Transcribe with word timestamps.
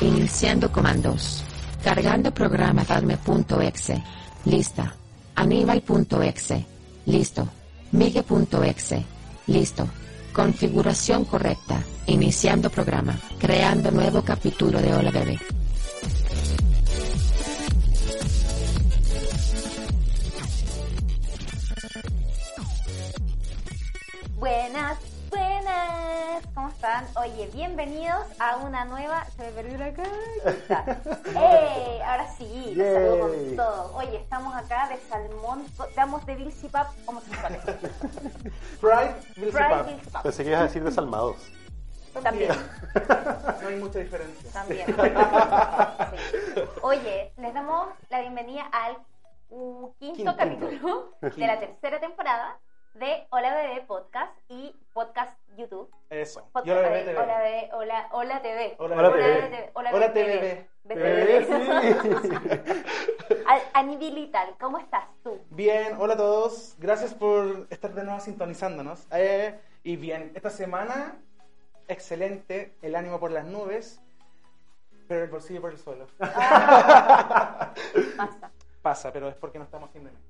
Iniciando 0.00 0.70
comandos. 0.70 1.42
Cargando 1.82 2.32
programa 2.32 2.84
Padme.exe. 2.84 4.02
Lista. 4.44 4.94
Aníbal.exe. 5.34 6.66
Listo. 7.06 7.48
Migue.exe. 7.92 9.04
Listo. 9.48 9.88
Configuración 10.32 11.24
correcta. 11.24 11.82
Iniciando 12.06 12.70
programa. 12.70 13.18
Creando 13.38 13.90
nuevo 13.90 14.22
capítulo 14.22 14.80
de 14.80 14.94
Hola 14.94 15.10
Bebé. 15.10 15.38
Buenas, 24.38 24.98
buenas. 25.30 26.46
¿Cómo 26.54 26.68
están? 26.68 27.06
Oye, 27.16 27.48
bienvenidos 27.52 28.26
a 28.38 28.56
una 28.56 28.84
nueva. 28.84 29.24
Se 29.36 29.44
me 29.44 29.50
perdió 29.52 29.78
la 29.78 29.92
cara. 29.92 30.10
¡Eh! 31.36 32.00
Ahora 32.04 32.28
sí, 32.36 32.74
los 32.74 32.86
saludo 32.86 33.18
con 33.20 33.56
todo. 33.56 33.96
Oye, 33.96 34.16
estamos 34.16 34.54
acá 34.54 34.88
de 34.88 34.96
salmón. 35.08 35.64
Damos 35.94 36.24
de 36.26 36.34
Bilsy 36.36 36.68
Pap 36.68 36.88
homosexuales. 37.06 37.62
Fried 38.80 39.10
Bilsy 39.36 39.52
Fried 39.52 39.70
Pap. 39.70 39.86
Bilsy 39.86 40.10
Pap. 40.10 40.22
Pensé 40.22 40.42
que 40.44 40.50
ibas 40.50 40.60
a 40.60 40.64
decir 40.64 40.84
desalmados. 40.84 41.36
También. 42.22 42.50
No 43.62 43.68
hay 43.68 43.76
mucha 43.76 43.98
diferencia. 44.00 44.50
También. 44.52 44.86
Sí. 46.08 46.62
Oye, 46.82 47.32
les 47.36 47.54
damos 47.54 47.88
la 48.08 48.20
bienvenida 48.20 48.62
al 48.72 48.96
uh, 49.50 49.92
quinto, 49.98 50.16
Quinto. 50.16 50.36
capítulo 50.36 51.12
de 51.20 51.46
la 51.46 51.60
tercera 51.60 52.00
temporada 52.00 52.58
de 52.98 53.26
Hola 53.30 53.54
Bebé 53.54 53.82
Podcast 53.86 54.36
y 54.48 54.74
Podcast 54.92 55.38
YouTube. 55.56 55.88
Eso. 56.10 56.48
Podcast 56.52 56.66
de 56.66 56.74
bebé 56.74 57.04
TV. 57.04 57.18
Hola 57.18 57.38
Bebé, 57.38 57.70
Hola, 57.72 58.08
hola 58.10 58.42
TV. 58.42 58.74
Hola, 58.78 58.96
Hola. 58.96 59.12
TV. 59.12 59.70
Hola, 59.74 59.90
Hola, 59.94 60.12
TV. 60.12 60.68
TVB. 60.82 60.94
BTV. 60.94 62.26
A, 63.46 63.60
a 63.78 63.82
nivel 63.84 64.14
vital, 64.16 64.56
¿cómo 64.58 64.78
estás 64.78 65.04
tú? 65.22 65.38
Bien, 65.50 65.94
hola 65.98 66.14
a 66.14 66.16
todos. 66.16 66.74
Gracias 66.78 67.14
por 67.14 67.68
estar 67.70 67.94
de 67.94 68.02
nuevo 68.02 68.18
sintonizándonos. 68.18 69.06
Eh, 69.12 69.56
y 69.84 69.94
bien, 69.94 70.32
esta 70.34 70.50
semana, 70.50 71.20
excelente. 71.86 72.74
El 72.82 72.96
ánimo 72.96 73.20
por 73.20 73.30
las 73.30 73.44
nubes, 73.44 74.00
pero 75.06 75.22
el 75.22 75.30
bolsillo 75.30 75.60
por 75.60 75.70
el 75.70 75.78
suelo. 75.78 76.08
Basta. 76.18 77.74
Pasa, 78.82 79.12
pero 79.12 79.28
es 79.28 79.36
porque 79.36 79.58
no 79.58 79.64
estamos 79.66 79.88
haciendo 79.88 80.10
nada. 80.10 80.24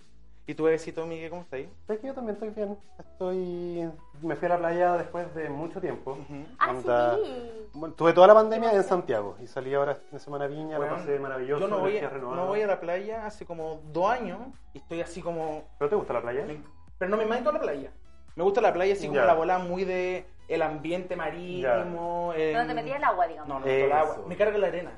¿Y 0.49 0.55
tu 0.55 0.65
bebecito, 0.65 1.05
Miguel, 1.05 1.29
cómo 1.29 1.43
está 1.43 1.57
ahí? 1.57 1.71
Sé 1.87 1.99
que 1.99 2.07
yo 2.07 2.15
también 2.15 2.33
estoy 2.37 2.49
bien. 2.49 2.79
Estoy. 2.99 3.87
Me 4.23 4.35
fui 4.35 4.47
a 4.47 4.49
la 4.49 4.57
playa 4.57 4.93
después 4.97 5.35
de 5.35 5.51
mucho 5.51 5.79
tiempo. 5.79 6.13
Ujú. 6.13 6.47
Ah, 6.59 7.17
sí. 7.23 7.69
Bueno, 7.75 7.95
tuve 7.95 8.15
toda 8.15 8.29
la 8.29 8.35
pandemia 8.35 8.73
en 8.73 8.83
Santiago 8.83 9.37
y 9.43 9.47
salí 9.47 9.75
ahora 9.75 9.93
este 9.93 10.05
fin 10.07 10.17
de 10.19 10.25
semana 10.25 10.47
a 10.47 10.49
Viña, 10.49 10.79
Bueno, 10.79 10.93
lo 10.95 10.99
pasé 11.01 11.19
maravilloso. 11.19 11.61
Yo 11.61 11.69
no 11.69 11.81
voy, 11.81 12.01
renovada. 12.01 12.37
no 12.41 12.47
voy 12.47 12.63
a 12.63 12.67
la 12.67 12.81
playa 12.81 13.27
hace 13.27 13.45
como 13.45 13.83
dos 13.93 14.11
años 14.11 14.39
y 14.73 14.79
estoy 14.79 15.03
así 15.03 15.21
como 15.21 15.65
¿Pero 15.79 15.91
te 15.91 15.97
gusta 15.97 16.15
la 16.15 16.23
playa? 16.23 16.47
Pero 16.97 17.11
no 17.11 17.19
me 17.19 17.25
a 17.25 17.41
la 17.43 17.61
playa. 17.61 17.91
Me 18.35 18.43
gusta 18.43 18.63
la 18.63 18.73
playa 18.73 18.95
así 18.95 19.07
como 19.07 19.21
Ya. 19.21 19.27
la 19.27 19.35
bola 19.35 19.59
muy 19.59 19.85
de 19.85 20.25
el 20.49 20.63
ambiente 20.63 21.15
marítimo. 21.15 22.33
el- 22.35 22.55
Donde 22.55 22.69
te 22.69 22.75
metías 22.75 22.97
el 22.97 23.05
agua, 23.05 23.27
digamos. 23.27 23.49
No, 23.51 23.61
no, 23.61 23.67
meto 23.67 23.85
el 23.85 23.93
agua. 23.93 24.17
Me 24.27 24.35
carga 24.35 24.57
la 24.57 24.69
arena. 24.69 24.93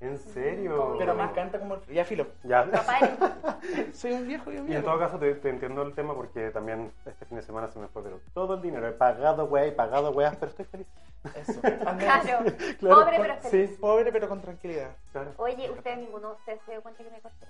¿En 0.00 0.18
serio? 0.18 0.96
Pero 0.98 1.14
me 1.14 1.24
encanta 1.24 1.58
como 1.58 1.74
el... 1.74 1.86
Ya 1.88 2.04
filo. 2.06 2.26
Ya. 2.42 2.66
Soy 3.92 4.12
un 4.12 4.26
viejo, 4.26 4.50
yo 4.50 4.64
Y 4.66 4.74
en 4.74 4.82
todo 4.82 4.98
caso 4.98 5.18
te, 5.18 5.34
te 5.34 5.50
entiendo 5.50 5.82
el 5.82 5.94
tema 5.94 6.14
porque 6.14 6.50
también 6.50 6.90
este 7.04 7.26
fin 7.26 7.36
de 7.36 7.42
semana 7.42 7.68
se 7.68 7.78
me 7.78 7.88
fue 7.88 8.02
pero 8.02 8.20
todo 8.32 8.54
el 8.54 8.62
dinero. 8.62 8.88
He 8.88 8.92
pagado 8.92 9.44
weá, 9.44 9.66
he 9.66 9.72
pagado 9.72 10.10
weas, 10.12 10.34
pero 10.36 10.50
estoy 10.50 10.64
feliz. 10.64 10.86
Eso. 11.34 11.60
Claro. 11.98 12.44
Claro, 12.78 12.96
Pobre 12.96 13.18
pero 13.20 13.36
feliz. 13.36 13.70
sí. 13.70 13.76
Pobre 13.78 14.10
pero 14.10 14.28
con 14.28 14.40
tranquilidad. 14.40 14.96
Claro. 15.12 15.32
Oye, 15.36 15.70
ustedes 15.70 15.98
ninguno 15.98 16.28
de 16.28 16.34
ustedes 16.34 16.60
se 16.64 16.70
dio 16.72 16.82
cuenta 16.82 17.04
que 17.04 17.10
me 17.10 17.20
corté. 17.20 17.46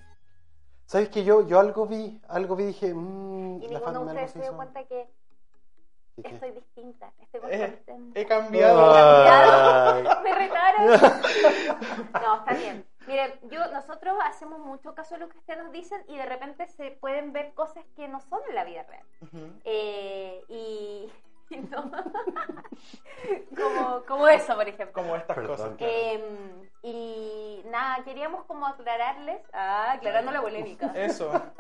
¿Sabes 0.87 1.09
que 1.09 1.23
yo, 1.23 1.47
yo 1.47 1.61
algo 1.61 1.87
vi, 1.87 2.21
algo 2.27 2.57
vi 2.57 2.65
y 2.65 2.67
dije, 2.69 2.93
mmm, 2.93 3.63
Y 3.63 3.69
ninguno 3.69 4.01
de 4.01 4.07
ustedes 4.07 4.31
se 4.33 4.41
dio 4.41 4.57
cuenta 4.57 4.83
que 4.85 5.09
Estoy 6.29 6.51
distinta. 6.53 7.13
Estoy 7.21 7.41
más 7.41 7.51
Eh, 7.53 7.83
contenta. 7.87 8.21
he 8.21 8.27
cambiado. 8.27 8.93
Ay. 8.95 10.05
Me 10.25 10.35
retaron. 10.35 10.87
No, 12.23 12.37
está 12.39 12.55
bien. 12.55 12.85
Miren, 13.07 13.33
yo, 13.51 13.67
nosotros 13.73 14.17
hacemos 14.25 14.59
mucho 14.61 14.95
caso 14.95 15.15
de 15.15 15.21
lo 15.21 15.29
que 15.29 15.39
ustedes 15.39 15.63
nos 15.63 15.73
dicen 15.73 16.03
y 16.07 16.17
de 16.17 16.27
repente 16.27 16.67
se 16.69 16.91
pueden 16.93 17.33
ver 17.33 17.55
cosas 17.55 17.85
que 17.97 18.07
no 18.09 18.21
son 18.21 18.41
en 18.49 18.55
la 18.55 18.65
vida 18.65 18.83
real. 18.85 19.05
Eh, 19.65 20.45
y 20.49 21.11
no. 21.59 21.91
como, 23.57 24.03
como 24.07 24.29
eso, 24.29 24.55
por 24.55 24.69
ejemplo. 24.69 24.93
Como 25.03 25.17
estas 25.17 25.35
Perdón. 25.37 25.57
cosas. 25.57 25.77
claro. 25.77 25.93
Eh, 25.93 26.69
y 26.83 27.63
nada, 27.67 28.03
queríamos 28.05 28.45
como 28.47 28.67
aclararles, 28.67 29.41
ah, 29.53 29.93
aclarando 29.93 30.33
la 30.33 30.41
polémica. 30.41 30.93
Eso. 30.95 31.31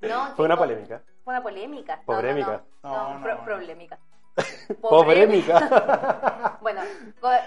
No, 0.00 0.26
Fue 0.36 0.44
una 0.44 0.56
polémica. 0.56 1.02
Fue 1.24 1.34
una 1.34 1.42
polémica. 1.42 1.96
No, 1.96 2.02
Pobrémica. 2.04 2.62
No, 2.84 2.88
no, 2.88 3.08
no, 3.08 3.14
No, 3.14 3.22
pro- 3.24 3.34
no. 3.34 3.44
problemática. 3.44 3.98
Pobrémica. 4.80 6.58
Bueno, 6.60 6.82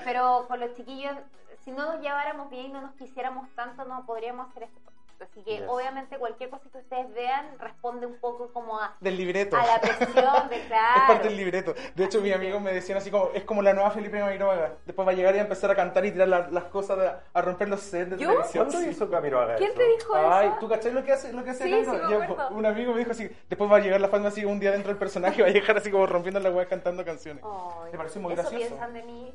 pero 0.04 0.46
con 0.50 0.60
los 0.60 0.74
chiquillos, 0.74 1.16
si 1.64 1.72
no 1.72 1.86
nos 1.94 2.02
lleváramos 2.02 2.50
bien 2.50 2.66
y 2.66 2.70
no 2.74 2.82
nos 2.82 2.92
quisiéramos 2.96 3.48
tanto, 3.56 3.86
no 3.86 4.06
podríamos 4.06 4.50
hacer 4.50 4.64
esto. 4.64 4.82
Así 5.22 5.44
que 5.44 5.58
Yes. 5.58 5.64
obviamente 5.68 6.18
cualquier 6.18 6.50
cosa 6.50 6.68
que 6.72 6.80
ustedes 6.80 7.14
vean 7.14 7.46
responde 7.60 8.06
un 8.08 8.18
poco 8.20 8.52
como 8.54 8.80
a, 8.80 8.96
Del 9.00 9.18
libreto. 9.18 9.56
a 9.56 9.66
la 9.66 9.80
presión 9.80 10.50
de 10.50 10.56
Es 10.62 10.66
claro. 10.68 11.02
parte 11.08 11.28
del 11.28 11.38
libreto. 11.38 11.74
De 11.96 12.06
hecho, 12.06 12.22
mis 12.22 12.34
amigos 12.34 12.62
me 12.62 12.74
decían 12.74 12.98
así 12.98 13.12
como, 13.12 13.30
es 13.34 13.44
como 13.44 13.62
la 13.62 13.74
nueva 13.74 13.92
Felipe 13.92 14.20
Mairoaga. 14.22 14.74
Después 14.86 15.08
va 15.08 15.12
a 15.12 15.16
llegar 15.16 15.36
y 15.36 15.40
a 15.40 15.42
empezar 15.42 15.70
a 15.72 15.76
cantar 15.76 16.06
y 16.06 16.12
tirar 16.12 16.28
la- 16.28 16.48
las 16.50 16.64
cosas, 16.66 16.98
de- 16.98 17.12
a 17.34 17.42
romper 17.42 17.70
los 17.70 17.82
sets 17.82 18.10
de 18.12 18.18
¿Yo? 18.18 18.30
televisión. 18.30 18.68
¿Cuándo 18.70 18.90
hizo 18.90 19.10
Camilo 19.12 19.40
haga 19.40 19.56
¿Quién 19.56 19.70
eso? 19.72 19.80
te 19.80 19.88
dijo 19.88 20.16
Ay, 20.16 20.48
eso? 20.48 20.58
¿tú 20.60 20.70
cachai 20.70 20.92
lo 20.92 21.04
que 21.04 21.12
hace, 21.12 21.34
lo 21.34 21.44
que 21.44 21.50
hace 21.52 21.64
Sí, 21.66 21.70
me 21.72 22.56
un 22.56 22.66
amigo 22.66 22.94
me 22.94 23.00
dijo 23.00 23.12
así, 23.12 23.30
después 23.50 23.72
va 23.72 23.78
a 23.78 23.80
llegar 23.80 24.02
la 24.02 24.08
fama 24.08 24.30
así 24.30 24.44
un 24.46 24.60
día 24.60 24.72
dentro 24.72 24.90
del 24.90 24.98
personaje 24.98 25.40
y 25.40 25.42
va 25.44 25.48
a 25.48 25.52
llegar 25.52 25.78
así 25.78 25.92
como 25.92 26.06
rompiendo 26.08 26.40
la 26.40 26.50
weá 26.52 26.66
cantando 26.66 27.06
canciones. 27.06 27.44
Ay, 27.46 27.92
Me 27.92 27.98
pareció 27.98 28.22
muy 28.22 28.34
eso 28.34 28.42
gracioso. 28.42 28.68
piensan 28.68 28.94
de 28.94 29.04
mí. 29.04 29.34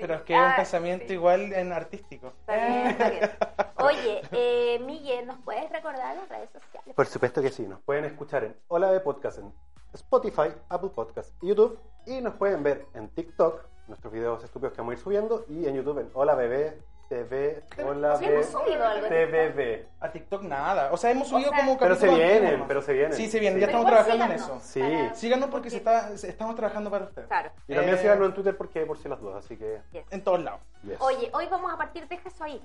Pero 0.00 0.14
es 0.14 0.22
que 0.22 0.32
es 0.34 0.38
un 0.38 0.44
Ah, 0.46 0.54
pensamiento 0.56 1.04
sí. 1.08 1.12
igual 1.14 1.52
en 1.52 1.72
artístico. 1.72 2.28
Está 2.40 2.56
bien, 2.56 2.86
está 2.86 3.10
bien. 3.10 3.30
Oye, 3.78 4.22
eh, 4.32 4.78
Miguel, 4.80 5.26
¿nos 5.26 5.38
puedes 5.40 5.70
recordar 5.70 6.16
las 6.16 6.28
redes 6.28 6.50
sociales? 6.50 6.94
Por 6.94 7.06
supuesto 7.06 7.42
que 7.42 7.50
sí, 7.50 7.66
nos 7.66 7.80
pueden 7.80 8.04
escuchar 8.04 8.44
en 8.44 8.56
Hola 8.68 8.90
de 8.92 9.00
Podcast 9.00 9.38
en 9.38 9.52
Spotify, 9.92 10.52
Apple 10.68 10.90
Podcast 10.94 11.32
y 11.42 11.48
YouTube. 11.48 11.78
Y 12.06 12.20
nos 12.20 12.34
pueden 12.34 12.62
ver 12.62 12.86
en 12.94 13.08
TikTok, 13.10 13.62
nuestros 13.88 14.12
videos 14.12 14.42
estúpidos 14.44 14.72
que 14.72 14.78
vamos 14.80 14.92
a 14.92 14.94
ir 14.96 15.02
subiendo. 15.02 15.44
Y 15.48 15.66
en 15.66 15.74
YouTube 15.76 15.98
en 15.98 16.10
Hola 16.14 16.34
Bebé 16.34 16.80
TV, 17.20 17.60
Hola 17.84 18.16
Sí, 18.18 18.24
hemos 18.26 18.46
subido 18.46 18.86
algo. 18.86 19.04
en 19.06 19.10
TVB. 19.30 19.86
A 19.98 20.12
TikTok 20.12 20.42
nada. 20.44 20.92
O 20.92 20.96
sea, 20.96 21.10
hemos 21.10 21.26
subido 21.26 21.50
sea- 21.50 21.58
como 21.58 21.76
Pero 21.76 21.96
se 21.96 22.06
vienen, 22.08 22.64
pero 22.68 22.80
se 22.82 22.92
vienen. 22.92 23.14
Sí, 23.14 23.28
se 23.28 23.40
vienen. 23.40 23.58
Sí. 23.58 23.60
Ya 23.62 23.66
Pero 23.66 23.78
estamos 23.80 24.04
trabajando 24.04 24.24
en 24.26 24.40
eso. 24.40 24.60
Sí. 24.62 24.80
para- 24.80 25.14
Síganos 25.16 25.50
porque 25.50 25.70
se 25.70 25.78
está, 25.78 26.16
se- 26.16 26.28
estamos 26.28 26.54
trabajando 26.54 26.88
para 26.88 27.06
ustedes. 27.06 27.26
Claro. 27.26 27.50
Y 27.66 27.74
también 27.74 27.96
Eh, 27.96 27.98
síganos 28.00 28.28
en 28.28 28.34
Twitter 28.34 28.56
porque 28.56 28.86
por 28.86 28.96
si 28.96 29.08
las 29.08 29.20
dudas, 29.20 29.44
así 29.44 29.56
que... 29.56 29.80
yes. 29.90 30.04
En 30.10 30.22
todos 30.22 30.40
lados. 30.40 30.60
yes. 30.84 31.00
Oye, 31.00 31.30
hoy 31.34 31.48
vamos 31.50 31.72
a 31.72 31.76
partir, 31.76 32.06
deja 32.06 32.28
eso 32.28 32.44
ahí. 32.44 32.62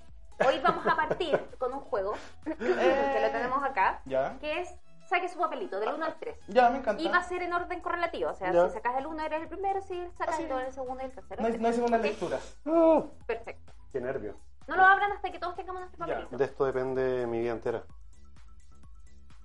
Hoy 0.48 0.60
vamos 0.64 0.86
a 0.86 0.96
partir 0.96 1.40
con 1.58 1.74
un 1.74 1.80
juego 1.80 2.14
que 2.46 3.20
lo 3.22 3.32
tenemos 3.32 3.64
acá, 3.64 4.02
Ya. 4.06 4.38
que 4.40 4.60
es 4.62 4.70
saque 5.10 5.28
su 5.28 5.40
papelito 5.40 5.80
del 5.80 5.90
1 5.94 6.06
al 6.06 6.16
3. 6.20 6.36
Ya, 6.50 6.70
me 6.70 6.80
encanta. 6.80 7.02
Y 7.02 7.08
va 7.08 7.18
a 7.18 7.24
ser 7.24 7.42
en 7.42 7.52
orden 7.54 7.80
correlativo, 7.82 8.30
o 8.30 8.34
sea, 8.36 8.52
Ya. 8.52 8.68
si 8.68 8.74
sacas 8.76 8.96
el 8.98 9.08
1 9.08 9.24
eres 9.26 9.42
el 9.42 9.48
primero, 9.48 9.82
si 9.82 9.96
sacas 10.18 10.36
Ah, 10.36 10.38
sí. 10.38 10.44
el 10.44 10.50
2 10.50 10.58
eres 10.60 10.70
el 10.70 10.74
segundo 10.76 11.02
y 11.02 11.06
el 11.08 11.12
tercero. 11.14 11.42
No 11.42 11.48
hay, 11.48 11.58
no 11.58 11.68
hay 11.68 11.74
segundas 11.74 12.00
Ok, 12.00 12.06
lecturas. 12.06 12.58
Ah, 12.68 13.04
Perfecto. 13.26 13.72
Qué 13.96 14.02
nervio. 14.02 14.36
No 14.68 14.76
lo 14.76 14.84
abran 14.84 15.10
hasta 15.14 15.32
que 15.32 15.40
todos 15.40 15.56
tengamos 15.56 15.80
nuestro 15.84 16.06
Ya. 16.06 16.14
papelito. 16.16 16.38
De 16.38 16.44
esto 16.44 16.66
depende 16.66 17.26
mi 17.28 17.40
vida 17.40 17.54
entera. 17.54 17.84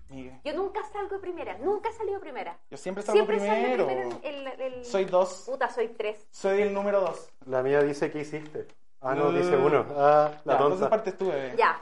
Miguel. 0.08 0.40
Yo 0.42 0.54
nunca 0.54 0.80
salgo 0.92 1.14
de 1.14 1.20
primera, 1.20 1.56
nunca 1.58 1.88
he 1.88 1.92
salido 1.92 2.18
primera. 2.18 2.58
Yo 2.68 2.76
siempre 2.76 3.04
salgo 3.04 3.14
Siempre 3.16 3.38
salgo 3.38 3.86
primero. 3.86 4.18
el, 4.24 4.46
el- 4.60 4.84
Soy 4.84 5.04
dos. 5.04 5.44
Puta, 5.46 5.68
soy 5.70 5.86
3. 5.90 6.26
Soy 6.32 6.62
el 6.62 6.74
número 6.74 7.00
dos. 7.00 7.30
La 7.46 7.62
mía 7.62 7.80
dice 7.82 8.10
que 8.10 8.22
hiciste. 8.22 8.66
Ah, 9.00 9.14
no, 9.14 9.30
dice 9.30 9.56
uno. 9.56 9.86
Ah, 9.96 10.32
la 10.44 10.52
Ya, 10.54 10.58
entonces 10.58 10.80
tonta. 10.80 10.90
partes 10.90 11.16
tú, 11.16 11.28
bebé. 11.28 11.54
Ya. 11.56 11.80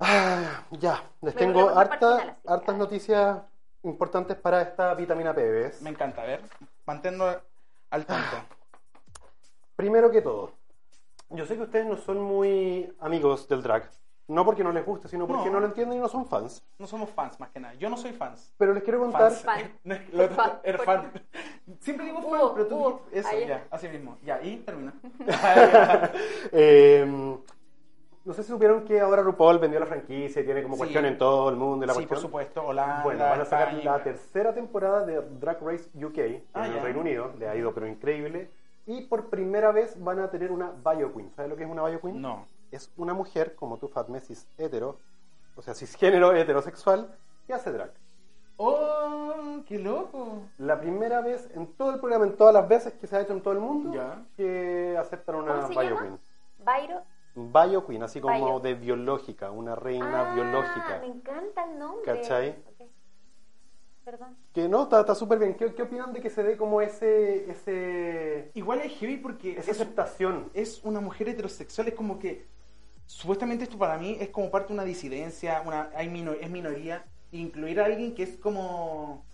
Ah, 0.00 0.64
ya, 0.70 1.02
les 1.20 1.34
Me 1.34 1.38
tengo 1.40 1.68
harta- 1.68 2.38
hartas 2.46 2.76
noticias 2.76 3.38
importantes 3.82 4.34
para 4.38 4.62
esta 4.62 4.94
vitamina 4.94 5.34
P, 5.34 5.42
¿ves? 5.50 5.82
Me 5.82 5.90
encanta, 5.90 6.22
a 6.22 6.24
ver. 6.24 6.40
Manténnos 6.86 7.36
al 7.90 8.06
tanto. 8.06 8.36
Primero 9.76 10.10
que 10.10 10.22
todo, 10.22 10.52
Yo 11.30 11.44
sé 11.46 11.56
que 11.56 11.62
ustedes 11.62 11.86
no 11.86 11.96
son 11.96 12.20
muy 12.20 12.92
amigos 13.00 13.48
del 13.48 13.62
drag. 13.62 13.90
No 14.28 14.44
porque 14.44 14.62
no 14.62 14.72
les 14.72 14.84
guste, 14.84 15.08
sino 15.08 15.26
porque 15.26 15.46
No. 15.46 15.52
no, 15.52 15.60
lo 15.60 15.66
entienden 15.66 15.98
y 15.98 16.00
no 16.02 16.08
son 16.08 16.26
fans. 16.26 16.62
No 16.78 16.86
somos 16.86 17.08
fans, 17.10 17.40
más 17.40 17.48
que 17.50 17.60
nada. 17.60 17.72
Yo 17.74 17.88
no 17.88 17.96
soy 17.96 18.12
fans. 18.12 18.52
Pero 18.58 18.74
les 18.74 18.82
quiero 18.82 18.98
contar. 19.00 19.30
Fans. 19.32 19.42
Fan. 19.42 19.72
Lo 20.12 20.28
Fan. 20.28 20.52
Era 20.62 20.78
fan. 20.80 21.12
Siempre 21.80 22.04
digo 22.06 22.20
fan, 22.22 22.50
pero 22.54 22.66
tú 22.66 22.76
hubo. 22.76 23.02
Eso, 23.10 23.28
Ayer. 23.28 23.48
ya, 23.48 23.66
así 23.70 23.88
mismo. 23.88 24.18
Ya, 24.24 24.42
y 24.42 24.56
termina. 24.58 24.92
Eh, 26.52 27.06
no 28.24 28.34
sé 28.34 28.42
si 28.42 28.50
supieron 28.50 28.84
que 28.84 29.00
ahora 29.00 29.22
RuPaul 29.22 29.58
vendió 29.58 29.80
la 29.80 29.86
franquicia 29.86 30.42
y 30.42 30.44
tiene 30.44 30.62
como 30.62 30.74
Sí. 30.74 30.80
cuestión 30.80 31.06
en 31.06 31.16
todo 31.16 31.48
el 31.48 31.56
mundo 31.56 31.84
y 31.84 31.88
la 31.88 31.94
sí, 31.94 32.00
por 32.00 32.08
cuestión. 32.08 32.28
supuesto. 32.28 32.66
Holanda, 32.66 33.02
Bueno, 33.02 33.24
van 33.24 33.40
a 33.40 33.44
sacar 33.46 33.68
España, 33.68 33.92
la 33.96 34.02
tercera 34.02 34.52
temporada 34.54 35.06
de 35.06 35.22
Drag 35.40 35.58
Race 35.62 35.88
UK 35.94 36.42
Ah, 36.52 36.66
en 36.66 36.72
ya. 36.72 36.78
el 36.78 36.82
Reino 36.84 37.00
Unido. 37.00 37.32
Le 37.38 37.48
ha 37.48 37.56
ido 37.56 37.72
pero 37.72 37.86
increíble. 37.86 38.50
Y 38.88 39.02
por 39.02 39.28
primera 39.28 39.70
vez 39.70 40.02
van 40.02 40.18
a 40.18 40.30
tener 40.30 40.50
una 40.50 40.70
Bio 40.70 41.12
Queen. 41.14 41.30
¿Sabes 41.36 41.50
lo 41.50 41.56
que 41.56 41.64
es 41.64 41.70
una 41.70 41.84
Bio 41.84 42.00
Queen? 42.00 42.20
No. 42.22 42.46
Es 42.70 42.90
una 42.96 43.12
mujer, 43.12 43.54
como 43.54 43.76
tú, 43.78 43.86
Fatme, 43.88 44.18
cis 44.20 44.48
hetero, 44.56 44.98
o 45.56 45.62
sea, 45.62 45.74
cisgénero 45.74 46.34
heterosexual, 46.34 47.14
que 47.46 47.52
hace 47.52 47.70
drag. 47.70 47.92
¡Oh, 48.56 49.60
qué 49.66 49.78
loco! 49.78 50.42
La 50.58 50.80
primera 50.80 51.20
vez 51.20 51.48
en 51.54 51.66
todo 51.74 51.92
el 51.94 52.00
programa, 52.00 52.24
en 52.26 52.36
todas 52.36 52.52
las 52.54 52.66
veces 52.68 52.94
que 52.94 53.06
se 53.06 53.16
ha 53.16 53.20
hecho 53.20 53.32
en 53.32 53.42
todo 53.42 53.52
el 53.54 53.60
mundo, 53.60 53.92
Ya. 53.94 54.24
que 54.36 54.96
aceptan 54.98 55.36
una 55.36 55.54
¿Cómo 55.62 55.68
se 55.68 55.72
Bio 55.74 55.82
llama? 55.82 56.00
Queen. 56.00 56.18
Byro. 56.64 57.02
Bio 57.34 57.86
Queen, 57.86 58.02
así 58.02 58.20
como 58.20 58.34
Bio. 58.34 58.60
de 58.60 58.74
biológica, 58.74 59.50
una 59.50 59.74
reina 59.76 60.30
Ah, 60.30 60.34
biológica. 60.34 60.98
Me 61.00 61.06
encanta 61.06 61.64
el 61.70 61.78
nombre. 61.78 62.02
¿Cachai? 62.04 62.56
Perdón. 64.08 64.38
Que 64.54 64.68
no, 64.70 64.84
está 64.84 65.00
está 65.00 65.14
súper 65.14 65.38
bien. 65.38 65.54
¿Qué, 65.54 65.74
¿Qué 65.74 65.82
opinan 65.82 66.14
de 66.14 66.20
que 66.22 66.30
se 66.30 66.42
dé 66.42 66.56
como 66.56 66.80
ese, 66.80 67.50
ese 67.50 68.50
Igual 68.54 68.80
es 68.80 68.92
heavy 68.98 69.18
porque 69.18 69.52
esa 69.52 69.70
es, 69.70 69.80
aceptación? 69.80 70.50
es 70.54 70.80
una 70.82 71.00
mujer 71.00 71.28
heterosexual. 71.28 71.88
Es 71.88 71.94
como 71.94 72.18
que. 72.18 72.46
Supuestamente 73.04 73.64
esto 73.64 73.76
para 73.76 73.98
mí 73.98 74.16
es 74.18 74.30
como 74.30 74.50
parte 74.50 74.68
de 74.68 74.74
una 74.74 74.84
disidencia, 74.84 75.62
una, 75.66 75.90
hay 75.94 76.08
mino- 76.08 76.32
es 76.32 76.48
minoría. 76.48 77.04
Incluir 77.32 77.80
a 77.80 77.84
alguien 77.84 78.14
que 78.14 78.22
es 78.22 78.38
como. 78.38 79.26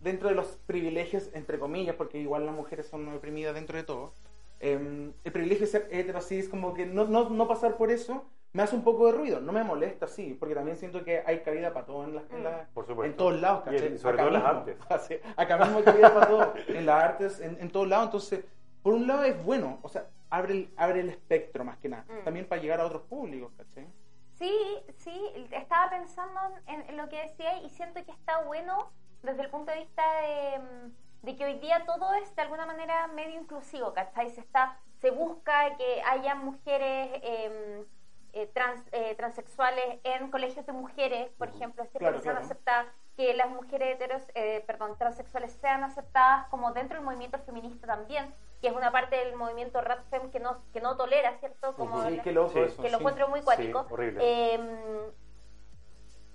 Dentro 0.00 0.30
de 0.30 0.34
los 0.34 0.46
privilegios, 0.66 1.28
entre 1.34 1.58
comillas, 1.58 1.94
porque 1.96 2.18
igual 2.18 2.46
las 2.46 2.54
mujeres 2.54 2.86
son 2.86 3.06
oprimidas 3.14 3.54
dentro 3.54 3.76
de 3.76 3.84
todo. 3.84 4.14
eh, 4.60 5.12
el 5.24 5.32
privilegio 5.32 5.66
de 5.66 5.72
ser 5.72 5.88
hetero 5.90 6.18
así 6.18 6.38
es 6.38 6.48
como 6.48 6.72
que 6.72 6.86
no, 6.86 7.06
no, 7.06 7.28
no 7.28 7.46
pasar 7.48 7.76
por 7.76 7.90
eso 7.90 8.24
me 8.52 8.62
hace 8.62 8.74
un 8.76 8.82
poco 8.84 9.06
de 9.06 9.12
ruido. 9.12 9.40
No 9.40 9.52
me 9.52 9.62
molesta, 9.64 10.06
sí, 10.08 10.34
porque 10.38 10.54
también 10.54 10.76
siento 10.76 11.04
que 11.04 11.22
hay 11.24 11.40
cabida 11.40 11.72
para 11.72 11.86
todo 11.86 12.04
en, 12.04 12.16
las 12.16 12.30
en, 12.30 12.42
la- 12.44 12.66
Por 12.74 12.86
supuesto. 12.86 13.10
en 13.12 13.16
todos 13.16 13.40
lados, 13.40 13.62
Y 13.66 13.70
¿cachai? 13.70 13.86
en- 13.88 13.98
sobre 13.98 14.14
Acá 14.14 14.22
todo 14.24 14.36
en 14.36 14.42
las 14.42 14.52
artes. 14.56 14.76
Así, 14.90 15.20
Acá 15.36 15.56
mismo 15.58 15.78
hay 15.78 15.84
cabida 15.84 16.14
para 16.14 16.26
todo, 16.28 16.54
en 16.68 16.86
las 16.86 17.04
artes, 17.04 17.40
en, 17.40 17.58
en 17.60 17.70
todos 17.70 17.88
lados. 17.88 18.06
Entonces, 18.06 18.44
por 18.82 18.94
un 18.94 19.06
lado 19.06 19.24
es 19.24 19.44
bueno, 19.44 19.78
o 19.82 19.88
sea, 19.88 20.06
abre 20.30 20.52
el, 20.54 20.74
abre 20.76 21.00
el 21.00 21.10
espectro 21.10 21.64
más 21.64 21.78
que 21.78 21.88
nada. 21.88 22.04
Mm. 22.08 22.24
También 22.24 22.46
para 22.48 22.60
llegar 22.60 22.80
a 22.80 22.86
otros 22.86 23.02
públicos, 23.02 23.52
¿cachai? 23.56 23.86
Sí, 24.34 24.52
sí, 24.96 25.12
estaba 25.50 25.90
pensando 25.90 26.40
en, 26.66 26.80
en 26.88 26.96
lo 26.96 27.08
que 27.08 27.20
decía 27.22 27.60
y 27.62 27.68
siento 27.68 28.02
que 28.04 28.10
está 28.12 28.42
bueno 28.44 28.90
desde 29.22 29.42
el 29.42 29.50
punto 29.50 29.70
de 29.70 29.80
vista 29.80 30.02
de, 30.22 30.58
mm, 30.58 31.26
de 31.26 31.36
que 31.36 31.44
hoy 31.44 31.58
día 31.58 31.84
todo 31.84 32.14
es 32.14 32.34
de 32.34 32.40
alguna 32.42 32.64
manera 32.64 33.06
medio 33.08 33.38
inclusivo, 33.38 33.92
¿cachai? 33.92 34.30
Se, 34.30 34.40
está, 34.40 34.78
se 35.02 35.10
busca 35.10 35.76
que 35.76 36.00
haya 36.02 36.34
mujeres 36.36 37.10
em, 37.22 37.84
eh, 38.32 38.46
trans, 38.52 38.82
eh, 38.92 39.14
transexuales 39.16 40.00
en 40.04 40.30
colegios 40.30 40.64
de 40.66 40.72
mujeres, 40.72 41.30
por 41.38 41.48
ejemplo, 41.48 41.84
siempre 41.86 42.20
Claro, 42.20 42.22
que 42.22 42.28
aceptadas, 42.30 42.86
que 43.16 43.34
las 43.34 43.48
mujeres 43.50 43.94
heteros, 43.96 44.22
eh, 44.34 44.62
perdón, 44.66 44.96
transexuales 44.98 45.52
sean 45.60 45.84
aceptadas 45.84 46.46
como 46.48 46.72
dentro 46.72 46.96
del 46.96 47.04
movimiento 47.04 47.38
feminista 47.40 47.86
también, 47.86 48.34
que 48.60 48.68
es 48.68 48.74
una 48.74 48.90
parte 48.92 49.16
del 49.16 49.36
movimiento 49.36 49.80
Radfem 49.80 50.30
que 50.30 50.40
no, 50.40 50.58
que 50.72 50.80
no 50.80 50.96
tolera, 50.96 51.36
¿cierto? 51.38 51.74
Como 51.76 52.02
Sí, 52.04 52.16
la- 52.16 52.22
qué 52.22 52.32
loco 52.32 52.50
Sí. 52.52 52.60
eso. 52.60 52.82
que 52.82 52.88
lo 52.90 52.96
sí. 52.98 53.02
encuentro 53.02 53.28
muy 53.28 53.42
cuático. 53.42 53.84
Sí, 53.88 53.92
horrible. 53.94 54.20
Eh, 54.22 55.10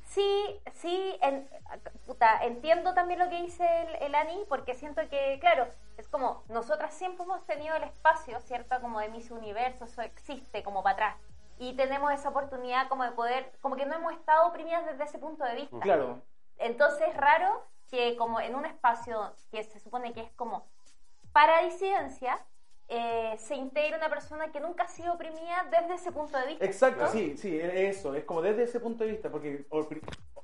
sí, 0.06 0.62
sí, 0.74 1.18
en- 1.21 1.50
puta, 2.06 2.44
entiendo 2.44 2.94
también 2.94 3.19
lo 3.19 3.30
que 3.30 3.42
dice 3.42 3.65
el, 3.83 3.95
el 4.03 4.15
Ani, 4.15 4.45
porque 4.47 4.74
siento 4.75 5.01
que, 5.09 5.38
claro, 5.39 5.68
es 5.97 6.07
como 6.07 6.44
nosotras 6.50 6.94
siempre 6.94 7.24
hemos 7.24 7.45
tenido 7.45 7.75
el 7.75 7.83
espacio, 7.83 8.39
¿cierto? 8.42 8.80
Como 8.81 9.00
de 9.00 9.09
Miss 9.09 9.31
Universo, 9.31 9.86
eso 9.86 10.01
existe 10.01 10.63
como 10.63 10.83
para 10.83 10.94
atrás. 10.94 11.15
Y 11.57 11.74
tenemos 11.75 12.12
esa 12.12 12.30
oportunidad 12.30 12.88
como 12.90 13.04
de 13.04 13.12
poder, 13.12 13.52
como 13.62 13.75
que 13.75 13.86
no 13.86 13.96
hemos 13.96 14.13
estado 14.13 14.48
oprimidas 14.48 14.86
desde 14.86 15.04
ese 15.06 15.19
punto 15.19 15.44
de 15.46 15.56
vista. 15.56 15.80
Claro, 15.80 16.22
Entonces 16.57 17.07
es 17.10 17.16
raro 17.18 17.63
que 17.90 18.16
como 18.18 18.40
en 18.40 18.56
un 18.56 18.66
espacio 18.66 19.34
que 19.52 19.63
se 19.63 19.80
supone 19.80 20.13
que 20.13 20.22
es 20.22 20.31
como 20.34 20.66
para 21.31 21.62
disidencia, 21.63 22.40
eh, 22.88 23.36
se 23.38 23.56
integre 23.56 23.98
una 23.98 24.10
persona 24.10 24.52
que 24.52 24.60
nunca 24.60 24.84
ha 24.84 24.88
sido 24.88 25.13
oprimida 25.13 25.66
desde 25.72 25.96
ese 25.96 26.12
punto 26.12 26.38
de 26.38 26.48
vista. 26.48 26.66
exacto, 26.66 26.98
Claro. 27.00 27.12
sí, 27.13 27.36
sí, 27.38 27.60
eso. 27.60 28.13
Es 28.16 28.24
como 28.25 28.42
desde 28.42 28.63
ese 28.63 28.80
punto 28.80 29.04
de 29.04 29.12
vista, 29.12 29.30
porque 29.30 29.68
opri- 29.69 30.02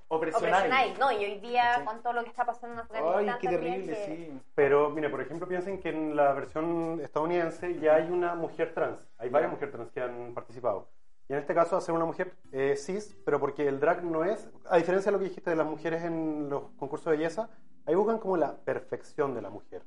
opresional. 0.07 0.65
Opresional, 0.65 0.99
¿no? 0.99 1.11
Y 1.11 1.23
hoy 1.23 1.39
día 1.39 1.75
Sí. 1.79 1.85
con 1.85 2.01
todo 2.01 2.13
lo 2.13 2.23
que 2.23 2.29
está 2.29 2.45
pasando 2.45 2.73
en 2.75 2.79
Afganistán 2.81 3.29
Ay, 3.29 3.35
qué 3.39 3.47
terrible, 3.47 3.93
que- 3.93 4.05
sí. 4.05 4.41
Pero, 4.55 4.89
mire, 4.89 5.09
por 5.09 5.21
ejemplo, 5.21 5.47
piensen 5.47 5.79
que 5.79 5.89
en 5.89 6.15
la 6.15 6.33
versión 6.33 6.99
estadounidense 7.01 7.79
ya 7.79 7.95
hay 7.95 8.09
una 8.09 8.33
mujer 8.35 8.73
trans. 8.73 8.99
Hay 9.19 9.29
varias 9.29 9.51
mujeres 9.51 9.73
trans 9.73 9.91
que 9.91 10.01
han 10.01 10.33
participado. 10.33 10.89
Y 11.31 11.33
en 11.33 11.39
este 11.39 11.53
caso, 11.53 11.77
hacer 11.77 11.95
una 11.95 12.03
mujer 12.03 12.35
eh, 12.51 12.75
cis, 12.75 13.15
pero 13.23 13.39
porque 13.39 13.65
el 13.65 13.79
drag 13.79 14.03
no 14.03 14.25
es, 14.25 14.49
a 14.69 14.75
diferencia 14.75 15.09
de 15.09 15.13
lo 15.13 15.19
que 15.19 15.29
dijiste 15.29 15.49
de 15.49 15.55
las 15.55 15.65
mujeres 15.65 16.03
en 16.03 16.49
los 16.49 16.63
concursos 16.77 17.05
de 17.05 17.11
belleza, 17.11 17.49
ahí 17.85 17.95
buscan 17.95 18.19
como 18.19 18.35
la 18.35 18.57
perfección 18.57 19.33
de 19.33 19.41
la 19.41 19.49
mujer. 19.49 19.81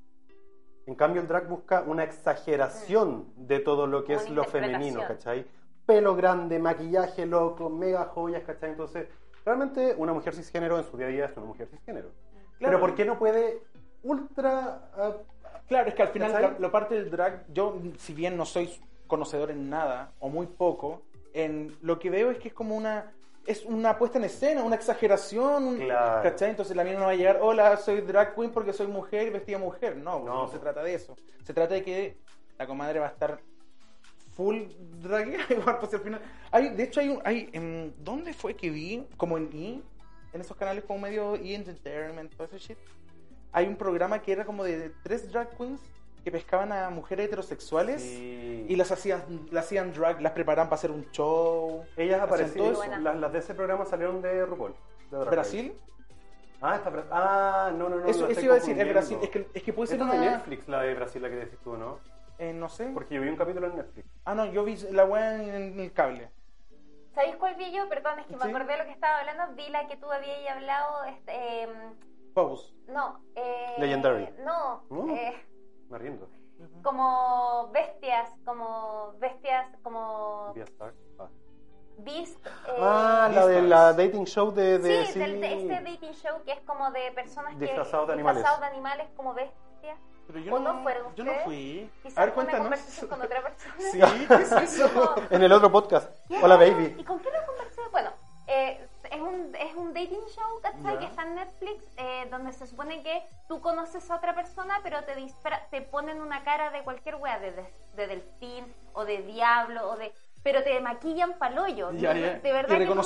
En 0.86 0.94
cambio, 0.94 1.20
el 1.20 1.28
drag 1.28 1.46
busca 1.46 1.82
una 1.86 2.02
exageración 2.02 3.26
de 3.36 3.60
todo 3.60 3.86
lo 3.86 4.04
que 4.04 4.14
Una 4.14 4.22
es 4.22 4.30
lo 4.30 4.44
femenino. 4.44 5.02
¿cachai? 5.06 5.44
Pelo 5.84 6.16
grande, 6.16 6.58
maquillaje 6.58 7.26
loco, 7.26 7.68
mega 7.68 8.06
joyas, 8.06 8.42
¿cachai? 8.44 8.70
Entonces, 8.70 9.06
realmente 9.44 9.94
una 9.98 10.14
mujer 10.14 10.34
cisgénero 10.34 10.78
en 10.78 10.84
su 10.84 10.96
día 10.96 11.08
a 11.08 11.10
día 11.10 11.24
es 11.26 11.36
una 11.36 11.44
mujer 11.44 11.68
cisgénero. 11.68 12.08
Claro. 12.56 12.56
Pero 12.58 12.80
¿por 12.80 12.94
qué 12.94 13.04
no 13.04 13.18
puede 13.18 13.60
ultra 14.02 14.88
ah, 14.96 15.12
Claro, 15.68 15.90
es 15.90 15.94
que 15.94 16.02
al 16.02 16.08
final 16.08 16.32
la, 16.32 16.56
la 16.58 16.72
parte 16.72 16.94
del 16.94 17.10
drag, 17.10 17.44
yo 17.52 17.78
si 17.98 18.14
bien 18.14 18.34
no 18.34 18.46
soy 18.46 18.70
conocedor 19.06 19.50
en 19.50 19.68
nada, 19.68 20.14
o 20.20 20.30
muy 20.30 20.46
poco, 20.46 21.02
en 21.34 21.76
lo 21.82 21.98
que 21.98 22.08
veo 22.08 22.30
es 22.30 22.38
que 22.38 22.48
es 22.48 22.54
como 22.54 22.74
una 22.76 23.12
es 23.46 23.62
una 23.66 23.98
puesta 23.98 24.16
en 24.16 24.24
escena, 24.24 24.62
una 24.64 24.74
exageración, 24.76 25.76
Claro. 25.76 26.22
¿cachai? 26.22 26.48
Entonces 26.48 26.74
la 26.74 26.82
mina 26.82 26.98
no 26.98 27.04
va 27.04 27.10
a 27.10 27.14
llegar, 27.14 27.40
hola, 27.42 27.76
soy 27.76 28.00
drag 28.00 28.34
queen 28.34 28.50
porque 28.50 28.72
soy 28.72 28.86
mujer 28.86 29.26
y 29.26 29.30
vestida 29.30 29.58
mujer. 29.58 29.96
No, 29.98 30.20
No. 30.20 30.24
no, 30.44 30.48
se 30.48 30.58
trata 30.58 30.82
de 30.82 30.94
eso. 30.94 31.14
Se 31.44 31.52
trata 31.52 31.74
de 31.74 31.82
que 31.82 32.16
la 32.56 32.66
comadre 32.66 33.00
va 33.00 33.06
a 33.08 33.10
estar 33.10 33.38
full 34.34 34.62
drag 35.02 35.28
igual, 35.50 35.78
pues 35.78 35.92
al 35.92 36.00
final. 36.00 36.22
Hay, 36.50 36.70
de 36.70 36.82
hecho, 36.84 37.00
hay 37.00 37.08
un, 37.10 37.20
hay, 37.22 37.50
en, 37.52 37.94
¿dónde 37.98 38.32
fue 38.32 38.54
que 38.54 38.70
vi? 38.70 39.06
Como 39.18 39.36
en 39.36 39.50
E, 39.52 39.82
en 40.32 40.40
esos 40.40 40.56
canales 40.56 40.84
como 40.84 41.00
medio 41.00 41.34
E 41.36 41.54
Entertainment, 41.54 42.34
todo 42.34 42.46
ese 42.46 42.58
shit. 42.58 42.78
Hay 43.52 43.66
un 43.66 43.76
programa 43.76 44.22
que 44.22 44.32
era 44.32 44.46
como 44.46 44.64
de 44.64 44.90
tres 45.02 45.30
drag 45.30 45.54
queens 45.56 45.80
que 46.24 46.32
pescaban 46.32 46.72
a 46.72 46.88
mujeres 46.90 47.26
heterosexuales 47.26 48.00
Sí. 48.02 48.66
y 48.68 48.76
las 48.76 48.90
hacían, 48.90 49.22
las 49.50 49.66
hacían 49.66 49.92
drag, 49.92 50.20
las 50.22 50.32
preparaban 50.32 50.68
para 50.70 50.78
hacer 50.78 50.90
un 50.90 51.08
show. 51.10 51.84
Ellas 51.96 52.20
aparecieron, 52.22 52.74
las, 53.04 53.16
las 53.16 53.32
de 53.32 53.38
ese 53.38 53.54
programa 53.54 53.84
salieron 53.84 54.22
de 54.22 54.44
RuPaul. 54.46 54.74
de 55.10 55.18
¿Brasil? 55.26 55.78
Ah, 56.62 56.76
está 56.76 56.90
Bra- 56.90 57.04
Ah, 57.10 57.70
no, 57.76 57.90
no, 57.90 57.96
no. 57.96 58.06
eso 58.06 58.28
iba 58.40 58.54
a 58.54 58.56
decir, 58.56 58.80
es 58.80 58.88
Brasil. 58.88 59.18
Es 59.22 59.28
que, 59.28 59.46
es 59.52 59.62
que 59.62 59.72
puede 59.74 59.86
ser 59.88 60.00
Esta 60.00 60.14
es 60.14 60.20
de 60.20 60.26
una. 60.26 60.36
Netflix, 60.38 60.66
la 60.68 60.80
de 60.80 60.94
Brasil, 60.94 61.20
la 61.22 61.28
que 61.28 61.36
decís 61.36 61.58
tú, 61.62 61.76
¿no? 61.76 61.98
eh, 62.38 62.52
no 62.54 62.68
sé. 62.70 62.86
Porque 62.94 63.14
yo 63.14 63.20
vi 63.20 63.28
un 63.28 63.36
capítulo 63.36 63.66
en 63.68 63.76
Netflix. 63.76 64.08
Ah, 64.24 64.34
no, 64.34 64.46
yo 64.46 64.64
vi 64.64 64.76
la 64.90 65.04
web 65.04 65.40
en, 65.40 65.54
en 65.54 65.80
el 65.80 65.92
cable. 65.92 66.30
¿Sabéis 67.14 67.36
cuál 67.36 67.54
vi 67.56 67.70
yo? 67.70 67.88
Perdón, 67.88 68.18
es 68.18 68.26
que 68.26 68.36
me 68.36 68.44
acordé 68.44 68.72
de 68.72 68.78
lo 68.78 68.84
que 68.86 68.90
estaba 68.92 69.18
hablando. 69.20 69.54
Vi 69.54 69.68
la 69.68 69.86
que 69.86 69.96
tú 69.98 70.10
habías 70.10 70.50
hablado. 70.56 71.04
Este, 71.04 71.68
Pose. 72.34 72.72
no. 72.88 73.20
Eh, 73.36 73.74
Legendary. 73.78 74.30
No. 74.44 74.82
Eh, 75.14 75.32
Me 75.94 76.00
rindo. 76.00 76.28
como 76.82 77.68
bestias, 77.72 78.28
como 78.44 79.12
bestias, 79.20 79.68
como 79.84 80.52
Vía 80.52 80.64
Star. 80.64 80.92
Ah, 81.20 81.28
Beast. 81.98 82.44
eh, 82.44 82.50
Ah, 82.80 83.30
la 83.32 83.46
de 83.46 83.60
Beastars. 83.60 83.68
la 83.68 83.92
dating 83.92 84.24
show 84.26 84.50
de... 84.50 84.78
de 84.80 85.06
sí, 85.06 85.18
del- 85.20 85.40
de 85.40 85.52
este 85.54 85.90
dating 85.92 86.12
show 86.14 86.42
que 86.44 86.50
es 86.50 86.60
como 86.62 86.90
de 86.90 87.12
personas 87.12 87.54
que 87.54 87.60
Disfrazados 87.66 88.08
de 88.08 88.14
animales. 88.14 88.38
disfrazados 88.38 88.60
de 88.68 88.74
animales 88.74 89.06
como 89.16 89.34
bestias. 89.34 89.96
Pero 90.26 90.38
yo 90.40 90.54
¿O 90.56 90.58
no, 90.58 90.82
fueron 90.82 91.14
yo 91.14 91.22
no 91.22 91.32
fui. 91.44 91.88
Quizás 92.02 92.18
a 92.18 92.24
ver, 92.24 92.34
cuéntanos. 92.34 92.62
conversación 92.62 93.08
con 93.10 93.22
otra 93.22 93.40
persona. 93.42 93.74
Sí, 93.78 94.00
¿qué 94.26 94.34
es 94.34 94.52
eso? 94.52 94.88
Como, 94.92 95.26
En 95.30 95.42
el 95.44 95.52
otro 95.52 95.70
podcast. 95.70 96.10
Hola, 96.42 96.56
baby. 96.56 96.96
¿Y 96.98 97.04
con 97.04 97.20
qué 97.20 97.30
lo 97.30 97.46
conversé? 97.46 97.82
Bueno, 97.92 98.10
eh, 98.48 98.84
es, 99.10 99.20
un, 99.20 99.54
es 99.54 99.74
un 99.74 99.92
dating 99.94 100.24
show. 100.34 100.60
Que 100.98 101.04
está 101.06 101.22
en 101.22 101.34
Netflix, 101.34 101.84
eh, 101.96 102.26
donde 102.30 102.52
se 102.52 102.66
supone 102.66 103.02
que 103.02 103.22
tú 103.48 103.60
conoces 103.60 104.10
a 104.10 104.16
otra 104.16 104.34
persona, 104.34 104.80
pero 104.82 105.02
te, 105.04 105.16
disfra- 105.16 105.68
te 105.70 105.80
ponen 105.82 106.20
una 106.20 106.42
cara 106.44 106.70
de 106.70 106.82
cualquier 106.82 107.16
wea, 107.16 107.38
de, 107.38 107.52
de, 107.52 107.64
de 107.94 108.06
delfín 108.06 108.72
o 108.92 109.04
de 109.04 109.18
diablo 109.22 109.90
o 109.90 109.96
de... 109.96 110.12
Pero 110.42 110.62
te 110.62 110.78
maquillan 110.80 111.38
paloyo. 111.38 111.90
Ya, 111.92 112.12
de, 112.12 112.52
verdad 112.52 112.68
que 112.78 112.94
no 112.94 113.02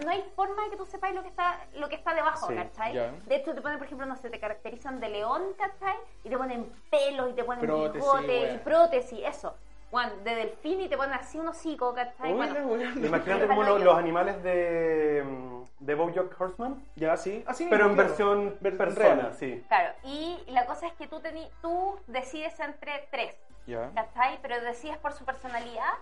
te- 0.00 0.08
hay 0.08 0.22
forma 0.34 0.64
de 0.64 0.70
que 0.70 0.76
tú 0.76 0.84
sepáis 0.84 1.14
lo 1.14 1.22
que 1.22 1.28
está, 1.28 1.60
lo 1.74 1.88
que 1.88 1.94
está 1.94 2.12
debajo, 2.12 2.48
Sí, 2.48 2.54
¿cachai? 2.56 2.92
De 3.26 3.36
hecho, 3.36 3.54
te 3.54 3.60
ponen, 3.62 3.78
por 3.78 3.86
ejemplo, 3.86 4.04
no 4.04 4.16
sé, 4.16 4.30
te 4.30 4.40
caracterizan 4.40 4.98
de 4.98 5.08
león, 5.08 5.42
¿cachai? 5.56 5.96
Y 6.24 6.28
te 6.28 6.36
ponen 6.36 6.68
pelos 6.90 7.30
y 7.30 7.34
te 7.34 7.44
ponen 7.44 7.60
bigote 8.00 8.52
y 8.54 8.58
prótesis, 8.58 9.20
eso. 9.24 9.54
Juan, 9.90 10.12
de 10.24 10.34
delfín 10.34 10.80
y 10.80 10.88
te 10.88 10.96
ponen 10.96 11.14
así 11.14 11.38
un 11.38 11.48
hocico, 11.48 11.94
¿cachai? 11.94 12.32
Uy, 12.32 12.36
Bueno, 12.36 12.66
wea. 12.66 12.92
Imagínate 13.06 13.46
como 13.48 13.62
lo- 13.62 13.78
los 13.78 13.96
animales 13.96 14.42
de, 14.42 15.22
mm, 15.24 15.64
de 15.84 15.94
Bojack 15.94 16.40
Horseman, 16.40 16.82
Ya, 16.96 17.16
sí. 17.16 17.44
Así 17.46 17.66
pero 17.70 17.86
en 17.86 17.94
claro. 17.94 18.08
versión 18.08 18.56
Ver- 18.60 18.76
persona, 18.76 19.14
real. 19.14 19.34
sí. 19.34 19.64
claro, 19.68 19.94
y 20.04 20.38
la 20.48 20.66
cosa 20.66 20.86
es 20.88 20.92
que 20.94 21.06
tú, 21.06 21.20
tení, 21.20 21.48
tú 21.62 21.98
decides 22.08 22.58
entre 22.60 23.06
tres, 23.10 23.36
Ya. 23.66 23.90
¿cachai? 23.94 24.38
Pero 24.42 24.60
decides 24.62 24.98
por 24.98 25.12
su 25.12 25.24
personalidad 25.24 25.94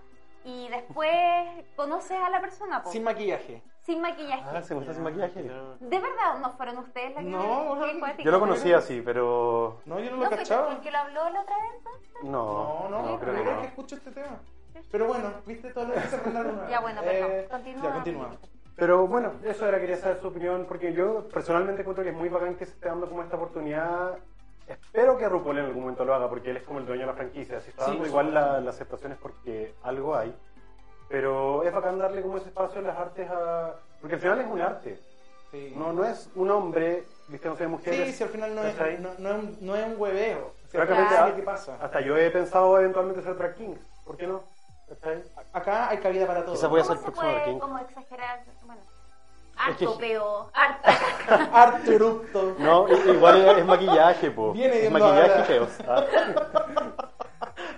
y 0.44 0.68
después 0.68 1.12
conoces 1.76 2.18
a 2.18 2.30
la 2.30 2.40
persona, 2.40 2.82
po, 2.82 2.90
Sin 2.90 3.02
maquillaje. 3.04 3.62
Sin 3.84 4.00
maquillaje. 4.00 4.42
Ah, 4.56 4.62
se 4.62 4.74
muestra 4.74 4.94
sin 4.94 5.02
maquillaje. 5.04 5.42
¿De 5.42 5.98
verdad 5.98 6.38
no 6.40 6.50
fueron 6.52 6.78
ustedes 6.78 7.14
las 7.14 7.24
que 7.24 7.30
No, 7.30 7.78
qué 7.84 7.98
poético. 8.00 8.22
Yo 8.22 8.30
lo 8.30 8.40
conocí 8.40 8.72
así, 8.72 9.02
pero 9.04 9.80
No, 9.84 10.00
yo 10.00 10.10
no 10.10 10.16
¿No 10.16 10.22
lo 10.24 10.28
fue 10.28 10.38
cachaba. 10.38 10.72
el 10.72 10.80
que 10.80 10.90
lo 10.90 10.98
habló 10.98 11.28
la 11.30 11.40
otra 11.42 11.56
vez? 11.56 11.70
entonces? 11.78 12.10
no, 12.24 12.30
No, 12.30 12.88
no, 12.88 13.02
no, 13.10 13.20
creo 13.20 13.34
que 13.34 13.44
no. 13.44 13.60
que 13.60 13.66
escucho 13.66 13.94
este 13.96 14.10
tema. 14.10 14.40
Pero 14.90 15.06
bueno, 15.06 15.30
viste 15.46 15.70
todo 15.72 15.86
lo 15.86 15.94
que 15.94 16.00
se 16.00 16.30
nuevo. 16.30 16.62
Ya, 16.70 16.80
bueno, 16.80 17.00
perdón. 17.02 17.30
Eh, 17.32 17.46
Continúa. 17.50 17.84
Ya, 17.84 17.92
continúa. 17.92 18.30
Pero 18.76 19.06
bueno, 19.06 19.32
eso 19.44 19.68
era, 19.68 19.78
quería 19.78 19.96
saber 19.96 20.18
su 20.20 20.28
opinión, 20.28 20.64
porque 20.66 20.92
yo 20.92 21.28
personalmente 21.28 21.82
encuentro 21.82 22.02
que 22.02 22.10
es 22.10 22.16
muy 22.16 22.28
bacán 22.28 22.56
que 22.56 22.64
se 22.66 22.72
esté 22.72 22.88
dando 22.88 23.08
como 23.08 23.22
esta 23.22 23.36
oportunidad. 23.36 24.18
Espero 24.66 25.16
que 25.18 25.28
RuPaul 25.28 25.58
en 25.58 25.66
algún 25.66 25.82
momento 25.82 26.04
lo 26.04 26.14
haga, 26.14 26.28
porque 26.28 26.50
él 26.50 26.56
es 26.56 26.62
como 26.64 26.78
el 26.80 26.86
dueño 26.86 27.02
de 27.02 27.06
la 27.08 27.12
franquicia. 27.12 27.60
Si 27.60 27.70
está 27.70 27.84
Sí, 27.84 27.90
dando 27.92 28.06
igual 28.08 28.32
la, 28.34 28.60
la 28.60 28.70
aceptación 28.70 29.12
es 29.12 29.18
porque 29.18 29.74
algo 29.82 30.16
hay. 30.16 30.34
Pero 31.08 31.62
es 31.62 31.72
bacán 31.72 31.98
darle 31.98 32.22
como 32.22 32.38
ese 32.38 32.48
espacio 32.48 32.80
en 32.80 32.86
las 32.86 32.98
artes 32.98 33.28
a... 33.30 33.74
Porque 34.00 34.16
al 34.16 34.20
final 34.20 34.40
es 34.40 34.46
un 34.46 34.60
arte. 34.60 34.98
Sí. 35.50 35.72
No, 35.76 35.92
no 35.92 36.04
es 36.04 36.28
un 36.34 36.50
hombre 36.50 37.04
vistiéndose 37.28 37.64
de 37.64 37.68
mujeres. 37.68 38.06
Sí, 38.08 38.12
si 38.14 38.22
al 38.24 38.30
final 38.30 38.54
no 38.54 38.62
es, 38.64 39.00
no, 39.00 39.10
no 39.18 39.30
es, 39.30 39.36
un, 39.36 39.58
no 39.60 39.76
es 39.76 39.86
un 39.86 39.94
hueveo. 40.00 40.52
O 40.66 40.70
sea, 40.70 40.80
Francamente, 40.80 41.14
¿sabes 41.14 41.32
ah, 41.32 41.36
qué 41.36 41.42
pasa? 41.42 41.78
Hasta 41.80 42.00
yo 42.00 42.16
he 42.16 42.30
pensado 42.30 42.78
eventualmente 42.78 43.22
ser 43.22 43.36
drag 43.36 43.54
king. 43.54 43.74
¿Por 44.04 44.16
qué 44.16 44.26
no? 44.26 44.42
Acá 45.52 45.88
hay 45.88 45.98
cabida 45.98 46.26
para 46.26 46.44
todo. 46.44 46.54
Quizá 46.54 46.68
voy 46.68 46.80
a 46.80 46.84
ser 46.84 46.96
¿Cómo 46.96 47.06
el 47.06 47.06
se 47.06 47.12
próximo 47.12 47.32
puede 47.32 47.44
King. 47.44 47.58
como 47.58 47.78
exagerar? 47.78 48.44
Bueno, 48.64 48.82
harto 49.56 49.98
peo, 49.98 50.50
harta. 50.52 50.98
Arturupto. 51.62 52.54
No, 52.58 52.86
igual 52.88 53.46
es, 53.46 53.58
es 53.58 53.64
maquillaje, 53.64 54.30
po. 54.30 54.52
Viene 54.52 54.84
es 54.84 54.90
maquillaje 54.90 55.58
ahora. 55.58 56.06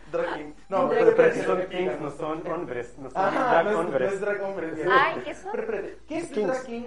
Ah. 0.06 0.10
Drag 0.12 0.34
king. 0.36 0.52
No, 0.68 0.88
pero, 0.88 1.32
si 1.34 1.40
son 1.42 1.62
kings, 1.66 2.00
no 2.00 2.10
son 2.10 2.46
hombres. 2.46 2.94
No 2.98 3.10
son 3.10 3.20
Ajá, 3.22 3.50
drag 3.50 3.64
no 3.64 3.70
es, 3.70 3.76
no 3.76 3.80
hombres. 3.82 4.12
es 4.12 4.20
drag 4.20 4.42
hombre. 4.42 4.70
bien. 4.72 4.88
Ay, 4.90 5.22
¿qué 5.24 5.34
son? 5.34 5.52
¿qué 6.08 6.18
es 6.18 6.26
Kings. 6.30 6.46
drag 6.46 6.64
king? 6.64 6.84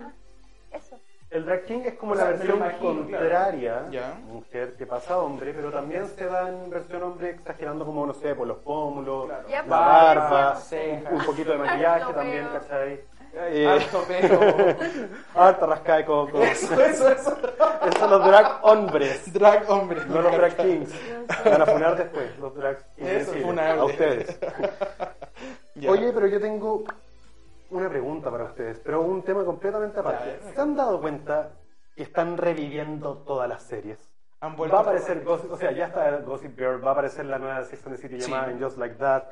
Eso. 0.71 0.99
El 1.29 1.45
drag 1.45 1.65
king 1.65 1.81
es 1.85 1.93
como 1.95 2.13
O 2.13 2.15
la 2.15 2.21
sea, 2.23 2.31
versión 2.31 2.57
imagino, 2.57 2.79
contraria, 3.03 3.73
claro. 3.73 3.91
Ya. 3.91 4.13
mujer 4.25 4.75
que 4.77 4.85
pasa 4.87 5.13
a 5.13 5.17
hombre, 5.19 5.53
pero 5.53 5.71
también 5.71 6.07
se 6.07 6.25
da 6.25 6.49
en 6.49 6.69
versión 6.71 7.03
hombre 7.03 7.29
exagerando 7.31 7.85
como, 7.85 8.05
no 8.07 8.13
sé, 8.13 8.33
por 8.33 8.47
los 8.47 8.57
pómulos, 8.59 9.27
Claro. 9.27 9.43
La 9.49 9.57
pues, 9.59 9.69
barba, 9.69 10.55
cejas. 10.55 11.13
un 11.13 11.25
poquito 11.25 11.51
de 11.51 11.57
maquillaje 11.59 12.13
también. 12.13 12.47
¿cachai? 12.51 13.01
Eh, 13.33 13.63
Eh, 13.63 13.67
Harto 13.67 14.03
pelo. 14.03 14.39
de 15.97 16.05
coco. 16.05 16.41
Eso, 16.41 16.73
eso, 16.81 17.09
eso. 17.09 17.37
Esos 17.81 17.99
son 17.99 18.09
los 18.09 18.25
drag 18.25 18.59
hombres, 18.63 19.33
Drag 19.33 19.69
hombre. 19.69 20.01
no 20.07 20.21
los 20.21 20.31
drag 20.31 20.55
kings. 20.57 20.91
Van 21.45 21.61
a 21.61 21.65
funar 21.65 21.95
después, 21.97 22.37
los 22.39 22.55
drag 22.55 22.77
kings. 22.95 23.09
Eso. 23.09 23.33
A 23.61 23.83
ustedes. 23.85 24.39
Oye, 25.87 26.11
pero 26.13 26.27
yo 26.27 26.41
tengo 26.41 26.83
una 27.71 27.87
pregunta 27.89 28.29
para 28.31 28.45
ustedes, 28.45 28.79
pero 28.83 29.01
un 29.01 29.21
tema 29.23 29.45
completamente 29.45 29.99
aparte. 29.99 30.39
Ya. 30.43 30.53
¿Se 30.53 30.61
han 30.61 30.75
dado 30.75 30.99
cuenta 30.99 31.51
que 31.95 32.03
están 32.03 32.37
reviviendo 32.37 33.17
todas 33.19 33.47
las 33.47 33.63
series? 33.63 33.97
Han 34.41 34.55
vuelto 34.55 34.73
Va 34.75 34.79
a 34.81 34.83
aparecer 34.83 35.23
Gossip, 35.23 35.51
o 35.51 35.57
sea, 35.57 35.71
ya 35.71 35.87
está 35.87 36.17
Gossip 36.17 36.57
Girl, 36.57 36.83
va 36.83 36.89
a 36.89 36.93
aparecer 36.93 37.25
la 37.25 37.37
nueva 37.39 37.63
Sex 37.63 37.85
and 37.85 37.95
the 37.95 38.01
City 38.01 38.19
Sí. 38.21 38.31
llamada 38.31 38.53
Just 38.59 38.77
Like 38.77 38.95
That. 38.95 39.23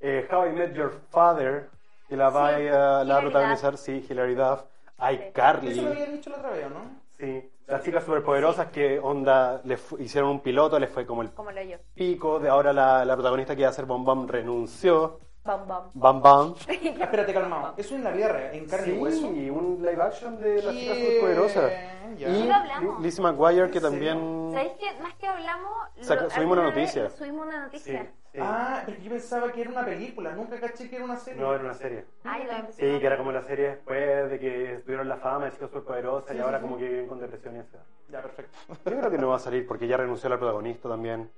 Eh, 0.00 0.26
How 0.30 0.46
I 0.46 0.52
Met 0.52 0.74
Your 0.74 0.92
Father, 1.10 1.68
que 2.10 2.16
la 2.16 2.28
va, 2.28 2.56
Sí, 2.58 2.66
a- 2.66 2.70
la 2.72 2.74
va 2.74 2.98
a 2.98 3.04
Hilary 3.04 3.24
protagonizar, 3.30 3.76
sí, 3.78 4.04
Hilary 4.10 4.34
Duff. 4.34 4.60
Sí. 4.98 5.14
iCarly. 5.14 5.70
Eso 5.70 5.82
lo 5.82 5.90
había 5.92 6.06
dicho 6.06 6.28
la 6.30 6.36
otra 6.36 6.50
vez, 6.50 6.66
¿no? 6.70 7.00
Sí, 7.18 7.50
las 7.68 7.82
chicas 7.84 8.04
superpoderosas 8.04 8.66
que 8.66 8.98
onda 8.98 9.60
le 9.64 9.76
fu- 9.76 9.96
hicieron 9.98 10.30
un 10.30 10.40
piloto, 10.40 10.78
les 10.78 10.90
fue 10.90 11.06
como 11.06 11.22
el 11.22 11.30
Como 11.30 11.50
pico, 11.94 12.40
de 12.40 12.48
ahora 12.48 12.72
la, 12.72 13.04
la 13.04 13.14
protagonista 13.14 13.54
que 13.54 13.62
iba 13.62 13.70
a 13.70 13.72
ser 13.72 13.86
Bom 13.86 14.04
Bom 14.04 14.26
renunció. 14.26 15.20
Bam, 15.44 15.66
bam. 15.66 15.82
Bam 15.94 16.22
Bam. 16.22 16.54
Ah, 16.68 17.04
espérate, 17.04 17.32
calmado. 17.32 17.74
Eso 17.78 17.94
en 17.94 18.04
la 18.04 18.10
vida 18.10 18.28
real, 18.28 18.54
en 18.54 18.66
carne 18.66 18.84
Sí, 18.86 18.92
y 18.94 18.98
hueso. 18.98 19.26
un 19.28 19.78
live 19.80 20.02
action 20.02 20.38
de 20.40 20.62
las 20.62 20.74
chicas 20.74 20.96
superpoderosas. 20.98 21.72
ya. 22.18 22.28
Y. 22.28 22.50
Lizzie 23.02 23.22
McGuire 23.24 23.70
que 23.70 23.80
también... 23.80 24.50
¿Sabéis 24.52 24.72
que 24.72 25.00
más 25.02 25.14
que 25.14 25.26
hablamos, 25.26 25.72
Saca- 26.02 26.22
lo- 26.24 26.30
subimos 26.30 26.58
una 26.58 26.66
noticia. 26.68 27.08
Subimos 27.10 27.46
una 27.46 27.60
noticia. 27.64 28.02
sí. 28.32 28.38
Ah, 28.40 28.82
pero 28.84 28.98
yo 29.00 29.10
pensaba 29.10 29.50
que 29.50 29.60
era 29.62 29.70
una 29.70 29.84
película. 29.84 30.32
Nunca 30.32 30.60
caché 30.60 30.88
que 30.90 30.96
era 30.96 31.04
una 31.06 31.16
serie. 31.16 31.40
No, 31.40 31.54
era 31.54 31.64
una 31.64 31.74
serie. 31.74 32.04
Ay, 32.22 32.44
lo 32.44 32.52
empecé 32.52 32.92
Sí, 32.94 33.00
que 33.00 33.06
era 33.06 33.16
como 33.16 33.32
la 33.32 33.42
serie 33.42 33.68
después 33.70 34.30
de 34.30 34.38
que 34.38 34.82
tuvieron 34.84 35.08
la 35.08 35.16
fama 35.16 35.46
de 35.46 35.52
chicas 35.52 35.68
superpoderosas 35.70 36.28
Sí, 36.28 36.34
y 36.34 36.36
sí, 36.36 36.42
ahora 36.42 36.58
sí. 36.58 36.62
como 36.62 36.76
que 36.76 36.88
viven 36.88 37.06
con 37.08 37.18
depresión 37.18 37.56
y 37.56 37.58
ansiedad. 37.60 37.84
Ya, 38.10 38.20
perfecto. 38.22 38.56
Yo 38.68 38.98
creo 38.98 39.10
que 39.10 39.18
no 39.18 39.28
va 39.28 39.36
a 39.36 39.40
salir 39.40 39.66
porque 39.66 39.86
ya 39.88 39.96
renunció 39.96 40.28
la 40.28 40.36
protagonista 40.38 40.88
también. 40.88 41.30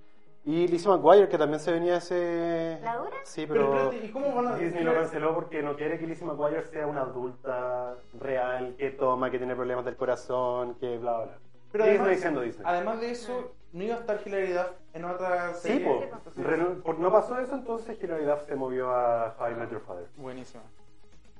Y 0.44 0.66
Lizzie 0.66 0.90
McGuire, 0.90 1.28
que 1.28 1.38
también 1.38 1.60
se 1.60 1.70
venía 1.72 1.98
ese... 1.98 2.78
¿La 2.82 2.96
dura? 2.96 3.16
Sí, 3.22 3.46
Pero 3.46 3.70
pero... 3.70 3.82
espérate, 3.84 4.06
¿y 4.06 4.10
cómo 4.10 4.34
van 4.34 4.48
a 4.48 4.56
Disney 4.56 4.82
lo 4.82 4.92
canceló 4.92 5.34
porque 5.34 5.62
no 5.62 5.76
quiere 5.76 5.98
que 6.00 6.06
Lizzie 6.06 6.26
McGuire 6.26 6.64
sea 6.64 6.86
una 6.88 7.02
adulta 7.02 7.94
real, 8.18 8.74
que 8.76 8.90
toma, 8.90 9.30
que 9.30 9.38
tiene 9.38 9.54
problemas 9.54 9.84
del 9.84 9.94
corazón, 9.96 10.74
que 10.80 10.98
bla, 10.98 11.18
bla. 11.22 11.38
Pero 11.70 11.84
Disney 11.84 11.98
además, 12.00 12.16
diciendo 12.16 12.40
Disney. 12.40 12.64
además 12.68 13.00
de 13.00 13.10
eso, 13.12 13.52
¿no 13.72 13.84
iba 13.84 13.94
a 13.94 13.98
estar 14.00 14.20
Hilary 14.26 14.52
Duff 14.52 14.70
en 14.94 15.04
otra 15.04 15.54
Sí, 15.54 15.68
serie? 15.68 15.86
po. 15.86 16.02
Entonces- 16.02 16.44
Renu- 16.44 16.82
por- 16.82 16.98
no 16.98 17.12
pasó 17.12 17.38
eso, 17.38 17.54
entonces 17.54 18.02
Hilary 18.02 18.24
Duff 18.24 18.42
se 18.46 18.56
movió 18.56 18.90
a 18.90 19.36
How 19.38 19.52
I 19.52 19.54
Met 19.54 19.70
Your 19.70 19.80
Father. 19.82 20.08
Buenísima. 20.16 20.64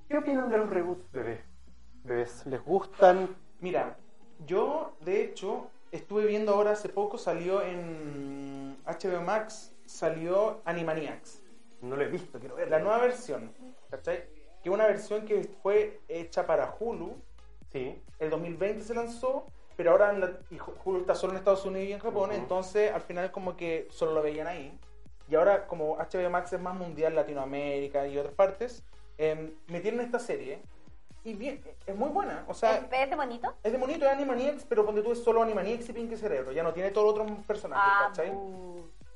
¿Qué 0.09 0.17
opinan 0.19 0.49
de 0.49 0.59
los 0.59 0.71
reboots, 0.71 1.11
bebé? 1.11 1.41
Bebés, 2.05 2.47
¿les 2.47 2.65
gustan? 2.65 3.35
Mira, 3.61 3.97
yo 4.47 4.93
de 5.01 5.23
hecho 5.25 5.67
estuve 5.93 6.27
viendo 6.27 6.53
ahora 6.55 6.73
hace 6.73 6.89
poco, 6.89 7.19
salió 7.19 7.63
en 7.63 8.77
HBO 8.87 9.21
Max, 9.23 9.73
salió 9.87 10.61
Animaniacs. 10.65 11.43
No 11.83 11.97
lo 11.97 12.03
he 12.03 12.09
visto, 12.09 12.39
quiero 12.39 12.57
verlo. 12.57 12.71
La 12.77 12.83
nueva 12.83 12.99
versión, 12.99 13.53
¿cachai? 13.91 14.25
Que 14.63 14.71
una 14.71 14.87
versión 14.87 15.25
que 15.25 15.45
fue 15.63 16.01
hecha 16.09 16.47
para 16.47 16.75
Hulu, 16.79 17.15
Sí. 17.71 18.01
el 18.19 18.31
2020 18.31 18.83
se 18.83 18.95
lanzó, 18.95 19.47
pero 19.77 19.93
ahora 19.93 20.11
en 20.11 20.21
la- 20.21 20.39
y 20.51 20.59
Ju- 20.59 20.75
Hulu 20.85 21.01
está 21.01 21.15
solo 21.15 21.33
en 21.33 21.39
Estados 21.39 21.65
Unidos 21.65 21.89
y 21.89 21.93
en 21.93 21.99
Japón, 22.01 22.31
entonces 22.33 22.93
al 22.93 23.01
final 23.01 23.31
como 23.33 23.57
que 23.57 23.89
solo 23.91 24.13
lo 24.13 24.23
veían 24.23 24.47
ahí. 24.47 24.79
Y 25.29 25.35
ahora 25.35 25.67
como 25.67 25.97
HBO 25.99 26.29
Max 26.31 26.53
es 26.53 26.61
más 26.61 26.75
mundial, 26.75 27.15
Latinoamérica 27.15 28.07
y 28.07 28.19
otras 28.19 28.35
partes, 28.35 28.83
eh, 29.19 29.55
metieron 29.69 30.01
esta 30.01 30.19
serie 30.19 30.61
y 31.25 31.35
bien, 31.35 31.63
es 31.87 31.97
muy 31.97 32.09
buena. 32.11 32.45
O 32.49 32.55
sea, 32.55 32.77
¿Es 32.91 33.11
de 33.11 33.17
bonito? 33.17 33.55
es 33.63 33.73
de 33.73 33.79
bonito, 33.79 34.05
es 34.05 34.11
Animaniacs, 34.13 34.65
pero 34.65 34.85
cuando 34.85 35.03
tú 35.03 35.13
es 35.13 35.23
solo 35.23 35.43
Animaniacs 35.43 35.89
y 35.89 35.93
Pinky 35.93 36.17
Cerebro, 36.17 36.53
ya 36.53 36.63
no 36.63 36.73
tiene 36.73 36.91
todos 36.91 37.15
los 37.17 37.21
otros 37.27 37.47
personajes, 37.47 37.85
Ah, 37.95 38.07
¿cachai? 38.09 38.33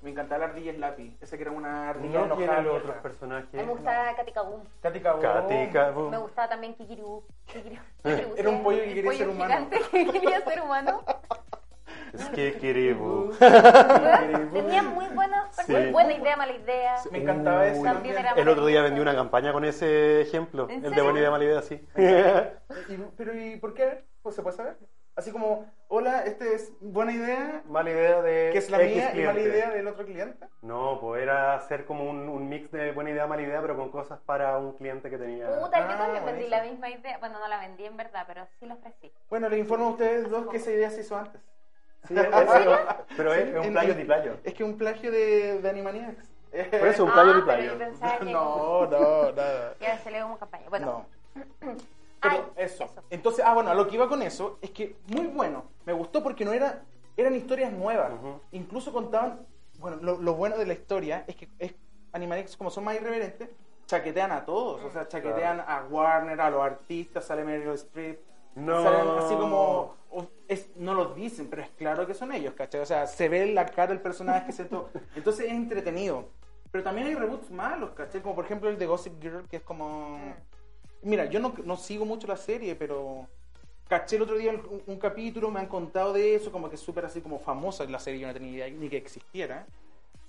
Me 0.02 0.10
encantaba 0.10 0.40
la 0.46 0.52
ardilla 0.52 0.72
Slappy, 0.72 1.16
ese 1.20 1.36
que 1.36 1.42
era 1.42 1.50
una 1.50 1.90
ardilla 1.90 2.18
No 2.20 2.24
enojada. 2.26 2.46
tiene 2.58 2.62
los 2.62 2.78
otros 2.82 2.96
personajes. 2.98 3.52
Me 3.52 3.64
gustaba. 3.64 4.14
Katy 4.14 4.30
Kaboom. 4.32 4.60
Katy 4.80 5.00
Kaboom. 5.72 6.10
Me 6.10 6.18
gustaba 6.18 6.48
también 6.48 6.74
Kikiribú. 6.74 7.24
Kikiribú. 7.46 7.82
Era 8.36 8.50
un 8.50 8.62
pollo 8.62 8.82
que 8.84 8.94
quería 8.94 9.12
ser 9.14 9.28
humano. 9.28 9.48
gigante 9.68 9.80
que 9.90 10.12
quería 10.20 10.40
ser 10.44 10.62
humano. 10.62 11.02
Es 12.12 12.28
que 12.30 12.54
Kiribu. 12.58 13.30
Tenía 14.52 14.82
muy 14.82 15.06
buena, 15.08 15.50
Sí. 15.52 15.74
buena 15.92 16.12
idea, 16.14 16.36
mala 16.36 16.52
idea. 16.52 16.96
Me 17.10 17.18
encantaba 17.18 17.66
ese. 17.66 17.80
Uy. 17.80 17.88
El 18.36 18.48
otro 18.48 18.66
día 18.66 18.82
vendí 18.82 19.00
una 19.00 19.14
campaña 19.14 19.52
con 19.52 19.64
ese 19.64 20.20
ejemplo. 20.22 20.68
¿En 20.70 20.84
El 20.84 20.94
de 20.94 21.02
buena 21.02 21.18
idea, 21.18 21.30
mala 21.30 21.44
idea, 21.44 21.62
sí. 21.62 21.74
Y- 21.96 22.96
pero 23.16 23.34
¿y 23.34 23.56
por 23.56 23.74
qué? 23.74 24.04
Pues 24.22 24.34
se 24.34 24.42
puede 24.42 24.56
saber. 24.56 24.76
Así 25.14 25.32
como, 25.32 25.64
hola, 25.88 26.24
este 26.26 26.54
es 26.54 26.72
buena 26.78 27.10
idea, 27.10 27.62
mala 27.68 27.88
idea 27.90 28.20
de. 28.20 28.50
que 28.52 28.58
es 28.58 28.68
la 28.68 28.82
X 28.82 28.96
mía 28.96 29.10
y 29.14 29.18
mala 29.20 29.32
cliente. 29.32 29.48
idea 29.56 29.70
del 29.70 29.86
otro 29.88 30.04
cliente. 30.04 30.46
No, 30.60 30.98
pues 31.00 31.22
era 31.22 31.54
hacer 31.54 31.86
como 31.86 32.04
un, 32.04 32.28
un 32.28 32.46
mix 32.50 32.70
de 32.70 32.92
buena 32.92 33.10
idea, 33.10 33.26
mala 33.26 33.40
idea, 33.40 33.62
pero 33.62 33.76
con 33.76 33.90
cosas 33.90 34.18
para 34.26 34.58
un 34.58 34.72
cliente 34.76 35.08
que 35.08 35.16
tenía. 35.16 35.46
Puta, 35.58 35.78
yo 35.78 35.86
Ah, 35.94 35.96
también 35.96 36.24
vendí 36.26 36.48
la 36.48 36.62
misma 36.64 36.90
idea. 36.90 37.16
Bueno, 37.16 37.38
no 37.38 37.48
la 37.48 37.58
vendí 37.60 37.86
en 37.86 37.96
verdad, 37.96 38.24
pero 38.26 38.46
sí 38.60 38.66
la 38.66 38.74
ofrecí. 38.74 39.10
Bueno, 39.30 39.48
les 39.48 39.58
informo 39.58 39.86
a 39.86 39.90
ustedes 39.92 40.28
dos 40.28 40.48
que 40.48 40.58
esa 40.58 40.70
idea 40.70 40.90
se 40.90 41.00
hizo 41.00 41.16
antes. 41.16 41.40
Sí, 42.08 42.14
es- 42.16 42.26
pero, 42.26 42.78
pero 43.16 43.34
es, 43.34 43.44
Sí, 43.44 43.50
es 43.50 43.56
un 43.66 43.78
en- 43.78 43.96
de 43.96 44.04
playo. 44.04 44.36
Es 44.44 44.54
que 44.54 44.64
un 44.64 44.76
plagio 44.78 45.10
de, 45.10 45.60
de 45.60 45.68
Animaniacs. 45.70 46.28
Por 46.70 46.88
eso, 46.88 47.04
un 47.04 47.12
playo 47.12 47.34
de 47.34 47.92
ah, 48.00 48.16
que 48.18 48.24
No, 48.32 48.86
no, 48.86 49.32
nada. 49.32 49.74
ya 49.80 49.98
se 49.98 50.10
le 50.10 50.22
como 50.22 50.38
campaña. 50.38 50.68
Bueno, 50.70 51.06
No. 51.34 51.46
Pero 52.22 52.34
Ay, 52.34 52.40
eso. 52.56 52.84
eso. 52.84 53.02
Entonces, 53.10 53.44
ah, 53.46 53.52
bueno, 53.52 53.70
a 53.70 53.74
lo 53.74 53.86
que 53.86 53.96
iba 53.96 54.08
con 54.08 54.22
eso 54.22 54.58
es 54.62 54.70
que 54.70 54.96
muy 55.08 55.26
bueno. 55.26 55.64
Me 55.84 55.92
gustó 55.92 56.22
porque 56.22 56.44
no 56.46 56.52
era, 56.52 56.80
eran 57.16 57.34
historias 57.34 57.72
nuevas. 57.72 58.10
Incluso 58.52 58.90
contaban, 58.92 59.40
bueno, 59.78 59.98
lo, 60.00 60.16
lo 60.20 60.34
bueno 60.34 60.56
de 60.56 60.64
la 60.66 60.72
historia 60.72 61.24
es 61.26 61.36
que 61.36 61.48
es, 61.58 61.74
Animaniacs, 62.12 62.56
como 62.56 62.70
son 62.70 62.84
más 62.84 62.94
irreverentes, 62.96 63.50
chaquetean 63.86 64.32
a 64.32 64.44
todos. 64.46 64.82
O 64.82 64.90
sea, 64.90 65.06
chaquetean 65.06 65.60
a 65.60 65.84
Warner, 65.90 66.40
a 66.40 66.48
los 66.50 66.62
artistas, 66.62 67.26
sale 67.26 67.44
Meryl 67.44 67.74
Streep. 67.74 68.18
No. 68.56 68.82
Salen 68.82 69.08
así 69.18 69.34
como. 69.36 69.94
es- 70.48 70.74
no 70.76 70.94
lo 70.94 71.14
dicen, 71.14 71.48
pero 71.48 71.62
es 71.62 71.70
claro 71.70 72.06
que 72.06 72.14
son 72.14 72.32
ellos, 72.32 72.54
¿cachai? 72.54 72.80
O 72.80 72.86
sea, 72.86 73.06
se 73.06 73.28
ve 73.28 73.42
en 73.44 73.54
la 73.54 73.66
cara 73.66 73.88
del 73.88 74.00
personaje 74.00 74.46
que 74.46 74.52
se 74.52 74.64
to- 74.64 74.90
Entonces 75.14 75.46
es 75.46 75.52
entretenido. 75.52 76.28
Pero 76.72 76.82
también 76.82 77.06
hay 77.06 77.14
reboots 77.14 77.50
malos, 77.50 77.90
¿cachai? 77.90 78.20
Como 78.22 78.34
por 78.34 78.44
ejemplo 78.44 78.68
el 78.68 78.78
de 78.78 78.86
Gossip 78.86 79.20
Girl, 79.22 79.46
que 79.48 79.56
es 79.58 79.62
como... 79.62 80.18
Mira, 81.02 81.26
yo 81.26 81.38
no, 81.38 81.54
no 81.64 81.76
sigo 81.76 82.04
mucho 82.04 82.26
la 82.26 82.36
serie, 82.36 82.74
pero 82.74 83.26
caché 83.88 84.16
el 84.16 84.22
otro 84.22 84.36
día 84.36 84.50
un, 84.50 84.82
un 84.86 84.98
capítulo, 84.98 85.50
me 85.50 85.60
han 85.60 85.66
contado 85.68 86.12
de 86.12 86.34
eso, 86.34 86.50
como 86.50 86.68
que 86.68 86.74
es 86.74 86.80
súper 86.80 87.04
así 87.04 87.20
como 87.20 87.38
famosa 87.38 87.84
la 87.84 87.98
serie, 88.00 88.20
yo 88.20 88.26
no 88.26 88.32
tenía 88.34 88.50
idea 88.50 88.70
ni 88.70 88.88
que 88.88 88.96
existiera. 88.96 89.66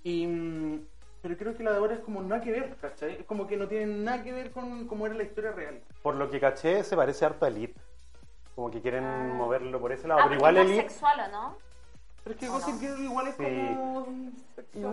Y, 0.03 0.27
mm, 0.27 0.86
pero 1.22 1.38
creo 1.38 1.55
que 1.55 1.63
la 1.63 1.72
de 1.72 1.77
ahora 1.77 1.96
es 1.96 2.01
como 2.01 2.22
nada 2.22 2.41
que 2.41 2.51
ver, 2.51 2.75
¿cachai? 2.79 3.13
Es 3.19 3.25
como 3.25 3.48
que 3.48 3.57
no 3.57 3.67
tiene 3.67 3.88
nada 3.88 4.24
que 4.24 4.31
ver 4.31 4.51
con 4.51 4.86
cómo 4.88 5.05
era 5.07 5.15
la 5.15 5.24
historia 5.24 5.51
real. 5.51 5.81
Por 6.03 6.15
lo 6.15 6.29
que 6.29 6.39
caché, 6.39 6.84
se 6.84 6.96
parece 6.96 7.25
harto 7.25 7.46
a 7.46 7.48
Elite. 7.48 7.74
Como 8.57 8.71
que 8.71 8.81
quieren 8.81 9.03
Ah. 9.03 9.33
moverlo 9.35 9.79
por 9.79 9.91
ese 9.91 10.07
lado. 10.07 10.21
Ah, 10.21 10.23
pero 10.23 10.35
igual 10.37 10.57
es 10.57 10.65
Elite. 10.65 10.89
sexual, 10.89 11.19
¿o 11.19 11.31
no? 11.31 11.57
Pero 12.23 12.33
es 12.33 12.39
que 12.39 12.49
¿O 12.49 12.53
Gossip 12.53 12.73
no? 12.73 12.79
Girl 12.79 13.03
igual 13.03 13.27
es 13.27 13.35
Sí. 13.35 13.43
como... 13.43 14.07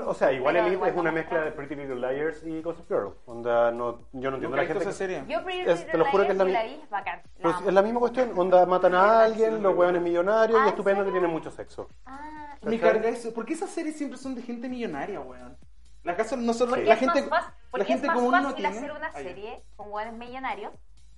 O 0.07 0.15
sea, 0.15 0.33
igual 0.33 0.53
Pero 0.53 0.67
Elite 0.67 0.75
igual 0.77 0.91
es 0.91 0.97
una 0.99 1.11
no 1.11 1.15
mezcla 1.17 1.41
de 1.41 1.51
Pretty 1.53 1.75
Little 1.77 1.97
Liars 1.97 2.43
y 2.45 2.61
Gossip 2.61 2.87
Girl. 2.89 3.15
Onda, 3.25 3.71
no, 3.71 4.01
yo 4.13 4.31
no 4.31 4.37
entiendo 4.37 4.55
la 4.59 4.67
gente. 4.67 4.83
esa 4.83 4.93
serie. 4.93 5.25
Yo 5.27 5.43
Pretty 5.43 5.63
Es- 5.71 5.87
te 5.87 5.97
lo 5.97 6.05
juro 6.05 6.27
que 6.27 6.33
es 6.33 6.37
la 6.37 6.45
Little 6.45 6.63
la 6.63 6.69
vi, 6.77 6.83
bacán. 6.91 7.23
La 7.39 7.43
Pues 7.43 7.57
es 7.67 7.73
la 7.73 7.81
misma 7.81 8.01
cuestión. 8.01 8.39
Onda, 8.39 8.67
matan 8.67 8.95
a 8.95 9.23
alguien, 9.25 9.63
los 9.63 9.75
hueones 9.75 10.03
millonarios 10.03 10.59
Ah, 10.61 10.65
y 10.65 10.69
¿en 10.69 10.69
estupendo 10.69 11.03
que 11.07 11.11
tienen 11.11 11.31
mucho 11.31 11.51
sexo. 11.51 11.89
Ah, 12.05 12.57
Me 12.61 12.79
carga 12.79 13.09
eso. 13.09 13.33
¿Por 13.33 13.47
qué 13.47 13.55
esas 13.55 13.71
series 13.71 13.97
siempre 13.97 14.19
son 14.19 14.35
de 14.35 14.43
gente 14.43 14.69
millonaria, 14.69 15.21
weón? 15.21 15.57
La 16.03 16.15
casa 16.17 16.37
nosotros, 16.37 16.77
porque 16.77 16.85
la 16.87 16.97
gente, 16.97 17.23
más 17.29 17.47
la 17.73 17.85
gente 17.87 18.03
es 18.07 18.13
más 18.13 18.17
común 18.17 18.33
no 18.33 18.43
fácil 18.43 18.57
tiene. 18.57 18.77
hacer 18.77 18.93
una 18.93 19.11
serie 19.13 19.63
con 19.77 19.91
hueones 19.91 20.13
millonarios 20.15 20.71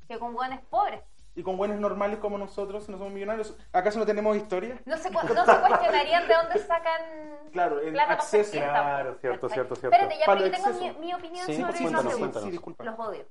que 0.06 0.16
con 0.20 0.32
hueones 0.36 0.60
pobres. 0.70 1.02
Y 1.36 1.42
con 1.42 1.58
buenos 1.58 1.78
normales 1.78 2.18
como 2.18 2.38
nosotros, 2.38 2.88
no 2.88 2.96
somos 2.96 3.12
millonarios. 3.12 3.54
¿Acaso 3.70 3.98
no 3.98 4.06
tenemos 4.06 4.34
historia? 4.36 4.80
No 4.86 4.96
se, 4.96 5.12
cu- 5.12 5.20
no 5.34 5.44
se 5.44 5.60
cuestionarían 5.60 6.26
de 6.26 6.34
dónde 6.34 6.58
sacan 6.60 7.02
Claro, 7.52 7.78
el 7.78 7.92
plata 7.92 8.14
acceso. 8.14 8.52
Claro, 8.52 9.14
cierto, 9.20 9.48
cierto, 9.50 9.76
cierto. 9.76 9.94
Espérate, 9.96 10.18
ya 10.18 10.24
Para 10.26 10.40
pero 10.40 10.50
yo 10.56 10.62
tengo 10.64 10.80
mi, 10.98 11.06
mi 11.06 11.14
opinión 11.14 11.44
Sí, 11.46 11.56
sobre 11.60 11.78
cuéntanos, 11.78 12.12
sí, 12.14 12.18
cuéntanos. 12.18 12.44
sí, 12.44 12.50
disculpa. 12.50 12.84
Los 12.84 12.98
odio. 12.98 13.26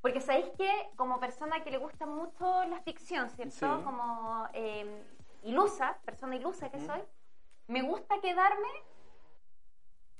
Porque 0.00 0.20
sabéis 0.20 0.46
que 0.58 0.68
como 0.96 1.20
persona 1.20 1.62
que 1.62 1.70
le 1.70 1.78
gusta 1.78 2.04
mucho 2.04 2.64
la 2.64 2.80
ficción, 2.80 3.30
¿cierto? 3.30 3.54
Sí. 3.78 3.82
Como 3.84 4.48
eh, 4.52 5.04
ilusa, 5.44 5.96
persona 6.04 6.34
ilusa 6.34 6.68
que 6.68 6.80
soy, 6.80 7.00
me 7.68 7.82
gusta 7.82 8.20
quedarme 8.20 8.68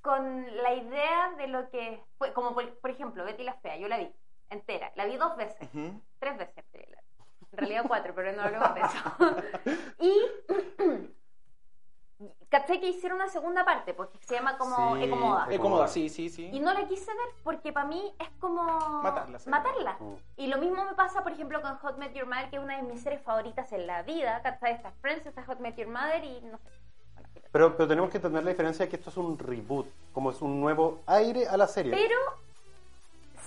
con 0.00 0.46
la 0.62 0.74
idea 0.74 1.32
de 1.36 1.48
lo 1.48 1.68
que 1.70 2.00
fue, 2.18 2.32
como 2.32 2.54
por, 2.54 2.72
por 2.78 2.90
ejemplo, 2.90 3.24
Betty 3.24 3.42
la 3.42 3.54
Fea, 3.54 3.76
yo 3.78 3.88
la 3.88 3.98
vi 3.98 4.12
entera, 4.50 4.92
la 4.94 5.04
vi 5.06 5.16
dos 5.16 5.36
veces, 5.36 5.68
Ujú. 5.74 6.00
tres 6.20 6.38
veces, 6.38 6.64
en 7.56 7.58
realidad 7.58 7.84
cuatro, 7.88 8.12
pero 8.14 8.32
no 8.32 8.42
hablemos 8.42 8.74
de 8.74 8.80
eso. 8.80 9.76
y 10.00 11.16
caché 12.48 12.80
que 12.80 12.88
hicieron 12.88 13.16
una 13.16 13.28
segunda 13.28 13.64
parte, 13.64 13.94
porque 13.94 14.18
se 14.18 14.34
llama 14.34 14.58
como 14.58 14.96
Sí, 14.96 15.04
Ecomoda. 15.04 15.46
Es 15.50 15.58
cómoda, 15.58 15.88
sí, 15.88 16.08
sí, 16.08 16.28
sí. 16.28 16.50
Y 16.52 16.60
no 16.60 16.72
la 16.72 16.86
quise 16.86 17.06
ver 17.06 17.28
porque 17.42 17.72
para 17.72 17.86
mí 17.86 18.14
es 18.18 18.28
como 18.38 18.62
Matarla, 19.02 19.38
sí. 19.38 19.48
matarla. 19.48 19.96
Mm. 19.98 20.14
Y 20.36 20.46
lo 20.48 20.58
mismo 20.58 20.84
me 20.84 20.94
pasa, 20.94 21.22
por 21.22 21.32
ejemplo, 21.32 21.60
con 21.62 21.76
Hot 21.78 21.96
Met 21.98 22.12
Your 22.14 22.26
Mother, 22.26 22.50
que 22.50 22.56
es 22.56 22.62
una 22.62 22.76
de 22.76 22.82
mis 22.82 23.02
series 23.02 23.22
favoritas 23.22 23.72
en 23.72 23.86
la 23.86 24.02
vida. 24.02 24.40
¿cachai? 24.42 24.72
Está 24.72 24.92
Friends, 25.00 25.26
está 25.26 25.42
Hot 25.44 25.60
Met 25.60 25.76
Your 25.76 25.88
Mother 25.88 26.24
y 26.24 26.40
no 26.42 26.58
sé. 26.58 26.70
Pero, 27.52 27.74
pero 27.76 27.88
tenemos 27.88 28.10
que 28.10 28.18
entender 28.18 28.44
la 28.44 28.50
diferencia 28.50 28.84
de 28.84 28.90
que 28.90 28.96
esto 28.96 29.08
es 29.08 29.16
un 29.16 29.38
reboot, 29.38 29.86
como 30.12 30.30
es 30.30 30.42
un 30.42 30.60
nuevo 30.60 31.00
aire 31.06 31.48
a 31.48 31.56
la 31.56 31.66
serie. 31.66 31.92
Pero 31.92 32.16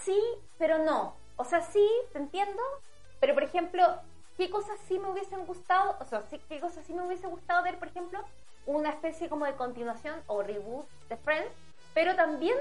sí, 0.03 0.19
pero 0.57 0.79
no. 0.79 1.13
O 1.37 1.43
sea, 1.43 1.61
sí, 1.61 1.87
te 2.11 2.19
entiendo. 2.19 2.61
Pero, 3.19 3.33
por 3.33 3.43
ejemplo, 3.43 3.83
¿qué 4.37 4.49
cosas 4.49 4.79
sí 4.87 4.97
me 4.99 5.09
hubiesen 5.09 5.45
gustado? 5.45 5.95
O 5.99 6.05
sea, 6.05 6.23
¿qué 6.47 6.59
cosas 6.59 6.85
sí 6.85 6.93
me 6.93 7.05
hubiese 7.05 7.27
gustado 7.27 7.63
ver, 7.63 7.77
por 7.79 7.87
ejemplo? 7.89 8.19
Una 8.65 8.89
especie 8.89 9.29
como 9.29 9.45
de 9.45 9.53
continuación 9.55 10.21
o 10.27 10.41
reboot 10.43 10.85
de 11.09 11.17
Friends, 11.17 11.51
pero 11.93 12.15
también 12.15 12.57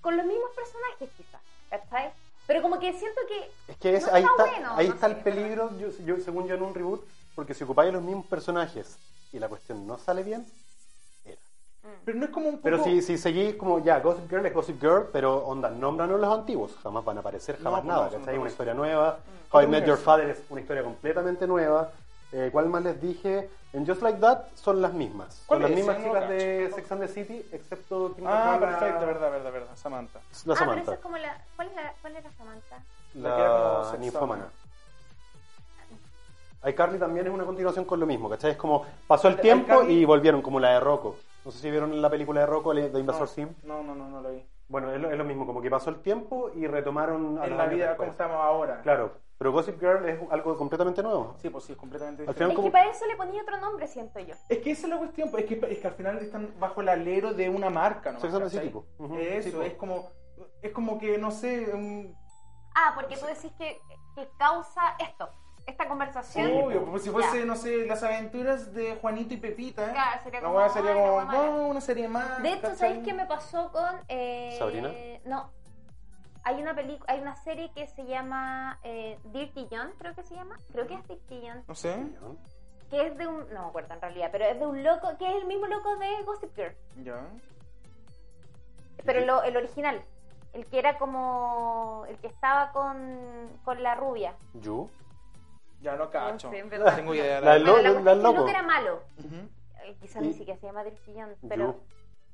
con 0.00 0.16
los 0.16 0.26
mismos 0.26 0.50
personajes, 0.56 1.10
quizás. 1.16 1.40
¿Cachai? 1.70 2.12
Pero 2.46 2.60
como 2.60 2.78
que 2.78 2.92
siento 2.92 3.20
que 3.28 3.50
Es 3.72 3.78
que 3.78 3.96
es, 3.96 4.06
No 4.06 4.12
ahí 4.14 4.24
está 4.24 4.44
bueno, 4.44 4.72
ahí 4.74 4.88
no 4.88 4.94
está 4.94 5.06
sé, 5.08 5.12
el 5.14 5.20
peligro, 5.22 5.70
yo, 5.78 5.88
yo- 6.04 6.16
según 6.18 6.46
yo, 6.48 6.54
en 6.56 6.62
un 6.62 6.74
reboot, 6.74 7.02
porque 7.34 7.54
si 7.54 7.64
ocupáis 7.64 7.92
los 7.92 8.02
mismos 8.02 8.26
personajes 8.26 8.98
y 9.32 9.38
la 9.38 9.48
cuestión 9.48 9.86
no 9.86 9.98
sale 9.98 10.22
bien. 10.22 10.44
Pero 12.04 12.18
no 12.18 12.24
es 12.26 12.30
como 12.30 12.46
un 12.48 12.52
poco... 12.56 12.62
Pero 12.64 12.82
si, 12.84 13.02
si 13.02 13.18
seguís 13.18 13.54
como 13.56 13.80
ya, 13.80 14.00
Gossip 14.00 14.28
Girl 14.28 14.46
es 14.46 14.54
Gossip 14.54 14.80
Girl, 14.80 15.08
pero 15.12 15.36
onda, 15.44 15.68
nómbranos 15.70 16.20
los 16.20 16.32
antiguos, 16.38 16.76
jamás 16.82 17.04
van 17.04 17.16
a 17.16 17.20
aparecer, 17.20 17.56
jamás 17.62 17.80
pues 17.82 17.88
nada, 17.92 18.10
no, 18.10 18.18
¿cachai? 18.18 18.38
Una 18.38 18.50
historia 18.50 18.74
nueva. 18.74 19.18
Mm. 19.18 19.56
How 19.56 19.62
I 19.62 19.66
Met 19.66 19.84
Your. 19.86 19.98
Father 19.98 20.30
es 20.30 20.42
una 20.48 20.60
historia 20.60 20.82
completamente 20.84 21.46
nueva. 21.46 21.90
Eh, 22.32 22.48
¿Cuál 22.52 22.68
más 22.68 22.82
les 22.82 23.00
dije? 23.00 23.50
En 23.72 23.86
Just 23.86 24.00
Like 24.02 24.18
That 24.20 24.44
son 24.54 24.80
las 24.80 24.92
mismas. 24.92 25.42
¿Cuál 25.46 25.60
Son 25.60 25.62
las 25.62 25.70
es? 25.70 25.76
mismas 25.76 26.02
chicas 26.04 26.28
de 26.28 26.70
Sex 26.74 26.92
and 26.92 27.00
the 27.02 27.08
City, 27.08 27.46
excepto 27.52 28.14
que 28.14 28.22
Ah, 28.26 28.56
perfecto, 28.60 29.06
verdad, 29.06 29.30
verdad, 29.30 29.52
verdad. 29.52 29.76
Samantha. 29.76 30.18
La 30.18 30.24
ah, 30.24 30.32
pero 30.44 30.56
Samantha. 30.56 30.94
es 30.94 31.00
como 31.00 31.16
la. 31.18 31.36
¿Cuál 31.56 31.68
es 31.68 31.74
la, 31.74 31.92
cuál 32.00 32.16
es 32.16 32.24
la 32.24 32.30
Samantha? 32.32 32.76
La 33.14 33.34
que 33.36 33.40
era 33.40 33.48
como 33.50 33.64
La 33.64 33.84
sexómana. 33.90 33.98
ninfómana. 33.98 34.44
iCarly 36.64 36.98
también 36.98 37.26
es 37.26 37.32
una 37.32 37.44
continuación 37.44 37.84
con 37.84 37.98
lo 38.00 38.06
mismo, 38.06 38.30
¿cachai? 38.30 38.52
Es 38.52 38.56
como 38.56 38.84
pasó 39.06 39.28
el 39.28 39.36
tiempo 39.40 39.82
iCarly- 39.82 39.90
y 39.90 40.04
volvieron, 40.04 40.42
como 40.42 40.60
la 40.60 40.70
de 40.74 40.80
Rocco. 40.80 41.16
No 41.44 41.50
sé 41.50 41.58
si 41.58 41.70
vieron 41.70 42.00
la 42.00 42.08
película 42.10 42.40
de 42.40 42.46
Rocco, 42.46 42.72
de 42.74 42.86
Invasor 42.98 43.22
No, 43.22 43.26
Sim. 43.26 43.54
No, 43.64 43.82
no, 43.82 43.94
no, 43.94 44.08
no 44.08 44.20
lo 44.20 44.30
vi. 44.30 44.46
Bueno, 44.68 44.90
es 44.92 45.00
lo, 45.00 45.10
es 45.10 45.18
lo 45.18 45.24
mismo, 45.24 45.44
como 45.44 45.60
que 45.60 45.68
pasó 45.70 45.90
el 45.90 46.00
tiempo 46.00 46.50
y 46.54 46.66
retomaron 46.66 47.38
a 47.38 47.46
En 47.46 47.56
la 47.58 47.66
vida 47.66 47.88
después. 47.88 47.96
como 47.96 48.10
estamos 48.12 48.36
ahora. 48.36 48.80
Claro, 48.82 49.12
pero 49.36 49.52
Gossip 49.52 49.78
Girl 49.80 50.08
es 50.08 50.18
algo 50.30 50.56
completamente 50.56 51.02
nuevo. 51.02 51.34
Sí, 51.38 51.50
pues 51.50 51.64
sí, 51.64 51.72
es 51.72 51.78
completamente 51.78 52.22
Al 52.22 52.28
diferente. 52.28 52.38
final 52.38 52.50
Es 52.52 52.56
como- 52.56 52.68
que 52.68 52.72
para 52.72 52.90
eso 52.90 53.06
le 53.06 53.16
ponía 53.16 53.42
otro 53.42 53.60
nombre, 53.60 53.86
siento 53.88 54.20
yo. 54.20 54.34
Es 54.48 54.58
que 54.58 54.70
esa 54.70 54.86
es 54.86 54.90
la 54.92 54.98
cuestión, 54.98 55.30
pues, 55.30 55.44
es 55.44 55.48
que, 55.58 55.72
es 55.72 55.78
que 55.80 55.86
al 55.88 55.94
final 55.94 56.18
están 56.18 56.54
bajo 56.58 56.80
el 56.80 56.88
alero 56.88 57.34
de 57.34 57.48
una 57.50 57.68
marca, 57.70 58.12
¿no? 58.12 58.18
The 58.20 58.28
¿Cachai? 58.30 58.50
City, 58.50 58.68
po. 58.70 58.86
Ujú, 58.98 59.16
Eso, 59.16 59.60
sí, 59.60 59.66
es 59.66 59.74
como, 59.74 60.08
es 60.62 60.72
como 60.72 60.98
que, 60.98 61.18
no 61.18 61.30
sé, 61.32 61.74
um, 61.74 62.14
Ah, 62.74 62.92
porque 62.94 63.16
tú 63.16 63.26
decís 63.26 63.52
que, 63.58 63.78
que 64.14 64.28
causa 64.38 64.96
esto, 64.98 65.28
esta 65.66 65.88
conversación. 65.88 66.50
obvio, 66.64 66.84
como 66.84 66.98
si 66.98 67.10
fuese, 67.10 67.40
Ya. 67.40 67.44
no 67.44 67.56
sé, 67.56 67.86
las 67.86 68.02
aventuras 68.02 68.72
de 68.74 68.96
Juanito 68.96 69.34
y 69.34 69.36
Pepita, 69.36 69.86
¿eh? 69.88 69.92
Claro, 69.92 70.22
sería 70.24 70.40
como, 70.42 70.68
sería 70.70 70.90
ay, 70.92 70.96
como, 70.98 71.32
no, 71.32 71.66
una 71.68 71.80
serie 71.80 72.08
más. 72.08 72.42
De 72.42 72.52
hecho. 72.54 72.74
¿sabéis 72.74 73.04
qué 73.04 73.14
me 73.14 73.26
pasó 73.26 73.70
con. 73.72 74.00
eh, 74.08 74.56
¿Sabrina? 74.58 74.90
No. 75.24 75.50
Hay 76.44 76.60
una 76.60 76.74
película, 76.74 77.12
hay 77.12 77.20
una 77.20 77.36
serie 77.36 77.70
que 77.72 77.86
se 77.86 78.04
llama 78.04 78.80
eh, 78.82 79.16
Dirty 79.26 79.68
John, 79.70 79.92
creo 79.98 80.12
que 80.14 80.24
se 80.24 80.34
llama. 80.34 80.56
Creo 80.72 80.88
que 80.88 80.94
es 80.94 81.06
Dirty 81.06 81.40
John. 81.46 81.62
No 81.68 81.74
sé, 81.76 81.96
Que 82.90 83.06
es 83.06 83.16
de 83.16 83.26
un. 83.28 83.48
No 83.54 83.62
me 83.62 83.68
acuerdo 83.68 83.94
en 83.94 84.00
realidad, 84.00 84.28
pero 84.32 84.46
es 84.46 84.58
de 84.58 84.66
un 84.66 84.82
loco, 84.82 85.16
que 85.18 85.28
es 85.28 85.36
el 85.36 85.46
mismo 85.46 85.66
loco 85.68 85.96
de 85.96 86.22
Gossip 86.24 86.52
Girl. 86.56 86.74
ya. 87.04 87.24
Pero 89.04 89.20
lo- 89.26 89.42
el 89.42 89.56
original. 89.56 90.02
El 90.52 90.66
que 90.66 90.78
era 90.78 90.98
como. 90.98 92.04
El 92.08 92.18
que 92.18 92.26
estaba 92.26 92.72
con, 92.72 93.48
con 93.64 93.82
la 93.82 93.94
rubia. 93.94 94.34
You. 94.54 94.90
Ya 95.82 95.96
no 95.96 96.10
cacho. 96.10 96.46
No 96.48 96.52
sé, 96.52 96.58
en 96.60 96.64
No 96.66 96.70
verdad. 96.70 96.96
tengo 96.96 97.14
idea. 97.14 97.40
La 97.40 97.54
del 97.54 97.64
Bueno, 97.64 97.92
lo- 97.94 98.00
la 98.00 98.14
la 98.14 98.30
loco. 98.32 98.48
era 98.48 98.62
malo. 98.62 99.02
Eh, 99.84 99.96
Quizás 100.00 100.22
ni 100.22 100.32
siquiera 100.32 100.58
se 100.60 100.66
llama 100.66 100.84
Dirty 100.84 101.12
John, 101.14 101.34
pero. 101.48 101.76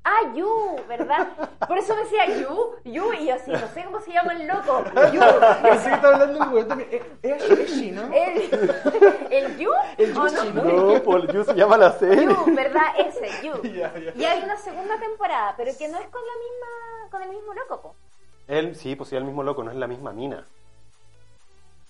Ah, 0.01 0.31
You, 0.33 0.77
¿verdad? 0.87 1.27
Por 1.67 1.77
eso 1.77 1.93
me 1.93 2.03
decía 2.03 2.25
You, 2.39 2.75
You, 2.85 3.11
y 3.19 3.25
yo 3.27 3.35
así, 3.35 3.51
no 3.51 3.67
sé 3.67 3.83
cómo 3.83 3.99
se 3.99 4.13
llama 4.13 4.31
el 4.31 4.47
loco. 4.47 4.81
You. 5.11 5.19
Pensé 5.61 5.89
que 5.89 5.95
estaba 5.95 6.13
hablando 6.15 6.43
el 6.45 6.49
weón 6.53 6.67
también. 6.69 6.89
Es, 7.21 7.65
chino. 7.77 8.03
El, 8.13 8.41
el 9.29 9.57
You, 9.57 9.71
El 9.97 10.13
You 10.13 10.21
¿o 10.21 10.25
es 10.27 10.33
no? 10.33 10.41
chino. 10.43 10.63
No, 10.63 11.03
Paul, 11.03 11.27
You 11.33 11.43
se 11.43 11.53
llama 11.53 11.75
la 11.77 11.91
serie. 11.91 12.25
You, 12.25 12.55
¿verdad? 12.55 12.83
Ese, 12.97 13.27
ya. 13.73 13.93
Y 14.15 14.23
hay 14.23 14.41
una 14.43 14.55
segunda 14.57 14.97
temporada, 14.99 15.53
pero 15.57 15.71
que 15.77 15.87
no 15.89 15.97
es 15.99 16.07
con 16.07 16.21
la 16.21 16.33
misma, 16.33 17.11
con 17.11 17.21
el 17.23 17.29
mismo 17.31 17.53
loco, 17.53 17.81
po. 17.81 17.95
Él, 18.47 18.75
sí, 18.77 18.95
pues 18.95 19.09
sí, 19.09 19.15
el 19.17 19.25
mismo 19.25 19.43
loco, 19.43 19.63
no 19.63 19.69
es 19.71 19.77
la 19.77 19.87
misma 19.87 20.13
mina. 20.13 20.45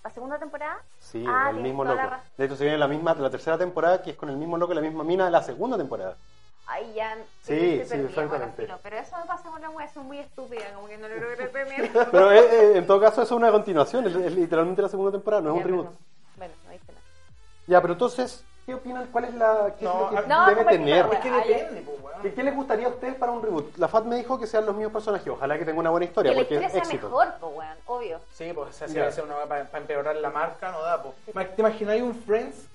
La 0.10 0.14
segunda 0.16 0.40
temporada. 0.40 0.80
Sí, 0.98 1.24
Ah, 1.28 1.52
el 1.52 1.58
mismo 1.58 1.84
loco. 1.86 2.02
De 2.36 2.46
hecho, 2.46 2.56
se 2.56 2.64
viene 2.64 2.80
la 2.80 2.88
misma, 2.88 3.14
la 3.14 3.30
tercera 3.30 3.60
temporada, 3.60 4.02
que 4.02 4.10
es 4.10 4.16
con 4.18 4.28
el 4.30 4.38
mismo 4.38 4.58
loco 4.58 4.72
y 4.72 4.76
la 4.76 4.82
misma 4.82 5.04
mina 5.04 5.26
de 5.26 5.30
la 5.30 5.44
segunda 5.44 5.78
temporada. 5.78 6.16
Ay, 6.66 6.92
ya. 6.96 7.16
Sí, 7.44 7.54
sí, 7.84 7.90
perdida, 7.90 8.10
exactamente. 8.10 8.62
bueno, 8.64 8.80
pero 8.82 8.98
eso 8.98 9.16
me 9.20 9.26
pasa 9.28 9.50
con 9.52 9.62
la 9.62 9.70
wea, 9.70 9.88
soy 9.94 10.04
muy 10.04 10.18
estúpida, 10.18 10.64
como 10.74 10.88
que 10.88 10.98
no 10.98 11.08
lo 11.08 11.16
logré 11.16 11.48
tener. 11.50 11.92
Pero 12.12 12.32
eh, 12.32 12.40
eh, 12.40 12.78
en 12.78 12.88
todo 12.88 13.00
caso, 13.00 13.22
eso 13.22 13.36
es 13.36 13.38
una 13.40 13.52
continuación, 13.52 14.08
es, 14.08 14.16
es 14.16 14.34
literalmente 14.34 14.82
la 14.82 14.90
segunda 14.90 15.12
temporada, 15.12 15.44
no 15.44 15.50
es 15.50 15.56
Ya, 15.58 15.62
un 15.62 15.68
reboot. 15.68 15.88
Bueno, 16.38 16.54
no 16.66 16.72
dije 16.72 16.84
nada. 16.88 17.00
Ya, 17.68 17.82
pero 17.82 17.94
entonces, 17.94 18.44
¿qué 18.70 18.76
opinan? 18.76 19.08
¿Cuál 19.12 19.26
es 19.26 19.34
la 19.34 19.74
qué 19.80 19.86
es 19.86 19.92
No, 19.92 20.02
lo 20.02 20.10
que 20.12 20.18
a- 20.18 20.22
No, 20.22 20.46
debe 20.46 20.66
tener? 20.66 21.06
Es 21.12 21.20
que 21.20 21.30
Ah, 21.30 21.44
depende, 21.48 21.82
pues, 21.82 22.02
weón. 22.04 22.22
¿Qué, 22.22 22.34
qué 22.36 22.44
les 22.44 22.56
gustaría 22.56 22.86
a 22.86 22.90
ustedes 22.90 23.16
para 23.16 23.32
un 23.32 23.42
reboot? 23.42 23.78
La 23.78 23.88
FAT 23.88 24.06
me 24.06 24.16
dijo 24.18 24.40
que 24.40 24.46
sean 24.46 24.66
los 24.66 24.76
mismos 24.76 24.94
personajes, 24.94 25.28
ojalá 25.28 25.58
que 25.58 25.66
tenga 25.66 25.80
una 25.80 25.90
buena 25.90 26.06
historia, 26.06 26.32
Que 26.32 26.36
la 26.36 26.42
porque 26.44 26.54
historia 26.56 26.68
es 26.68 26.74
sea 26.74 26.82
éxito. 26.84 27.08
mejor, 27.10 27.28
pues, 27.40 27.54
weón, 27.56 27.78
obvio. 27.88 28.20
Sí, 28.34 28.52
pues 28.54 28.70
o 28.70 28.74
sea, 28.74 28.88
si 28.88 28.94
Ya. 28.94 29.02
va 29.04 29.08
a 29.08 29.12
ser 29.12 29.24
una 29.24 29.36
para 29.48 29.68
empeorar 29.74 30.16
la 30.18 30.30
marca, 30.30 30.72
no 30.72 30.82
da, 30.84 31.02
pues. 31.02 31.16
¿Te 31.56 31.62
imagináis 31.62 32.04
un 32.04 32.14
Friends 32.14 32.68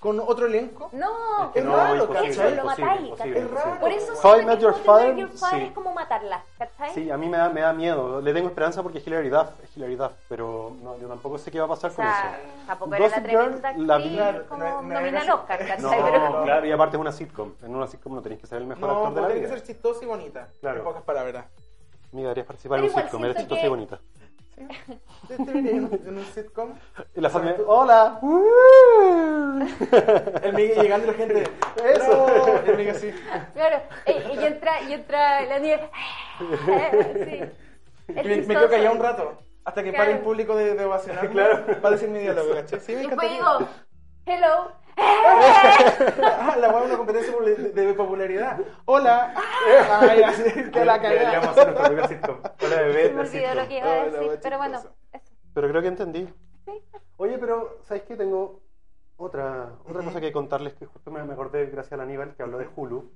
con 0.00 0.20
otro 0.20 0.46
elenco? 0.46 0.88
No, 0.92 1.46
Es 1.46 1.52
que 1.54 1.58
Es 1.58 1.64
no, 1.64 1.76
raro, 1.76 1.94
imposible, 2.04 2.28
¿cachai? 2.36 2.54
Lo 2.56 2.64
matáis, 2.64 3.00
imposible, 3.00 3.16
¿cachai? 3.16 3.38
Es 3.38 3.50
raro. 3.50 3.80
Por 3.80 3.92
eso 3.92 4.12
How 4.22 4.38
I 4.40 4.44
Met 4.44 4.56
que 4.58 4.62
Your 4.62 4.74
Father, 4.74 5.16
Your 5.16 5.28
Father 5.30 5.58
sí. 5.60 5.66
es 5.66 5.72
como 5.72 5.92
matarla, 5.92 6.44
¿cachai? 6.56 6.94
Sí, 6.94 7.10
a 7.10 7.16
mí 7.16 7.28
me 7.28 7.36
da, 7.36 7.48
me 7.48 7.60
da 7.62 7.72
miedo. 7.72 8.20
Le 8.20 8.32
tengo 8.32 8.48
esperanza 8.48 8.82
porque 8.82 8.98
es 8.98 9.06
Hilary 9.06 9.28
Duff, 9.28 9.48
es 9.64 9.76
Hilary 9.76 9.96
Duff, 9.96 10.12
pero 10.28 10.72
no, 10.82 10.96
yo 10.98 11.08
tampoco 11.08 11.36
sé 11.38 11.50
qué 11.50 11.58
va 11.58 11.64
a 11.66 11.68
pasar 11.68 11.90
O 11.90 11.94
con 11.94 12.04
sea, 12.04 12.38
eso. 12.42 12.66
tampoco 12.66 12.94
era 12.94 13.08
la 13.08 13.08
Gossip 13.16 13.26
Girl, 13.28 13.60
tremenda 13.60 13.72
la 13.98 13.98
vi- 13.98 14.44
como 14.48 14.64
no- 14.64 14.82
no 14.82 14.94
nomina 14.94 15.20
al. 15.20 15.30
Oscar, 15.30 15.58
¿cachai? 15.58 15.80
No, 15.80 15.90
Pero- 15.90 16.42
claro, 16.44 16.66
y 16.66 16.70
aparte 16.72 16.96
es 16.96 17.00
una 17.00 17.12
sitcom. 17.12 17.52
En 17.62 17.74
una 17.74 17.86
sitcom 17.88 18.14
no 18.14 18.22
tenés 18.22 18.38
que 18.38 18.46
ser 18.46 18.58
el 18.58 18.66
mejor 18.68 18.88
No, 18.88 18.88
actor 18.90 19.08
de 19.08 19.12
pues 19.14 19.22
la 19.22 19.28
tiene 19.28 19.40
que 19.40 19.46
vida. 19.48 19.58
ser 19.58 19.66
chistosa 19.66 20.04
y 20.04 20.06
bonita. 20.06 20.48
Claro. 20.60 20.78
En 20.78 20.84
pocas 20.84 21.02
palabras. 21.02 21.46
Amiga, 22.12 22.28
deberías 22.28 22.46
participar 22.46 22.78
Pero 22.78 22.88
en 22.92 22.94
un 22.96 23.02
sitcom, 23.02 23.24
eres 23.24 23.36
chistosa 23.36 23.58
y 23.58 23.62
que- 23.64 23.68
bonita. 23.68 23.98
En, 25.38 26.18
un- 26.18 26.24
sitcom. 26.34 26.72
Y 27.14 27.20
la 27.20 27.30
familia, 27.30 27.56
¡hola! 27.66 28.18
El 30.42 30.52
Miguel 30.54 30.80
llegando 30.82 31.06
y 31.06 31.10
la 31.10 31.14
gente. 31.16 31.44
Eso. 31.84 32.26
Y 32.66 32.70
el 32.70 32.76
Miguel 32.76 32.96
así. 32.96 33.10
Claro, 33.54 33.82
y, 34.06 34.40
y 34.40 34.44
entra, 34.44 34.82
y 34.82 34.92
entra 34.94 35.42
la 35.42 35.58
niña. 35.58 35.80
sí. 36.38 37.40
Y 38.08 38.18
Es 38.18 38.26
me, 38.26 38.36
me 38.54 38.60
quedo 38.60 38.70
callado 38.70 38.94
un 38.94 39.02
rato. 39.02 39.38
Hasta 39.64 39.82
que 39.82 39.92
pare 39.92 40.04
Claro. 40.04 40.18
el 40.18 40.24
público 40.24 40.56
de, 40.56 40.74
de 40.74 40.84
ovacionar. 40.84 41.28
Claro. 41.32 41.66
Para 41.82 41.90
decir 41.90 42.08
mi 42.08 42.20
diálogo, 42.20 42.54
¿cachai? 42.54 42.80
Sí, 42.80 42.94
me 42.94 43.02
Y 43.02 43.04
encantaría. 43.04 43.38
después 43.38 43.58
digo, 43.58 43.68
hello. 44.26 44.72
Ah, 45.00 46.56
la 46.58 46.68
hueá 46.70 46.80
es 46.80 46.86
una 46.86 46.96
competencia 46.96 47.34
de, 47.40 47.54
de 47.72 47.94
popularidad. 47.94 48.58
Hola. 48.84 49.34
Ay, 50.00 50.22
así 50.22 50.42
que 50.70 50.84
la 50.84 50.98
Deberíamos 50.98 51.48
cagada. 51.48 51.50
hacer 51.50 51.66
nuestro 51.66 51.84
propio 51.86 52.08
sitcom. 52.08 52.36
Hola, 52.66 52.76
bebé. 52.82 53.02
Se 53.08 53.12
me 53.14 53.20
olvidó 53.20 53.54
lo 53.54 53.68
que 53.68 53.78
iba 53.78 53.86
a 53.92 54.04
decir, 54.04 54.40
pero 54.42 54.58
bueno, 54.58 54.78
eso. 54.78 54.90
Pero 55.54 55.68
creo 55.68 55.82
que 55.82 55.88
entendí. 55.88 56.28
Sí. 56.64 56.72
Oye, 57.16 57.38
pero 57.38 57.78
¿sabes 57.82 58.02
qué? 58.04 58.16
Tengo 58.16 58.60
otra, 59.16 59.72
otra 59.88 60.02
cosa 60.04 60.20
que 60.20 60.32
contarles 60.32 60.74
que 60.74 60.86
justo 60.86 61.10
me, 61.10 61.20
acordé 61.20 61.66
gracias 61.66 61.98
a 61.98 62.02
Aníbal 62.02 62.34
que 62.34 62.42
habló 62.42 62.58
de 62.58 62.68
Hulu. 62.74 63.10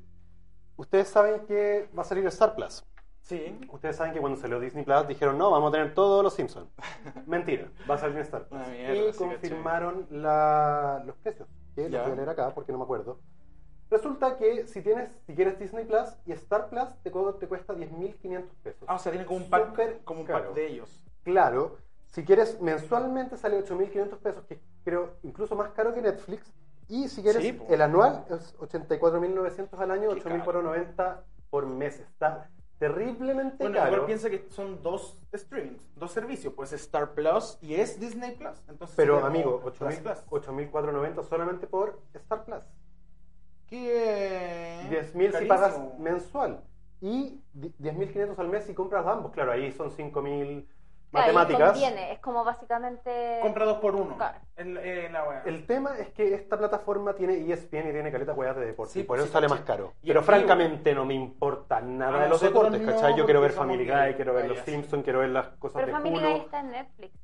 Ustedes 0.76 1.08
saben 1.08 1.46
que 1.46 1.88
va 1.96 2.02
a 2.02 2.04
salir 2.04 2.26
Star 2.26 2.54
Plus. 2.54 2.84
Sí. 3.20 3.60
Ustedes 3.70 3.94
saben 3.96 4.12
que 4.12 4.20
cuando 4.20 4.40
salió 4.40 4.58
Disney 4.58 4.84
Plus 4.84 5.06
dijeron, 5.06 5.38
no, 5.38 5.50
vamos 5.50 5.68
a 5.68 5.72
tener 5.72 5.94
todos 5.94 6.24
los 6.24 6.34
Simpsons. 6.34 6.68
Mentira, 7.26 7.68
va 7.88 7.94
a 7.94 7.98
salir 7.98 8.18
Star 8.18 8.48
Plus. 8.48 8.60
Ah, 8.60 8.68
mierda, 8.70 8.94
y 9.10 9.12
confirmaron 9.12 10.06
la- 10.10 11.02
los 11.06 11.14
precios, 11.16 11.46
que 11.74 11.88
los 11.88 12.02
voy 12.02 12.12
a 12.12 12.14
leer 12.16 12.28
acá 12.28 12.54
porque 12.54 12.72
no 12.72 12.78
me 12.78 12.84
acuerdo. 12.84 13.18
Resulta 13.90 14.36
que 14.38 14.66
si 14.68 14.80
tienes, 14.80 15.10
si 15.26 15.34
quieres 15.34 15.58
Disney 15.58 15.84
Plus 15.84 16.16
y 16.24 16.32
Star 16.32 16.70
Plus, 16.70 16.88
te, 17.02 17.10
co- 17.10 17.34
te 17.34 17.46
cuesta 17.46 17.74
10.500 17.74 18.44
pesos. 18.62 18.84
Ah, 18.86 18.94
o 18.94 18.98
sea, 18.98 19.12
tiene 19.12 19.26
como 19.26 19.38
un 19.44 19.50
pack, 19.50 19.68
Súper 19.68 20.00
como 20.04 20.20
un 20.20 20.26
caro. 20.26 20.44
pack 20.46 20.54
de 20.54 20.66
ellos. 20.66 21.02
Claro, 21.24 21.76
si 22.08 22.24
quieres 22.24 22.58
mensualmente 22.60 23.36
sale 23.36 23.58
8.500 23.62 24.18
pesos, 24.18 24.44
que 24.46 24.60
creo 24.84 25.16
incluso 25.22 25.54
más 25.56 25.70
caro 25.72 25.92
que 25.94 26.00
Netflix. 26.00 26.50
Y 26.88 27.08
si 27.08 27.22
quieres 27.22 27.42
Sí, 27.42 27.52
po. 27.52 27.66
el 27.68 27.80
anual 27.82 28.24
es 28.30 28.56
84.900 28.58 29.78
al 29.78 29.90
año, 29.90 30.10
Qué 30.14 30.22
caro. 30.22 30.36
8.490 30.44 31.20
por 31.50 31.66
mes. 31.66 32.00
Está 32.00 32.50
terriblemente 32.82 33.56
Bueno, 33.60 33.76
caro. 33.76 33.92
igual 33.92 34.06
piensa 34.06 34.28
que 34.28 34.44
son 34.50 34.82
dos 34.82 35.16
streamings, 35.32 35.88
dos 35.94 36.10
servicios. 36.10 36.52
Pues 36.52 36.72
es 36.72 36.80
Star 36.82 37.14
Plus 37.14 37.56
y 37.62 37.74
es 37.74 38.00
Disney 38.00 38.32
Plus. 38.34 38.60
Entonces 38.68 38.96
Pero 38.96 39.24
amigo, 39.24 39.60
como 39.60 39.72
Plus 39.72 39.94
8.000 40.00 40.02
Plus. 40.02 40.18
8.490 40.28 41.22
solamente 41.22 41.66
por 41.68 42.00
Star 42.14 42.44
Plus. 42.44 42.64
¿Qué? 43.68 44.80
10.000 44.90 45.38
si 45.38 45.44
pagas 45.46 45.80
mensual. 46.00 46.60
Y 47.00 47.40
di- 47.52 47.72
10.500 47.78 48.38
al 48.38 48.48
mes 48.48 48.64
si 48.64 48.74
compras 48.74 49.06
ambos. 49.06 49.30
Claro, 49.32 49.52
ahí 49.52 49.70
son 49.72 49.90
5.000 49.90 50.12
Claro, 50.12 50.50
y 50.50 50.66
matemáticas. 51.12 51.78
es 51.82 52.18
como 52.20 52.44
básicamente. 52.44 53.38
Compra 53.42 53.64
dos 53.64 53.78
por 53.78 53.94
uno. 53.94 54.16
Claro. 54.16 54.38
La. 54.56 55.42
El 55.44 55.66
tema 55.66 55.96
es 55.98 56.08
que 56.10 56.34
esta 56.34 56.56
plataforma 56.56 57.14
tiene 57.14 57.34
ESPN 57.52 57.88
y 57.88 57.92
tiene 57.92 58.10
caleta 58.12 58.32
hueá 58.32 58.54
de 58.54 58.66
deporte. 58.66 58.92
Sí, 58.94 59.00
y 59.00 59.02
por 59.02 59.16
pues 59.16 59.20
eso 59.20 59.28
sí, 59.28 59.32
sale 59.32 59.48
más 59.48 59.60
caro. 59.60 59.92
Y 60.02 60.08
Pero 60.08 60.20
en 60.20 60.26
francamente 60.26 60.94
no 60.94 61.04
me 61.04 61.14
importa 61.14 61.80
nada 61.80 62.22
de 62.24 62.28
los 62.28 62.40
deportes, 62.40 62.80
no, 62.80 62.92
¿cachai? 62.92 63.16
Yo 63.16 63.24
quiero 63.24 63.40
ver 63.40 63.52
Family. 63.52 63.84
Guy, 63.88 64.14
quiero 64.14 64.34
ver 64.34 64.48
Los. 64.48 64.58
Simpsons, 64.60 65.04
quiero 65.04 65.20
ver 65.20 65.30
las 65.30 65.48
cosas 65.58 65.82
Pero 65.82 65.86
de 65.86 65.92
Family. 65.92 66.20
Guy 66.20 66.40
está 66.40 66.60
en 66.60 66.70
Netflix. 66.70 67.14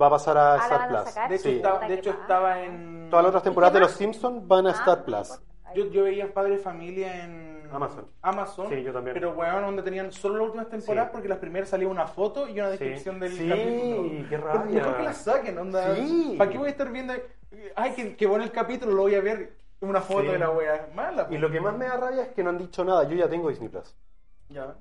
Va 0.00 0.06
a 0.06 0.10
pasar 0.10 0.38
a 0.38 0.54
Ah, 0.54 0.58
Star 0.58 0.88
Plus. 0.88 1.14
De 1.28 1.34
hecho, 1.36 1.56
Puta, 1.70 1.88
de 1.88 1.94
hecho 1.94 2.10
estaba 2.10 2.62
en. 2.62 3.08
Todas 3.10 3.24
las 3.24 3.30
otras 3.30 3.42
temporadas 3.44 3.72
¿Y 3.72 3.74
de 3.74 3.80
Los? 3.80 3.92
Simpsons 3.92 4.46
van 4.46 4.66
a 4.66 4.70
Ah, 4.70 4.72
Star 4.72 5.04
Plus. 5.04 5.40
Yo, 5.74 5.86
yo 5.90 6.04
veía 6.04 6.32
Padre 6.32 6.58
Familia 6.58 7.24
en 7.24 7.49
Amazon. 7.72 8.04
Amazon. 8.22 8.68
Sí, 8.68 8.82
yo 8.82 8.92
también. 8.92 9.14
Pero 9.14 9.32
weón, 9.32 9.62
donde 9.64 9.82
tenían 9.82 10.10
solo 10.12 10.36
las 10.38 10.46
últimas 10.46 10.68
temporadas 10.68 11.08
Sí. 11.08 11.12
porque 11.12 11.28
las 11.28 11.38
primeras 11.38 11.68
salía 11.68 11.88
una 11.88 12.06
foto 12.06 12.48
y 12.48 12.52
una 12.60 12.64
Sí. 12.72 12.78
descripción 12.78 13.20
del 13.20 13.32
Sí, 13.32 13.48
capítulo. 13.48 14.28
qué 14.28 14.36
rabia. 14.36 14.74
Mejor 14.76 14.96
que 14.96 15.02
la 15.02 15.12
saquen, 15.12 15.58
onda. 15.58 15.94
Sí. 15.96 16.34
¿Para 16.38 16.50
qué 16.50 16.58
voy 16.58 16.66
a 16.68 16.70
estar 16.70 16.90
viendo? 16.90 17.14
Ay, 17.76 17.92
que, 17.94 18.16
que 18.16 18.26
bueno 18.26 18.44
el 18.44 18.52
capítulo, 18.52 18.92
lo 18.92 19.02
voy 19.02 19.14
a 19.14 19.20
ver 19.20 19.52
una 19.80 20.00
foto 20.00 20.22
Sí. 20.22 20.26
de 20.28 20.38
la 20.38 20.50
wea. 20.50 20.88
Mala. 20.94 21.26
Y 21.30 21.38
lo 21.38 21.50
que 21.50 21.60
más 21.60 21.76
me 21.76 21.86
da 21.86 21.96
rabia 21.96 22.22
es 22.22 22.28
que 22.30 22.42
no 22.42 22.50
han 22.50 22.58
dicho 22.58 22.84
nada. 22.84 23.04
Yo 23.04 23.16
ya 23.16 23.28
tengo 23.28 23.48
Disney 23.48 23.68
Plus. 23.68 23.94
Ya. 24.48 24.74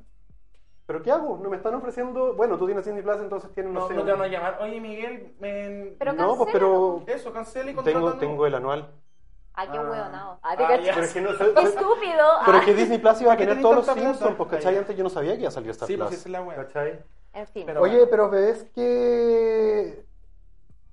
¿Pero 0.85 1.03
qué 1.03 1.11
hago? 1.11 1.39
No 1.41 1.49
me 1.51 1.57
están 1.57 1.75
ofreciendo. 1.75 2.33
Bueno, 2.33 2.57
tú 2.57 2.65
tienes 2.65 2.83
Disney 2.83 3.03
Plus, 3.03 3.17
entonces 3.17 3.51
tienes, 3.53 3.71
no, 3.71 3.81
No, 3.81 3.87
sé. 3.87 3.93
no 3.93 4.03
te 4.03 4.11
van 4.11 4.21
a 4.23 4.27
llamar. 4.27 4.57
Oye, 4.59 4.81
Miguel, 4.81 5.35
me... 5.39 5.93
Pero 5.99 6.13
no, 6.13 6.35
pues 6.35 6.49
pero. 6.51 7.03
Eso, 7.05 7.31
cancela 7.31 7.65
y 7.65 7.75
Tengo, 7.75 7.83
contrátanos. 7.83 8.19
tengo 8.19 8.45
el 8.47 8.55
anual. 8.55 8.89
Ah, 9.61 9.71
qué 9.71 9.77
Ah. 9.77 9.81
hueonado. 9.81 10.39
Ah, 10.41 10.55
Ah, 10.57 10.75
es 10.75 11.13
que 11.13 11.21
no. 11.21 11.29
Qué 11.37 11.43
estúpido. 11.63 12.25
Pero 12.45 12.57
Ah. 12.57 12.59
es 12.59 12.65
que 12.65 12.73
Disney 12.73 12.97
Plus 12.97 13.21
iba 13.21 13.33
a 13.33 13.35
¿Para 13.35 13.37
qué 13.37 13.45
tener 13.47 13.61
todos 13.61 13.75
los? 13.75 13.85
Simpsons, 13.95 14.35
pues 14.37 14.49
¿cachai? 14.49 14.75
Ah. 14.75 14.79
Antes 14.79 14.95
yo 14.97 15.03
no 15.03 15.09
sabía 15.09 15.33
que 15.33 15.39
iba 15.41 15.49
a 15.49 15.51
salir 15.51 15.71
Star 15.71 15.87
Sí, 15.87 15.95
Plus. 15.95 16.07
pues 16.07 16.19
esa 16.19 16.27
es 16.29 16.31
la 16.31 16.41
wea. 16.41 16.55
¿Cachai? 16.55 16.99
En 17.33 17.47
fin. 17.47 17.63
Pero- 17.65 17.81
Oye, 17.81 18.07
pero 18.07 18.29
ves 18.29 18.65
que... 18.73 20.05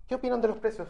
¿Qué 0.06 0.14
opinan 0.14 0.40
de 0.40 0.48
los 0.48 0.58
precios? 0.58 0.88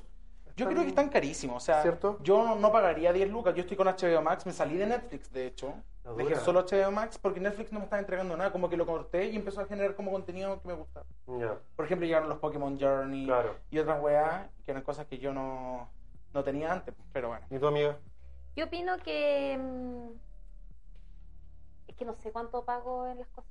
Yo 0.57 0.67
creo 0.69 0.83
que 0.83 0.89
están 0.89 1.11
carísimos, 1.11 1.63
o 1.63 1.67
sea, 1.67 1.83
¿Cierto? 1.83 2.19
yo 2.23 2.55
no, 2.57 2.73
pagaría 2.73 3.13
10 3.13 3.29
lucas, 3.31 3.55
yo 3.55 3.61
estoy 3.61 3.77
con 3.77 3.87
HBO 3.89 4.23
Max, 4.23 4.47
me 4.47 4.53
salí 4.53 4.79
de 4.79 4.87
Netflix, 4.87 5.31
de 5.31 5.47
hecho, 5.49 5.75
dejé 6.17 6.37
solo 6.37 6.61
HBO 6.65 6.91
Max 6.91 7.19
porque 7.19 7.41
Netflix 7.41 7.73
no 7.73 7.79
me 7.81 7.85
estaba 7.85 8.01
entregando 8.01 8.35
nada, 8.39 8.51
como 8.53 8.71
que 8.71 8.77
lo 8.79 8.87
corté 8.87 9.27
y 9.27 9.37
empezó 9.37 9.61
a 9.61 9.67
generar 9.67 9.95
como 9.95 10.11
contenido 10.13 10.59
que 10.63 10.69
me 10.69 10.73
gusta. 10.75 11.03
Ya, 11.27 11.57
Por 11.77 11.85
ejemplo, 11.85 12.07
llegaron 12.07 12.31
los 12.31 12.39
Pokémon 12.39 12.79
Journey 12.81 13.27
claro. 13.27 13.55
y 13.71 13.79
otras 13.79 14.01
weas, 14.03 14.47
que 14.65 14.71
eran 14.71 14.83
cosas 14.83 15.05
que 15.07 15.19
yo 15.19 15.35
no, 15.35 15.91
no 16.37 16.45
tenía 16.45 16.71
antes, 16.71 16.95
pero 17.13 17.29
bueno. 17.29 17.47
¿Y 17.51 17.59
tu 17.59 17.67
amiga? 17.67 17.97
Yo 18.55 18.67
opino 18.67 18.99
que. 18.99 19.59
mm, 19.59 20.09
Es 21.89 21.97
que 21.97 22.05
no 22.05 22.15
sé 22.15 22.31
cuánto 22.31 22.65
pago 22.65 23.07
en 23.07 23.19
las 23.19 23.29
cosas. 23.29 23.51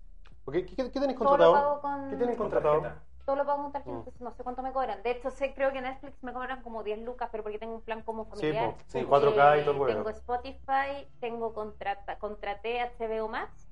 ¿Qué, 0.51 0.65
qué, 0.65 0.75
qué 0.75 0.99
tenéis 0.99 1.17
Todo 1.17 1.35
lo 1.37 1.37
contratado? 1.37 1.53
pago 1.53 1.81
con. 1.81 2.09
¿Qué 2.11 2.25
Con 2.25 2.35
contratado? 2.37 2.83
Todo 3.25 3.35
lo 3.37 3.45
pago 3.47 3.63
con 3.63 3.71
tarjeta, 3.71 3.91
Mm. 3.91 3.97
entonces 3.97 4.21
no 4.21 4.31
sé 4.31 4.43
cuánto 4.43 4.61
me 4.61 4.71
cobran. 4.71 5.01
De 5.01 5.11
hecho, 5.11 5.31
sé, 5.31 5.55
creo 5.55 5.71
que 5.73 5.81
Netflix 5.81 6.21
me 6.21 6.31
cobran 6.31 6.61
como 6.61 6.83
10 6.83 6.99
lucas, 6.99 7.29
pero 7.31 7.41
porque 7.41 7.57
tengo 7.57 7.73
un 7.73 7.81
plan 7.81 8.03
como 8.03 8.25
Sí, 8.25 8.29
familiar. 8.29 8.71
po, 8.71 8.77
sí, 8.85 8.99
Sí, 8.99 9.05
4K 9.05 9.57
y 9.57 9.61
todo 9.61 9.71
el 9.71 9.77
Eh, 9.77 9.79
huevo. 9.79 9.87
Tengo 9.87 10.09
Spotify, 10.09 11.07
tengo 11.19 11.53
contrata, 11.53 12.19
contraté 12.19 12.81
HBO 12.81 13.27
Max 13.27 13.67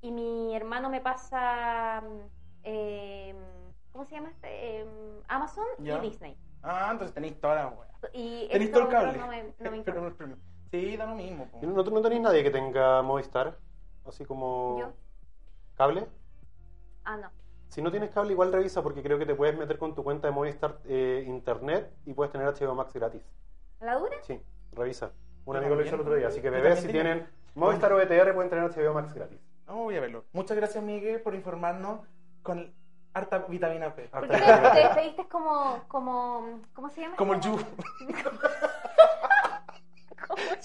y 0.00 0.12
mi 0.12 0.56
hermano 0.56 0.88
me 0.88 1.02
pasa. 1.02 2.00
mm, 2.02 2.20
eh, 2.62 3.34
¿Cómo 3.92 4.04
se 4.06 4.14
llama 4.14 4.30
este? 4.30 4.48
Eh, 4.80 4.86
Amazon 5.28 5.66
y 5.78 5.98
Disney. 6.00 6.38
Ah, 6.64 6.88
entonces 6.92 7.14
tenéis 7.14 7.40
toda 7.40 7.54
la 7.56 7.68
wea. 7.68 7.88
Y 8.12 8.48
Tenéis 8.50 8.72
todo 8.72 8.82
el 8.84 8.88
cable. 8.88 9.18
No 9.18 9.26
me, 9.28 9.42
no 9.42 9.48
me 9.48 9.54
pero 9.58 9.76
importa. 9.76 10.00
no 10.00 10.08
es 10.08 10.14
premium. 10.14 10.38
Sí, 10.70 10.96
da 10.96 11.06
lo 11.06 11.14
mismo. 11.14 11.46
po. 11.48 11.58
¿Y 11.62 11.66
¿No, 11.66 11.82
no 11.82 12.02
tenéis 12.02 12.22
nadie 12.22 12.42
que 12.42 12.50
tenga 12.50 13.02
Movistar? 13.02 13.56
Así 14.06 14.24
como... 14.24 14.78
Yo. 14.80 14.92
¿Cable? 15.76 16.06
Ah, 17.04 17.16
no. 17.16 17.30
Si 17.68 17.82
no 17.82 17.90
tienes 17.90 18.10
cable, 18.10 18.32
igual 18.32 18.52
revisa 18.52 18.82
porque 18.82 19.02
creo 19.02 19.18
que 19.18 19.26
te 19.26 19.34
puedes 19.34 19.56
meter 19.56 19.78
con 19.78 19.94
tu 19.94 20.04
cuenta 20.04 20.28
de 20.28 20.32
Movistar 20.32 20.78
eh, 20.86 21.24
Internet 21.26 21.92
y 22.06 22.12
puedes 22.14 22.32
tener 22.32 22.46
HBO 22.46 22.74
Max 22.74 22.92
gratis. 22.92 23.22
¿La 23.80 23.96
dura? 23.98 24.16
Sí, 24.22 24.40
revisa. 24.72 25.12
Un 25.44 25.56
amigo 25.56 25.74
lo 25.74 25.82
hizo 25.82 25.94
el 25.96 26.00
otro 26.00 26.14
día, 26.14 26.28
así 26.28 26.40
que 26.40 26.50
bebés, 26.50 26.80
si 26.80 26.88
tienen 26.88 27.26
Movistar 27.54 27.92
o 27.92 27.96
VTR 27.96 28.32
pueden 28.34 28.50
tener 28.50 28.70
HBO 28.70 28.94
Max 28.94 29.12
gratis. 29.12 29.38
No, 29.66 29.74
voy 29.84 29.96
a 29.96 30.00
verlo. 30.00 30.24
Muchas 30.32 30.56
gracias, 30.56 30.82
Miguel, 30.84 31.20
por 31.20 31.34
informarnos 31.34 32.00
con 32.42 32.72
harta 33.14 33.38
vitamina 33.48 33.94
P. 33.94 34.02
¿Por 34.08 34.24
Harta 34.24 34.34
qué 34.34 34.40
te, 34.40 34.46
te 34.46 34.52
vitamina. 34.52 34.80
despediste 34.88 35.28
como, 35.28 35.84
como. 35.88 36.60
¿Cómo 36.74 36.90
se 36.90 37.00
llama? 37.02 37.16
Como 37.16 37.34
el 37.34 37.40
Yu. 37.40 37.56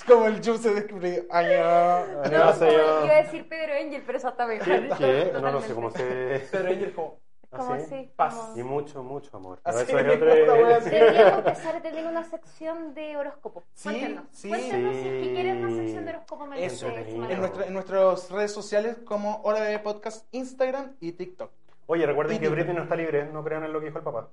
Como 0.07 0.25
el 0.27 0.41
Yu 0.41 0.57
se 0.57 0.73
descubrió. 0.73 1.23
Año. 1.29 1.49
Año. 1.49 2.23
No, 2.23 2.39
como- 2.39 2.53
sé 2.53 2.71
yo. 2.71 3.05
iba 3.05 3.13
a 3.13 3.21
decir 3.23 3.47
Pedro 3.47 3.73
Angel, 3.75 4.01
pero 4.05 4.17
eso 4.17 4.29
está 4.29 4.47
mejor. 4.47 4.65
¿Qué? 4.65 4.89
¿Qué? 4.97 5.31
No, 5.33 5.51
no 5.51 5.61
sé 5.61 5.73
cómo 5.75 5.91
se... 5.91 6.35
Ella 6.35 6.87
es 6.87 6.93
como. 6.93 7.19
Como 7.51 7.73
¿Así? 7.73 7.83
así. 7.83 8.11
Paz. 8.15 8.33
como- 8.35 8.57
Y 8.57 8.63
mucho, 8.63 9.03
mucho 9.03 9.37
amor. 9.37 9.59
Así 9.63 9.83
Pero 9.85 9.99
eso 10.13 10.25
es 10.25 10.49
otro-. 10.81 10.89
Deberíamos 10.89 11.37
empezar 11.39 11.75
a 11.75 11.81
tener 11.81 12.05
una 12.07 12.23
sección 12.23 12.93
de 12.95 13.17
horóscopo. 13.17 13.63
Sí, 13.73 13.89
Cuéntenos. 13.89 14.23
sí. 14.31 14.49
Cuéntenos 14.49 14.93
si 14.95 14.99
es 15.01 15.13
que 15.13 15.23
Sí. 15.25 15.33
quieren 15.33 15.63
una 15.65 15.75
sección 15.75 16.05
de 16.05 16.11
horóscopo 16.11 16.45
me 16.47 16.65
Eso, 16.65 16.87
en 16.87 17.39
nuestra- 17.39 17.65
en 17.65 17.73
nuestras 17.73 18.31
redes 18.31 18.53
sociales 18.53 18.97
como 19.05 19.41
Hora 19.43 19.61
de 19.61 19.77
Podcast, 19.79 20.25
Instagram 20.33 20.95
y 20.99 21.11
TikTok. 21.11 21.51
Oye, 21.91 22.05
recuerden 22.05 22.39
que. 22.39 22.49
Britney 22.49 22.75
no 22.75 22.83
está 22.83 22.95
libre, 22.95 23.25
no 23.25 23.43
crean 23.43 23.63
en 23.63 23.73
lo 23.73 23.79
que 23.79 23.87
dijo 23.87 23.97
el 23.97 24.03
papá. 24.03 24.27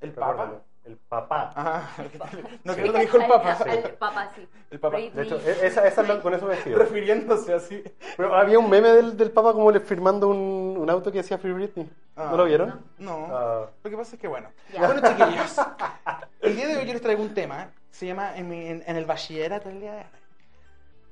¿El? 0.00 0.10
Recuérdenlo. 0.16 0.60
El 0.84 0.96
papá. 0.96 1.50
Ajá. 1.54 1.90
No 2.64 2.72
creo 2.74 2.86
que 2.86 2.92
lo 2.92 2.98
dijo 2.98 3.16
el 3.18 3.26
Papa. 3.28 3.56
El 3.70 3.90
papá, 3.94 4.32
sí. 4.34 4.48
El. 4.70 4.78
Britney. 4.78 5.10
De 5.10 5.22
hecho, 5.22 5.36
e- 5.36 5.66
esa, 5.66 5.86
esa 5.86 6.02
es 6.02 6.08
la- 6.08 6.20
con 6.20 6.34
eso 6.34 6.46
vestido. 6.46 6.78
Refiriéndose 6.78 7.54
así. 7.54 7.84
Pero 8.16 8.34
había 8.34 8.58
un 8.58 8.68
meme 8.68 8.88
del, 8.88 9.16
del 9.16 9.30
papá 9.30 9.52
como 9.52 9.70
le 9.70 9.78
firmando 9.80 10.26
un, 10.28 10.76
un 10.78 10.90
auto 10.90 11.12
que 11.12 11.18
decía 11.18 11.38
Free 11.38 11.52
Britney. 11.52 11.88
Ah. 12.16 12.28
¿No 12.32 12.38
lo 12.38 12.44
vieron? 12.46 12.80
No. 12.98 13.28
Ah. 13.30 13.66
Lo 13.84 13.90
que 13.90 13.96
pasa 13.96 14.16
es 14.16 14.20
que, 14.20 14.26
bueno. 14.26 14.48
Ya. 14.72 14.86
Bueno, 14.86 15.02
chiquillos. 15.08 15.56
El 16.40 16.56
día 16.56 16.66
de 16.66 16.76
hoy 16.78 16.86
yo 16.86 16.92
les 16.94 17.02
traigo 17.02 17.22
un 17.22 17.32
tema. 17.34 17.70
Se 17.90 18.06
llama 18.06 18.34
En, 18.36 18.48
mi- 18.48 18.66
en- 18.66 18.82
en 18.84 18.96
el 18.96 19.04
bachillerato 19.04 19.68
del 19.68 19.78
día 19.80 19.92
de 19.92 19.98
hoy. 19.98 20.04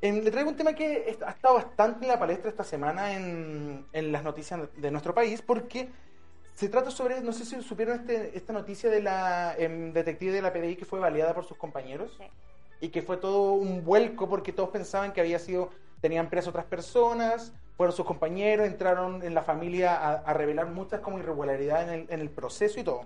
En- 0.03 0.25
le 0.25 0.31
traigo 0.31 0.51
un 0.51 0.57
tema 0.57 0.73
que 0.75 1.15
ha 1.27 1.31
estado 1.31 1.55
bastante 1.57 2.05
en 2.07 2.11
la 2.13 2.19
palestra 2.19 2.49
esta 2.51 2.65
semana 2.65 3.15
en, 3.15 3.87
en 3.93 4.13
las 4.13 4.23
noticias 4.25 4.61
de 4.77 4.91
nuestro 4.91 5.15
país 5.15 5.43
porque 5.43 5.89
se 6.55 6.69
trata 6.69 6.91
sobre, 6.91 7.21
no 7.21 7.33
sé 7.33 7.45
si 7.45 7.61
supieron 7.63 8.01
este- 8.01 8.37
esta 8.37 8.53
noticia 8.53 8.91
de 8.91 9.03
la 9.03 9.55
em, 9.59 9.93
detective 9.93 10.33
de 10.33 10.43
la 10.43 10.53
PDI 10.53 10.77
que 10.77 10.85
fue 10.85 10.99
baleada 11.01 11.35
por 11.35 11.45
sus 11.45 11.57
compañeros 11.57 12.15
Sí. 12.19 12.25
y 12.81 12.89
que 12.89 13.03
fue 13.03 13.19
todo 13.19 13.53
un 13.53 13.85
vuelco 13.85 14.29
porque 14.29 14.53
todos 14.53 14.71
pensaban 14.71 15.13
que 15.13 15.21
había 15.21 15.39
sido, 15.39 15.71
tenían 16.01 16.31
preso 16.31 16.49
otras 16.51 16.65
personas, 16.65 17.53
fueron 17.77 17.95
sus 17.95 18.07
compañeros, 18.07 18.67
entraron 18.67 19.23
en 19.23 19.35
la 19.35 19.43
familia 19.43 19.97
a, 19.97 20.13
a 20.15 20.33
revelar 20.35 20.67
muchas 20.67 21.01
como 21.01 21.19
irregularidades 21.19 21.89
en 21.89 21.95
el, 21.95 22.07
en 22.11 22.21
el 22.21 22.31
proceso 22.31 22.81
y 22.81 22.85
todo. 22.85 23.03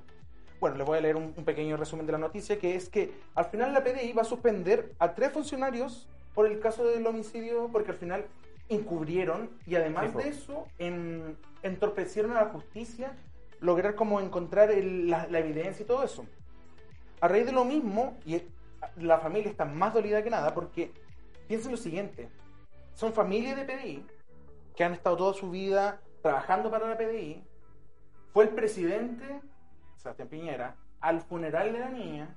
Bueno, 0.60 0.76
les 0.76 0.86
voy 0.86 0.98
a 0.98 1.00
leer 1.00 1.16
un, 1.16 1.34
un 1.36 1.44
pequeño 1.44 1.76
resumen 1.76 2.06
de 2.06 2.12
la 2.12 2.18
noticia, 2.18 2.58
que 2.58 2.74
es 2.76 2.88
que 2.88 3.12
al 3.34 3.44
final 3.46 3.72
la 3.72 3.82
PDI 3.84 4.12
va 4.12 4.22
a 4.22 4.24
suspender 4.24 4.92
a 5.00 5.12
tres 5.14 5.32
funcionarios 5.32 6.08
por 6.34 6.46
el 6.46 6.60
caso 6.60 6.84
del 6.84 7.06
homicidio, 7.06 7.68
porque 7.72 7.92
al 7.92 7.96
final 7.96 8.26
encubrieron 8.68 9.50
y 9.66 9.74
además 9.76 10.10
Sí, 10.12 10.18
de 10.18 10.28
eso 10.28 10.66
en- 10.78 11.36
entorpecieron 11.62 12.32
a 12.32 12.42
la 12.44 12.46
justicia 12.50 13.16
lograr 13.60 13.94
como 13.94 14.20
encontrar 14.20 14.70
el- 14.70 15.08
la, 15.08 15.26
la 15.28 15.38
evidencia 15.38 15.82
y 15.84 15.86
todo 15.86 16.02
eso. 16.04 16.24
A 17.20 17.28
raíz 17.28 17.46
de 17.46 17.52
lo 17.52 17.64
mismo, 17.64 18.18
y 18.26 18.42
la 18.96 19.18
familia 19.18 19.50
está 19.50 19.64
más 19.64 19.94
dolida 19.94 20.22
que 20.22 20.30
nada, 20.30 20.52
porque 20.54 20.92
piensen 21.48 21.70
lo 21.70 21.76
siguiente, 21.78 22.28
son 22.94 23.12
familias 23.12 23.56
de 23.56 23.64
PDI 23.64 24.06
que 24.76 24.84
han 24.84 24.92
estado 24.92 25.16
toda 25.16 25.34
su 25.34 25.50
vida 25.50 26.00
trabajando 26.22 26.70
para 26.70 26.88
la 26.88 26.96
PDI, 26.98 27.42
fue 28.32 28.44
el 28.44 28.50
presidente, 28.50 29.40
Sebastián 29.96 30.28
Piñera, 30.28 30.76
al 31.00 31.20
funeral 31.22 31.72
de 31.72 31.78
la 31.78 31.88
niña, 31.90 32.34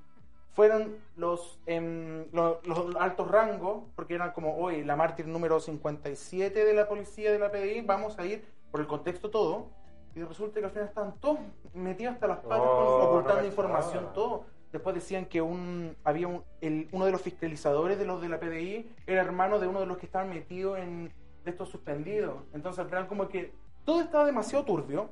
fueron 0.58 0.96
los, 1.16 1.60
em, 1.68 2.26
lo- 2.34 2.60
los, 2.66 2.96
altos 2.96 3.30
rangos, 3.30 3.84
porque 3.96 4.16
eran 4.16 4.32
como 4.32 4.58
hoy 4.58 4.84
la 4.84 4.96
mártir 4.96 5.28
número 5.28 5.60
57 5.60 6.66
de 6.66 6.74
la 6.74 6.88
policía 6.90 7.32
de 7.32 7.38
la 7.38 7.52
PDI, 7.52 7.82
vamos 7.82 8.18
a 8.18 8.26
ir 8.26 8.44
por 8.72 8.80
el 8.82 8.88
contexto 8.88 9.30
todo, 9.30 9.68
y 10.16 10.24
resulta 10.24 10.60
que 10.60 10.66
al 10.66 10.72
final 10.72 10.88
estaban 10.88 11.14
todos 11.20 11.38
metidos 11.76 12.16
hasta 12.16 12.26
las 12.26 12.40
patas, 12.40 12.60
Oh, 12.60 13.04
ocultando 13.08 13.42
no 13.44 13.48
información, 13.48 13.94
cachaba. 14.06 14.14
todo. 14.14 14.46
Después 14.72 14.96
decían 14.96 15.28
que 15.28 15.44
un, 15.44 15.96
había 16.04 16.28
un, 16.28 16.44
el- 16.62 16.90
uno 16.92 17.06
de 17.06 17.12
los 17.12 17.22
fiscalizadores 17.22 18.00
de 18.00 18.06
los 18.06 18.20
de 18.20 18.28
la 18.30 18.40
PDI 18.40 18.90
era 19.06 19.22
hermano 19.22 19.60
de 19.60 19.68
uno 19.68 19.80
de 19.82 19.86
los 19.86 19.98
que 20.00 20.08
estaban 20.08 20.28
metidos 20.32 20.80
en 20.80 21.14
de 21.46 21.52
estos 21.52 21.70
suspendidos. 21.70 22.34
Entonces 22.56 22.80
al 22.80 22.88
final 22.88 23.06
como 23.08 23.30
que 23.30 23.54
todo 23.86 24.02
estaba 24.02 24.26
demasiado 24.26 24.66
turbio. 24.66 25.12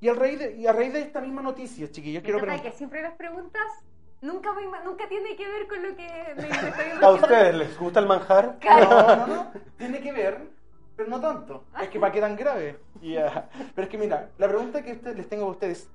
Y, 0.00 0.08
al 0.08 0.16
raíz 0.16 0.38
de, 0.38 0.56
y 0.56 0.66
a 0.66 0.72
raíz 0.72 0.92
de 0.94 1.00
esta 1.02 1.20
misma 1.20 1.42
noticia, 1.42 1.88
chiquillos, 1.90 2.22
quiero 2.24 2.38
preguntar... 2.40 2.64
que 2.72 2.76
siempre 2.76 3.02
las 3.02 3.12
preguntas 3.14 3.62
nunca, 4.22 4.50
ima- 4.60 4.82
nunca 4.84 5.06
tiene 5.08 5.36
que 5.36 5.46
ver 5.46 5.68
con 5.68 5.82
lo 5.82 5.94
que 5.96 6.06
me, 6.36 6.42
me 6.42 6.48
estoy 6.48 7.02
¿A 7.02 7.10
ustedes 7.10 7.54
les 7.54 7.78
gusta 7.78 8.00
el 8.00 8.06
manjar? 8.06 8.58
No, 8.64 9.16
no, 9.16 9.26
no. 9.26 9.52
Tiene 9.76 10.00
que 10.00 10.12
ver, 10.12 10.48
pero 10.96 11.08
no 11.10 11.20
tanto. 11.20 11.64
Es 11.80 11.88
que 11.90 12.00
para 12.00 12.12
qué 12.12 12.20
tan 12.20 12.36
grave. 12.36 12.78
Pero 13.02 13.82
es 13.82 13.88
que 13.88 13.98
mira, 13.98 14.30
la 14.38 14.48
pregunta 14.48 14.82
que 14.82 14.92
usted- 14.92 15.16
les 15.16 15.28
tengo 15.28 15.46
a 15.46 15.50
ustedes, 15.50 15.90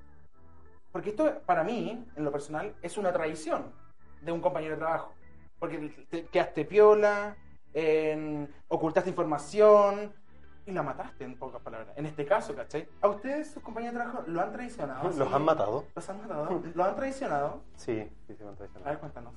porque 0.92 1.10
esto 1.10 1.40
para 1.46 1.64
mí, 1.64 2.06
en 2.14 2.24
lo 2.24 2.30
personal, 2.30 2.74
es 2.82 2.96
una 2.98 3.12
traición 3.12 3.72
de 4.20 4.30
un 4.32 4.40
compañero 4.40 4.74
de 4.74 4.80
trabajo. 4.80 5.14
Porque 5.58 6.06
te 6.10 6.26
quedaste 6.26 6.64
piola, 6.66 7.34
en- 7.72 8.48
ocultaste 8.68 9.10
información 9.10 10.12
y 10.68 10.72
la 10.72 10.82
mataste, 10.82 11.24
en 11.24 11.34
pocas 11.38 11.62
palabras. 11.62 11.96
En 11.96 12.04
este 12.04 12.26
caso, 12.26 12.54
¿cachai? 12.54 12.86
¿A 13.00 13.08
ustedes, 13.08 13.50
sus 13.50 13.62
compañeros 13.62 13.94
de 13.94 14.00
trabajo, 14.00 14.24
lo 14.26 14.40
han 14.42 14.52
traicionado? 14.52 15.10
¿Los 15.16 15.32
han 15.32 15.44
matado? 15.44 15.84
¿Los 15.94 16.10
han 16.10 16.18
matado? 16.20 16.62
¿Lo 16.74 16.84
han 16.84 16.94
traicionado? 16.94 17.62
Sí, 17.74 18.06
sí, 18.26 18.34
sí, 18.36 18.42
me 18.42 18.48
han 18.50 18.54
A 18.54 18.56
traicionado. 18.58 18.90
ver, 18.90 18.98
cuéntanos. 18.98 19.32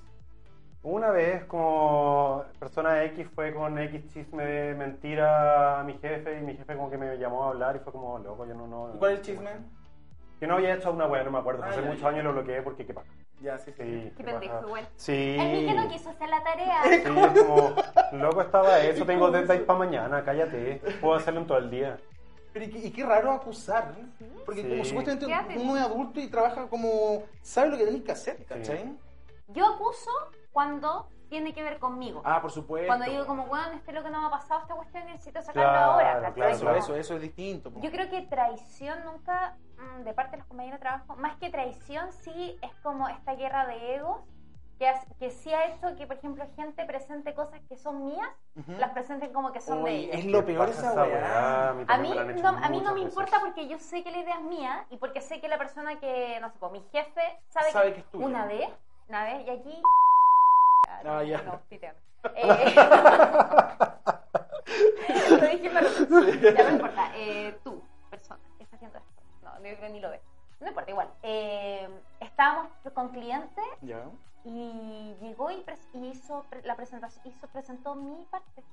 Una 0.83 1.11
vez 1.11 1.45
como 1.45 2.43
persona 2.59 3.03
X 3.03 3.27
fue 3.33 3.53
con 3.53 3.77
X 3.77 4.07
chisme 4.11 4.43
de 4.43 4.75
mentira 4.75 5.79
a 5.79 5.83
mi 5.83 5.93
jefe 5.99 6.39
y 6.39 6.41
mi 6.41 6.57
jefe 6.57 6.75
como 6.75 6.89
que 6.89 6.97
me 6.97 7.17
llamó 7.17 7.45
a 7.45 7.49
hablar 7.49 7.75
y 7.75 7.79
fue 7.79 7.93
como, 7.93 8.17
loco, 8.19 8.45
yo 8.45 8.55
no... 8.55 8.67
no 8.67 8.95
¿Y 8.95 8.97
cuál 8.97 9.11
es 9.13 9.19
el 9.19 9.25
chisme? 9.25 9.51
Que 10.41 10.47
no 10.47 10.55
había 10.55 10.73
hecho 10.73 10.91
una 10.91 11.05
weá, 11.05 11.23
no 11.23 11.29
me 11.29 11.37
acuerdo. 11.37 11.63
Hace 11.63 11.83
muchos 11.83 12.03
años 12.03 12.23
lo 12.23 12.33
bloqueé 12.33 12.63
porque 12.63 12.83
qué 12.83 12.95
pasa. 12.95 13.11
Ya, 13.41 13.59
sí, 13.59 13.71
sí. 13.77 13.83
Sí, 13.83 14.11
Qué 14.17 14.23
pendejo, 14.23 14.65
igual. 14.65 14.89
Sí. 14.95 15.35
El 15.39 15.51
Miki 15.51 15.73
no 15.75 15.87
quiso 15.87 16.09
hacer 16.09 16.29
la 16.29 16.43
tarea. 16.43 16.81
Sí, 16.83 16.89
es 16.95 17.43
como, 17.43 17.75
loco 18.13 18.41
estaba 18.41 18.79
eso, 18.79 19.05
tengo 19.05 19.29
deadline 19.29 19.65
para 19.67 19.77
mañana, 19.77 20.23
cállate. 20.25 20.81
Puedo 20.99 21.13
hacerlo 21.13 21.41
en 21.41 21.45
todo 21.45 21.59
el 21.59 21.69
día. 21.69 21.99
Pero 22.53 22.65
y 22.65 22.69
qué, 22.71 22.79
y 22.79 22.89
qué 22.89 23.05
raro 23.05 23.31
acusar, 23.33 23.93
¿eh? 23.99 24.25
porque 24.43 24.63
Sí. 24.63 24.69
como 24.69 24.83
supuestamente 24.83 25.59
uno 25.59 25.77
es 25.77 25.83
adulto 25.83 26.19
y 26.19 26.27
trabaja 26.27 26.67
como 26.67 27.21
sabe 27.43 27.69
lo 27.69 27.77
que 27.77 27.85
tenés 27.85 28.01
que 28.01 28.11
hacer, 28.11 28.43
¿cachai? 28.45 28.97
Yo 29.49 29.67
acuso 29.67 30.09
cuando 30.51 31.07
tiene 31.31 31.53
que 31.53 31.63
ver 31.63 31.79
conmigo. 31.79 32.21
Ah, 32.25 32.41
por 32.41 32.51
supuesto. 32.51 32.87
Cuando 32.87 33.05
digo 33.05 33.25
como, 33.25 33.45
bueno, 33.45 33.71
este 33.71 33.91
es 33.91 33.95
lo 33.95 34.03
que 34.03 34.09
no 34.09 34.19
me 34.19 34.27
ha 34.27 34.29
pasado, 34.29 34.59
esta 34.63 34.75
cuestión 34.75 35.05
necesito 35.05 35.41
sacarlo 35.41 35.71
Claro, 35.71 35.91
ahora. 35.93 36.33
claro, 36.33 36.51
eso, 36.53 36.69
eso, 36.75 36.95
eso 36.97 37.15
es 37.15 37.21
distinto. 37.21 37.71
po. 37.71 37.79
Yo 37.79 37.89
creo 37.89 38.09
que 38.09 38.21
traición 38.23 39.05
nunca, 39.05 39.55
mm, 39.79 40.03
de 40.03 40.13
parte 40.13 40.31
de 40.31 40.37
los 40.39 40.47
compañeros 40.47 40.79
de 40.81 40.81
trabajo, 40.83 41.15
más 41.15 41.37
que 41.37 41.49
traición, 41.49 42.11
sí 42.11 42.59
es 42.61 42.75
como 42.83 43.07
esta 43.07 43.33
guerra 43.35 43.65
de 43.65 43.95
egos 43.95 44.19
que, 44.77 44.89
has- 44.89 45.07
que 45.19 45.29
sí 45.29 45.53
ha 45.53 45.67
hecho 45.67 45.95
que, 45.95 46.05
por 46.05 46.17
ejemplo, 46.17 46.43
gente 46.57 46.83
presente 46.85 47.33
cosas 47.33 47.61
que 47.69 47.77
son 47.77 48.03
mías, 48.03 48.27
Ujú. 48.57 48.73
las 48.73 48.91
presenten 48.91 49.31
como 49.31 49.53
que 49.53 49.61
son 49.61 49.85
de 49.85 49.91
ellos. 49.95 50.15
es 50.17 50.25
lo 50.25 50.43
peor 50.45 50.67
esa 50.67 50.91
weá. 50.91 51.05
weá, 51.05 51.69
A 51.69 51.97
mí, 51.97 52.09
no, 52.41 52.49
a 52.49 52.67
mí 52.69 52.81
no 52.81 52.93
me 52.93 53.03
veces. 53.05 53.09
importa 53.13 53.39
porque 53.39 53.69
yo 53.69 53.79
sé 53.79 54.03
que 54.03 54.11
la 54.11 54.17
idea 54.17 54.35
es 54.35 54.41
mía 54.41 54.85
y 54.89 54.97
porque 54.97 55.21
sé 55.21 55.39
que 55.39 55.47
la 55.47 55.57
persona 55.57 55.97
que, 55.97 56.39
no 56.41 56.49
sé, 56.49 56.57
pues 56.59 56.71
mi 56.73 56.81
jefe 56.91 57.21
sabe, 57.47 57.71
Sabe 57.71 57.93
que 57.93 58.01
es 58.01 58.11
tuya. 58.11 58.25
una 58.25 58.45
vez, 58.47 58.67
una 59.07 59.23
vez, 59.23 59.47
y 59.47 59.49
aquí... 59.51 59.81
Ah, 61.05 61.23
ya. 61.23 61.41
No, 61.43 61.59
piteame. 61.69 61.97
Eh, 62.35 62.75
lo 65.39 65.47
dije, 65.47 66.53
ya 66.53 66.63
no 66.63 66.69
importa. 66.71 67.11
Eh, 67.15 67.57
tú, 67.63 67.81
persona, 68.09 68.39
que 68.57 68.63
está 68.63 68.75
haciendo 68.75 68.97
esto. 68.97 69.21
No, 69.43 69.51
no, 69.59 69.89
ni 69.89 69.99
lo 69.99 70.09
ves. 70.09 70.21
No 70.59 70.67
importa, 70.67 70.91
igual. 70.91 71.09
Eh, 71.23 71.89
estábamos 72.19 72.71
con 72.93 73.09
clientes 73.09 73.63
Ya. 73.81 74.05
y 74.43 75.15
llegó 75.21 75.49
y, 75.51 75.65
y 75.93 76.07
hizo 76.09 76.43
pre- 76.49 76.61
la 76.63 76.75
presentación, 76.75 77.25
hizo, 77.25 77.47
presentó 77.47 77.95
mi 77.95 78.25
parte. 78.25 78.63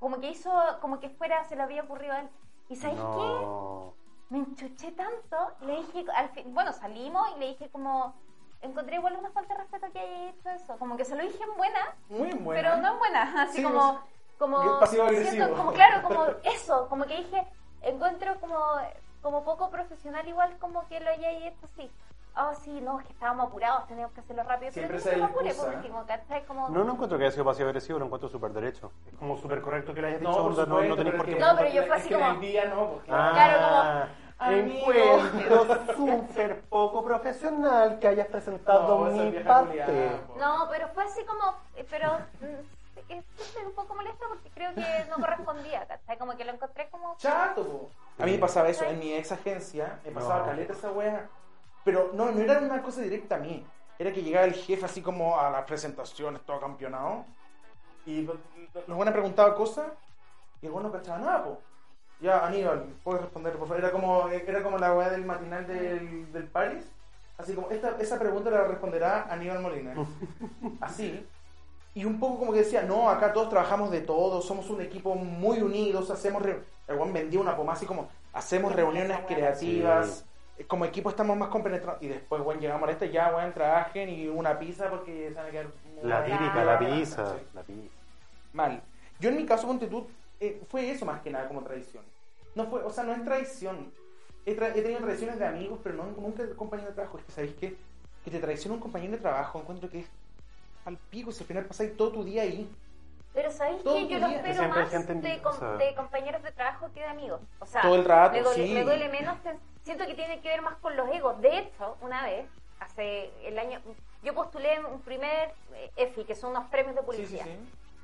Como 0.00 0.20
que 0.20 0.30
hizo, 0.30 0.50
como 0.80 0.98
que 0.98 1.10
fuera, 1.10 1.44
se 1.44 1.54
le 1.54 1.62
había 1.62 1.82
ocurrido 1.84 2.14
a 2.14 2.20
él. 2.20 2.28
¿Y 2.68 2.76
sabes 2.76 2.96
qué? 2.96 3.02
No. 3.02 3.94
me 4.30 4.38
enchuché 4.38 4.90
tanto, 4.92 5.52
le 5.60 5.76
dije, 5.76 6.04
al 6.16 6.30
fin, 6.30 6.52
bueno, 6.54 6.72
salimos 6.72 7.22
y 7.36 7.40
le 7.40 7.46
dije 7.48 7.68
como, 7.70 8.14
encontré 8.62 8.96
igual 8.96 9.16
una 9.18 9.30
falta 9.30 9.54
de 9.54 9.60
respeto 9.60 9.86
que 9.92 9.98
haya 9.98 10.30
hecho 10.30 10.50
eso, 10.50 10.76
como 10.78 10.96
que 10.96 11.04
se 11.04 11.16
lo 11.16 11.22
dije 11.22 11.42
en 11.42 11.56
buena, 11.56 11.80
Muy 12.08 12.30
buena. 12.32 12.62
pero 12.70 12.76
no 12.82 12.92
en 12.92 12.98
buena, 12.98 13.42
así 13.42 13.56
Sí, 13.58 13.62
como, 13.62 14.00
como, 14.38 14.80
pasivo-agresivo. 14.80 15.30
siento 15.30 15.56
como, 15.56 15.72
claro, 15.72 16.02
como 16.02 16.24
eso, 16.44 16.88
como 16.88 17.04
que 17.04 17.16
dije, 17.16 17.46
encuentro 17.82 18.38
como, 18.40 18.58
como 19.20 19.44
poco 19.44 19.70
profesional 19.70 20.26
igual 20.28 20.56
como 20.58 20.86
que 20.88 21.00
lo 21.00 21.10
haya 21.10 21.30
hecho 21.30 21.64
así. 21.64 21.90
Oh, 22.34 22.54
sí, 22.54 22.80
no, 22.80 22.98
es 22.98 23.04
que 23.06 23.12
estábamos 23.12 23.48
apurados, 23.48 23.86
teníamos 23.88 24.14
que 24.14 24.20
hacerlo 24.20 24.42
rápido. 24.44 24.72
Siempre 24.72 24.98
pero 24.98 25.10
se 25.10 25.16
no 25.18 25.26
excusa. 25.26 25.66
por 25.66 25.74
último, 25.74 26.06
¿cachai? 26.06 26.42
Como... 26.46 26.66
No, 26.70 26.82
no 26.82 26.92
encuentro 26.94 27.18
que 27.18 27.24
haya 27.24 27.30
sido 27.32 27.44
pasivo 27.44 27.68
agresivo, 27.68 27.98
lo 27.98 28.06
encuentro 28.06 28.30
súper 28.30 28.52
derecho. 28.54 28.90
Es 29.06 29.14
como 29.18 29.36
súper 29.36 29.60
correcto 29.60 29.92
que 29.92 30.00
le 30.00 30.08
hayas 30.08 30.20
dicho, 30.20 30.32
No, 30.32 30.48
no, 30.48 30.82
no 30.82 30.96
pero 30.96 31.16
por 31.18 31.26
qué. 31.26 31.34
No, 31.38 31.54
pero 31.54 31.68
yo 31.68 31.82
fue 31.84 31.96
así 31.96 32.08
en 32.14 32.20
como- 32.20 32.32
no, 32.32 32.40
pues, 32.40 33.04
Ah, 33.10 33.30
Claro, 33.34 33.66
amigo. 33.66 34.12
Encuentro 34.50 35.94
súper 35.96 36.60
poco 36.62 37.04
profesional 37.04 37.98
que 37.98 38.08
hayas 38.08 38.26
presentado 38.28 39.06
No, 39.10 39.10
mi 39.10 39.38
parte. 39.40 40.10
No, 40.38 40.68
pero 40.70 40.88
fue 40.88 41.04
así 41.04 41.24
como, 41.24 41.54
pero 41.90 42.18
mm, 42.40 43.12
es 43.12 43.24
es 43.40 43.66
un 43.66 43.72
poco 43.72 43.94
molesto 43.94 44.24
porque 44.28 44.50
creo 44.50 44.74
que 44.74 45.04
no 45.10 45.16
correspondía, 45.16 45.86
¿cachai? 45.86 46.18
Como 46.18 46.36
que 46.36 46.44
lo 46.44 46.52
encontré 46.52 46.88
como... 46.90 47.16
Chato, 47.18 47.64
po. 47.66 47.90
A 48.18 48.26
mí 48.26 48.32
me 48.32 48.38
pasaba 48.38 48.68
eso 48.68 48.84
en 48.84 48.98
mi 48.98 49.12
ex 49.14 49.32
agencia, 49.32 49.98
me 50.04 50.12
pasaba 50.12 50.40
No. 50.40 50.46
caleta 50.46 50.72
esa 50.72 50.90
wea. 50.90 51.28
Pero 51.84 52.10
no, 52.14 52.30
no 52.30 52.40
era 52.40 52.58
una 52.58 52.82
cosa 52.82 53.00
directa 53.00 53.36
a 53.36 53.38
mí. 53.38 53.66
Era 53.98 54.12
que 54.12 54.22
llegaba 54.22 54.46
el 54.46 54.54
jefe 54.54 54.84
así 54.84 55.02
como 55.02 55.38
a 55.38 55.50
las 55.50 55.64
presentaciones, 55.64 56.42
todo 56.42 56.60
campeonado. 56.60 57.24
Y 58.06 58.22
los 58.22 58.36
buenos 58.86 59.12
preguntaban 59.12 59.54
cosas 59.54 59.86
y 60.60 60.66
el 60.66 60.72
bueno 60.72 60.88
no 60.88 60.94
cachaba 60.94 61.18
nada, 61.18 61.44
po. 61.44 61.60
Ya, 62.22 62.46
Aníbal, 62.46 62.84
puedes 63.02 63.22
responder, 63.22 63.52
por 63.54 63.66
favor. 63.66 63.82
Era 63.82 63.90
como, 63.90 64.28
era 64.28 64.62
como 64.62 64.78
la 64.78 64.94
wea 64.94 65.10
del 65.10 65.24
matinal 65.24 65.66
del, 65.66 66.32
del 66.32 66.44
Paris. 66.44 66.84
Así 67.36 67.52
como, 67.52 67.68
esta, 67.70 67.96
esa 67.98 68.16
pregunta 68.16 68.48
la 68.48 68.62
responderá 68.64 69.26
Aníbal 69.28 69.60
Molina. 69.60 69.94
Así. 70.80 71.26
Y 71.94 72.04
un 72.04 72.20
poco 72.20 72.38
como 72.38 72.52
que 72.52 72.60
decía, 72.60 72.82
no, 72.82 73.10
acá 73.10 73.32
todos 73.32 73.50
trabajamos 73.50 73.90
de 73.90 74.00
todo, 74.00 74.40
somos 74.40 74.70
un 74.70 74.80
equipo 74.80 75.16
muy 75.16 75.60
unidos, 75.60 76.10
hacemos... 76.10 76.42
re-". 76.42 76.62
El 76.86 76.96
weón 76.96 77.12
vendía 77.12 77.40
una 77.40 77.56
pomada 77.56 77.76
así 77.76 77.86
como, 77.86 78.08
hacemos 78.32 78.72
reuniones 78.72 79.18
creativas, 79.26 80.24
eh, 80.58 80.64
como 80.64 80.84
equipo 80.84 81.10
estamos 81.10 81.36
más 81.36 81.48
compenetrados. 81.48 82.00
Y 82.02 82.06
después, 82.06 82.40
weón, 82.42 82.60
llegamos 82.60 82.88
a 82.88 82.92
este, 82.92 83.10
ya, 83.10 83.34
weón, 83.34 83.52
trabajen 83.52 84.08
y 84.08 84.28
una 84.28 84.58
pizza 84.60 84.88
porque 84.88 85.28
se 85.30 85.34
van 85.34 85.46
a 85.46 85.50
quedar... 85.50 85.66
muy 85.66 86.08
La 86.08 86.24
típica, 86.24 86.64
la 86.64 86.78
pizza. 86.78 87.34
La 87.52 87.62
pizza. 87.62 87.96
Mal. 88.52 88.80
Yo 89.18 89.28
en 89.30 89.36
mi 89.36 89.44
caso, 89.44 89.66
ponte 89.66 89.88
tú, 89.88 90.06
eh, 90.38 90.62
fue 90.68 90.90
eso 90.90 91.04
más 91.04 91.20
que 91.20 91.30
nada 91.30 91.48
como 91.48 91.62
traición. 91.62 92.04
No 92.54 92.66
fue, 92.66 92.82
o 92.82 92.90
sea, 92.90 93.04
no 93.04 93.12
es 93.12 93.24
traición. 93.24 93.92
He, 94.44 94.56
tra- 94.56 94.72
he 94.74 94.82
tenido 94.82 95.00
traiciones 95.00 95.38
de 95.38 95.46
amigos, 95.46 95.78
pero 95.82 95.96
no, 95.96 96.04
nunca 96.04 96.42
de 96.42 96.54
compañero 96.54 96.88
de 96.90 96.94
trabajo. 96.94 97.18
Es 97.18 97.24
que, 97.24 97.32
¿sabéis 97.32 97.54
qué? 97.54 97.76
Que 98.24 98.30
te 98.30 98.38
traiciona 98.40 98.74
un 98.74 98.80
compañero 98.80 99.12
de 99.12 99.18
trabajo, 99.18 99.60
encuentro 99.60 99.88
que 99.88 100.00
es 100.00 100.06
al 100.84 100.96
pico, 101.10 101.30
si 101.32 101.42
al 101.44 101.46
final 101.48 101.64
pasáis 101.66 101.96
todo 101.96 102.12
tu 102.12 102.24
día 102.24 102.42
ahí. 102.42 102.68
Pero 103.32 103.50
¿sabéis 103.50 103.82
que 103.82 104.08
yo 104.08 104.18
lo 104.18 104.26
espero 104.26 104.68
más 104.68 104.90
gente 104.90 105.14
de, 105.14 105.18
envidiosa. 105.30 105.58
com- 105.58 105.78
de 105.78 105.94
compañeros 105.94 106.42
de 106.42 106.52
trabajo 106.52 106.90
que 106.92 107.00
de 107.00 107.06
amigos? 107.06 107.40
O 107.60 107.66
sea, 107.66 107.80
Todo 107.82 107.94
el 107.96 108.04
rato, 108.04 108.34
me 108.36 108.42
duele, 108.42 108.66
sí. 108.66 108.74
me 108.74 108.84
duele 108.84 109.08
menos, 109.08 109.38
siento 109.84 110.04
que 110.06 110.14
tiene 110.14 110.40
que 110.42 110.48
ver 110.48 110.60
más 110.60 110.76
con 110.78 110.96
los 110.96 111.08
egos. 111.08 111.40
De 111.40 111.58
hecho, 111.60 111.96
una 112.02 112.24
vez, 112.24 112.46
hace 112.80 113.30
el 113.48 113.58
año, 113.58 113.80
yo 114.22 114.34
postulé 114.34 114.84
un 114.84 115.00
primer 115.02 115.54
eh, 115.74 115.90
EFI, 115.96 116.24
que 116.24 116.34
son 116.34 116.50
unos 116.50 116.68
premios 116.68 116.94
de 116.94 117.00
Sí, 117.00 117.06
sí, 117.06 117.16
policía. 117.36 117.44
sí. 117.44 117.56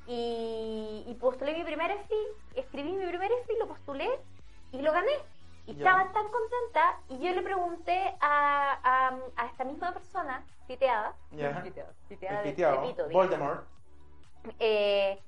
y, 0.07 1.03
y 1.05 1.13
postulé 1.15 1.55
mi 1.55 1.63
primer 1.63 1.91
EFI, 1.91 2.15
escribí 2.55 2.91
mi 2.93 3.05
primer 3.05 3.31
EFI, 3.31 3.57
lo 3.59 3.67
postulé 3.67 4.09
y 4.71 4.81
lo 4.81 4.91
gané. 4.91 5.11
Y 5.65 5.73
estaba 5.73 6.11
tan 6.11 6.27
contenta 6.29 6.99
y 7.09 7.19
yo 7.19 7.31
le 7.33 7.43
pregunté 7.43 8.15
a, 8.21 8.79
a, 8.83 9.19
a 9.35 9.45
esta 9.45 9.63
misma 9.63 9.91
persona, 9.93 10.43
piteada, 10.67 11.15
Ya. 11.31 11.61
piteada, 11.61 11.93
piteada 12.07 12.41
de, 12.41 12.49
piteado, 12.49 12.81
de 12.81 12.87
pito, 12.87 13.07
digamos, 13.07 13.29
Voldemort. 13.29 13.67
eh, 14.59 15.21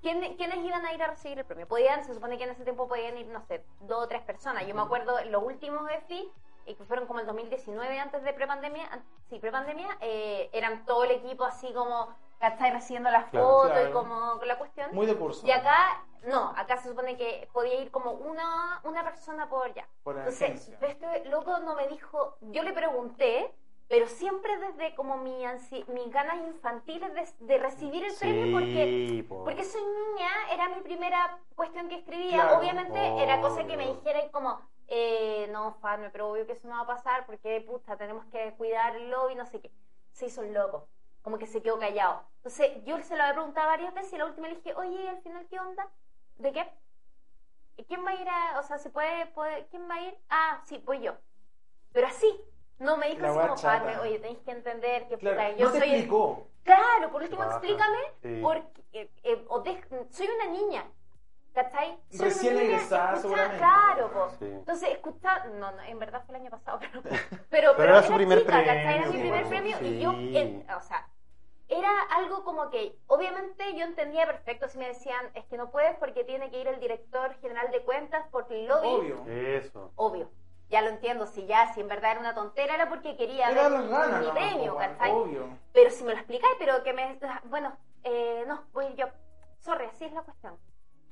¿quién- 0.00 0.36
¿quiénes 0.36 0.58
iban 0.64 0.86
a 0.86 0.92
ir 0.94 1.02
a 1.02 1.08
recibir 1.08 1.38
el 1.38 1.44
premio? 1.44 1.68
Podían, 1.68 2.02
se 2.04 2.14
supone 2.14 2.38
que 2.38 2.44
en 2.44 2.50
ese 2.50 2.64
tiempo 2.64 2.88
podían 2.88 3.18
ir, 3.18 3.26
no 3.26 3.42
sé, 3.42 3.64
dos 3.80 4.04
o 4.04 4.08
tres 4.08 4.22
personas. 4.22 4.66
Yo 4.66 4.74
me 4.74 4.80
acuerdo, 4.82 5.22
los 5.26 5.42
últimos 5.42 5.90
EFI, 5.90 6.32
eh, 6.66 6.76
que 6.76 6.84
fueron 6.84 7.06
como 7.06 7.20
el 7.20 7.26
2019, 7.26 7.98
antes 8.00 8.22
de 8.22 8.32
prepandemia, 8.32 8.86
an- 8.90 9.04
sí, 9.28 9.38
prepandemia, 9.38 9.98
eh, 10.00 10.48
eran 10.54 10.86
todo 10.86 11.04
el 11.04 11.10
equipo 11.10 11.44
así 11.44 11.70
como, 11.74 12.14
¿cachai? 12.38 12.70
Recibiendo 12.72 13.10
las 13.10 13.26
Claro. 13.26 13.46
fotos 13.46 13.70
Claro. 13.72 13.88
y 13.88 13.92
como 13.92 14.40
la 14.44 14.58
cuestión. 14.58 14.90
Muy 14.92 15.06
de 15.06 15.16
curso. 15.16 15.46
Y 15.46 15.50
acá, 15.50 16.04
no, 16.24 16.52
acá 16.56 16.76
se 16.78 16.88
supone 16.88 17.16
que 17.16 17.48
podía 17.52 17.80
ir 17.80 17.90
como 17.90 18.12
una, 18.12 18.80
una 18.84 19.02
persona 19.04 19.48
por 19.48 19.72
ya. 19.74 19.86
Por 20.02 20.16
Entonces, 20.18 20.42
agencia. 20.42 20.78
este 20.82 21.24
loco 21.28 21.58
no 21.58 21.74
me 21.74 21.88
dijo, 21.88 22.36
yo 22.40 22.62
le 22.62 22.72
pregunté, 22.72 23.54
pero 23.88 24.06
siempre 24.06 24.56
desde 24.58 24.94
como 24.94 25.18
mi 25.18 25.44
ansi- 25.44 25.86
mis 25.88 26.10
ganas 26.10 26.36
infantiles 26.38 27.12
de, 27.38 27.46
de 27.46 27.58
recibir 27.58 28.02
el 28.04 28.14
premio, 28.14 28.50
porque, 28.58 29.24
porque 29.28 29.64
soy 29.64 29.82
niña, 29.82 30.28
era 30.52 30.68
mi 30.70 30.80
primera 30.80 31.38
cuestión 31.54 31.88
que 31.88 31.96
escribía. 31.96 32.42
Claro. 32.42 32.58
Obviamente 32.58 33.22
era 33.22 33.40
cosa 33.42 33.64
que 33.64 33.76
me 33.76 33.86
dijera 33.88 34.24
y 34.24 34.30
como, 34.30 34.58
eh, 34.88 35.48
no, 35.52 35.74
Farme, 35.82 36.08
pero 36.10 36.30
obvio 36.30 36.46
que 36.46 36.52
eso 36.52 36.66
no 36.66 36.76
va 36.76 36.82
a 36.82 36.86
pasar 36.86 37.26
porque, 37.26 37.60
puta, 37.60 37.96
tenemos 37.98 38.24
que 38.26 38.54
cuidarlo 38.56 39.28
y 39.30 39.34
no 39.34 39.44
sé 39.44 39.60
qué. 39.60 39.70
Se 40.12 40.26
hizo 40.26 40.42
el 40.42 40.54
loco, 40.54 40.88
como 41.24 41.38
que 41.38 41.46
se 41.46 41.62
quedó 41.62 41.78
callado. 41.78 42.22
Entonces, 42.36 42.70
yo 42.84 43.02
se 43.02 43.16
lo 43.16 43.22
había 43.22 43.34
preguntado 43.34 43.66
varias 43.68 43.94
veces 43.94 44.12
y 44.12 44.18
la 44.18 44.26
última 44.26 44.46
le 44.46 44.56
dije, 44.56 44.74
oye, 44.74 45.02
¿y 45.04 45.06
al 45.08 45.22
final 45.22 45.46
qué 45.48 45.58
onda? 45.58 45.88
¿De 46.36 46.52
qué? 46.52 46.70
¿Y 47.78 47.84
¿Quién 47.84 48.04
va 48.04 48.10
a 48.10 48.14
ir 48.14 48.28
a, 48.28 48.60
o 48.60 48.62
sea, 48.62 48.76
se 48.78 48.90
puede, 48.90 49.26
puede- 49.28 49.66
quién 49.70 49.88
va 49.90 49.94
a 49.94 50.02
ir? 50.02 50.18
Ah, 50.28 50.60
sí, 50.66 50.80
voy 50.84 51.00
yo. 51.00 51.14
Pero 51.92 52.06
así, 52.08 52.38
no 52.78 52.98
me 52.98 53.08
dijo 53.08 53.22
La 53.22 53.30
así 53.30 53.38
como. 53.40 53.56
Farme, 53.56 53.98
oye, 53.98 54.18
tenéis 54.18 54.38
que 54.40 54.50
entender 54.50 55.08
que, 55.08 55.16
Claro, 55.16 55.36
puta, 55.36 55.50
yo 55.56 55.66
no 55.66 55.72
te 55.72 55.78
soy 55.78 55.88
el- 55.88 55.94
explicó. 55.94 56.46
Claro, 56.62 57.10
por 57.10 57.22
último 57.22 57.38
Baja. 57.40 57.52
explícame, 57.56 57.98
Sí. 58.22 58.40
porque 58.42 58.84
eh, 58.92 59.10
eh, 59.22 59.44
o 59.48 59.60
de- 59.60 60.06
soy 60.10 60.28
una 60.28 60.46
niña, 60.46 60.84
¿cachai? 61.54 61.98
Soy 62.10 62.26
Recién 62.28 62.58
egresada, 62.58 63.16
seguramente. 63.16 63.58
Claro, 63.58 64.12
po. 64.12 64.28
Sí. 64.38 64.44
Entonces, 64.44 64.90
escucha, 64.90 65.44
no, 65.46 65.72
no, 65.72 65.82
en 65.82 65.98
verdad 65.98 66.22
fue 66.26 66.36
el 66.36 66.42
año 66.42 66.50
pasado, 66.50 66.78
pero, 66.92 67.02
pero, 67.50 67.74
Pero 67.76 67.82
era 67.82 68.02
su 68.02 68.14
primer 68.14 68.40
chica, 68.40 68.52
¿cachai? 68.52 68.76
Era 68.78 68.92
premio, 68.92 69.12
mi 69.12 69.18
primer 69.20 69.42
po. 69.42 69.48
premio 69.48 69.76
y 69.80 69.88
Sí. 69.88 70.00
yo, 70.00 70.12
eh, 70.12 70.66
o 70.76 70.80
sea, 70.80 71.08
era 71.68 71.90
algo 72.10 72.44
como 72.44 72.70
que, 72.70 72.96
obviamente 73.06 73.74
yo 73.74 73.84
entendía 73.84 74.26
perfecto 74.26 74.68
si 74.68 74.78
me 74.78 74.88
decían, 74.88 75.30
es 75.34 75.44
que 75.46 75.56
no 75.56 75.70
puedes 75.70 75.96
porque 75.96 76.24
tiene 76.24 76.50
que 76.50 76.60
ir 76.60 76.68
el 76.68 76.80
director 76.80 77.34
general 77.40 77.70
de 77.70 77.82
cuentas 77.82 78.26
por 78.28 78.46
el 78.50 78.66
lobby. 78.66 78.88
Obvio. 78.88 79.24
Eso. 79.26 79.92
Obvio. 79.96 80.30
Ya 80.68 80.82
lo 80.82 80.88
entiendo, 80.88 81.26
si 81.26 81.46
ya, 81.46 81.72
si 81.72 81.80
en 81.80 81.88
verdad 81.88 82.12
era 82.12 82.20
una 82.20 82.34
tontera, 82.34 82.74
era 82.74 82.88
porque 82.88 83.16
quería 83.16 83.50
Era 83.50 83.68
ver 83.68 83.72
las 83.72 83.88
ganas, 83.88 84.20
mi 84.20 84.26
no, 84.26 84.34
premio. 84.34 84.76
Obvio. 85.12 85.58
Pero 85.72 85.90
si 85.90 86.04
me 86.04 86.12
lo 86.12 86.18
explicáis, 86.18 86.56
pero 86.58 86.82
que 86.82 86.92
me. 86.92 87.18
Bueno, 87.44 87.76
eh, 88.02 88.44
no, 88.46 88.64
voy 88.72 88.94
yo. 88.94 89.06
Sorry, 89.58 89.86
así 89.86 90.04
es 90.04 90.12
la 90.12 90.22
cuestión. 90.22 90.58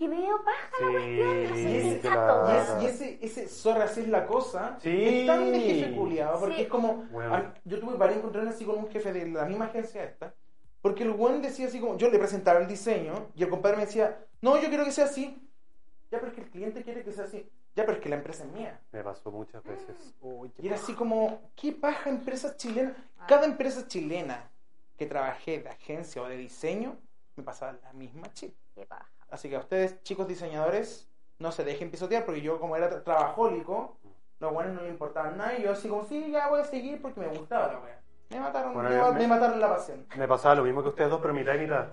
Que 0.03 0.09
me 0.09 0.17
dio 0.21 0.37
paja 0.45 0.81
la 0.81 0.89
Sí, 0.89 0.93
cuestión, 0.93 1.43
no 1.45 1.55
sé 1.55 1.63
qué 1.63 2.01
qué 2.03 2.09
chato, 2.09 2.43
lata. 2.43 2.53
Y, 2.53 2.57
es- 2.57 2.83
y 2.83 2.87
ese, 2.87 3.19
ese 3.25 3.49
zorra 3.49 3.85
así 3.85 4.01
es 4.01 4.09
la 4.09 4.27
cosa. 4.27 4.77
Sí. 4.83 5.05
Es 5.21 5.27
tan 5.29 5.53
de 5.53 5.61
jefe 5.61 5.95
culiado. 5.95 6.41
Porque 6.41 6.57
Sí. 6.57 6.63
es 6.63 6.69
como. 6.69 6.95
Bueno. 7.13 7.35
a- 7.37 7.55
yo 7.65 7.79
tuve 7.79 7.97
para 7.97 8.13
encontrarme 8.13 8.51
así 8.51 8.65
con 8.65 8.79
un 8.79 8.89
jefe 8.89 9.13
de 9.13 9.29
la 9.29 9.45
misma 9.45 9.67
agencia 9.67 10.03
esta. 10.03 10.35
Porque 10.81 11.05
el 11.05 11.13
buen 11.13 11.41
decía 11.41 11.69
así 11.69 11.79
como. 11.79 11.97
Yo 11.99 12.11
le 12.11 12.19
presentaba 12.19 12.59
el 12.59 12.67
diseño 12.67 13.29
y 13.37 13.45
el 13.45 13.49
compadre 13.49 13.77
me 13.77 13.87
decía: 13.87 14.27
No, 14.41 14.61
yo 14.61 14.69
quiero 14.71 14.85
que 14.85 14.91
sea 14.91 15.05
así. 15.05 15.39
Ya, 16.11 16.19
pero 16.19 16.29
es 16.29 16.35
que 16.35 16.41
el 16.41 16.51
cliente 16.51 16.83
quiere 16.83 17.05
que 17.05 17.13
sea 17.13 17.25
así. 17.25 17.49
Ya, 17.77 17.85
pero 17.87 17.99
es 17.99 18.03
que 18.03 18.09
la 18.09 18.17
empresa 18.17 18.43
es 18.43 18.51
mía. 18.51 18.81
Me 18.91 19.05
pasó 19.05 19.31
muchas 19.31 19.63
veces. 19.63 20.15
Qué 20.21 20.63
Y 20.63 20.67
era 20.67 20.75
así 20.77 20.95
como, 20.95 21.41
¿qué 21.55 21.71
paja 21.71 22.11
empresas 22.11 22.57
chilenas? 22.57 22.95
Ah. 23.21 23.27
Cada 23.29 23.45
empresa 23.47 23.87
chilena 23.87 24.51
que 24.99 25.07
trabajé 25.07 25.61
de 25.61 25.69
agencia 25.69 26.21
o 26.21 26.29
de 26.29 26.39
diseño, 26.39 26.97
me 27.37 27.45
pasaba 27.45 27.79
la 27.85 27.93
misma 27.93 28.33
chip. 28.35 28.53
Qué 28.75 28.85
paja. 28.85 29.09
Así 29.33 29.49
que 29.49 29.57
a 29.57 29.61
ustedes, 29.61 30.03
chicos 30.03 30.29
diseñadores, 30.29 31.09
no 31.39 31.53
se 31.53 31.65
dejen 31.65 31.91
pisotear, 31.91 32.27
porque 32.27 32.43
yo 32.43 32.61
como 32.61 32.77
era 32.77 32.91
tra- 32.91 33.03
trabajólico, 33.03 33.97
los 34.39 34.53
buenos 34.53 34.75
no 34.75 34.83
me 34.83 34.89
importaban 34.91 35.39
nada, 35.39 35.57
y 35.59 35.63
yo 35.63 35.73
así 35.73 35.89
como, 35.89 36.05
sí, 36.05 36.31
ya 36.31 36.49
voy 36.51 36.61
a 36.61 36.65
seguir 36.65 37.01
porque 37.01 37.19
me 37.21 37.29
gustaba 37.29 37.73
la 37.73 37.79
wea. 37.81 37.99
Me 38.29 38.41
mataron, 38.41 38.75
Bueno, 38.75 38.91
me, 38.91 38.97
me 39.13 39.19
me- 39.21 39.27
mataron 39.29 39.59
la 39.59 39.69
pasión. 39.71 40.07
Me 40.19 40.29
pasaba 40.29 40.57
lo 40.57 40.65
mismo 40.65 40.83
que 40.83 40.91
ustedes 40.91 41.09
dos, 41.11 41.21
pero 41.23 41.33
mitad 41.33 41.55
y 41.55 41.61
mitad. 41.61 41.87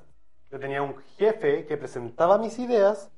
Yo 0.51 0.59
tenía 0.59 0.81
un 0.81 0.97
jefe 1.17 1.65
que 1.65 1.77
presentaba 1.77 2.37
mis 2.37 2.59
ideas 2.59 3.09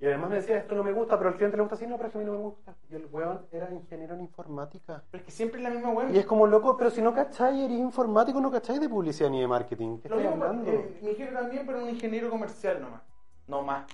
y 0.00 0.06
además 0.06 0.30
me 0.30 0.36
decía, 0.36 0.56
esto 0.56 0.74
no 0.74 0.82
me 0.82 0.92
gusta, 0.92 1.18
pero 1.18 1.28
al 1.30 1.36
cliente 1.36 1.56
le 1.58 1.62
gusta 1.62 1.74
así, 1.76 1.86
no, 1.86 1.96
pero 1.98 2.06
es 2.08 2.12
que 2.12 2.18
a 2.18 2.20
mí 2.22 2.26
no 2.26 2.32
me 2.32 2.38
gusta. 2.38 2.74
Y 2.90 2.94
el 2.94 3.06
weón 3.12 3.46
era 3.52 3.70
ingeniero 3.70 4.14
en 4.14 4.20
informática. 4.22 5.02
Pero 5.10 5.20
es 5.20 5.26
que 5.26 5.32
siempre 5.32 5.58
es 5.60 5.64
la 5.64 5.70
misma 5.70 5.90
wea. 5.90 6.10
Y 6.10 6.16
es 6.18 6.24
como, 6.24 6.46
loco, 6.46 6.76
pero 6.78 6.90
si 6.90 7.02
no 7.02 7.12
cacháis, 7.14 7.62
eres 7.62 7.78
informático, 7.78 8.40
no 8.40 8.50
cacháis 8.50 8.80
de 8.80 8.88
publicidad 8.88 9.28
ni 9.28 9.40
de 9.42 9.48
marketing. 9.48 9.98
¿Qué 9.98 10.08
Lo 10.08 10.16
estoy 10.16 10.30
mismo, 10.30 10.44
hablando? 10.44 10.70
eh, 10.70 10.98
mi 11.02 11.14
jefe 11.14 11.32
también, 11.32 11.66
pero 11.66 11.82
un 11.82 11.90
ingeniero 11.90 12.30
comercial 12.30 12.80
nomás. 12.80 13.02
No 13.46 13.62
más. 13.62 13.86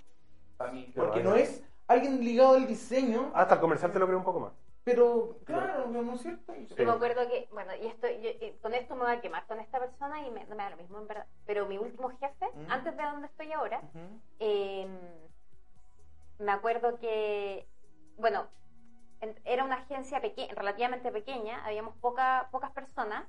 Para 0.56 0.72
mí. 0.72 0.90
Porque 0.94 1.22
no 1.22 1.34
es 1.34 1.62
alguien 1.88 2.24
ligado 2.24 2.54
al 2.54 2.66
diseño, 2.66 3.30
Hasta 3.34 3.54
el 3.54 3.60
comercial 3.60 3.92
te 3.92 3.98
lo 3.98 4.06
creo 4.06 4.18
un 4.18 4.24
poco 4.24 4.40
más. 4.40 4.52
pero 4.84 5.38
claro, 5.44 5.86
¿no 5.88 6.14
es 6.14 6.22
cierto? 6.22 6.52
Sí. 6.54 6.74
Yo 6.76 6.84
me 6.86 6.92
acuerdo 6.92 7.28
que, 7.28 7.48
bueno, 7.52 7.72
y 7.76 7.86
esto, 7.86 8.08
yo, 8.08 8.30
eh, 8.30 8.58
con 8.62 8.74
esto 8.74 8.94
me 8.96 9.02
voy 9.02 9.12
a 9.12 9.20
quemar 9.20 9.46
con 9.46 9.60
esta 9.60 9.78
persona 9.78 10.26
y 10.26 10.30
me, 10.30 10.44
no 10.46 10.56
me 10.56 10.62
da 10.64 10.70
lo 10.70 10.76
mismo 10.76 10.98
en 10.98 11.06
verdad. 11.06 11.26
Pero 11.46 11.66
mi 11.66 11.78
último 11.78 12.08
jefe, 12.18 12.46
Mm. 12.54 12.70
antes 12.70 12.96
de 12.96 13.02
donde 13.02 13.26
estoy 13.28 13.52
ahora, 13.52 13.80
eh, 14.40 14.88
me 16.38 16.50
acuerdo 16.52 16.98
que, 16.98 17.68
bueno, 18.16 18.46
en- 19.20 19.38
era 19.44 19.64
una 19.64 19.76
agencia 19.76 20.20
peque- 20.20 20.48
relativamente 20.54 21.12
pequeña, 21.12 21.64
habíamos 21.64 21.94
poca, 21.98 22.48
pocas 22.50 22.72
personas 22.72 23.24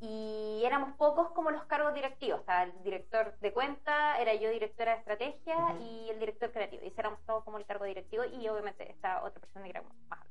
y 0.00 0.62
éramos 0.64 0.92
pocos 0.96 1.30
como 1.32 1.50
los 1.50 1.64
cargos 1.64 1.94
directivos. 1.94 2.40
Estaba 2.40 2.62
el 2.64 2.82
director 2.82 3.36
de 3.40 3.52
cuenta, 3.52 4.18
era 4.18 4.34
yo 4.34 4.50
directora 4.50 4.92
de 4.92 4.98
estrategia 4.98 5.56
Ujú. 5.56 5.82
y 5.82 6.10
el 6.10 6.18
director 6.20 6.52
creativo. 6.52 6.84
Y 6.84 6.92
éramos 6.96 7.20
todos 7.26 7.44
como 7.44 7.58
el 7.58 7.66
cargo 7.66 7.84
directivo 7.84 8.24
y 8.24 8.48
obviamente 8.48 8.90
esta 8.90 9.22
otra 9.24 9.40
persona 9.40 9.64
que 9.64 9.70
era 9.70 9.82
más 9.82 9.92
alta. 10.10 10.28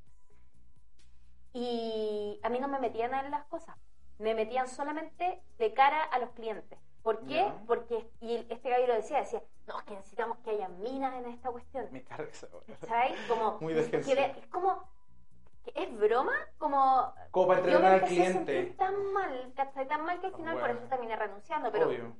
Y 1.53 2.39
a 2.43 2.49
mí 2.49 2.59
no 2.59 2.67
me 2.67 2.79
metían 2.79 3.13
en 3.13 3.31
las 3.31 3.45
cosas, 3.45 3.75
me 4.19 4.35
metían 4.35 4.67
solamente 4.67 5.41
de 5.57 5.73
cara 5.73 6.03
a 6.03 6.19
los 6.19 6.29
clientes. 6.31 6.79
¿Por 7.01 7.25
qué? 7.25 7.49
Porque, 7.65 8.05
y 8.19 8.35
este 8.49 8.69
gallo 8.69 8.87
lo 8.87 8.95
decía, 8.95 9.19
decía, 9.19 9.41
no, 9.65 9.79
es 9.79 9.85
que 9.85 9.93
necesitamos 9.95 10.39
que 10.39 10.49
haya 10.49 10.67
minas 10.67 11.13
en 11.15 11.25
esta 11.27 11.49
cuestión. 11.49 11.87
Me 11.89 12.03
carga 12.03 12.29
esa. 12.29 12.47
¿Sabes? 12.85 13.13
Como, 13.29 13.57
Muy 13.61 13.73
de 13.73 13.81
es 13.81 14.47
como, 14.47 14.83
¿es 15.75 15.97
broma? 15.97 16.33
Como, 16.57 17.13
Como 17.31 17.47
para 17.47 17.59
entretener 17.59 17.93
al 17.93 18.01
cliente. 18.03 18.75
tan 18.77 19.13
mal, 19.13 19.53
¿cachai? 19.55 19.87
Tan 19.87 20.03
mal 20.05 20.19
que 20.19 20.27
al 20.27 20.35
final 20.35 20.53
bueno. 20.55 20.67
por 20.67 20.75
eso 20.77 20.87
terminé 20.89 21.15
renunciando, 21.15 21.71
pero, 21.71 21.87
Obvio. 21.87 22.15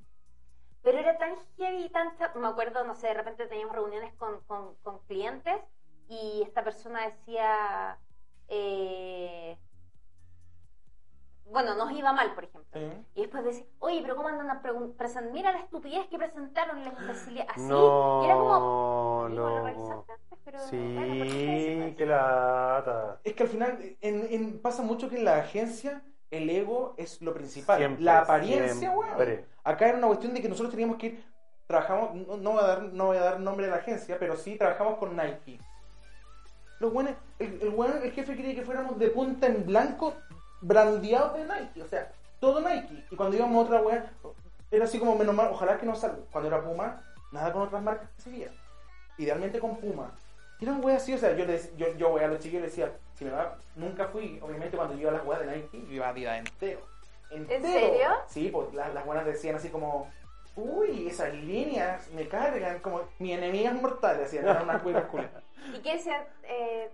pero 0.82 0.98
era 1.00 1.18
tan 1.18 1.36
heavy 1.58 1.86
y 1.86 1.90
tan, 1.90 2.14
me 2.36 2.48
acuerdo, 2.48 2.84
no 2.84 2.96
sé, 2.96 3.08
de 3.08 3.14
repente 3.16 3.48
teníamos 3.48 3.76
reuniones 3.76 4.14
con, 4.16 4.42
con, 4.42 4.76
con 4.84 5.00
clientes 5.06 5.62
y 6.10 6.42
esta 6.44 6.64
persona 6.64 7.06
decía, 7.08 7.98
eh, 8.48 9.58
bueno, 11.52 11.76
nos 11.76 11.92
iba 11.92 12.12
mal, 12.14 12.34
por 12.36 12.44
ejemplo. 12.44 12.80
Y 13.16 13.22
después 13.22 13.44
decía, 13.44 13.66
oye, 13.80 14.02
pero 14.02 14.16
¿cómo 14.16 14.28
andan 14.30 14.50
a 14.50 14.62
presentar? 14.62 15.32
Mira 15.32 15.52
la 15.52 15.60
estupidez 15.60 16.08
que 16.08 16.18
presentaron, 16.18 16.84
la 16.84 16.92
imbecilidad. 17.00 17.46
Así. 17.50 17.62
No, 17.62 18.22
y 18.22 18.26
era 18.26 18.36
como, 18.36 19.24
"Amigo, 19.26 19.30
lo 19.30 19.50
loco. 19.60 19.66
revisaste 19.66 20.12
antes, 20.12 20.40
pero 20.46 20.58
bueno, 20.60 20.70
¿por 20.70 21.08
qué 21.08 21.14
decís 21.24 21.32
Sí, 21.32 21.80
eso?". 21.82 21.96
qué 21.98 22.06
lata. 22.06 23.20
Es 23.24 23.34
que 23.34 23.44
al 23.44 23.50
final 23.50 23.98
en, 24.02 24.28
en- 24.32 24.60
pasa 24.62 24.82
mucho 24.84 25.10
que 25.10 25.18
en 25.18 25.26
la 25.26 25.38
agencia 25.38 26.02
el 26.30 26.50
ego 26.50 26.94
es 26.98 27.22
lo 27.22 27.34
principal. 27.34 27.78
Siempre, 27.78 28.04
la 28.04 28.20
apariencia, 28.20 28.92
weón. 28.92 29.46
Acá 29.64 29.88
era 29.90 29.98
una 29.98 30.08
cuestión 30.08 30.34
de 30.34 30.42
que 30.42 30.50
nosotros 30.50 30.72
teníamos 30.72 30.98
que 30.98 31.08
ir, 31.08 31.24
trabajamos, 31.68 32.14
no, 32.16 32.38
no 32.38 32.52
voy 32.52 32.64
a 32.64 32.68
dar, 32.68 32.84
no 32.84 33.06
voy 33.08 33.18
a 33.18 33.22
dar 33.22 33.40
nombre 33.40 33.66
de 33.66 33.72
la 33.72 33.78
agencia, 33.80 34.18
pero 34.20 34.36
sí 34.36 34.58
trabajamos 34.58 34.98
con 34.98 35.16
Nike. 35.16 35.60
Los 36.80 36.94
buenos, 36.94 37.14
el, 37.40 37.60
el, 37.62 38.04
el 38.04 38.12
jefe 38.12 38.36
quería 38.36 38.54
que 38.54 38.62
fuéramos 38.62 39.00
de 39.00 39.08
punta 39.10 39.48
en 39.48 39.66
blanco, 39.66 40.14
brandeados 40.62 41.34
de 41.34 41.46
Nike, 41.46 41.82
o 41.82 41.88
sea, 41.88 42.12
todo 42.40 42.62
Nike. 42.62 43.06
Y 43.12 43.16
cuando 43.16 43.38
íbamos 43.38 43.56
a 43.58 43.66
otra 43.68 43.82
weá, 43.82 44.12
era 44.72 44.86
así 44.86 45.00
como 45.00 45.16
menos 45.16 45.36
mal, 45.36 45.50
ojalá 45.52 45.78
que 45.78 45.86
no 45.86 45.96
salga. 45.96 46.20
Cuando 46.32 46.50
era 46.50 46.64
Puma, 46.64 47.02
nada 47.32 47.52
con 47.54 47.64
otras 47.64 47.82
marcas 47.82 48.10
que 48.16 48.22
seguían. 48.22 48.52
Idealmente 49.18 49.60
con 49.60 49.78
Puma. 49.78 50.12
Y 50.60 50.66
eran 50.66 50.84
weas 50.84 51.04
así, 51.04 51.14
o 51.14 51.18
sea, 51.18 51.36
yo, 51.36 51.46
les, 51.46 51.76
yo, 51.78 51.96
yo 51.98 52.10
voy 52.10 52.24
a 52.24 52.28
los 52.28 52.40
chiquillos 52.40 52.62
y 52.62 52.66
les 52.66 52.72
decía, 52.72 52.92
si 53.14 53.26
me 53.26 53.32
va, 53.32 53.58
nunca 53.76 54.08
fui, 54.08 54.40
obviamente 54.42 54.76
cuando 54.76 54.96
yo 54.96 55.02
iba 55.02 55.12
a 55.12 55.14
las 55.14 55.26
weas 55.26 55.42
de 55.42 55.56
Nike, 55.56 55.86
yo 55.88 55.94
iba 55.94 56.08
a 56.08 56.10
Adidas 56.10 56.40
entero. 56.40 56.82
entero. 57.30 57.62
serio? 57.62 58.10
Sí, 58.28 58.50
pues 58.52 58.74
las, 58.74 58.94
las 58.94 59.06
buenas 59.06 59.26
decían 59.26 59.56
así 59.56 59.70
como, 59.70 60.10
uy, 60.56 61.08
esas 61.08 61.32
líneas 61.34 62.10
me 62.12 62.28
cargan, 62.28 62.80
como 62.80 63.02
mi 63.20 63.34
enemigas 63.34 63.76
mortales, 63.76 64.22
decían, 64.22 64.46
eran 64.46 64.64
unas 64.64 64.84
weas 64.84 65.06
culiadas. 65.06 65.44
¿Y 65.76 65.80
qué 65.82 65.94
decía 65.94 66.28
eh, 66.44 66.90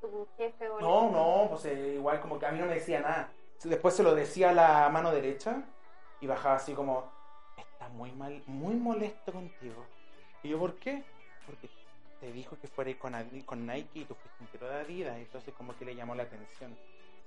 tu 0.00 0.26
jefe? 0.36 0.68
o 0.68 0.80
No, 0.80 1.10
no, 1.10 1.50
pues 1.50 1.66
eh, 1.66 1.94
igual 1.94 2.20
como 2.20 2.38
que 2.38 2.46
a 2.46 2.52
mí 2.52 2.58
no 2.58 2.66
me 2.66 2.74
decía 2.74 3.00
nada. 3.00 3.32
Después 3.62 3.94
se 3.94 4.02
lo 4.02 4.14
decía 4.14 4.50
a 4.50 4.54
la 4.54 4.88
mano 4.88 5.12
derecha 5.12 5.62
y 6.20 6.26
bajaba 6.26 6.56
así 6.56 6.72
como, 6.72 7.10
está 7.56 7.88
muy 7.88 8.12
mal, 8.12 8.42
muy 8.46 8.74
molesto 8.74 9.32
contigo. 9.32 9.84
Y 10.42 10.48
yo, 10.48 10.58
¿por 10.58 10.74
qué? 10.76 11.04
Porque 11.46 11.68
te 12.20 12.32
dijo 12.32 12.56
que 12.60 12.68
fuera 12.68 12.96
con, 12.98 13.14
con 13.44 13.66
Nike 13.66 14.00
y 14.00 14.04
tú 14.04 14.14
fuiste 14.14 14.44
entero 14.44 14.68
de 14.68 14.80
Adidas, 14.80 15.16
entonces 15.18 15.52
como 15.54 15.76
que 15.76 15.84
le 15.84 15.94
llamó 15.94 16.14
la 16.14 16.22
atención. 16.22 16.76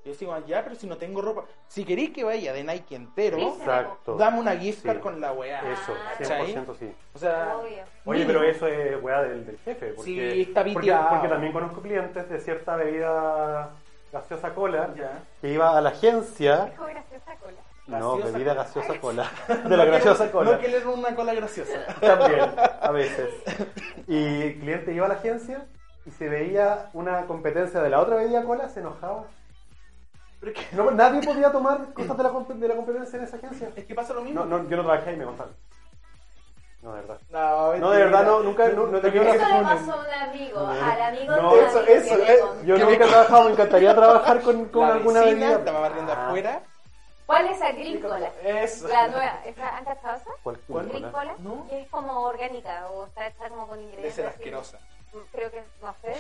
Y 0.06 0.12
yo 0.12 0.16
digo, 0.18 0.38
ya, 0.48 0.62
pero 0.64 0.76
si 0.76 0.86
no 0.86 0.98
tengo 0.98 1.22
ropa, 1.22 1.44
si 1.68 1.86
queréis 1.86 2.12
que 2.12 2.24
vaya 2.26 2.52
de 2.52 2.64
Nike 2.64 2.96
entero, 2.96 3.38
Exacto. 3.38 4.18
dame 4.18 4.40
una 4.40 4.56
gift 4.58 4.84
card 4.86 4.98
Sí. 4.98 5.02
con 5.02 5.22
la 5.22 5.32
weá. 5.32 5.62
Eso, 5.72 5.94
Ah, 5.96 6.24
100% 6.44 6.76
sí. 6.78 6.92
O 7.14 7.20
sea, 7.20 7.56
Obvio. 7.58 7.84
Oye, 8.06 8.26
pero 8.26 8.44
eso 8.44 8.68
es 8.68 9.02
weá 9.02 9.22
del, 9.22 9.46
del 9.46 9.58
jefe. 9.60 9.94
Porque, 9.94 10.12
Sí, 10.34 10.42
está 10.42 10.64
porque, 10.66 10.94
porque 11.10 11.28
también 11.30 11.54
conozco 11.54 11.82
clientes 11.82 12.30
de 12.30 12.40
cierta 12.42 12.76
bebida 12.76 13.70
gaseosa 14.12 14.54
cola 14.54 14.90
ya. 14.96 15.22
que 15.42 15.54
iba 15.54 15.78
a 15.78 15.80
la 15.82 15.90
agencia. 15.90 16.66
Dijo 16.66 16.86
graciosa 16.86 17.36
cola. 17.38 17.58
No, 17.88 18.18
bebida 18.18 18.34
cola. 18.34 18.54
gaseosa 18.56 19.00
cola. 19.00 19.32
De 19.70 19.78
la 19.78 19.86
graciosa 19.86 20.32
cola. 20.32 20.52
No 20.52 20.60
que 20.60 20.68
le 20.68 20.86
una 20.86 21.16
cola 21.16 21.34
graciosa. 21.34 21.86
También, 22.02 22.52
a 22.82 22.92
veces. 22.92 23.30
Y 24.08 24.42
el 24.42 24.60
cliente 24.60 24.94
iba 24.94 25.06
a 25.06 25.10
la 25.10 25.16
agencia 25.16 25.66
y 26.06 26.12
se 26.12 26.28
veía 26.28 26.90
una 26.92 27.26
competencia 27.26 27.82
de 27.82 27.90
la 27.90 28.02
otra 28.02 28.18
bebida 28.18 28.44
cola, 28.44 28.68
se 28.68 28.82
enojaba. 28.82 29.26
Pero 30.44 30.60
es 30.60 30.68
que, 30.68 30.76
No, 30.76 30.92
nadie 30.92 31.22
podía 31.22 31.52
tomar 31.52 31.94
cosas 31.94 32.18
de 32.18 32.24
la, 32.24 32.32
comp- 32.32 32.48
de 32.54 32.68
la 32.68 32.76
competencia 32.76 33.18
en 33.18 33.24
esa 33.26 33.38
agencia. 33.38 33.70
es 33.76 33.86
que 33.86 33.96
pasa 33.96 34.14
lo 34.14 34.22
mismo. 34.22 34.44
No, 34.44 34.58
no, 34.58 34.70
yo 34.70 34.76
no 34.78 34.84
trabajé 34.84 35.12
ahí, 35.12 35.16
me 35.16 35.26
contaron. 35.26 35.54
No, 36.82 36.94
de 36.96 37.02
verdad. 37.02 37.18
No, 37.30 37.78
No, 37.78 37.92
de 37.92 37.98
verdad, 38.04 38.26
no, 38.26 38.40
nunca- 38.42 38.68
no- 38.70 38.88
no 38.88 39.00
te 39.00 39.10
quiero 39.10 39.30
Eso 39.34 39.46
que 39.46 39.54
le 39.54 39.62
pasó 39.62 39.94
a 39.94 40.00
un 40.02 40.30
amigo, 40.30 40.60
al 40.68 41.02
amigo 41.02 41.36
No, 41.38 41.56
de 41.56 41.66
eso- 41.66 41.80
eso, 41.86 42.16
que 42.18 42.34
eh, 42.34 42.40
contó. 42.42 42.64
Yo 42.66 42.76
Que 42.76 42.84
nunca 42.84 43.06
he 43.06 43.08
trabajado, 43.08 43.44
me 43.46 43.52
encantaría 43.52 43.96
trabajar 43.96 44.42
con, 44.42 44.66
con 44.66 44.82
la 44.90 44.94
alguna 44.96 45.20
vecina 45.22 45.40
bebida. 45.40 45.60
estaba 45.60 45.80
barriendo 45.80 46.12
Ah, 46.12 46.28
afuera. 46.28 46.62
¿Cuál 47.26 47.48
es 47.48 47.60
la 47.62 47.72
Grincola? 47.72 48.32
Eso. 48.44 48.88
La 48.90 49.08
nueva. 49.08 49.40
¿Esa, 49.46 49.78
¿Han 49.78 49.86
cachado 49.86 50.18
esa? 50.18 50.30
¿Cuál- 50.44 50.60
¿Cuál? 50.68 50.88
cola? 50.88 51.00
Grincola. 51.00 51.36
No. 51.40 51.68
Que 51.70 51.82
es 51.84 51.88
como 51.90 52.20
orgánica 52.20 52.88
o 52.92 53.06
está 53.06 53.28
hecha 53.28 53.48
como 53.48 53.66
con 53.66 53.78
Debe 53.78 53.86
ingredientes. 53.90 54.16
ser 54.16 54.26
así. 54.28 54.36
asquerosa. 54.36 54.80
Creo 55.32 55.52
que, 55.52 55.64
no 55.82 55.94
sé. 56.02 56.14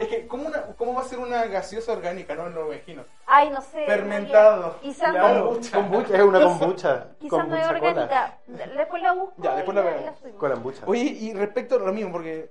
Es 0.00 0.08
que, 0.08 0.26
¿cómo, 0.26 0.46
una, 0.48 0.62
¿cómo 0.76 0.94
va 0.94 1.00
a 1.02 1.04
ser 1.04 1.18
una 1.18 1.44
gaseosa 1.46 1.92
orgánica? 1.92 2.34
No, 2.34 2.48
no 2.48 2.62
me 2.66 2.74
imagino. 2.76 3.04
Ay, 3.26 3.50
no 3.50 3.60
sé. 3.60 3.84
Fermentado. 3.86 4.76
Quizás 4.80 5.10
Claro. 5.10 5.34
no, 5.34 5.44
Kombucha. 5.50 5.72
Kombucha, 5.76 6.16
es 6.16 6.22
una 6.22 6.40
kombucha. 6.40 7.06
quizás 7.18 7.48
no 7.48 7.56
es 7.56 7.66
orgánica. 7.68 8.38
Después 8.46 9.02
la 9.02 9.12
busco. 9.12 9.34
Ya, 9.42 9.56
después 9.56 9.74
la 9.74 9.82
veo. 9.82 10.14
Kombucha. 10.38 10.82
Oye, 10.86 11.02
y 11.02 11.32
respecto 11.34 11.76
a 11.76 11.78
lo 11.80 11.92
mismo, 11.92 12.12
porque 12.12 12.50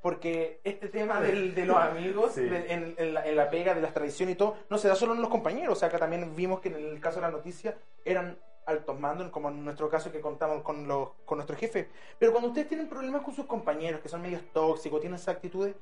porque 0.00 0.60
este 0.64 0.88
tema 0.88 1.18
del- 1.20 1.54
de 1.54 1.64
los 1.64 1.76
amigos 1.78 2.32
Sí. 2.34 2.42
de- 2.42 2.72
en, 2.72 2.94
en 2.98 3.14
la, 3.14 3.26
en 3.26 3.36
la 3.36 3.48
pega 3.48 3.74
de 3.74 3.80
las 3.80 3.94
tradiciones 3.94 4.34
y 4.34 4.38
todo, 4.38 4.56
no 4.68 4.76
se 4.76 4.88
da 4.88 4.94
solo 4.96 5.14
en 5.14 5.20
los 5.22 5.30
compañeros. 5.30 5.76
O 5.76 5.78
sea, 5.78 5.88
acá 5.88 5.98
también 5.98 6.34
vimos 6.36 6.60
que 6.60 6.68
en 6.68 6.74
el 6.74 7.00
caso 7.00 7.16
de 7.16 7.22
la 7.22 7.30
noticia 7.30 7.74
eran 8.04 8.36
altos 8.66 8.98
mandos, 8.98 9.30
como 9.30 9.48
en 9.48 9.64
nuestro 9.64 9.88
caso 9.88 10.10
que 10.12 10.20
contamos 10.20 10.62
con, 10.62 10.86
los, 10.88 11.10
con 11.24 11.38
nuestro 11.38 11.56
jefe. 11.56 11.88
Pero 12.18 12.32
cuando 12.32 12.48
ustedes 12.48 12.68
tienen 12.68 12.88
problemas 12.88 13.22
con 13.22 13.34
sus 13.34 13.46
compañeros, 13.46 14.00
que 14.00 14.08
son 14.08 14.22
medios 14.22 14.42
tóxicos, 14.52 15.00
tienen 15.00 15.16
esas 15.16 15.36
actitudes, 15.36 15.74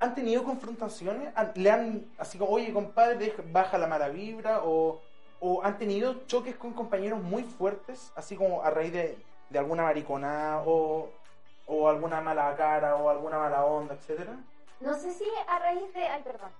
¿han 0.00 0.14
tenido 0.14 0.42
confrontaciones? 0.44 1.32
¿Han- 1.36 1.52
¿Le 1.54 1.70
han, 1.70 2.06
así 2.18 2.38
como, 2.38 2.52
oye, 2.52 2.72
compadre, 2.72 3.34
baja 3.52 3.78
la 3.78 3.86
mala 3.86 4.08
vibra? 4.08 4.60
¿O, 4.64 5.00
o 5.40 5.62
han 5.64 5.78
tenido 5.78 6.24
choques 6.26 6.54
con 6.56 6.72
compañeros 6.72 7.20
muy 7.22 7.42
fuertes, 7.42 8.12
así 8.14 8.36
como 8.36 8.62
a 8.62 8.70
raíz 8.70 8.92
de, 8.92 9.18
de 9.50 9.58
alguna 9.58 9.82
mariconada 9.82 10.62
o, 10.66 11.10
o 11.66 11.88
alguna 11.88 12.20
mala 12.20 12.54
cara 12.56 12.96
o 12.96 13.08
alguna 13.08 13.38
mala 13.38 13.64
onda, 13.64 13.94
etcétera? 13.94 14.36
No 14.80 14.94
sé 14.94 15.12
si 15.12 15.24
a 15.48 15.58
raíz 15.58 15.92
de. 15.94 16.02
Ay, 16.04 16.22
perdón. 16.22 16.50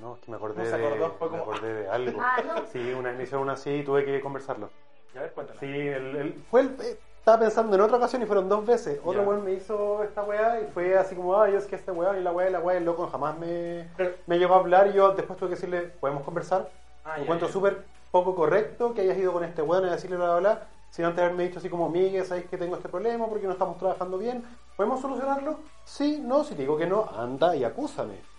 No, 0.00 0.14
es 0.14 0.20
que 0.20 0.30
me 0.30 0.36
acordé, 0.36 0.68
No 0.68 0.76
acordó, 0.76 1.28
de, 1.28 1.36
me 1.36 1.42
acordé 1.42 1.88
algo. 1.88 2.20
Ah, 2.22 2.42
no. 2.44 2.66
Sí, 2.66 2.92
una, 2.92 3.12
me 3.12 3.22
hicieron 3.22 3.42
una 3.44 3.52
así 3.52 3.70
y 3.70 3.84
tuve 3.84 4.04
que 4.04 4.20
conversarlo. 4.20 4.70
Ya 5.14 5.22
ver, 5.22 5.32
cuéntala. 5.32 5.60
Sí, 5.60 5.66
el, 5.66 6.16
el- 6.16 6.34
fue 6.50 6.62
el- 6.62 6.76
eh, 6.80 6.98
estaba 7.18 7.38
pensando 7.38 7.76
en 7.76 7.82
otra 7.82 7.98
ocasión 7.98 8.22
y 8.22 8.26
fueron 8.26 8.48
dos 8.48 8.66
veces. 8.66 8.98
Otro 9.04 9.22
weón 9.22 9.44
me 9.44 9.52
hizo 9.52 10.02
esta 10.02 10.22
weá 10.24 10.60
y 10.60 10.66
fue 10.72 10.98
así 10.98 11.14
como, 11.14 11.40
ay, 11.40 11.54
es 11.54 11.66
que 11.66 11.76
este 11.76 11.92
weón 11.92 12.18
y 12.18 12.20
la 12.22 12.32
weá 12.32 12.48
y 12.48 12.52
la 12.52 12.58
weá, 12.60 12.76
el 12.78 12.84
loco 12.84 13.06
jamás 13.06 13.38
me, 13.38 13.88
Pero- 13.96 14.14
me 14.26 14.38
llegó 14.38 14.54
a 14.54 14.58
hablar 14.58 14.88
y 14.88 14.94
yo 14.94 15.12
después 15.12 15.38
tuve 15.38 15.50
que 15.50 15.54
decirle, 15.54 15.82
¿podemos 16.00 16.24
conversar? 16.24 16.68
Ah, 17.04 17.20
Encuentro 17.20 17.48
súper 17.48 17.84
poco 18.10 18.34
correcto 18.34 18.94
que 18.94 19.02
hayas 19.02 19.16
ido 19.18 19.32
con 19.32 19.44
este 19.44 19.62
weón 19.62 19.84
a 19.84 19.92
decirle 19.92 20.16
bla 20.16 20.38
bla 20.38 20.38
bla, 20.40 20.66
sin 20.90 21.04
antes 21.04 21.22
haberme 21.22 21.44
dicho 21.44 21.60
así 21.60 21.68
como, 21.70 21.88
Miguel, 21.88 22.24
¿sabes 22.24 22.46
que 22.46 22.58
tengo 22.58 22.74
este 22.76 22.88
problema 22.88 23.26
porque 23.28 23.46
no 23.46 23.52
estamos 23.52 23.78
trabajando 23.78 24.18
bien? 24.18 24.44
¿Podemos 24.76 25.00
solucionarlo? 25.00 25.60
Sí, 25.84 26.20
no, 26.24 26.42
si 26.42 26.54
te 26.56 26.62
digo 26.62 26.76
que 26.76 26.86
no, 26.86 27.08
anda 27.16 27.54
y 27.54 27.62
acúsame. 27.64 28.31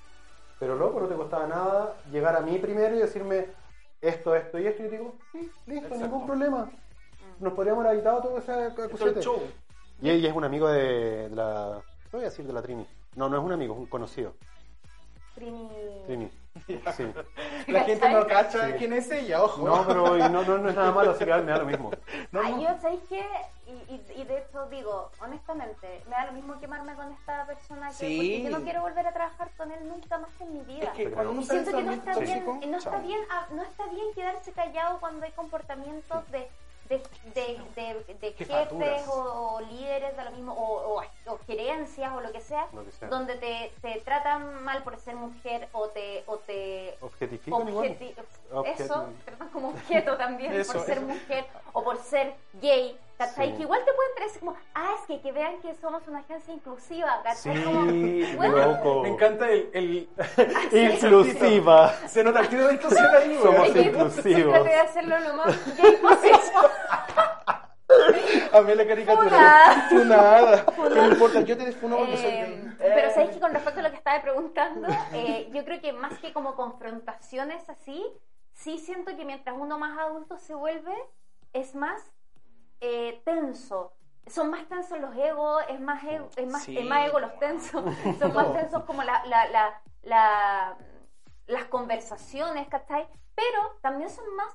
Pero 0.63 0.77
loco, 0.77 1.01
no 1.01 1.07
te 1.07 1.15
costaba 1.15 1.45
nada 1.45 1.93
llegar 2.09 2.37
a 2.37 2.39
mí 2.39 2.57
primero 2.57 2.95
y 2.95 2.99
decirme 2.99 3.47
esto, 3.99 4.33
esto 4.33 4.57
y 4.57 4.65
esto. 4.65 4.81
Y 4.81 4.85
yo 4.85 4.91
digo, 4.91 5.15
sí, 5.33 5.51
listo, 5.67 5.87
Exacto. 5.87 6.05
ningún 6.05 6.25
problema. 6.25 6.71
Nos 7.41 7.51
podríamos 7.51 7.83
haber 7.83 7.97
evitado 7.97 8.21
todo 8.21 8.37
ese 8.37 8.67
es 8.67 9.25
show. 9.25 9.41
Y 10.01 10.09
ella 10.09 10.29
es 10.29 10.33
un 10.33 10.45
amigo 10.45 10.69
de, 10.69 11.27
de 11.27 11.35
la. 11.35 11.81
No 11.81 12.11
voy 12.13 12.21
a 12.21 12.29
decir 12.29 12.47
de 12.47 12.53
la 12.53 12.61
Trini. 12.61 12.87
No, 13.17 13.27
no 13.27 13.37
es 13.39 13.43
un 13.43 13.51
amigo, 13.51 13.73
es 13.73 13.79
un 13.81 13.87
conocido. 13.87 14.35
Trini. 15.35 15.69
Trini. 16.05 16.31
Sí. 16.67 17.11
La 17.67 17.81
gente 17.83 18.09
no 18.09 18.25
cacha 18.27 18.67
Sí. 18.67 18.73
quién 18.77 18.93
es 18.93 19.09
ella, 19.11 19.43
ojo. 19.43 19.65
No, 19.65 19.85
pero 19.87 20.17
y 20.17 20.21
no, 20.29 20.43
no, 20.43 20.57
no 20.57 20.69
es 20.69 20.75
nada 20.75 20.91
malo, 20.91 21.11
así 21.11 21.25
que 21.25 21.33
me 21.33 21.51
da 21.51 21.57
lo 21.57 21.65
mismo. 21.65 21.91
No, 22.31 22.41
Ay, 22.43 22.53
no. 22.53 22.61
yo, 22.61 22.81
¿sabéis 22.81 23.01
qué? 23.09 23.25
Y, 23.65 23.71
y, 23.93 24.05
y 24.21 24.23
de 24.25 24.39
hecho 24.39 24.65
digo, 24.67 25.09
honestamente, 25.21 26.03
me 26.05 26.11
da 26.11 26.25
lo 26.25 26.33
mismo 26.33 26.59
quemarme 26.59 26.93
con 26.95 27.11
esta 27.13 27.45
persona 27.45 27.87
que 27.89 27.93
Sí. 27.95 28.17
porque 28.17 28.43
yo 28.43 28.57
no 28.59 28.63
quiero 28.63 28.81
volver 28.81 29.07
a 29.07 29.13
trabajar 29.13 29.49
con 29.57 29.71
él 29.71 29.87
nunca 29.87 30.17
más 30.17 30.29
en 30.41 30.53
mi 30.53 30.59
vida. 30.61 30.85
Es 30.85 30.89
que 30.91 31.03
Pero- 31.05 31.15
cuando 31.15 31.31
uno 31.31 31.41
siento 31.43 31.71
que 31.71 31.83
no 31.83 31.91
está 31.93 32.19
bien, 32.19 32.45
no 32.71 32.77
está 32.77 32.97
bien, 32.99 33.19
ah, 33.29 33.45
no 33.51 33.63
está 33.63 33.85
bien 33.87 34.05
quedarse 34.13 34.51
callado 34.51 34.99
cuando 34.99 35.25
hay 35.25 35.31
comportamientos 35.31 36.29
de, 36.31 36.49
de, 36.89 37.01
de, 37.33 37.61
de, 37.75 38.13
de 38.19 38.33
jefes 38.33 39.07
o, 39.07 39.55
o 39.55 39.61
líderes 39.61 40.15
de 40.17 40.23
lo 40.25 40.31
mismo, 40.31 40.53
o, 40.53 40.99
o, 40.99 41.03
o 41.27 41.39
gerencias 41.47 42.13
o 42.13 42.21
lo 42.21 42.31
que 42.31 42.41
sea, 42.41 42.67
Lo 42.73 42.83
que 42.85 42.91
sea. 42.91 43.07
donde 43.07 43.35
te, 43.35 43.71
te 43.81 44.01
tratan 44.01 44.63
mal 44.63 44.83
por 44.83 44.99
ser 44.99 45.15
mujer 45.15 45.69
o 45.71 45.87
te, 45.89 46.23
o 46.27 46.37
te 46.37 46.97
Objetifican. 47.01 47.61
Objeti- 47.67 48.13
eso, 48.65 49.07
tratan 49.25 49.49
como 49.49 49.69
objeto 49.69 50.17
también 50.17 50.53
Eso, 50.53 50.73
por 50.73 50.81
ser 50.85 50.97
eso. 50.97 51.07
mujer 51.07 51.45
o 51.71 51.83
por 51.83 51.97
ser 51.97 52.35
gay, 52.61 52.97
¿cachai? 53.17 53.49
Sí. 53.51 53.55
Que 53.57 53.61
igual 53.63 53.81
te 53.85 53.93
pueden 53.93 54.15
traer 54.15 54.31
como, 54.39 54.55
ah, 54.75 54.91
es 54.99 55.07
que, 55.07 55.21
que 55.21 55.31
vean 55.31 55.61
que 55.61 55.73
somos 55.75 56.07
una 56.07 56.19
agencia 56.19 56.53
inclusiva, 56.53 57.21
¿cachai? 57.23 57.55
Sí, 57.57 57.63
Como, 57.63 58.35
bueno, 58.37 58.57
loco. 58.57 59.01
Me 59.03 59.09
encanta 59.09 59.49
el, 59.49 59.69
el... 59.73 60.09
Inclusiva. 60.71 61.93
Se 62.07 62.23
nota 62.23 62.39
el 62.41 62.49
tiro 62.49 62.67
de 62.67 62.73
inclusión 62.75 63.15
ahí. 63.15 63.37
Somos 63.41 63.67
es 63.67 63.73
que 63.73 63.81
inclusivos. 63.81 64.53
Traté 64.53 64.69
de 64.69 64.75
hacerlo 64.79 65.19
lo 65.19 65.33
más 65.35 65.77
gay 65.77 65.95
posible. 65.97 66.39
A 68.51 68.61
mí 68.61 68.75
la 68.75 68.87
caricatura. 68.87 69.85
Funa. 69.89 69.89
Funada. 69.89 70.65
No 70.89 71.07
importa, 71.11 71.41
yo 71.41 71.57
te 71.57 71.65
defuno 71.65 71.97
porque 71.97 72.17
soy 72.17 72.25
Eh, 72.31 72.45
gay. 72.47 72.75
pero 72.79 73.07
Eh. 73.07 73.11
sabéis 73.13 73.31
que 73.31 73.39
con 73.39 73.51
respecto 73.53 73.79
a 73.79 73.83
lo 73.83 73.89
que 73.91 73.97
estaba 73.97 74.21
preguntando, 74.21 74.87
eh, 75.13 75.49
yo 75.53 75.63
creo 75.63 75.79
que 75.81 75.93
más 75.93 76.17
que 76.19 76.33
como 76.33 76.55
confrontaciones 76.55 77.67
así, 77.69 78.03
sí 78.53 78.77
siento 78.79 79.15
que 79.15 79.25
mientras 79.25 79.55
uno 79.57 79.77
más 79.77 79.97
adulto 79.97 80.37
se 80.37 80.55
vuelve, 80.55 80.93
es 81.53 81.75
más 81.75 82.01
eh, 82.85 83.21
tenso. 83.25 83.93
Son 84.27 84.49
más 84.49 84.67
tensos 84.67 84.99
los 84.99 85.15
egos, 85.15 85.63
es 85.69 85.79
más 85.79 86.03
ego, 86.03 86.29
es 86.35 86.47
más, 86.47 86.63
Sí. 86.63 86.77
es 86.77 86.85
más 86.85 87.07
ego 87.07 87.19
los 87.19 87.37
tensos, 87.39 87.83
son 88.19 88.33
más 88.33 88.53
tensos 88.53 88.83
como 88.83 89.03
la, 89.03 89.23
la, 89.25 89.47
la, 89.49 89.81
la- 90.03 90.77
las 91.47 91.65
conversaciones, 91.65 92.67
¿cachai? 92.69 93.07
Pero 93.35 93.59
también 93.81 94.09
son 94.09 94.25
más 94.35 94.47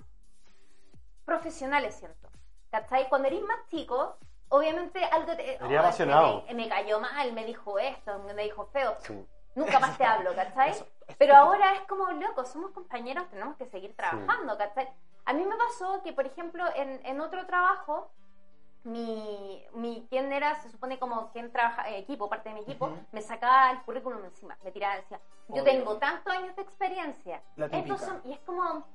profesionales, 1.25 1.95
siento. 1.97 2.29
¿Cachai? 2.71 3.09
Cuando 3.09 3.29
eres 3.29 3.43
más 3.43 3.67
chico, 3.69 4.17
obviamente 4.49 5.03
algo 5.05 5.35
te... 5.37 5.59
"Oh, 5.61 5.79
apasionado. 5.79 6.45
Me, 6.49 6.55
me 6.55 6.69
cayó 6.69 7.01
mal, 7.01 7.33
me 7.33 7.45
dijo 7.45 7.79
esto, 7.79 8.19
me 8.21 8.43
dijo 8.43 8.67
feo. 8.67 8.97
Sí. 9.01 9.27
Nunca 9.55 9.81
más 9.81 9.97
te 9.99 10.05
hablo, 10.07 10.35
¿cachai? 10.35 10.73
Pero 11.19 11.35
ahora 11.37 11.75
es 11.75 11.81
como, 11.83 12.11
loco, 12.13 12.45
somos 12.45 12.71
compañeros, 12.73 13.29
tenemos 13.31 13.57
que 13.57 13.67
seguir 13.67 13.95
trabajando, 13.97 14.57
¿cachai? 14.59 14.89
A 15.29 15.35
mí 15.35 15.45
me 15.45 15.57
pasó 15.59 16.03
que, 16.03 16.15
por 16.15 16.25
ejemplo, 16.25 16.65
en, 16.75 17.05
en 17.05 17.21
otro 17.21 17.45
trabajo, 17.45 18.11
mi, 18.85 19.63
mi, 19.75 20.07
quien 20.09 20.33
era, 20.33 20.55
se 20.63 20.71
supone 20.71 20.99
como 20.99 21.31
quien 21.33 21.53
trabaja, 21.53 21.91
eh, 21.91 21.99
equipo, 21.99 22.31
parte 22.31 22.49
de 22.49 22.55
mi 22.55 22.63
equipo, 22.63 22.91
me 23.13 23.21
sacaba 23.21 23.71
el 23.73 23.83
currículum 23.83 24.25
encima, 24.25 24.57
me 24.65 24.73
tiraba, 24.73 24.97
decía, 24.97 25.21
yo 25.49 25.63
Obvio. 25.63 25.65
tengo 25.65 25.99
tantos 25.99 26.33
años 26.33 26.57
de 26.57 26.63
experiencia. 26.63 27.43
La 27.57 27.69
típica. 27.69 27.95
Estos 27.95 28.09
son, 28.09 28.23
y 28.25 28.33
es 28.33 28.41
como, 28.41 28.87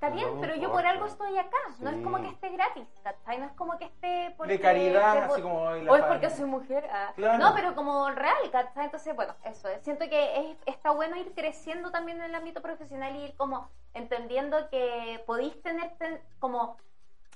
está 0.00 0.08
bien, 0.14 0.38
pero 0.40 0.54
yo 0.56 0.72
por 0.72 0.86
algo 0.86 1.04
estoy 1.04 1.36
acá, 1.36 1.58
no 1.80 1.90
es 1.90 2.02
como 2.02 2.20
que 2.22 2.28
esté 2.28 2.48
gratis, 2.48 2.86
¿cachai? 3.04 3.38
No 3.38 3.44
es 3.46 3.52
como 3.52 3.76
que 3.78 3.84
esté 3.84 4.34
porque... 4.38 4.54
De 4.54 4.60
caridad, 4.60 5.12
de- 5.14 5.20
así 5.20 5.42
como 5.42 5.70
la 5.72 5.92
o 5.92 5.96
es 5.96 6.04
porque 6.04 6.30
soy 6.30 6.46
mujer. 6.46 6.88
ah. 6.90 7.12
Claro. 7.14 7.38
No, 7.38 7.54
pero 7.54 7.74
como 7.74 8.08
real, 8.10 8.50
¿cachai? 8.50 8.86
Entonces, 8.86 9.14
bueno, 9.14 9.34
eso. 9.44 9.68
es. 9.68 9.82
Siento 9.82 10.08
que 10.08 10.40
es, 10.52 10.56
está 10.64 10.90
bueno 10.92 11.16
ir 11.16 11.32
creciendo 11.34 11.90
también 11.90 12.16
en 12.18 12.24
el 12.24 12.34
ámbito 12.34 12.62
profesional 12.62 13.14
y 13.14 13.24
ir 13.24 13.36
como 13.36 13.68
entendiendo 13.92 14.70
que 14.70 15.22
podéis 15.26 15.60
tener 15.62 15.90
ten- 15.98 16.20
como, 16.38 16.78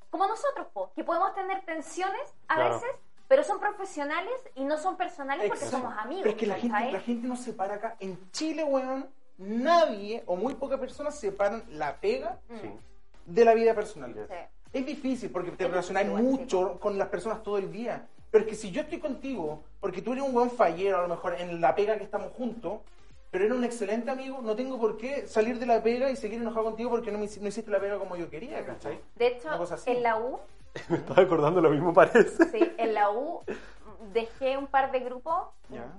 como 0.08 0.26
nosotros, 0.26 0.66
po, 0.72 0.90
que 0.94 1.04
podemos 1.04 1.34
tener 1.34 1.60
tensiones 1.66 2.34
a 2.48 2.54
Claro. 2.54 2.74
veces, 2.76 2.90
pero 3.28 3.44
son 3.44 3.60
profesionales 3.60 4.32
y 4.54 4.64
no 4.64 4.78
son 4.78 4.96
personales 4.96 5.48
porque 5.48 5.64
Exacto. 5.64 5.86
somos 5.86 5.98
amigos. 5.98 6.22
Pero 6.22 6.34
es 6.34 6.40
que 6.40 6.46
la 6.46 6.54
gente, 6.54 6.92
la 6.92 7.00
gente 7.00 7.28
no 7.28 7.36
separa 7.36 7.74
acá. 7.74 7.96
En 8.00 8.30
Chile, 8.30 8.64
weón, 8.64 9.10
nadie 9.38 10.22
o 10.26 10.36
muy 10.36 10.54
pocas 10.54 10.78
personas 10.78 11.14
separan 11.18 11.64
la 11.70 11.96
pega 12.00 12.38
Mm, 12.48 12.58
Sí. 12.60 12.70
de 13.26 13.44
la 13.44 13.54
vida 13.54 13.74
personal. 13.74 14.14
sí. 14.28 14.34
Es 14.72 14.84
difícil 14.86 15.30
porque 15.30 15.52
te 15.52 15.68
relacionas 15.68 16.04
mucho 16.06 16.80
con 16.80 16.98
las 16.98 17.08
personas 17.08 17.42
todo 17.44 17.58
el 17.58 17.70
día. 17.70 18.08
Pero 18.32 18.42
es 18.44 18.50
que 18.50 18.56
si 18.56 18.72
yo 18.72 18.82
estoy 18.82 18.98
contigo, 18.98 19.62
porque 19.78 20.02
tú 20.02 20.12
eres 20.12 20.24
un 20.24 20.32
buen 20.32 20.50
fallero, 20.50 20.98
a 20.98 21.02
lo 21.02 21.08
mejor 21.08 21.34
en 21.38 21.60
la 21.60 21.76
pega 21.76 21.96
que 21.96 22.02
estamos 22.02 22.32
juntos, 22.32 22.80
pero 23.30 23.44
eres 23.44 23.56
un 23.56 23.62
excelente 23.62 24.10
amigo, 24.10 24.40
no 24.42 24.56
tengo 24.56 24.76
por 24.80 24.96
qué 24.96 25.28
salir 25.28 25.60
de 25.60 25.66
la 25.66 25.80
pega 25.80 26.10
y 26.10 26.16
seguir 26.16 26.40
enojado 26.40 26.64
contigo 26.64 26.90
porque 26.90 27.12
no, 27.12 27.18
me, 27.18 27.26
no 27.26 27.48
hiciste 27.48 27.70
la 27.70 27.78
pega 27.78 27.98
como 28.00 28.16
yo 28.16 28.28
quería, 28.28 28.66
¿cachai? 28.66 29.00
De 29.14 29.28
hecho, 29.28 29.46
Una 29.48 29.58
cosa 29.58 29.74
así. 29.76 29.88
en 29.90 30.02
la 30.02 30.18
U, 30.18 30.40
Me 30.88 30.96
estaba 30.96 31.22
acordando 31.22 31.60
lo 31.60 31.70
mismo, 31.70 31.92
parece. 31.94 32.44
sí, 32.50 32.72
en 32.78 32.94
la 32.94 33.10
U 33.12 33.42
dejé 34.12 34.58
un 34.58 34.66
par 34.66 34.90
de 34.90 34.98
grupos, 35.00 35.46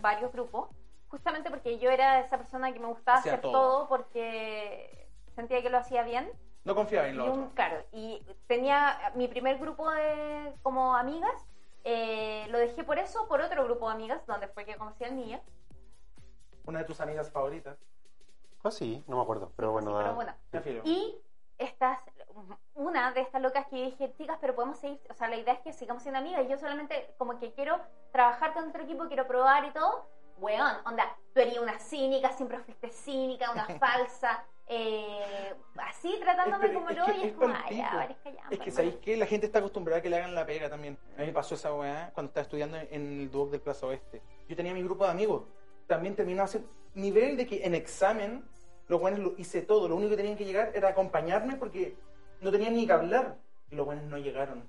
varios 0.01 0.33
grupos, 0.33 0.67
justamente 1.15 1.49
porque 1.49 1.79
yo 1.79 1.89
era 1.89 2.19
esa 2.19 2.37
persona 2.37 2.73
que 2.73 2.79
me 2.79 2.87
gustaba 2.87 3.19
Hacía 3.19 3.31
hacer 3.33 3.41
todo. 3.41 3.53
todo. 3.53 3.87
porque 3.87 5.07
sentía 5.33 5.61
que 5.61 5.69
lo 5.69 5.77
hacía 5.77 6.03
bien. 6.03 6.29
No 6.65 6.75
confiaba 6.75 7.07
en 7.07 7.13
Y 7.15 7.17
lo 7.17 7.25
un, 7.31 7.39
otro. 7.43 7.55
claro, 7.55 7.85
y 7.93 8.21
tenía 8.47 9.11
mi 9.15 9.29
primer 9.29 9.57
grupo 9.57 9.89
de 9.91 10.53
como 10.61 10.93
amigas, 10.95 11.45
eh, 11.85 12.45
lo 12.49 12.57
dejé 12.57 12.83
por 12.83 12.99
eso, 12.99 13.27
por 13.29 13.39
otro 13.39 13.63
grupo 13.63 13.87
de 13.87 13.95
amigas, 13.95 14.25
donde 14.25 14.49
fue 14.49 14.65
que 14.65 14.75
conocí 14.75 15.05
al 15.05 15.15
niño. 15.15 15.39
Una 16.65 16.79
de 16.79 16.85
tus 16.85 16.99
amigas 16.99 17.31
favoritas. 17.31 17.77
Ah, 18.63 18.71
sí, 18.71 19.03
no 19.07 19.15
me 19.17 19.21
acuerdo, 19.23 19.53
pero 19.55 19.71
bueno, 19.71 19.91
Pero 19.95 20.03
da- 20.03 20.11
bueno. 20.13 20.33
Y 20.83 21.15
estas, 21.59 21.99
una 22.73 23.11
de 23.13 23.21
estas 23.21 23.41
locas 23.41 23.67
que 23.67 23.77
dije, 23.77 24.11
chicas, 24.17 24.37
pero 24.41 24.53
podemos 24.55 24.77
seguir, 24.79 24.99
o 25.09 25.13
sea, 25.13 25.29
la 25.29 25.37
idea 25.37 25.53
es 25.53 25.59
que 25.61 25.71
sigamos 25.71 26.01
siendo 26.03 26.19
amigas. 26.19 26.43
Y 26.43 26.49
yo 26.49 26.57
solamente 26.57 27.13
como 27.19 27.39
que 27.39 27.53
quiero 27.53 27.79
trabajar 28.11 28.53
con 28.53 28.67
otro 28.67 28.81
equipo, 28.83 29.05
quiero 29.07 29.27
probar 29.27 29.63
y 29.65 29.71
todo. 29.71 30.09
Weón, 30.37 30.73
onda, 30.85 31.15
tú 31.33 31.39
eres 31.41 31.57
una 31.57 31.79
cínica, 31.79 32.31
siempre 32.33 32.59
fuiste 32.59 32.89
cínica, 32.89 33.51
una 33.51 33.65
falsa, 33.79 34.43
eh, 34.67 35.53
así 35.77 36.17
tratándome 36.19 36.67
que- 36.69 36.73
como 36.73 36.87
que 36.87 36.93
y 36.93 37.23
es 37.27 37.33
como, 37.33 37.53
ay, 37.65 37.77
ya, 37.77 37.91
parezca 37.91 38.29
ya. 38.31 38.43
Es 38.49 38.59
que 38.59 38.71
sabéis 38.71 38.95
que 38.97 39.15
la 39.17 39.25
gente 39.25 39.45
está 39.45 39.59
acostumbrada 39.59 39.99
a 39.99 40.01
que 40.01 40.09
le 40.09 40.17
hagan 40.17 40.35
la 40.35 40.45
pega 40.45 40.69
también. 40.69 40.97
A 41.17 41.21
mí 41.21 41.27
me 41.27 41.33
pasó 41.33 41.55
esa 41.55 41.73
weá 41.73 42.11
cuando 42.13 42.29
estaba 42.29 42.43
estudiando 42.43 42.77
en 42.77 43.21
el 43.21 43.31
Duoc 43.31 43.51
del 43.51 43.61
Plaza 43.61 43.85
Oeste. 43.87 44.21
Yo 44.49 44.55
tenía 44.55 44.73
mi 44.73 44.83
grupo 44.83 45.05
de 45.05 45.11
amigos. 45.11 45.43
También 45.87 46.15
terminaba 46.15 46.45
haciendo 46.45 46.69
nivel 46.95 47.37
de 47.37 47.45
que 47.45 47.65
en 47.65 47.75
examen 47.75 48.43
los 48.87 48.99
buenos 48.99 49.19
lo 49.19 49.33
hice 49.37 49.61
todo. 49.61 49.87
Lo 49.87 49.95
único 49.95 50.11
que 50.11 50.17
tenían 50.17 50.37
que 50.37 50.45
llegar 50.45 50.71
era 50.75 50.89
acompañarme 50.89 51.55
porque 51.57 51.95
no 52.41 52.51
tenían 52.51 52.73
ni 52.73 52.85
que 52.87 52.93
hablar. 52.93 53.37
Y 53.69 53.75
los 53.75 53.85
buenos 53.85 54.05
no 54.05 54.17
llegaron. 54.17 54.59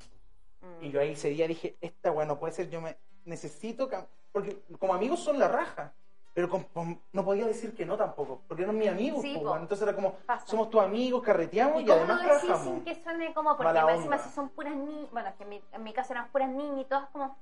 mm. 0.61 0.85
Y 0.85 0.91
yo 0.91 1.01
ahí 1.01 1.13
ese 1.13 1.29
día 1.31 1.47
dije, 1.49 1.77
esta 1.81 2.11
weá 2.13 2.27
no 2.27 2.39
puede 2.39 2.53
ser, 2.53 2.69
yo 2.71 2.81
me 2.81 2.97
necesito... 3.27 3.89
cam-". 3.91 4.07
Porque 4.33 4.63
como 4.79 4.95
amigos 4.95 5.21
son 5.21 5.39
la 5.39 5.49
raja. 5.49 5.93
Pero 6.35 6.51
con- 6.51 6.65
con- 6.65 7.01
no 7.15 7.25
podía 7.25 7.47
decir 7.47 7.75
que 7.75 7.87
no 7.87 7.97
tampoco, 7.97 8.43
porque 8.47 8.65
eran 8.65 8.77
mis 8.77 8.89
amigos. 8.91 9.23
Sí, 9.23 9.35
po, 9.39 9.45
po. 9.45 9.57
Entonces 9.57 9.83
era 9.87 9.95
como, 9.97 10.13
Pasa. 10.27 10.47
somos 10.47 10.69
tus 10.69 10.83
amigos, 10.83 11.23
carreteamos 11.23 11.81
y, 11.83 11.87
¿Y 11.87 11.91
además 11.91 12.21
trabajamos. 12.23 12.63
sin 12.63 12.85
que 12.85 12.95
suene 13.03 13.33
como, 13.33 13.57
porque 13.57 13.79
encima 13.79 14.19
si 14.19 14.29
son 14.29 14.51
puras 14.51 14.77
niñas, 14.77 15.11
bueno, 15.13 15.31
que 15.39 15.45
en 15.45 15.49
mi, 15.49 15.63
en 15.73 15.83
mi 15.83 15.95
caso 15.95 16.13
eran 16.13 16.29
puras 16.29 16.51
niñas 16.51 16.81
y 16.81 16.85
todas 16.85 17.09
como. 17.09 17.39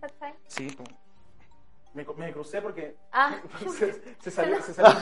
Sí, 0.46 0.68
po. 0.70 0.84
Me, 2.16 2.32
crucé 2.32 2.62
porque 2.62 2.94
Ah, 3.12 3.36
se, 3.78 4.00
se 4.20 4.30
salió, 4.30 4.60
se 4.62 4.74
salió. 4.74 4.96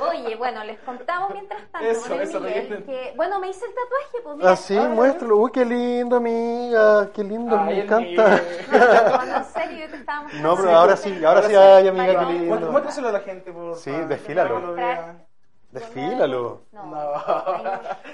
Oye, 0.10 0.36
bueno, 0.36 0.64
les 0.64 0.78
contamos 0.80 1.30
mientras 1.32 1.60
tanto 1.70 1.88
Eso, 1.88 2.02
con 2.02 2.12
el 2.12 2.20
eso, 2.20 2.40
Miguel 2.40 2.68
reíste. 2.68 2.84
que, 2.84 3.12
bueno, 3.16 3.38
me 3.40 3.48
hice 3.48 3.64
el 3.66 3.72
tatuaje, 3.74 4.18
pues 4.22 4.36
mira, 4.36 4.50
Ah, 4.50 4.56
sí, 4.56 4.76
Ah, 4.76 4.88
muéstralo. 4.88 5.36
Uy, 5.38 5.50
qué 5.52 5.64
lindo, 5.64 6.16
amiga. 6.16 7.10
Qué 7.14 7.24
lindo, 7.24 7.56
Ay, 7.58 7.66
me 7.76 7.80
encanta. 7.84 8.42
no, 8.72 9.24
no, 9.26 9.36
en 9.36 9.44
serio, 9.44 9.78
yo 9.86 9.90
te 9.90 9.96
estaba 9.96 10.22
No, 10.22 10.28
mostrando. 10.28 10.56
pero 10.56 10.70
ahora 10.76 10.96
sí, 10.96 11.24
ahora 11.24 11.42
sí, 11.42 11.54
ay, 11.54 11.88
amiga, 11.88 12.26
qué 12.26 12.32
lindo. 12.32 12.70
Muéstraselo 12.72 13.08
a 13.08 13.12
la 13.12 13.20
gente, 13.20 13.52
por 13.52 13.76
Sí, 13.76 13.90
desfílalo. 14.08 14.74
Desfílalo. 15.70 16.60
No, 16.70 16.84
No. 16.86 17.12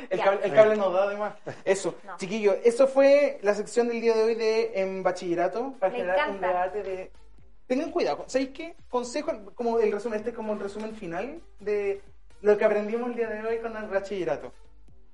El 0.08 0.18
cable, 0.20 0.40
el 0.44 0.54
cable 0.54 0.76
nos 0.76 0.92
da 0.94 1.02
además. 1.02 1.34
Eso, 1.64 1.94
No. 2.04 2.16
chiquillos, 2.16 2.56
eso 2.64 2.86
fue 2.88 3.38
la 3.42 3.52
sección 3.52 3.86
del 3.88 4.00
día 4.00 4.14
de 4.14 4.22
hoy 4.22 4.34
de 4.34 4.80
en 4.80 5.02
bachillerato 5.02 5.74
para 5.78 5.92
Me 5.92 5.98
generar 5.98 6.28
un 6.30 6.36
encanta. 6.36 6.48
debate 6.48 6.82
de. 6.82 7.12
Tengan 7.70 7.92
cuidado, 7.92 8.24
¿sabéis 8.26 8.50
qué? 8.50 8.74
Consejo, 8.88 9.30
como 9.54 9.78
el 9.78 9.92
resumen, 9.92 10.18
este 10.18 10.30
es 10.30 10.36
como 10.36 10.54
el 10.54 10.58
resumen 10.58 10.92
final 10.96 11.40
de 11.60 12.00
lo 12.42 12.58
que 12.58 12.64
aprendimos 12.64 13.10
el 13.10 13.14
día 13.14 13.28
de 13.28 13.46
hoy 13.46 13.58
con 13.58 13.76
el 13.76 13.86
bachillerato. 13.86 14.52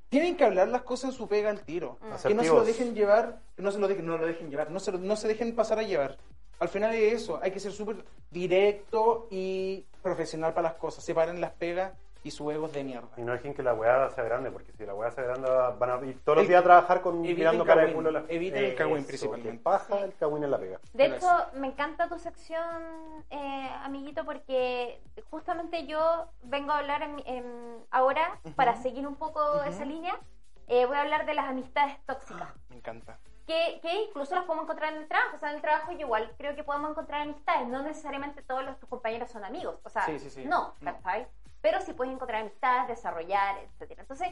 Tienen 0.09 0.39
que 0.39 0.45
hablar 0.45 0.69
las 0.69 0.81
cosas 0.81 1.11
en 1.11 1.17
su 1.19 1.29
pega 1.29 1.51
al 1.51 1.61
tiro. 1.67 1.99
Mm. 2.01 2.27
Que 2.29 2.33
no 2.35 2.43
se 2.43 2.49
lo 2.49 2.65
dejen 2.65 2.95
llevar, 2.95 3.41
que 3.57 3.61
no 3.63 3.71
se 3.71 3.79
lo 3.79 3.87
dejen, 3.89 4.07
no 4.07 4.17
lo 4.17 4.27
dejen 4.27 4.49
llevar, 4.49 4.71
no 4.71 4.81
se, 4.81 4.91
lo- 4.91 4.97
no 4.99 5.17
se 5.17 5.29
dejen 5.29 5.55
pasar 5.55 5.79
a 5.81 5.83
llevar. 5.83 6.17
Al 6.59 6.71
final 6.71 6.95
es 6.95 7.13
eso, 7.13 7.39
hay 7.43 7.51
que 7.51 7.61
ser 7.61 7.73
súper 7.73 8.03
directo 8.31 9.29
y 9.31 9.85
profesional 10.03 10.55
para 10.55 10.71
las 10.71 10.79
cosas. 10.79 11.05
Separen 11.05 11.43
las 11.43 11.53
pegas 11.53 11.93
y 12.27 12.31
sus 12.33 12.53
egos 12.53 12.73
de 12.73 12.83
mierda. 12.83 13.09
Y 13.17 13.23
no 13.23 13.33
dejen 13.33 13.55
que 13.55 13.63
la 13.63 13.73
weá 13.73 14.11
sea 14.11 14.25
grande, 14.25 14.51
porque 14.51 14.73
si 14.73 14.85
la 14.85 14.95
weá 14.95 15.11
sea 15.13 15.23
grande 15.23 15.49
van 15.79 15.91
a 15.91 16.05
ir 16.07 16.21
todos 16.25 16.37
los 16.39 16.43
El- 16.43 16.49
días 16.49 16.61
a 16.61 16.65
trabajar 16.65 17.01
con 17.01 17.21
mirando 17.23 17.65
cara 17.65 17.87
de 17.87 17.93
culo. 17.95 18.11
la- 18.11 18.25
eviten 18.29 18.65
el 18.65 18.75
cagüín 18.75 19.05
principalmente. 19.05 19.53
que 19.53 19.63
paja 19.63 20.01
el 20.01 20.13
cagüín 20.17 20.43
en 20.43 20.51
la 20.51 20.59
pega. 20.59 20.81
De 20.93 21.07
hecho, 21.07 21.29
me 21.55 21.69
encanta 21.69 22.09
tu 22.09 22.19
sección, 22.19 22.65
eh, 23.31 23.71
amiguito, 23.85 24.25
porque 24.25 25.01
justamente 25.31 25.87
yo 25.87 26.27
vengo 26.43 26.73
a 26.73 26.79
hablar 26.79 27.03
en 27.03 27.23
en- 27.27 27.85
ahora, 27.93 28.41
para 28.57 28.75
seguir 28.77 29.07
un 29.07 29.15
poco 29.15 29.63
esa 29.63 29.85
línea, 29.85 30.19
eh, 30.67 30.85
voy 30.87 30.97
a 30.97 31.03
hablar 31.03 31.27
de 31.27 31.35
las 31.35 31.47
amistades 31.47 31.97
tóxicas. 32.07 32.49
Me 32.71 32.77
encanta. 32.77 33.19
que, 33.47 33.79
que 33.81 33.95
incluso 34.09 34.35
las 34.35 34.43
podemos 34.43 34.65
encontrar 34.65 34.93
en 34.93 35.03
el 35.03 35.07
trabajo. 35.09 35.37
O 35.37 35.39
sea, 35.39 35.51
en 35.51 35.55
el 35.57 35.63
trabajo 35.63 35.93
yo 35.93 36.01
igual 36.01 36.33
creo 36.37 36.57
que 36.57 36.65
podemos 36.65 36.91
encontrar 36.91 37.21
amistades. 37.21 37.69
No 37.69 37.81
necesariamente 37.85 38.43
todos 38.43 38.65
los, 38.65 38.77
tus 38.81 38.89
compañeros 38.89 39.31
son 39.31 39.45
amigos. 39.45 39.77
O 39.85 39.89
sea, 39.89 40.03
Sí, 40.03 40.19
sí, 40.19 40.31
sí. 40.31 40.45
no, 40.47 40.75
No. 40.81 40.91
Pero 41.61 41.81
sí 41.81 41.93
puedes 41.93 42.13
encontrar 42.15 42.43
amistades, 42.43 42.89
desarrollar, 42.89 43.59
etcétera. 43.59 44.03
Entonces, 44.03 44.29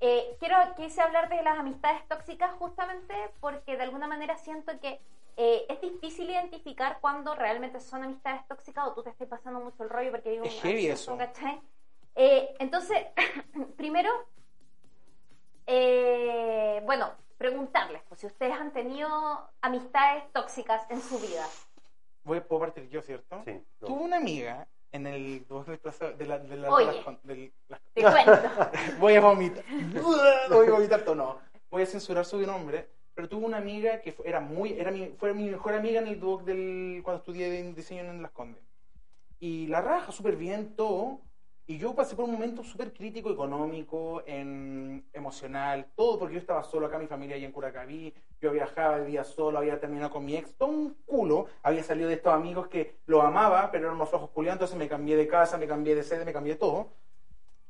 eh, 0.00 0.36
quiero 0.38 0.56
quise 0.76 1.00
hablar 1.00 1.28
de 1.28 1.42
las 1.42 1.58
amistades 1.58 2.06
tóxicas 2.08 2.50
justamente 2.58 3.14
porque 3.40 3.76
de 3.76 3.82
alguna 3.82 4.06
manera 4.06 4.36
siento 4.36 4.78
que 4.80 5.00
eh, 5.38 5.66
es 5.68 5.80
difícil 5.80 6.28
identificar 6.30 6.98
cuando 7.00 7.34
realmente 7.34 7.80
son 7.80 8.02
amistades 8.02 8.46
tóxicas 8.46 8.86
o 8.86 8.94
tú 8.94 9.02
te 9.02 9.10
estás 9.10 9.28
pasando 9.28 9.60
mucho 9.60 9.82
el 9.84 9.90
rollo 9.90 10.10
porque 10.10 10.30
digo, 10.30 10.44
Es 10.44 10.60
heavy 10.62 10.86
"Ay, 10.86 10.88
eso". 10.88 11.16
¿cachai? 11.16 11.60
Eh, 12.14 12.54
entonces, 12.58 13.06
primero, 13.76 14.10
eh, 15.66 16.80
bueno, 16.84 17.12
preguntarles, 17.38 18.02
pues 18.08 18.20
si 18.20 18.26
ustedes 18.26 18.54
han 18.54 18.72
tenido 18.72 19.08
amistades 19.60 20.24
tóxicas 20.32 20.88
en 20.90 21.00
su 21.00 21.18
vida. 21.18 21.46
Voy, 22.24 22.40
puedo 22.40 22.60
partir 22.60 22.88
yo, 22.88 23.02
¿cierto? 23.02 23.42
Sí. 23.44 23.62
Tuve 23.80 24.02
una 24.02 24.16
amiga 24.16 24.66
en 24.92 25.06
el 25.06 25.46
de 25.46 26.26
la, 26.26 26.38
de 26.38 26.56
la, 26.56 26.70
Oye. 26.70 26.86
de 26.86 26.92
las 26.92 27.22
del- 27.24 27.52
las- 27.68 27.80
Te 27.94 28.02
cuento. 28.02 28.32
voy 29.00 29.14
a 29.14 29.20
vomitar. 29.20 29.64
voy 30.50 30.66
a 30.68 30.70
vomitar 30.70 31.02
todo, 31.02 31.14
no. 31.14 31.38
Voy 31.70 31.82
a 31.82 31.86
censurar 31.86 32.24
su 32.24 32.38
nombre. 32.40 32.88
Pero 33.14 33.28
tuve 33.28 33.46
una 33.46 33.56
amiga 33.56 34.00
que 34.02 34.14
era 34.24 34.40
muy, 34.40 34.72
era 34.78 34.90
mi, 34.90 35.08
fue 35.18 35.32
mi 35.32 35.48
mejor 35.48 35.72
amiga 35.74 36.00
en 36.00 36.06
el 36.08 36.20
Duoc 36.20 36.42
del, 36.44 37.00
cuando 37.02 37.20
estudié 37.20 37.50
de 37.50 37.72
diseño 37.72 38.02
en 38.02 38.20
Las 38.22 38.30
Condes. 38.30 38.62
Y 39.40 39.66
la 39.68 39.80
raja 39.80 40.12
súper 40.12 40.36
bien, 40.36 40.76
todo. 40.76 41.20
Y 41.68 41.78
yo 41.78 41.94
pasé 41.96 42.14
por 42.14 42.26
un 42.26 42.32
momento 42.32 42.62
súper 42.62 42.92
crítico, 42.92 43.28
económico, 43.30 44.22
en, 44.24 45.04
emocional, 45.12 45.86
todo, 45.96 46.16
porque 46.18 46.34
yo 46.34 46.40
estaba 46.40 46.62
solo 46.62 46.86
acá, 46.86 46.96
mi 46.96 47.08
familia 47.08 47.34
allá 47.34 47.46
en 47.46 47.50
Curacaví, 47.52 48.14
yo 48.40 48.52
viajaba, 48.52 48.98
vivía 48.98 49.24
solo, 49.24 49.58
había 49.58 49.80
terminado 49.80 50.12
con 50.12 50.24
mi 50.24 50.36
ex, 50.36 50.54
todo 50.54 50.68
un 50.68 50.94
culo, 51.06 51.46
había 51.64 51.82
salido 51.82 52.08
de 52.08 52.14
estos 52.14 52.32
amigos 52.32 52.68
que 52.68 52.94
lo 53.06 53.20
amaba, 53.22 53.68
pero 53.72 53.84
eran 53.86 53.96
unos 53.96 54.10
flojos 54.10 54.30
culiados, 54.30 54.56
entonces 54.58 54.78
me 54.78 54.88
cambié 54.88 55.16
de 55.16 55.26
casa, 55.26 55.58
me 55.58 55.66
cambié 55.66 55.96
de 55.96 56.04
sede, 56.04 56.24
me 56.24 56.32
cambié 56.32 56.52
de 56.52 56.58
todo. 56.60 56.88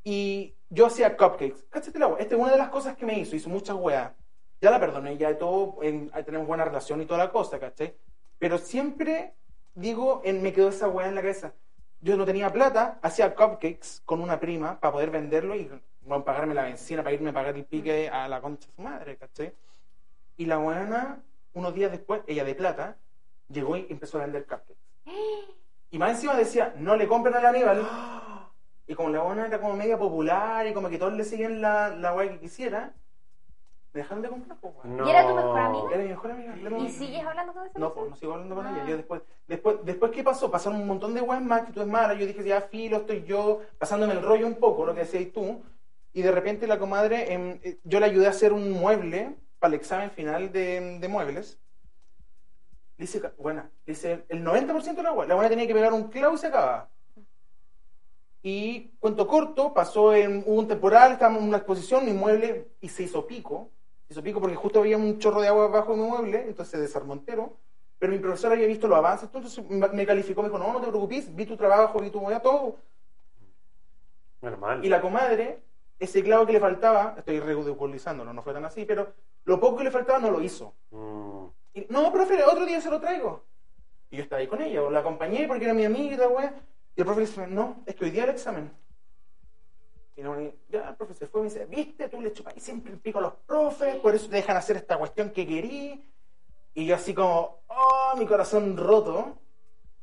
Y 0.04 0.54
yo 0.70 0.86
hacía 0.86 1.16
cupcakes. 1.16 1.64
Cáchate 1.70 1.98
la 1.98 2.08
wea. 2.08 2.18
Esta 2.22 2.34
es 2.36 2.40
una 2.40 2.52
de 2.52 2.58
las 2.58 2.68
cosas 2.70 2.96
que 2.96 3.06
me 3.06 3.18
hizo, 3.18 3.36
hizo 3.36 3.48
muchas 3.50 3.76
weas. 3.76 4.12
Ya 4.60 4.70
la 4.70 4.80
perdoné, 4.80 5.16
ya 5.16 5.28
de 5.28 5.34
todo, 5.36 5.82
en- 5.82 6.10
tenemos 6.24 6.46
buena 6.46 6.64
relación 6.64 7.00
y 7.02 7.06
toda 7.06 7.18
la 7.24 7.32
cosa, 7.32 7.58
¿cachai? 7.58 7.96
Pero 8.38 8.58
siempre 8.58 9.34
digo, 9.74 10.22
en, 10.24 10.42
me 10.42 10.52
quedó 10.52 10.68
esa 10.68 10.88
wea 10.88 11.08
en 11.08 11.14
la 11.14 11.22
cabeza. 11.22 11.54
Yo 12.00 12.16
no 12.16 12.24
tenía 12.24 12.52
plata, 12.52 12.98
hacía 13.02 13.34
cupcakes 13.34 14.02
con 14.04 14.20
una 14.20 14.38
prima 14.38 14.78
para 14.78 14.92
poder 14.92 15.10
venderlo 15.10 15.54
y 15.54 15.70
bueno, 16.02 16.24
pagarme 16.24 16.54
la 16.54 16.62
benzina, 16.62 17.02
para 17.02 17.14
irme 17.14 17.30
a 17.30 17.32
pagar 17.32 17.56
el 17.56 17.64
pique 17.64 18.08
a 18.08 18.28
la 18.28 18.40
concha 18.40 18.68
de 18.68 18.74
su 18.74 18.82
madre, 18.82 19.16
¿cachai? 19.16 19.52
Y 20.36 20.46
la 20.46 20.58
buena, 20.58 21.22
unos 21.54 21.74
días 21.74 21.90
después, 21.90 22.22
ella 22.26 22.44
de 22.44 22.54
plata, 22.54 22.96
llegó 23.48 23.76
y 23.76 23.86
empezó 23.88 24.18
a 24.18 24.22
vender 24.22 24.46
cupcakes. 24.46 24.76
Y 25.88 25.98
más 25.98 26.10
encima 26.10 26.34
decía, 26.34 26.74
no 26.76 26.96
le 26.96 27.06
compren 27.06 27.34
al 27.34 27.46
Aníbal. 27.46 27.86
Y 28.88 28.94
como 28.94 29.10
la 29.10 29.22
buena 29.22 29.46
era 29.46 29.60
como 29.60 29.74
media 29.74 29.98
popular 29.98 30.64
y 30.66 30.72
como 30.72 30.88
que 30.88 30.98
todos 30.98 31.12
le 31.12 31.24
seguían 31.24 31.60
la, 31.60 31.88
la 31.88 32.14
weá 32.14 32.30
que 32.30 32.38
quisiera, 32.38 32.92
dejaron 34.00 34.22
de 34.22 34.28
comprar, 34.28 34.58
pues, 34.60 34.74
weón. 34.76 34.96
No. 34.96 35.06
¿Y 35.06 35.10
era 35.10 35.26
tu 35.26 35.34
mejor 35.34 35.58
amiga? 35.58 35.88
Era 35.92 36.02
mi 36.02 36.08
mejor 36.08 36.30
amiga. 36.30 36.54
¿Y 36.78 36.88
sigues 36.90 37.24
hablando 37.26 37.52
con 37.52 37.66
esa 37.66 37.78
No, 37.78 37.88
persona? 37.88 37.94
pues 37.94 38.10
no 38.10 38.16
sigo 38.16 38.32
hablando 38.34 38.54
con 38.54 38.66
Ah. 38.66 38.70
ella. 38.74 38.86
Yo 38.88 38.96
después, 38.96 39.22
después, 39.46 39.76
después, 39.84 40.12
¿qué 40.12 40.22
pasó? 40.24 40.50
Pasaron 40.50 40.80
un 40.80 40.86
montón 40.86 41.14
de 41.14 41.20
weas 41.20 41.42
más, 41.42 41.62
que 41.64 41.72
tú 41.72 41.80
es 41.80 41.86
mala. 41.86 42.14
Yo 42.14 42.26
dije, 42.26 42.44
ya 42.44 42.60
filo, 42.62 42.98
estoy 42.98 43.24
yo, 43.24 43.60
pasándome 43.78 44.12
el 44.14 44.22
rollo 44.22 44.46
un 44.46 44.56
poco, 44.56 44.86
lo 44.86 44.94
que 44.94 45.00
decías 45.00 45.32
tú. 45.32 45.62
Y 46.12 46.22
de 46.22 46.32
repente 46.32 46.66
la 46.66 46.78
comadre, 46.78 47.32
em, 47.32 47.58
eh, 47.62 47.78
yo 47.84 48.00
le 48.00 48.06
ayudé 48.06 48.26
a 48.26 48.30
hacer 48.30 48.52
un 48.52 48.70
mueble 48.72 49.34
para 49.58 49.74
el 49.74 49.80
examen 49.80 50.10
final 50.10 50.50
de, 50.52 50.98
de 50.98 51.08
muebles. 51.08 51.58
Le 52.98 53.04
hice, 53.04 53.20
ca- 53.20 53.32
buena, 53.38 53.70
le 53.84 53.92
hice 53.92 54.24
el 54.30 54.42
90% 54.42 54.96
de 54.96 55.02
la 55.02 55.12
wea. 55.12 55.28
La 55.28 55.34
buena 55.34 55.50
tenía 55.50 55.66
que 55.66 55.74
pegar 55.74 55.92
un 55.92 56.04
clavo 56.08 56.34
y 56.34 56.38
se 56.38 56.46
acababa. 56.46 56.88
Y 58.42 58.92
cuento 59.00 59.26
corto, 59.26 59.74
pasó 59.74 60.14
en 60.14 60.44
hubo 60.46 60.60
un 60.60 60.68
temporal, 60.68 61.12
estábamos 61.12 61.42
en 61.42 61.48
una 61.48 61.56
exposición, 61.58 62.04
mi 62.04 62.12
mueble 62.12 62.68
y 62.80 62.88
se 62.88 63.02
hizo 63.02 63.26
pico. 63.26 63.70
Hizo 64.08 64.22
pico 64.22 64.40
porque 64.40 64.56
justo 64.56 64.80
había 64.80 64.96
un 64.96 65.18
chorro 65.18 65.40
de 65.40 65.48
agua 65.48 65.68
bajo 65.68 65.96
mi 65.96 66.02
mueble, 66.02 66.44
entonces 66.48 66.72
se 66.72 66.78
desarmó 66.78 67.14
entero. 67.14 67.56
Pero 67.98 68.12
mi 68.12 68.18
profesor 68.18 68.52
había 68.52 68.66
visto 68.66 68.86
los 68.88 68.98
avances, 68.98 69.30
entonces 69.32 69.64
me 69.70 70.06
calificó, 70.06 70.42
me 70.42 70.48
dijo, 70.48 70.58
no, 70.58 70.72
no 70.72 70.80
te 70.80 70.88
preocupes, 70.88 71.34
vi 71.34 71.46
tu 71.46 71.56
trabajo, 71.56 71.98
vi 71.98 72.10
tu 72.10 72.20
movida, 72.20 72.40
todo. 72.40 72.76
Normal. 74.42 74.84
Y 74.84 74.88
la 74.88 75.00
comadre, 75.00 75.60
ese 75.98 76.22
clavo 76.22 76.44
que 76.44 76.52
le 76.52 76.60
faltaba, 76.60 77.14
estoy 77.16 77.40
ridiculizándolo, 77.40 78.34
no 78.34 78.42
fue 78.42 78.52
tan 78.52 78.66
así, 78.66 78.84
pero 78.84 79.14
lo 79.44 79.58
poco 79.58 79.78
que 79.78 79.84
le 79.84 79.90
faltaba 79.90 80.18
no 80.18 80.30
lo 80.30 80.42
hizo. 80.42 80.74
Mm, 80.90 81.46
Y, 81.74 81.86
no, 81.88 82.12
profe, 82.12 82.42
otro 82.44 82.66
día 82.66 82.80
se 82.80 82.90
lo 82.90 83.00
traigo. 83.00 83.42
Y 84.10 84.18
yo 84.18 84.22
estaba 84.22 84.40
ahí 84.40 84.46
con 84.46 84.60
ella, 84.60 84.82
o 84.82 84.90
la 84.90 85.00
acompañé 85.00 85.46
porque 85.48 85.64
era 85.64 85.74
mi 85.74 85.84
amiga 85.84 86.14
y 86.14 86.18
la 86.18 86.28
wea. 86.28 86.54
Y 86.94 87.00
el 87.00 87.06
profe 87.06 87.20
le 87.20 87.26
dice, 87.26 87.46
no, 87.46 87.82
es 87.86 87.94
que 87.94 88.04
hoy 88.04 88.10
día 88.10 88.24
el 88.24 88.30
examen. 88.30 88.70
Y 90.16 90.22
y 90.22 90.54
ya 90.70 90.88
el 90.88 90.96
profe 90.96 91.14
se 91.14 91.26
fue 91.26 91.40
y 91.40 91.44
me 91.44 91.50
dice, 91.50 91.66
viste, 91.66 92.08
tú 92.08 92.22
le 92.22 92.32
chupas 92.32 92.54
siempre 92.56 92.92
el 92.92 92.98
pico 92.98 93.18
a 93.18 93.22
los 93.22 93.34
profes, 93.46 93.96
por 93.96 94.14
eso 94.14 94.28
te 94.28 94.36
dejan 94.36 94.56
hacer 94.56 94.76
esta 94.76 94.96
cuestión 94.96 95.30
que 95.30 95.46
querí. 95.46 96.10
Y 96.72 96.86
yo 96.86 96.94
así 96.94 97.12
como, 97.12 97.60
oh, 97.68 98.14
mi 98.16 98.26
corazón 98.26 98.76
roto. 98.76 99.36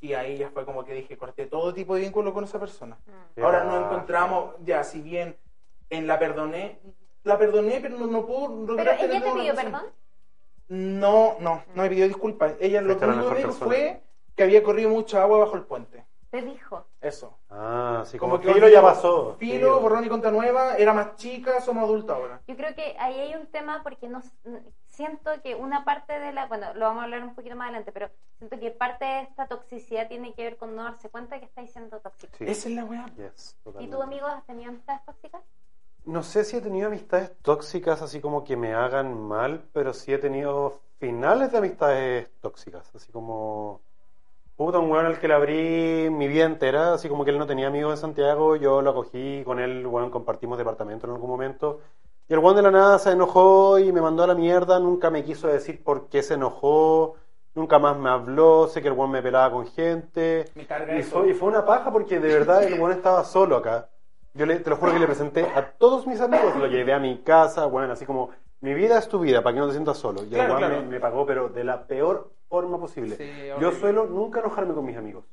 Y 0.02 0.14
ahí 0.14 0.38
ya 0.38 0.50
fue 0.50 0.66
como 0.66 0.84
que 0.84 0.94
dije, 0.94 1.18
corté 1.18 1.48
todo 1.48 1.74
tipo 1.74 1.96
de 1.96 2.02
vínculo 2.02 2.34
con 2.34 2.44
esa 2.44 2.60
persona. 2.60 2.98
Mm. 3.36 3.44
Ahora 3.44 3.64
nos 3.64 3.86
encontramos, 3.86 4.56
ya, 4.64 4.84
si 4.84 5.02
bien 5.02 5.36
en 5.90 6.06
la 6.06 6.20
perdoné, 6.20 6.80
la 7.24 7.38
perdoné, 7.38 7.80
pero 7.82 7.98
no, 7.98 8.08
no 8.08 8.26
puedo 8.26 8.50
Pero 8.50 8.66
lograr 8.66 9.00
ella 9.00 9.22
te 9.22 9.32
pidió 9.32 9.56
perdón. 9.56 9.84
No, 10.68 11.38
no, 11.40 11.64
no 11.74 11.84
me 11.84 11.90
pidió 11.90 12.08
disculpas. 12.08 12.54
Ella 12.60 12.82
lo 12.82 12.96
la 12.96 13.08
único 13.08 13.30
que 13.30 13.36
dijo 13.38 13.52
fue 13.54 14.02
que 14.36 14.44
había 14.44 14.64
corrido 14.64 14.90
mucha 14.90 15.24
agua 15.24 15.40
bajo 15.40 15.56
el 15.56 15.64
puente. 15.64 16.06
Te 16.34 16.42
dijo. 16.42 16.84
Eso. 17.00 17.38
Ah, 17.52 18.02
sí, 18.08 18.18
como, 18.18 18.38
Como 18.38 18.44
que 18.44 18.54
Filo 18.56 18.68
ya 18.68 18.82
pasó. 18.82 19.36
Filo, 19.38 19.80
borrón 19.80 20.04
y 20.04 20.08
cuenta 20.08 20.32
nueva, 20.32 20.78
era 20.78 20.92
más 20.92 21.16
chica, 21.16 21.62
somos 21.62 21.84
adultos 21.84 22.10
ahora. 22.10 22.42
Yo 22.48 22.58
creo 22.58 22.74
que 22.74 22.96
ahí 22.98 23.20
hay 23.20 23.36
un 23.36 23.46
tema 23.46 23.84
porque 23.84 24.10
no 24.10 24.20
siento 24.88 25.30
que 25.44 25.54
una 25.54 25.86
parte 25.86 26.18
de 26.18 26.34
la, 26.34 26.48
bueno, 26.48 26.74
lo 26.74 26.86
vamos 26.86 27.02
a 27.02 27.04
hablar 27.04 27.22
un 27.22 27.36
poquito 27.36 27.56
más 27.56 27.66
adelante, 27.66 27.92
pero 27.92 28.10
siento 28.40 28.60
que 28.60 28.72
parte 28.72 29.06
de 29.06 29.22
esta 29.22 29.46
toxicidad 29.46 30.08
tiene 30.08 30.34
que 30.34 30.44
ver 30.44 30.58
con 30.58 30.76
no 30.76 30.86
darse 30.86 31.08
cuenta 31.08 31.38
que 31.38 31.46
estáis 31.46 31.70
siendo 31.70 32.00
tóxico. 32.00 32.34
Sí. 32.36 32.46
Esa 32.48 32.68
es 32.68 32.76
la 32.78 32.86
weá. 32.86 33.06
Yes, 33.16 33.56
¿Y 33.80 33.86
tú, 33.86 34.02
amigos, 34.02 34.32
has 34.32 34.44
tenido 34.48 34.70
amistades 34.70 35.06
tóxicas? 35.06 35.44
No 36.04 36.24
sé 36.24 36.46
si 36.46 36.58
he 36.58 36.62
tenido 36.62 36.88
amistades 36.88 37.32
tóxicas 37.44 38.02
así 38.02 38.20
como 38.20 38.44
que 38.44 38.58
me 38.58 38.74
hagan 38.74 39.22
mal, 39.22 39.70
pero 39.72 39.94
sí 39.94 40.12
he 40.12 40.18
tenido 40.18 40.80
finales 40.98 41.52
de 41.52 41.60
amistades 41.60 42.28
tóxicas, 42.42 42.90
así 42.96 43.12
como 43.12 43.82
puta 44.56 44.80
un 44.80 44.92
weón 44.92 45.06
al 45.06 45.20
que 45.20 45.28
le 45.28 45.34
abrí 45.34 46.10
mi 46.10 46.28
vida 46.28 46.46
entera, 46.46 46.94
así 46.94 47.10
como 47.10 47.26
que 47.26 47.32
él 47.32 47.40
no 47.40 47.48
tenía 47.48 47.68
amigos 47.68 47.94
en 47.94 47.98
Santiago, 47.98 48.56
yo 48.56 48.82
lo 48.82 48.92
acogí 48.92 49.44
con 49.44 49.60
él, 49.60 49.86
weón, 49.86 50.10
compartimos 50.10 50.58
departamento 50.58 51.08
en 51.08 51.14
algún 51.14 51.30
momento. 51.30 51.80
Y 52.30 52.34
el 52.34 52.40
weón 52.40 52.56
de 52.56 52.62
la 52.62 52.72
nada 52.72 53.00
se 53.00 53.12
enojó 53.12 53.80
y 53.80 53.92
me 53.92 54.02
mandó 54.02 54.24
a 54.24 54.28
la 54.28 54.36
mierda, 54.36 54.80
nunca 54.80 55.10
me 55.10 55.24
quiso 55.24 55.48
decir 55.48 55.84
por 55.84 56.08
qué 56.08 56.24
se 56.24 56.36
enojó, 56.36 57.16
nunca 57.56 57.80
más 57.80 57.98
me 57.98 58.10
habló, 58.10 58.68
sé 58.68 58.82
que 58.82 58.88
el 58.88 58.94
weón 58.94 59.12
me 59.12 59.22
pelaba 59.22 59.52
con 59.52 59.68
gente. 59.68 60.46
Me 60.56 60.66
carga 60.66 60.98
Y 60.98 61.04
fue, 61.04 61.30
y 61.30 61.34
fue 61.34 61.50
una 61.50 61.66
paja 61.66 61.92
porque 61.92 62.20
de 62.20 62.30
verdad 62.30 62.64
el 62.64 62.80
weón 62.80 62.92
estaba 62.92 63.24
solo 63.24 63.58
acá. 63.58 63.90
Yo 64.36 64.46
le, 64.48 64.60
te 64.60 64.70
lo 64.70 64.78
juro 64.78 64.94
que 64.94 65.00
le 65.00 65.06
presenté 65.06 65.46
a 65.46 65.74
todos 65.74 66.08
mis 66.08 66.20
amigos, 66.20 66.56
lo 66.56 66.66
llevé 66.66 66.94
a 66.94 67.00
mi 67.00 67.20
casa, 67.20 67.68
bueno, 67.68 67.94
así 67.94 68.06
como, 68.06 68.32
mi 68.64 68.74
vida 68.74 68.98
es 68.98 69.10
tu 69.10 69.20
vida, 69.20 69.44
para 69.44 69.54
que 69.54 69.60
no 69.60 69.68
te 69.68 69.74
sientas 69.74 69.98
solo. 69.98 70.22
Y 70.22 70.28
el 70.28 70.30
Claro, 70.32 70.54
weón 70.56 70.70
claro. 70.70 70.82
me, 70.84 70.88
me 70.88 71.00
pagó, 71.02 71.26
pero 71.26 71.50
de 71.50 71.66
la 71.66 71.86
peor 71.86 72.32
forma 72.48 72.80
posible. 72.80 73.18
Sí, 73.18 73.30
Yo 73.60 73.72
suelo 73.74 74.06
nunca 74.06 74.40
enojarme 74.40 74.74
con 74.74 74.86
mis 74.86 74.96
amigos. 74.96 75.26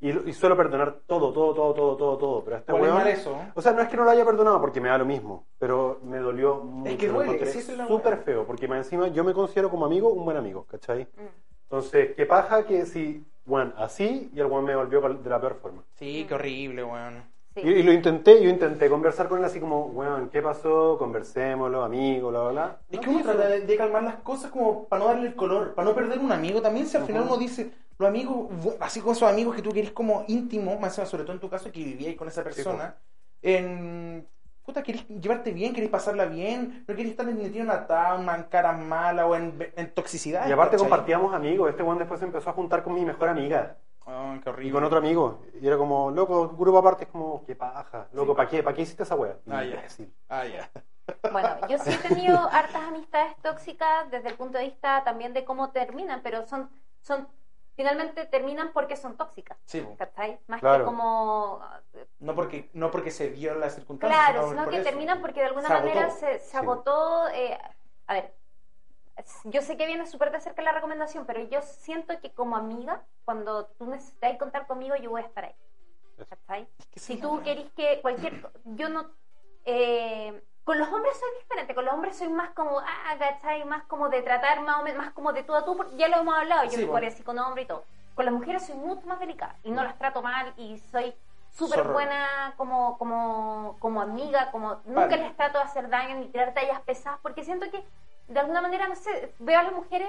Y, 0.00 0.08
y 0.30 0.32
suelo 0.32 0.56
perdonar 0.56 1.00
todo, 1.06 1.30
todo, 1.30 1.52
todo, 1.52 1.74
todo, 1.74 1.96
todo, 1.96 2.16
todo. 2.16 2.42
Pero 2.44 2.56
este 2.56 2.72
es 2.72 2.80
weón... 2.80 3.06
eso. 3.06 3.36
O 3.54 3.60
sea, 3.60 3.72
no 3.72 3.82
es 3.82 3.88
que 3.88 3.98
no 3.98 4.04
lo 4.04 4.10
haya 4.10 4.24
perdonado 4.24 4.58
porque 4.62 4.80
me 4.80 4.88
da 4.88 4.96
lo 4.96 5.04
mismo, 5.04 5.44
pero 5.58 6.00
me 6.04 6.16
dolió 6.20 6.56
mucho. 6.56 6.96
que 6.96 7.08
lo 7.08 7.12
duele, 7.22 7.44
sí, 7.44 7.58
es 7.58 7.66
súper 7.86 8.16
feo, 8.16 8.46
porque 8.46 8.66
más 8.66 8.78
encima 8.78 9.08
yo 9.08 9.24
me 9.24 9.34
considero 9.34 9.68
como 9.68 9.84
amigo 9.84 10.08
un 10.10 10.24
buen 10.24 10.38
amigo, 10.38 10.64
¿cachai? 10.64 11.02
Mm. 11.02 11.26
Entonces, 11.64 12.14
qué 12.16 12.24
paja 12.24 12.64
que 12.64 12.86
si, 12.86 13.22
bueno, 13.44 13.74
así 13.76 14.30
y 14.34 14.40
el 14.40 14.46
weón 14.46 14.64
me 14.64 14.74
volvió 14.74 15.02
de 15.02 15.28
la 15.28 15.38
peor 15.38 15.56
forma. 15.60 15.82
Sí, 15.96 16.24
qué 16.26 16.34
horrible, 16.34 16.82
weón. 16.82 17.22
Sí. 17.54 17.62
Y, 17.64 17.68
y 17.70 17.82
lo 17.82 17.92
intenté, 17.92 18.42
yo 18.42 18.48
intenté 18.48 18.88
conversar 18.88 19.28
con 19.28 19.38
él 19.38 19.44
así 19.44 19.58
como, 19.58 19.86
weón, 19.86 20.28
¿qué 20.30 20.40
pasó? 20.40 20.96
Conversémoslo, 20.98 21.82
amigo, 21.82 22.30
bla, 22.30 22.40
bla, 22.42 22.50
bla. 22.50 22.78
Es 22.90 22.96
No 22.96 23.00
que 23.00 23.10
uno 23.10 23.22
trata 23.22 23.48
de, 23.48 23.60
de 23.60 23.76
calmar 23.76 24.02
las 24.02 24.16
cosas 24.16 24.50
como 24.50 24.86
para 24.86 25.00
no 25.00 25.08
darle 25.08 25.28
el 25.28 25.34
color, 25.34 25.74
para 25.74 25.88
no 25.88 25.94
perder 25.94 26.18
un 26.20 26.30
amigo 26.32 26.62
también. 26.62 26.86
Si 26.86 26.96
al 26.96 27.04
final 27.04 27.22
Ujú. 27.22 27.32
uno 27.32 27.40
dice, 27.40 27.72
los 27.98 28.08
amigos, 28.08 28.48
así 28.78 29.00
con 29.00 29.12
esos 29.12 29.28
amigos 29.28 29.56
que 29.56 29.62
tú 29.62 29.72
querés 29.72 29.90
como 29.90 30.24
íntimo, 30.28 30.78
más 30.78 30.94
sobre 30.94 31.24
todo 31.24 31.32
en 31.32 31.40
tu 31.40 31.50
caso, 31.50 31.72
que 31.72 31.82
vivíais 31.82 32.16
con 32.16 32.28
esa 32.28 32.44
persona, 32.44 32.96
en. 33.42 34.26
Puta, 34.64 34.82
querés 34.82 35.08
llevarte 35.08 35.52
bien, 35.52 35.72
querés 35.72 35.90
pasarla 35.90 36.26
bien, 36.26 36.84
no 36.86 36.94
querés 36.94 37.10
estar 37.10 37.26
metido 37.26 37.64
en 37.64 37.70
atado, 37.70 38.20
en 38.20 38.42
caras 38.44 38.78
malas 38.78 39.26
o 39.26 39.34
en, 39.34 39.72
en 39.74 39.90
toxicidad. 39.92 40.48
Y 40.48 40.52
aparte 40.52 40.76
¿cachai? 40.76 40.88
compartíamos 40.88 41.34
amigos, 41.34 41.70
este 41.70 41.82
weón 41.82 41.98
después 41.98 42.20
se 42.20 42.26
empezó 42.26 42.50
a 42.50 42.52
juntar 42.52 42.84
con 42.84 42.94
mi 42.94 43.04
mejor 43.04 43.28
amiga 43.30 43.76
Ah, 44.06 44.38
qué 44.42 44.48
horrible. 44.50 44.68
y 44.68 44.72
con 44.72 44.84
otro 44.84 44.98
amigo. 44.98 45.40
Y 45.60 45.66
era 45.66 45.76
como, 45.76 46.10
loco, 46.10 46.48
grupo 46.48 46.78
aparte 46.78 47.04
es 47.04 47.10
como, 47.10 47.44
qué 47.46 47.54
paja, 47.54 48.08
loco, 48.12 48.34
¿para 48.34 48.48
qué? 48.48 48.62
¿Para 48.62 48.74
qué 48.74 48.82
hiciste 48.82 49.02
esa 49.04 49.14
wea? 49.14 49.36
Ah, 49.50 49.62
ya. 49.64 49.84
Ah, 50.28 50.44
ya. 50.46 50.70
Bueno, 51.32 51.48
yo 51.68 51.78
sí 51.78 51.90
he 51.90 52.08
tenido 52.08 52.38
hartas 52.52 52.82
amistades 52.82 53.36
tóxicas 53.42 54.10
desde 54.10 54.28
el 54.28 54.36
punto 54.36 54.58
de 54.58 54.64
vista 54.64 55.02
también 55.04 55.32
de 55.32 55.44
cómo 55.44 55.70
terminan, 55.70 56.22
pero 56.22 56.46
son, 56.46 56.70
son 57.00 57.28
finalmente 57.76 58.26
terminan 58.26 58.72
porque 58.72 58.96
son 58.96 59.16
tóxicas, 59.16 59.58
Sí. 59.64 59.86
¿cachai? 59.98 60.38
Más 60.46 60.60
Claro. 60.60 60.84
que 60.84 60.86
como... 60.86 61.60
no 62.20 62.34
porque, 62.34 62.70
no 62.74 62.90
porque 62.90 63.10
se 63.10 63.30
dio 63.30 63.54
la 63.54 63.70
circunstancia. 63.70 64.18
Claro, 64.18 64.48
sino 64.50 64.62
por 64.64 64.70
que 64.70 64.80
eso. 64.80 64.88
terminan 64.88 65.20
porque 65.20 65.40
de 65.40 65.46
alguna 65.46 65.68
Se 65.68 65.74
manera 65.74 66.10
se, 66.10 66.38
se 66.38 66.50
Sí. 66.50 66.56
agotó... 66.56 67.28
eh, 67.28 67.58
a 68.06 68.14
ver, 68.14 68.34
yo 69.44 69.62
sé 69.62 69.76
que 69.76 69.86
viene 69.86 70.06
súper 70.06 70.30
de 70.30 70.40
cerca 70.40 70.62
la 70.62 70.72
recomendación, 70.72 71.26
pero 71.26 71.40
yo 71.42 71.62
siento 71.62 72.18
que 72.20 72.32
como 72.32 72.56
amiga, 72.56 73.02
cuando 73.24 73.66
tú 73.78 73.86
necesitas 73.86 74.36
contar 74.38 74.66
conmigo, 74.66 74.96
yo 74.96 75.10
voy 75.10 75.22
a 75.22 75.26
estar 75.26 75.44
ahí. 75.44 75.54
¿cachai? 76.28 76.68
que 76.90 77.00
si 77.00 77.16
tú 77.16 77.38
la 77.38 77.42
querís 77.44 77.72
que 77.72 78.00
cualquier... 78.02 78.50
Yo 78.64 78.88
no... 78.88 79.10
eh, 79.64 80.42
con 80.64 80.78
los 80.78 80.88
hombres 80.92 81.18
soy 81.18 81.28
diferente, 81.40 81.74
con 81.74 81.84
los 81.84 81.94
hombres 81.94 82.16
soy 82.16 82.28
más 82.28 82.50
como, 82.50 82.78
ah, 82.78 83.16
¿cachai? 83.18 83.64
Más 83.64 83.84
como 83.84 84.08
de 84.08 84.22
tratar, 84.22 84.60
más 84.60 84.80
o 84.80 84.82
menos, 84.82 84.98
más 85.02 85.12
como 85.14 85.32
de 85.32 85.42
tú 85.42 85.54
a 85.54 85.64
tú, 85.64 85.76
ya 85.96 86.08
lo 86.08 86.18
hemos 86.18 86.36
hablado, 86.36 86.64
yo 86.64 86.70
Sí, 86.72 86.76
me 86.82 86.86
po. 86.86 86.92
parecí 86.92 87.22
con 87.22 87.38
hombre 87.38 87.62
y 87.62 87.66
todo. 87.66 87.84
Con 88.14 88.26
las 88.26 88.34
mujeres 88.34 88.66
soy 88.66 88.76
mucho 88.76 89.06
más 89.06 89.18
delicada 89.18 89.56
y 89.64 89.70
no 89.70 89.82
las 89.82 89.96
trato 89.98 90.20
mal 90.20 90.52
y 90.58 90.78
soy 90.78 91.14
súper 91.50 91.82
buena 91.88 92.54
como, 92.56 92.98
como, 92.98 93.76
como 93.80 94.02
amiga, 94.02 94.50
como 94.52 94.82
nunca 94.84 95.06
Vale. 95.06 95.22
les 95.22 95.36
trato 95.36 95.58
de 95.58 95.64
hacer 95.64 95.88
daño 95.88 96.16
ni 96.16 96.28
tirar 96.28 96.52
tallas 96.54 96.80
pesadas, 96.82 97.18
porque 97.22 97.42
siento 97.42 97.68
que 97.70 97.82
de 98.30 98.40
alguna 98.40 98.60
manera, 98.62 98.88
no 98.88 98.94
sé, 98.96 99.34
veo 99.38 99.58
a 99.58 99.62
las 99.64 99.72
mujeres 99.72 100.08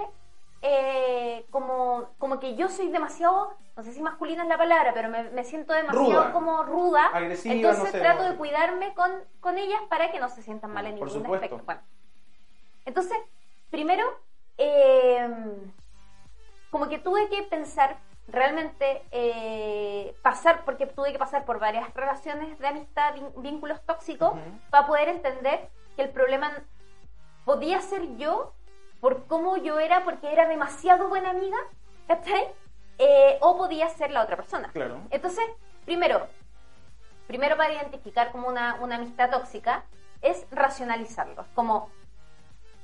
eh, 0.62 1.46
como, 1.50 2.10
como 2.20 2.40
que 2.40 2.56
yo 2.56 2.70
soy 2.70 2.90
demasiado, 2.90 3.54
no 3.76 3.84
sé 3.84 3.94
si 3.94 4.02
masculina 4.02 4.44
es 4.44 4.50
la 4.50 4.58
palabra, 4.58 4.94
pero 4.94 5.10
me, 5.10 5.24
me 5.32 5.44
siento 5.44 5.74
demasiado 5.74 6.08
Ruda. 6.12 6.32
como 6.34 6.64
ruda. 6.64 7.08
Agresiva, 7.14 7.56
Entonces 7.56 7.84
no 7.86 7.90
sé, 7.92 8.00
trato 8.00 8.24
no. 8.24 8.30
de 8.30 8.36
cuidarme 8.38 8.94
con, 8.94 9.12
con 9.40 9.58
ellas 9.58 9.82
para 9.90 10.12
que 10.12 10.20
no 10.20 10.30
se 10.30 10.44
sientan 10.44 10.72
mal 10.72 10.86
en 10.86 11.00
Por 11.00 11.08
ningún 11.08 11.24
supuesto. 11.24 11.46
aspecto. 11.46 11.66
Bueno, 11.66 11.82
entonces, 12.86 13.18
primero, 13.72 14.06
eh, 14.58 15.28
como 16.70 16.88
que 16.90 17.00
tuve 17.00 17.28
que 17.30 17.42
pensar 17.44 17.98
realmente 18.28 19.02
eh, 19.12 20.16
pasar, 20.22 20.64
porque 20.64 20.86
tuve 20.86 21.12
que 21.12 21.20
pasar 21.20 21.44
por 21.44 21.60
varias 21.60 21.92
relaciones 21.96 22.58
de 22.60 22.68
amistad, 22.68 23.16
vínculos 23.38 23.82
tóxicos, 23.86 24.34
para 24.70 24.86
poder 24.88 25.10
entender 25.10 25.70
que 25.96 26.04
el 26.04 26.10
problema 26.12 26.52
podía 27.46 27.82
ser 27.82 28.16
yo 28.18 28.54
por 29.00 29.26
cómo 29.28 29.58
yo 29.58 29.80
era, 29.80 30.04
porque 30.04 30.32
era 30.32 30.48
demasiado 30.48 31.10
buena 31.10 31.32
amiga, 31.32 31.58
¿cachai? 32.08 32.48
Eh, 32.98 33.38
o 33.42 33.58
podía 33.58 33.90
ser 33.90 34.12
la 34.12 34.22
otra 34.24 34.36
persona. 34.36 34.70
Claro. 34.74 35.00
Entonces, 35.10 35.44
primero, 35.86 36.28
primero 37.28 37.58
para 37.58 37.74
identificar 37.74 38.32
como 38.32 38.48
una, 38.48 38.76
una 38.82 38.96
amistad 38.98 39.32
tóxica 39.32 39.84
es 40.22 40.46
racionalizarlo. 40.52 41.46
Como 41.56 41.90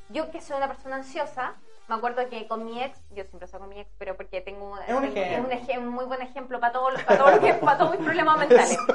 yo 0.10 0.32
que 0.32 0.42
soy 0.42 0.58
una 0.58 0.68
persona 0.68 0.96
ansiosa, 0.96 1.54
me 1.88 1.96
acuerdo 1.96 2.28
que 2.30 2.48
con 2.48 2.66
mi 2.66 2.82
ex, 2.82 2.98
yo 3.12 3.24
siempre 3.26 3.48
saco 3.48 3.66
a 3.66 3.68
mi 3.68 3.80
ex, 3.80 3.90
pero 4.00 4.18
porque 4.18 4.42
tengo, 4.42 4.72
un 4.72 4.80
tengo 4.86 5.04
ejemplo. 5.04 5.54
eje- 5.54 5.78
un 5.78 5.90
muy 5.90 6.06
buen 6.06 6.22
ejemplo 6.22 6.60
para 6.60 6.74
todo, 6.74 6.90
lo- 6.90 7.00
para 7.06 7.18
todo, 7.20 7.32
lo 7.32 7.40
que- 7.40 7.54
para 7.54 7.78
todos 7.78 7.92
mis 7.92 8.06
problemas 8.06 8.38
mentales. 8.40 8.78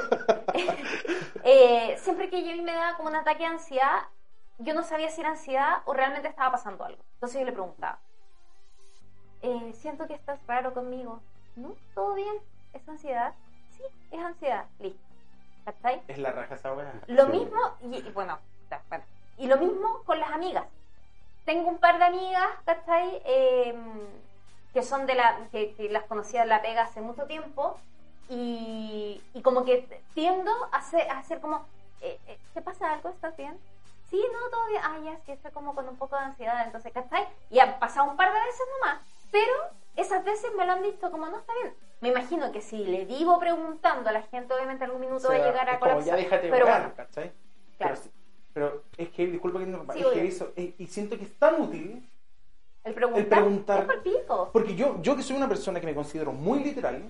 Eh, 1.45 1.97
siempre 1.99 2.29
que 2.29 2.43
yo 2.43 2.61
me 2.63 2.71
daba 2.73 2.95
como 2.95 3.09
un 3.09 3.15
ataque 3.15 3.39
de 3.39 3.47
ansiedad, 3.47 3.99
yo 4.59 4.73
no 4.73 4.83
sabía 4.83 5.09
si 5.09 5.21
era 5.21 5.31
ansiedad 5.31 5.81
o 5.85 5.93
realmente 5.93 6.27
estaba 6.27 6.51
pasando 6.51 6.83
algo. 6.85 7.03
Entonces 7.15 7.39
yo 7.39 7.45
le 7.45 7.51
preguntaba, 7.51 7.99
eh, 9.41 9.73
siento 9.73 10.07
que 10.07 10.13
estás 10.13 10.39
raro 10.47 10.73
conmigo. 10.73 11.21
¿No? 11.55 11.75
¿Todo 11.93 12.15
bien? 12.15 12.35
¿Es 12.73 12.87
ansiedad? 12.89 13.35
Sí, 13.77 13.83
es 14.11 14.19
ansiedad. 14.19 14.65
Listo. 14.79 14.99
¿Cachai? 15.65 16.01
Es 16.07 16.17
la 16.17 16.31
raja 16.31 16.55
esa. 16.55 16.73
Lo 17.07 17.27
mismo, 17.27 17.59
y, 17.81 17.97
y 17.97 18.11
bueno, 18.11 18.39
ya, 18.69 18.81
bueno, 18.89 19.03
y 19.37 19.47
lo 19.47 19.57
mismo 19.57 20.01
con 20.05 20.19
las 20.19 20.31
amigas. 20.31 20.65
Tengo 21.45 21.69
un 21.69 21.77
par 21.77 21.99
de 21.99 22.05
amigas, 22.05 22.49
¿cachai? 22.65 23.21
Eh, 23.25 23.75
que 24.73 24.81
son 24.81 25.05
de 25.05 25.15
la, 25.15 25.47
que, 25.51 25.73
que 25.75 25.89
las 25.89 26.05
conocía 26.05 26.41
de 26.41 26.47
la 26.47 26.61
pega 26.61 26.83
hace 26.83 27.01
mucho 27.01 27.27
tiempo, 27.27 27.77
y, 28.29 29.21
y 29.33 29.41
como 29.41 29.63
que 29.63 30.01
tiendo 30.13 30.51
a 30.71 30.77
hacer, 30.77 31.09
a 31.09 31.19
hacer 31.19 31.39
como, 31.39 31.65
eh, 32.01 32.19
eh, 32.27 32.39
¿te 32.53 32.61
pasa 32.61 32.91
algo? 32.91 33.09
¿Estás 33.09 33.37
bien? 33.37 33.59
Sí, 34.13 34.23
no, 34.31 34.49
todo 34.51 34.67
bien. 34.67 34.81
Ah, 34.83 34.99
ya, 35.03 35.17
sí, 35.25 35.31
estoy 35.31 35.51
como 35.51 35.73
con 35.73 35.89
un 35.89 35.97
poco 35.97 36.15
de 36.15 36.21
ansiedad, 36.21 36.63
entonces, 36.67 36.93
¿cachai? 36.93 37.27
Y 37.49 37.57
han 37.57 37.79
pasado 37.79 38.11
un 38.11 38.15
par 38.15 38.31
de 38.31 38.39
veces 38.39 38.61
nomás, 38.79 39.01
pero 39.31 39.53
esas 39.95 40.23
veces 40.23 40.51
me 40.55 40.67
lo 40.67 40.73
han 40.73 40.83
visto 40.83 41.09
como 41.09 41.25
no 41.25 41.39
está 41.39 41.51
bien. 41.61 41.73
Me 41.99 42.09
imagino 42.09 42.51
que 42.51 42.61
si 42.61 42.77
le 42.85 43.05
vivo 43.05 43.39
preguntando 43.39 44.07
a 44.09 44.13
la 44.13 44.21
gente, 44.21 44.53
obviamente 44.53 44.83
en 44.83 44.91
algún 44.91 45.01
minuto 45.01 45.27
va 45.29 45.33
a 45.33 45.37
sea, 45.37 45.47
llegar 45.47 45.67
a 45.67 45.73
es 45.73 45.79
como, 45.79 45.91
colapsar. 45.91 46.15
ya 46.17 46.23
déjate 46.23 46.49
pero 46.49 46.65
bueno, 46.67 46.93
¿cachai? 46.95 47.31
Claro. 47.79 47.95
Pero, 48.53 48.69
pero 48.71 48.83
es 48.97 49.09
que, 49.09 49.25
disculpa 49.27 49.59
que 49.59 49.65
no, 49.65 49.83
Sí, 49.91 49.99
es 50.01 50.07
que 50.07 50.27
eso, 50.27 50.53
y, 50.55 50.75
y 50.77 50.87
siento 50.87 51.17
que 51.17 51.23
es 51.23 51.39
tan 51.39 51.59
útil, 51.59 52.07
el 52.83 52.93
preguntar, 52.93 53.23
el 53.23 53.29
preguntar- 53.29 53.87
es 54.05 54.25
por 54.27 54.51
porque 54.51 54.75
yo, 54.75 55.01
yo 55.01 55.15
que 55.15 55.23
soy 55.23 55.37
una 55.37 55.47
persona 55.47 55.79
que 55.79 55.87
me 55.87 55.95
considero 55.95 56.31
muy 56.33 56.63
literal, 56.63 57.09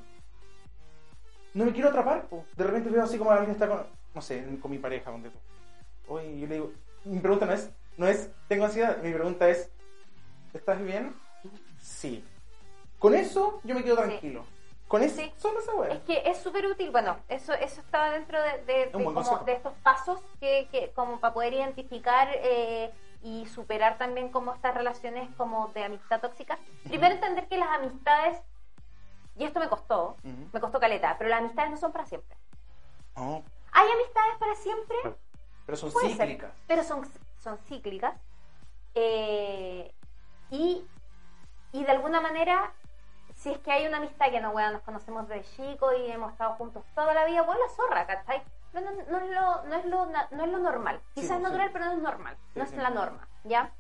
no 1.54 1.66
me 1.66 1.74
quiero 1.74 1.90
atrapar, 1.90 2.28
po. 2.28 2.46
de 2.56 2.64
repente 2.64 2.90
veo 2.90 3.04
así 3.04 3.18
como 3.18 3.32
alguien 3.32 3.52
está 3.52 3.68
con, 3.68 3.86
no 4.14 4.22
sé, 4.22 4.46
con 4.62 4.72
mi 4.72 4.78
pareja, 4.78 5.12
donde. 5.12 5.32
Oye, 6.08 6.40
yo 6.40 6.48
le 6.48 6.54
digo, 6.56 6.72
mi 7.06 7.20
pregunta 7.20 7.46
no 7.46 7.54
es, 7.54 7.72
no 7.98 8.08
es, 8.08 8.30
tengo 8.48 8.66
ansiedad, 8.66 8.98
mi 9.02 9.12
pregunta 9.12 9.48
es, 9.50 9.72
¿estás 10.54 10.82
bien? 10.82 11.16
Sí. 11.80 12.24
Con 13.00 13.14
eso 13.14 13.60
yo 13.64 13.76
me 13.76 13.84
quedo 13.84 13.98
tranquilo. 13.98 14.46
Con 14.88 15.02
eso, 15.02 15.16
Sí. 15.18 15.34
solo 15.38 15.60
esa. 15.60 15.94
Es 15.96 16.02
que 16.04 16.22
es 16.26 16.38
súper 16.38 16.66
útil, 16.68 16.92
bueno, 16.92 17.18
eso 17.28 17.54
eso 17.54 17.82
estaba 17.82 18.12
dentro 18.12 18.40
de, 18.42 18.64
de- 18.66 18.92
como 18.92 19.12
de 19.44 19.54
estos 19.54 19.74
pasos 19.84 20.20
que, 20.40 20.68
que 20.72 20.92
como 20.92 21.20
para 21.20 21.34
poder 21.34 21.54
identificar 21.54 22.30
eh, 22.32 22.92
y 23.24 23.46
superar 23.48 23.98
también 23.98 24.30
como 24.30 24.54
estas 24.54 24.76
relaciones 24.76 25.30
como 25.36 25.70
de 25.70 25.84
amistad 25.86 26.22
tóxica. 26.22 26.60
Primero 26.88 27.16
entender 27.16 27.48
que 27.48 27.58
las 27.58 27.70
amistades, 27.70 28.38
y 29.36 29.46
esto 29.46 29.60
me 29.60 29.68
costó, 29.68 30.16
me 30.52 30.60
costó 30.60 30.80
caleta, 30.80 31.16
pero 31.18 31.30
las 31.30 31.40
amistades 31.40 31.72
no 31.72 31.78
son 31.78 31.92
para 31.92 32.06
siempre. 32.06 32.38
No, 33.16 33.44
¿Hay 33.72 33.88
amistades 33.92 34.38
para 34.40 34.56
siempre? 34.56 34.98
Pero 35.66 35.78
son 35.78 35.92
Puede 35.92 36.10
ser, 36.10 36.28
cíclicas. 36.28 36.52
pero 36.68 36.84
son, 36.84 37.08
son 37.40 37.58
cíclicas. 37.60 38.16
Eh, 38.96 39.94
y, 40.50 40.86
y 41.72 41.84
de 41.84 41.92
alguna 41.92 42.22
manera, 42.22 42.74
si 43.36 43.52
es 43.52 43.58
que 43.60 43.72
hay 43.72 43.88
una 43.88 43.98
amistad 43.98 44.30
que 44.30 44.42
no, 44.42 44.52
weón, 44.52 44.74
nos 44.74 44.82
conocemos 44.84 45.28
desde 45.28 45.44
chicos 45.56 45.94
y 46.00 46.12
hemos 46.12 46.32
estado 46.32 46.54
juntos 46.56 46.84
toda 46.96 47.14
la 47.14 47.26
vida, 47.26 47.42
bueno, 47.42 47.62
la 47.62 47.74
zorra, 47.74 48.06
¿cachai? 48.06 48.44
Pero 48.72 48.90
no, 48.92 49.04
no 49.04 49.18
es 49.20 49.30
lo, 49.32 49.64
no, 49.66 49.76
es 49.76 49.86
lo, 49.86 50.06
no 50.06 50.44
es 50.44 50.52
lo 50.52 50.58
normal. 50.60 51.00
Sí, 51.16 51.22
Quizás 51.22 51.32
es 51.32 51.38
sí. 51.38 51.44
natural, 51.44 51.70
pero 51.72 51.86
no 51.86 51.92
es 51.94 51.98
normal. 52.00 52.38
Sí, 52.54 52.60
no 52.60 52.64
es 52.64 52.70
sí. 52.72 52.76
la 52.78 52.90
norma, 52.90 53.28
¿ya? 53.44 53.72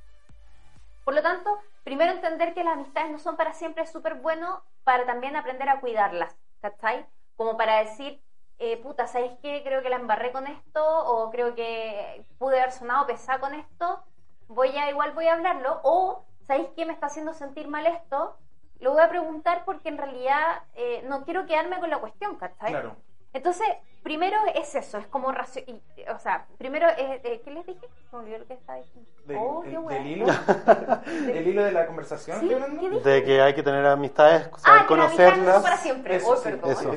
Por 1.04 1.16
lo 1.16 1.22
tanto, 1.22 1.60
primero 1.84 2.12
entender 2.14 2.54
que 2.54 2.64
las 2.64 2.74
amistades 2.76 3.12
no 3.12 3.20
son 3.20 3.36
para 3.36 3.54
siempre 3.54 3.84
es 3.84 3.92
súper 3.92 4.16
bueno 4.16 4.64
para 4.84 5.06
también 5.06 5.36
aprender 5.36 5.68
a 5.70 5.80
cuidarlas, 5.80 6.36
¿cachai? 6.62 7.06
Como 7.36 7.58
para 7.58 7.80
decir, 7.80 8.22
eh, 8.60 8.78
puta, 8.78 9.08
¿sabéis 9.08 9.34
qué? 9.42 9.62
Creo 9.64 9.82
que 9.82 9.90
la 9.90 9.98
embarré 9.98 10.32
con 10.32 10.48
esto 10.48 10.84
o 11.06 11.30
creo 11.32 11.56
que 11.56 12.26
pude 12.38 12.60
haber 12.60 12.72
sonado 12.72 13.06
pesada 13.08 13.40
con 13.40 13.54
esto, 13.54 14.04
voy 14.48 14.70
a, 14.78 14.90
igual 14.90 15.12
voy 15.14 15.28
a 15.28 15.34
hablarlo 15.34 15.80
o 15.84 16.24
¿sabéis 16.48 16.68
qué 16.76 16.86
me 16.86 16.94
está 16.94 17.08
haciendo 17.08 17.34
sentir 17.34 17.68
mal 17.68 17.86
esto? 17.88 18.38
Lo 18.80 18.92
voy 18.94 19.02
a 19.02 19.10
preguntar 19.10 19.64
porque 19.66 19.90
en 19.90 19.98
realidad 19.98 20.64
eh, 20.76 21.04
no 21.08 21.24
quiero 21.24 21.46
quedarme 21.46 21.80
con 21.80 21.90
la 21.90 22.00
cuestión, 22.00 22.36
¿cachai? 22.36 22.70
Claro. 22.72 22.96
Entonces, 23.32 23.66
primero 24.04 24.38
es 24.54 24.76
eso, 24.76 24.98
es 25.00 25.08
como 25.08 25.32
racio- 25.32 25.64
y- 25.66 25.82
o 26.14 26.20
sea, 26.20 26.46
primero, 26.58 26.88
eh, 26.90 27.20
eh, 27.24 27.42
¿qué 27.44 27.50
les 27.52 27.66
dije? 27.66 27.88
Me 28.12 28.20
olvidé 28.20 28.40
lo 28.40 28.46
que 28.46 28.54
estaba 28.54 28.78
diciendo. 28.78 29.10
Del, 29.26 29.38
oh, 29.40 29.62
qué 29.64 29.70
del 29.70 29.80
bueno. 29.80 30.06
hilo, 30.08 30.26
del 31.26 31.48
hilo 31.48 31.64
de 31.64 31.72
la 31.72 31.88
conversación. 31.88 32.40
Sí. 32.42 32.50
¿qué? 32.50 32.90
De 33.00 33.24
que 33.24 33.42
hay 33.42 33.56
que 33.56 33.64
tener 33.64 33.86
amistades, 33.88 34.50
Ah, 34.54 34.60
saber 34.60 34.82
no 34.82 34.88
son 34.88 34.98
conocerlas. 34.98 35.64
para 35.64 35.78
siempre. 35.78 36.16
Eso 36.18 36.30
Oh, 36.32 36.36
sí, 36.36 36.44
perdón, 36.44 36.72
eso. 36.72 36.94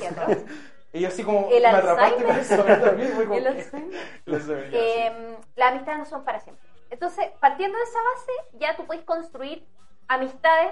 Y 0.96 1.04
así 1.04 1.22
como 1.24 1.48
El 1.50 1.62
me 1.62 1.68
atrapaste 1.68 2.14
Alzheimer. 2.14 2.26
con 2.26 2.36
eso. 2.38 2.66
yo 2.66 2.80
también 2.84 3.08
fue 3.12 3.24
como 3.24 3.38
El 3.38 3.46
Alzheimer. 3.46 4.00
Alzheimer. 4.26 4.70
Eh, 4.72 5.36
las 5.56 5.70
amistades 5.72 5.98
no 5.98 6.04
son 6.06 6.24
para 6.24 6.40
siempre. 6.40 6.64
Entonces, 6.90 7.26
partiendo 7.40 7.76
de 7.78 7.84
esa 7.84 7.98
base, 7.98 8.58
ya 8.58 8.76
tú 8.76 8.86
puedes 8.86 9.04
construir 9.04 9.66
amistades 10.08 10.70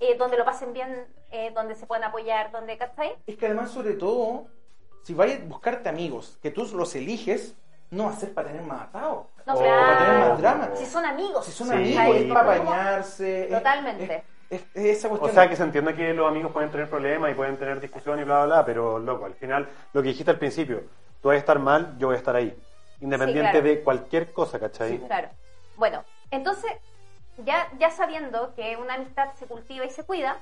eh, 0.00 0.16
donde 0.16 0.36
lo 0.36 0.44
pasen 0.44 0.72
bien, 0.72 1.06
eh, 1.30 1.50
donde 1.54 1.74
se 1.74 1.86
puedan 1.86 2.04
apoyar, 2.04 2.52
donde, 2.52 2.76
¿cachai? 2.78 3.16
Es 3.26 3.36
que 3.36 3.46
además, 3.46 3.70
sobre 3.70 3.94
todo, 3.94 4.46
si 5.02 5.14
vayas 5.14 5.40
a 5.40 5.44
buscarte 5.44 5.88
amigos, 5.88 6.38
que 6.42 6.50
tú 6.50 6.64
los 6.74 6.94
eliges, 6.94 7.56
no 7.90 8.04
va 8.04 8.10
a 8.10 8.16
ser 8.16 8.32
para 8.34 8.48
tener 8.48 8.62
más 8.62 8.82
atados. 8.82 9.26
No, 9.46 9.54
o 9.54 9.58
claro. 9.58 9.80
para 9.86 9.98
tener 9.98 10.20
más 10.28 10.38
drama. 10.38 10.70
Si 10.74 10.86
son 10.86 11.04
amigos. 11.04 11.44
Si 11.46 11.52
son 11.52 11.68
Sí, 11.68 11.74
amigos, 11.96 12.16
es 12.16 12.32
para 12.32 12.46
bañarse. 12.58 13.44
es- 13.44 13.50
Totalmente. 13.50 14.14
Es, 14.16 14.22
es- 14.50 14.64
es 14.74 14.98
esa 14.98 15.08
O 15.08 15.28
sea, 15.28 15.48
que 15.48 15.56
se 15.56 15.62
entiende 15.62 15.94
que 15.94 16.12
los 16.14 16.28
amigos 16.28 16.52
pueden 16.52 16.70
tener 16.70 16.88
problemas 16.88 17.30
y 17.30 17.34
pueden 17.34 17.56
tener 17.56 17.80
discusión 17.80 18.18
y 18.20 18.24
bla, 18.24 18.44
bla, 18.44 18.56
bla, 18.56 18.64
pero 18.64 18.98
loco, 18.98 19.24
al 19.24 19.34
final, 19.34 19.68
lo 19.92 20.02
que 20.02 20.08
dijiste 20.08 20.30
al 20.30 20.38
principio, 20.38 20.82
tú 21.20 21.28
vas 21.28 21.36
a 21.36 21.38
estar 21.38 21.58
mal, 21.58 21.96
yo 21.98 22.08
voy 22.08 22.16
a 22.16 22.18
estar 22.18 22.36
ahí. 22.36 22.56
Independiente 23.00 23.50
claro. 23.50 23.66
de 23.66 23.82
cualquier 23.82 24.32
cosa, 24.32 24.58
¿cachai? 24.58 24.90
Sí. 24.90 24.98
Claro. 25.06 25.28
Bueno, 25.76 26.04
entonces, 26.30 26.70
ya, 27.44 27.68
ya 27.78 27.90
sabiendo 27.90 28.54
que 28.54 28.76
una 28.76 28.94
amistad 28.94 29.32
se 29.34 29.46
cultiva 29.46 29.84
y 29.84 29.90
se 29.90 30.04
cuida, 30.04 30.38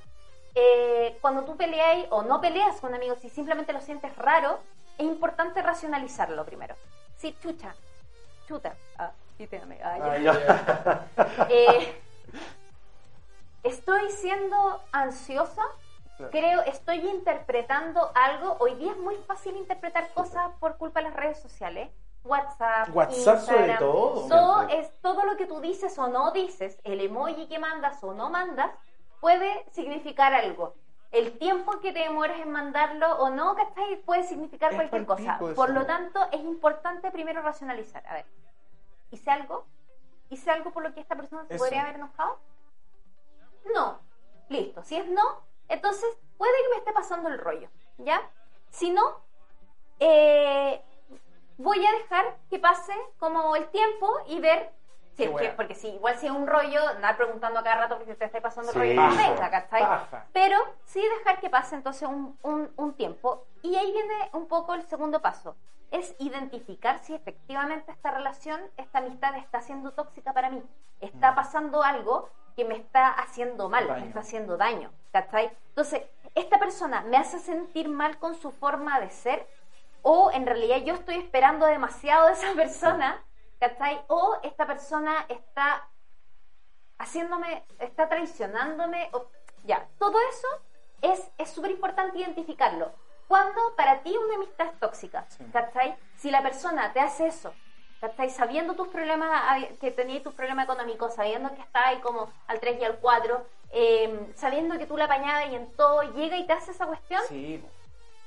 eh, 0.55 1.17
cuando 1.21 1.45
tú 1.45 1.57
peleas 1.57 2.07
o 2.11 2.23
no 2.23 2.41
peleas 2.41 2.81
con 2.81 2.95
amigos 2.95 3.25
y 3.25 3.31
simplemente 3.31 3.73
lo 3.73 3.81
sientes 3.81 4.15
raro, 4.17 4.61
es 4.99 5.05
importante 5.05 5.61
racionalizarlo 5.63 6.45
primero. 6.45 6.77
Sí, 7.17 7.35
chucha, 7.43 7.75
chuta. 8.47 8.75
Ah, 8.99 9.11
sí, 9.37 9.47
te 9.49 9.59
amé. 9.59 9.81
Ah. 9.83 9.99
Ah, 10.01 10.19
ya. 10.19 11.07
Eh, 11.51 12.01
estoy 13.65 14.11
siendo 14.11 14.81
ansiosa, 14.93 15.63
Claro. 16.17 16.31
creo, 16.31 16.61
estoy 16.63 16.99
interpretando 17.09 18.13
algo. 18.15 18.57
Hoy 18.61 18.77
día 18.77 18.93
es 18.93 18.99
muy 18.99 19.17
fácil 19.27 19.57
interpretar 19.57 20.13
cosas 20.15 20.53
por 20.61 20.77
culpa 20.77 21.01
de 21.01 21.09
las 21.09 21.17
redes 21.17 21.41
sociales. 21.43 21.91
WhatsApp, 22.23 22.89
WhatsApp 22.95 23.41
sobre 23.41 23.57
Instagram, 23.59 23.79
todo. 23.81 24.29
Todo 24.29 24.55
Siempre. 24.59 24.79
es 24.79 25.01
todo 25.03 25.25
lo 25.25 25.37
que 25.37 25.47
tú 25.47 25.61
dices 25.61 25.99
o 25.99 26.07
no 26.09 26.31
dices, 26.31 26.79
el 26.85 27.01
emoji 27.01 27.49
que 27.49 27.59
mandas 27.59 28.03
o 28.05 28.15
no 28.15 28.31
mandas, 28.31 28.71
puede 29.21 29.67
significar 29.73 30.33
algo. 30.33 30.75
El 31.11 31.37
tiempo 31.39 31.81
que 31.81 31.93
te 31.93 31.99
demoras 32.01 32.39
en 32.41 32.51
mandarlo 32.51 33.17
o 33.19 33.31
no, 33.31 33.55
¿cachai? 33.55 33.97
Puede 34.03 34.23
significar 34.25 34.71
Es 34.73 34.77
cualquier 34.77 35.07
cosa. 35.07 35.39
Por 35.55 35.71
lo 35.71 35.85
tanto, 35.85 36.21
es 36.33 36.41
importante 36.41 37.11
primero 37.11 37.43
racionalizar. 37.43 38.07
A 38.07 38.15
ver, 38.15 38.27
¿hice 39.11 39.31
algo? 39.31 39.67
¿Hice 40.31 40.51
algo 40.51 40.71
por 40.73 40.83
lo 40.83 40.95
que 40.95 41.01
esta 41.01 41.15
persona 41.17 41.45
se 41.47 41.55
Eso. 41.55 41.65
podría 41.65 41.83
haber 41.83 41.97
enojado? 41.97 42.39
No. 43.73 44.01
Listo. 44.49 44.83
Si 44.83 44.97
es 44.97 45.07
no, 45.09 45.41
entonces 45.69 46.09
puede 46.37 46.53
que 46.65 46.69
me 46.71 46.77
esté 46.77 46.93
pasando 46.93 47.29
el 47.29 47.39
rollo. 47.39 47.69
¿Ya? 47.99 48.21
Si 48.71 48.91
no, 48.91 49.21
eh, 50.01 50.83
voy 51.59 51.85
a 51.87 51.93
dejar 51.93 52.37
que 52.51 52.59
pase 52.59 52.93
como 53.19 53.57
el 53.57 53.69
tiempo 53.69 54.11
y 54.27 54.41
ver. 54.41 54.73
Porque 55.57 55.77
si 55.77 55.91
igual 55.91 56.19
si 56.19 56.27
es 56.27 56.33
un 56.33 56.45
rollo, 56.49 56.89
andar 56.89 57.17
preguntando 57.17 57.61
a 57.61 57.63
cada 57.63 57.83
rato 57.83 57.99
porque 57.99 58.17
te 58.17 58.25
está 58.25 58.41
pasando 58.41 58.73
el 58.73 58.75
Sí. 58.75 58.79
rollo, 58.81 58.95
no 59.11 59.17
venga, 59.17 59.49
¿cachai? 59.49 59.87
Pero 60.33 60.59
sí 60.87 61.01
dejar 61.19 61.39
que 61.39 61.49
pase 61.49 61.77
entonces 61.77 62.09
un, 62.09 62.37
un- 62.43 62.73
un 62.77 62.95
tiempo. 62.95 63.47
Y 63.63 63.77
ahí 63.77 63.93
viene 63.93 64.31
un 64.33 64.49
poco 64.49 64.75
el 64.75 64.83
segundo 64.83 65.23
paso. 65.23 65.55
Es 65.93 66.17
identificar 66.19 66.99
si 66.99 67.15
efectivamente 67.15 67.93
esta 67.93 68.11
relación, 68.11 68.61
esta 68.77 68.99
amistad 68.99 69.37
está 69.37 69.61
siendo 69.61 69.93
tóxica 69.93 70.33
para 70.33 70.51
mí. 70.51 70.61
Está 71.01 71.31
Mm. 71.31 71.35
pasando 71.37 71.85
algo 71.85 72.29
que 72.55 72.65
me 72.65 72.77
está 72.77 73.09
haciendo 73.09 73.69
mal, 73.69 73.87
Daño. 73.87 74.01
me 74.01 74.07
está 74.09 74.21
haciendo 74.21 74.57
daño. 74.57 74.91
¿Cachai? 75.13 75.51
Entonces, 75.69 76.03
esta 76.35 76.59
persona 76.59 77.03
me 77.03 77.17
hace 77.17 77.39
sentir 77.39 77.89
mal 77.89 78.19
con 78.19 78.35
su 78.35 78.51
forma 78.53 79.01
de 79.01 79.11
ser 79.11 79.47
o 80.03 80.31
en 80.33 80.45
realidad 80.47 80.79
yo 80.79 80.95
estoy 80.95 81.17
esperando 81.17 81.67
demasiado 81.67 82.27
de 82.27 82.33
esa 82.33 82.53
persona, 82.55 83.23
¿cachai? 83.61 84.01
O 84.09 84.39
esta 84.43 84.67
persona 84.67 85.25
está 85.29 85.89
haciéndome, 86.99 87.65
está 87.79 88.09
traicionándome, 88.09 89.09
o- 89.13 89.27
ya, 89.65 89.87
todo 89.99 90.17
eso 90.31 90.49
es 91.03 91.31
es 91.39 91.51
súper 91.51 91.71
importante 91.71 92.19
identificarlo. 92.19 92.93
Cuando 93.29 93.75
para 93.77 94.01
ti 94.03 94.15
una 94.17 94.35
amistad 94.35 94.67
es 94.67 94.79
tóxica, 94.79 95.25
Sí. 95.29 95.45
¿cachai? 95.53 95.97
Si 96.17 96.31
la 96.31 96.43
persona 96.43 96.93
te 96.93 97.01
hace 97.01 97.27
eso, 97.27 97.55
¿cachai? 98.09 98.31
Sabiendo 98.31 98.75
tus 98.75 98.89
problemas, 98.89 99.29
ah, 99.33 99.59
que 99.81 99.91
tenías 99.91 100.23
tus 100.23 100.35
problemas 100.35 100.65
económicos, 100.65 101.15
sabiendo 101.15 101.51
que 101.55 101.63
ahí 101.73 101.99
como 102.01 102.31
al 102.47 102.61
3 102.61 102.81
y 102.81 102.85
al 102.85 102.97
4, 102.99 103.47
eh, 103.73 104.33
sabiendo 104.37 104.79
que 104.79 104.87
tú 104.87 104.97
la 104.97 105.05
apañabas 105.07 105.51
y 105.51 105.57
en 105.57 105.71
todo 105.73 106.03
llega 106.15 106.37
y 106.37 106.47
te 106.47 106.53
hace 106.53 106.71
esa 106.73 106.87
cuestión, 106.87 107.23
Sí, 107.29 107.63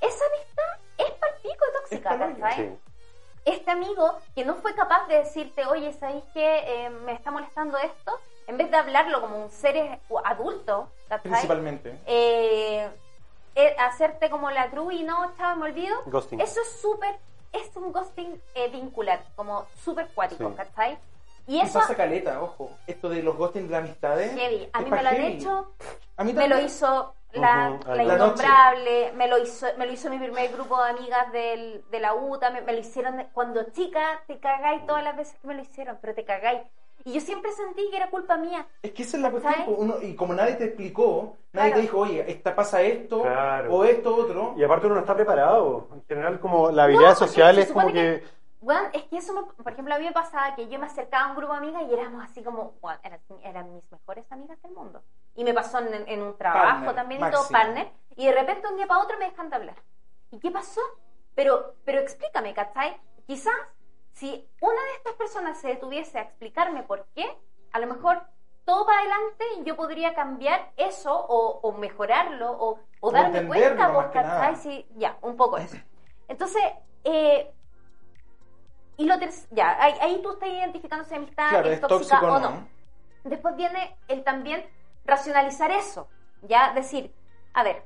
esa 0.01 0.25
amistad 0.25 0.80
es 0.97 1.11
palpico 1.11 1.65
tóxica. 1.80 2.17
¿cachai? 2.17 2.55
Sí. 2.55 2.78
este 3.45 3.71
amigo 3.71 4.17
que 4.36 4.43
no 4.45 4.55
fue 4.55 4.75
capaz 4.75 5.07
de 5.07 5.17
decirte, 5.19 5.65
oye, 5.65 5.93
¿sabéis 5.93 6.23
que 6.34 6.89
me 7.05 7.13
está 7.13 7.32
molestando 7.32 7.78
esto? 7.78 8.19
En 8.47 8.57
vez 8.57 8.71
de 8.71 8.78
hablarlo 8.78 9.21
como 9.21 9.43
un 9.43 9.51
ser 9.51 9.99
adulto, 10.23 10.89
¿cachai? 11.09 11.32
principalmente. 11.32 11.99
Eh, 12.05 12.89
eh, 13.55 13.75
hacerte 13.80 14.30
como 14.30 14.51
la 14.51 14.69
cruz 14.69 14.93
y 14.93 15.03
no, 15.03 15.34
chao, 15.38 15.55
me 15.55 15.65
olvido. 15.65 15.97
Ghosting. 16.05 16.39
Eso 16.39 16.61
es 16.61 16.80
súper, 16.80 17.15
es 17.52 17.76
un 17.76 17.91
ghosting 17.91 18.41
eh, 18.56 18.70
vincular, 18.70 19.24
como 19.36 19.66
súper 19.84 20.08
cuático, 20.14 20.50
Sí. 20.50 20.56
¿cachai? 20.56 20.98
Y 21.48 21.60
Y 21.60 21.62
eso, 21.62 21.74
pasa 21.74 21.95
caleta, 21.95 22.41
ojo. 22.41 22.72
Esto 22.88 23.10
de 23.10 23.24
los 23.24 23.36
ghosting 23.38 23.68
de 23.70 23.76
amistades. 23.78 24.32
heavy. 24.34 24.70
A 24.74 24.82
mí 24.82 24.91
me 24.91 25.02
lo 25.04 25.10
han 25.10 25.16
heavy. 25.16 25.34
hecho, 25.38 25.74
A 26.18 26.24
mí 26.24 26.34
me 26.34 26.48
lo 26.48 26.60
hizo 26.60 27.16
la, 27.32 27.80
Ujú, 27.80 27.84
la 27.86 27.95
la 27.95 28.04
innombrable, 28.16 29.12
me 29.14 29.28
lo 29.28 29.38
hizo 29.38 29.68
me 29.78 29.86
lo 29.86 29.93
hizo 29.93 30.10
mi 30.10 30.18
primer 30.20 30.52
grupo 30.52 30.82
de 30.84 30.89
amigas 30.91 31.32
del, 31.32 31.86
de 31.89 32.00
la 32.00 32.14
UTA, 32.16 32.50
me, 32.52 32.62
me 32.62 32.74
lo 32.74 32.80
hicieron 32.80 33.18
de- 33.18 33.28
cuando 33.30 33.64
chica, 33.72 34.24
te 34.28 34.39
cagáis 34.39 34.86
todas 34.86 35.04
las 35.04 35.16
veces 35.18 35.38
que 35.39 35.48
me 35.48 35.56
lo 35.56 35.62
hicieron, 35.62 35.98
pero 36.02 36.14
te 36.16 36.26
cagáis. 36.26 36.62
Y 37.08 37.14
yo 37.14 37.22
siempre 37.22 37.53
sentí 37.53 37.89
que 37.89 37.95
era 37.95 38.10
culpa 38.10 38.36
mía. 38.36 38.68
Es 38.82 38.91
que 38.91 39.03
esa 39.03 39.16
es 39.16 39.24
la 39.24 39.32
cuestión. 39.32 39.53
¿Sabes? 39.53 39.68
pues, 39.70 39.80
uno- 39.80 40.01
y 40.01 40.14
como 40.14 40.34
nadie 40.34 40.55
te 40.55 40.66
explicó, 40.66 41.38
nadie 41.53 41.70
Claro. 41.70 41.76
te 41.76 41.82
dijo, 41.82 41.97
oye, 41.99 42.26
esta 42.30 42.53
pasa 42.53 42.82
esto, 42.82 43.22
Claro. 43.22 43.74
o 43.74 43.84
esto, 43.86 44.14
otro. 44.14 44.53
Y 44.58 44.64
aparte 44.66 44.88
uno 44.88 44.95
no 44.95 45.01
está 45.01 45.16
preparado. 45.16 45.88
En 45.93 46.03
general, 46.05 46.38
como 46.41 46.70
la 46.70 46.84
habilidad 46.84 47.12
No, 47.12 47.16
social 47.16 47.58
es 47.60 47.72
como 47.72 47.93
que... 47.93 48.26
Bueno, 48.60 48.89
es 48.91 49.03
que 49.03 49.18
eso, 49.20 49.32
me- 49.34 49.43
por 49.64 49.72
ejemplo, 49.72 49.95
a 49.95 49.99
mí 49.99 50.03
me 50.05 50.12
pasaba 50.12 50.53
que 50.55 50.68
yo 50.68 50.78
me 50.80 50.88
acercaba 50.88 51.28
a 51.28 51.30
un 51.30 51.38
grupo 51.38 51.53
de 51.53 51.60
amigas 51.60 51.84
y 51.89 51.93
éramos 51.93 52.22
así 52.26 52.43
como, 52.43 52.74
bueno, 52.82 52.99
eran, 53.03 53.22
eran 53.41 53.74
mis 53.74 53.89
mejores 53.89 54.30
amigas 54.30 54.62
del 54.62 54.74
mundo. 54.74 55.01
Y 55.34 55.45
me 55.45 55.53
pasó 55.53 55.80
en, 55.80 55.93
en 56.10 56.22
un 56.22 56.36
trabajo 56.38 56.66
Partner, 56.68 56.95
también 56.95 57.22
y 57.26 57.32
todo, 57.32 57.47
partner. 57.49 57.88
Y 58.18 58.26
de 58.26 58.34
repente 58.34 58.68
un 58.68 58.76
día 58.76 58.86
para 58.88 59.01
otro 59.01 59.18
me 59.18 59.30
dejan 59.30 59.49
de 59.49 59.55
hablar. 59.55 59.76
¿Y 60.32 60.39
qué 60.39 60.51
pasó? 60.51 60.82
Pero, 61.36 61.76
pero 61.86 61.99
explícame, 62.01 62.53
¿cachai? 62.53 62.97
Quizás 63.26 63.53
si 64.18 64.49
una 64.61 64.82
de 64.82 64.93
estas 64.97 65.13
personas 65.13 65.61
se 65.61 65.68
detuviese 65.68 66.18
a 66.18 66.24
explicarme 66.24 66.82
por 66.82 67.05
qué, 67.13 67.38
a 67.72 67.78
lo 67.78 67.86
mejor 67.86 68.24
todo 68.65 68.84
para 68.84 68.99
adelante 68.99 69.45
yo 69.63 69.76
podría 69.76 70.15
cambiar 70.15 70.72
eso 70.76 71.13
o, 71.13 71.59
o 71.61 71.72
mejorarlo 71.74 72.51
o, 72.51 72.80
o 72.99 73.11
darme 73.11 73.45
cuenta, 73.45 73.89
nada. 73.89 74.11
¿cachai? 74.11 74.55
Sí, 74.55 74.88
ya, 74.95 75.20
un 75.22 75.38
poco 75.38 75.59
eso. 75.59 75.78
Entonces, 76.28 76.63
eh, 77.03 77.53
y 78.97 79.05
lo 79.05 79.13
ya, 79.51 79.82
ahí, 79.82 79.93
ahí 80.01 80.20
tú 80.24 80.32
estás 80.32 80.49
identificando 80.49 81.05
si 81.05 81.13
amistad 81.13 81.49
Claro, 81.49 81.70
es 81.70 81.80
tóxica 81.80 82.20
o 82.20 82.39
no. 82.39 82.49
no. 82.49 82.68
Después 83.24 83.55
viene 83.55 83.95
el 84.07 84.24
también 84.24 84.65
racionalizar 85.05 85.70
eso, 85.70 86.07
ya 86.41 86.74
decir, 86.74 87.13
a 87.53 87.61
ver, 87.61 87.86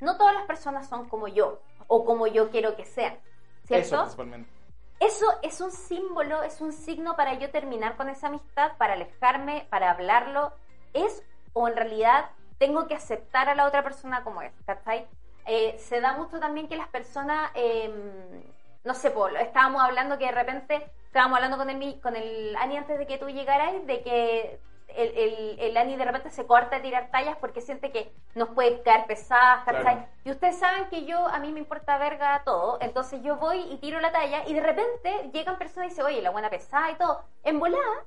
no 0.00 0.16
todas 0.16 0.34
las 0.34 0.44
personas 0.44 0.88
son 0.88 1.08
como 1.08 1.26
yo 1.26 1.60
o 1.88 2.04
como 2.04 2.28
yo 2.28 2.50
quiero 2.50 2.76
que 2.76 2.84
sean, 2.84 3.14
Eso 3.14 3.66
¿cierto? 3.66 4.02
principalmente. 4.02 4.57
Eso 5.00 5.26
es 5.42 5.60
un 5.60 5.70
símbolo, 5.70 6.42
es 6.42 6.60
un 6.60 6.72
signo 6.72 7.14
para 7.16 7.34
yo 7.34 7.50
terminar 7.50 7.96
con 7.96 8.08
esa 8.08 8.26
amistad, 8.28 8.76
para 8.78 8.94
alejarme, 8.94 9.66
para 9.70 9.90
hablarlo. 9.92 10.52
Es 10.92 11.22
o 11.52 11.68
en 11.68 11.76
realidad 11.76 12.30
tengo 12.58 12.88
que 12.88 12.94
aceptar 12.94 13.48
a 13.48 13.54
la 13.54 13.66
otra 13.66 13.82
persona 13.84 14.24
como 14.24 14.42
es, 14.42 14.52
¿cachai? 14.66 15.06
Eh, 15.46 15.76
se 15.78 16.00
da 16.00 16.14
mucho 16.16 16.40
también 16.40 16.68
que 16.68 16.76
las 16.76 16.88
personas, 16.88 17.50
eh, 17.54 17.90
no 18.84 18.94
sé, 18.94 19.10
po, 19.10 19.28
lo- 19.28 19.38
estábamos 19.38 19.82
hablando 19.82 20.18
que 20.18 20.26
de 20.26 20.32
repente, 20.32 20.90
estábamos 21.06 21.36
hablando 21.36 21.56
con 21.58 21.70
el, 21.70 22.00
con 22.00 22.16
el 22.16 22.56
Ani 22.56 22.76
antes 22.76 22.98
de 22.98 23.06
que 23.06 23.18
tú 23.18 23.28
llegaras, 23.28 23.86
de 23.86 24.02
que 24.02 24.60
el, 24.88 25.16
el, 25.16 25.56
el 25.60 25.76
Ani 25.76 25.96
de 25.96 26.04
repente 26.04 26.30
se 26.30 26.46
corta 26.46 26.76
a 26.76 26.82
tirar 26.82 27.10
tallas 27.10 27.36
porque 27.40 27.60
siente 27.60 27.90
que 27.92 28.12
nos 28.34 28.48
puede 28.50 28.82
caer 28.82 29.06
pesadas, 29.06 29.64
¿cachai? 29.64 29.82
Claro. 29.82 30.06
Y 30.24 30.30
ustedes 30.30 30.58
saben 30.58 30.88
que 30.88 31.04
yo, 31.04 31.26
a 31.28 31.38
mí 31.38 31.52
me 31.52 31.60
importa 31.60 31.98
verga 31.98 32.42
todo, 32.44 32.78
entonces 32.80 33.22
yo 33.22 33.36
voy 33.36 33.60
y 33.70 33.76
tiro 33.78 34.00
la 34.00 34.12
talla 34.12 34.42
y 34.46 34.54
de 34.54 34.60
repente 34.60 35.30
llegan 35.32 35.58
personas 35.58 35.86
y 35.86 35.90
dicen, 35.90 36.04
oye, 36.06 36.22
la 36.22 36.30
buena 36.30 36.50
pesada 36.50 36.90
y 36.90 36.96
todo, 36.96 37.22
en 37.44 37.58
volada, 37.60 38.04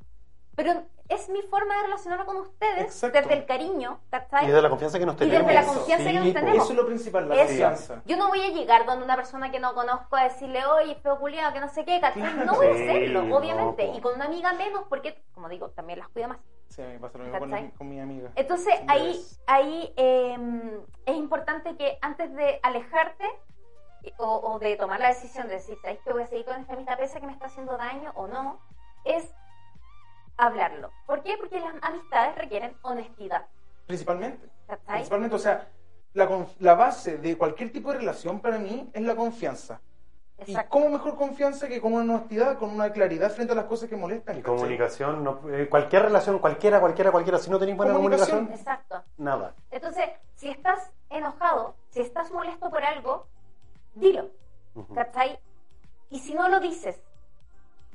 pero 0.55 0.83
es 1.07 1.27
mi 1.29 1.41
forma 1.43 1.75
de 1.75 1.81
relacionarme 1.83 2.25
con 2.25 2.37
ustedes 2.37 2.83
Exacto. 2.85 3.19
desde 3.19 3.33
el 3.33 3.45
cariño, 3.45 3.99
¿cachai? 4.09 4.45
Y 4.45 4.47
desde 4.47 4.61
la 4.61 4.69
confianza 4.69 4.97
que 4.99 5.05
nos 5.05 5.15
Y 5.15 5.19
tenemos. 5.19 5.47
desde 5.47 5.61
la 5.61 5.65
confianza 5.67 6.05
que 6.05 6.13
nos 6.19 6.33
tenemos. 6.33 6.63
Eso 6.63 6.71
es 6.71 6.77
lo 6.77 6.85
principal, 6.85 7.27
la 7.29 7.35
Eso. 7.35 7.45
confianza. 7.47 8.01
Yo 8.05 8.15
no 8.17 8.27
voy 8.29 8.41
a 8.41 8.47
llegar 8.49 8.85
donde 8.85 9.03
una 9.03 9.15
persona 9.17 9.51
que 9.51 9.59
no 9.59 9.73
conozco 9.73 10.15
a 10.15 10.23
decirle, 10.23 10.65
oye, 10.65 10.95
feo 10.95 11.19
culiado, 11.19 11.51
que 11.53 11.59
no 11.59 11.67
sé 11.69 11.83
qué, 11.83 11.99
¿cachai? 11.99 12.33
No 12.45 12.53
voy 12.55 12.67
a 12.67 12.71
hacerlo, 12.71 13.23
no, 13.23 13.35
obviamente. 13.37 13.85
y 13.87 13.99
con 13.99 14.15
una 14.15 14.25
amiga 14.25 14.53
menos, 14.53 14.83
porque, 14.87 15.21
como 15.33 15.49
digo, 15.49 15.69
también 15.71 15.99
las 15.99 16.07
cuida 16.09 16.27
más. 16.29 16.37
Sí, 16.71 16.81
me 16.81 16.99
pasa 16.99 17.17
lo 17.17 17.25
mismo 17.25 17.39
con, 17.39 17.71
con 17.71 17.89
mi 17.89 17.99
amiga. 17.99 18.31
Entonces, 18.35 18.73
Siempre 18.75 18.95
ahí, 18.95 19.11
es- 19.11 19.41
ahí 19.45 19.93
eh, 19.97 20.79
es 21.05 21.15
importante 21.15 21.75
que 21.75 21.97
antes 22.01 22.33
de 22.33 22.59
alejarte 22.63 23.25
o, 24.17 24.25
o 24.53 24.57
de 24.59 24.77
tomar 24.77 24.99
la 24.99 25.09
decisión 25.09 25.47
de 25.47 25.55
decir, 25.55 25.77
¿sabes 25.81 25.99
que 25.99 26.13
voy 26.13 26.23
a 26.23 26.27
seguir 26.27 26.45
con 26.45 26.55
esta 26.59 26.73
amistad 26.73 26.97
pese 26.97 27.17
a 27.17 27.21
que 27.21 27.27
me 27.27 27.33
está 27.33 27.47
haciendo 27.47 27.77
daño 27.77 28.11
o 28.15 28.27
no? 28.27 28.59
Es 29.03 29.33
hablarlo. 30.37 30.91
¿Por 31.05 31.23
qué? 31.23 31.37
Porque 31.37 31.59
las 31.59 31.75
amistades 31.81 32.35
requieren 32.35 32.75
honestidad. 32.83 33.45
Principalmente. 33.85 34.47
¿Cachai? 34.67 34.95
Principalmente, 34.95 35.35
o 35.35 35.39
sea, 35.39 35.67
la, 36.13 36.45
la 36.59 36.75
base 36.75 37.17
de 37.17 37.37
cualquier 37.37 37.71
tipo 37.71 37.91
de 37.91 37.99
relación 37.99 38.39
para 38.39 38.57
mí 38.57 38.89
es 38.93 39.01
la 39.01 39.15
confianza. 39.15 39.81
¿Y 40.45 40.51
Exacto. 40.53 40.69
cómo 40.71 40.89
mejor 40.89 41.15
confianza 41.15 41.67
que 41.67 41.79
con 41.79 41.93
una 41.93 42.15
honestidad, 42.15 42.57
con 42.57 42.71
una 42.71 42.91
claridad 42.91 43.31
frente 43.31 43.53
a 43.53 43.55
las 43.55 43.65
cosas 43.65 43.87
que 43.89 43.95
molestan? 43.95 44.39
Y 44.39 44.41
comunicación, 44.41 45.23
no- 45.23 45.41
eh, 45.49 45.69
cualquier 45.69 46.03
relación, 46.03 46.39
cualquiera, 46.39 46.79
cualquiera, 46.79 47.11
cualquiera, 47.11 47.37
si 47.37 47.49
no 47.51 47.59
tenéis 47.59 47.77
buena 47.77 47.93
Comunicación. 47.93 48.45
comunicación, 48.47 48.73
Exacto. 48.75 49.03
nada. 49.17 49.53
Entonces, 49.69 50.09
si 50.35 50.49
estás 50.49 50.91
enojado, 51.09 51.75
si 51.91 52.01
estás 52.01 52.31
molesto 52.31 52.69
por 52.71 52.83
algo, 52.83 53.27
dilo. 53.93 54.29
¿Cachai? 54.95 55.37
Y 56.09 56.19
si 56.19 56.33
no 56.33 56.49
lo 56.49 56.59
dices, 56.59 56.99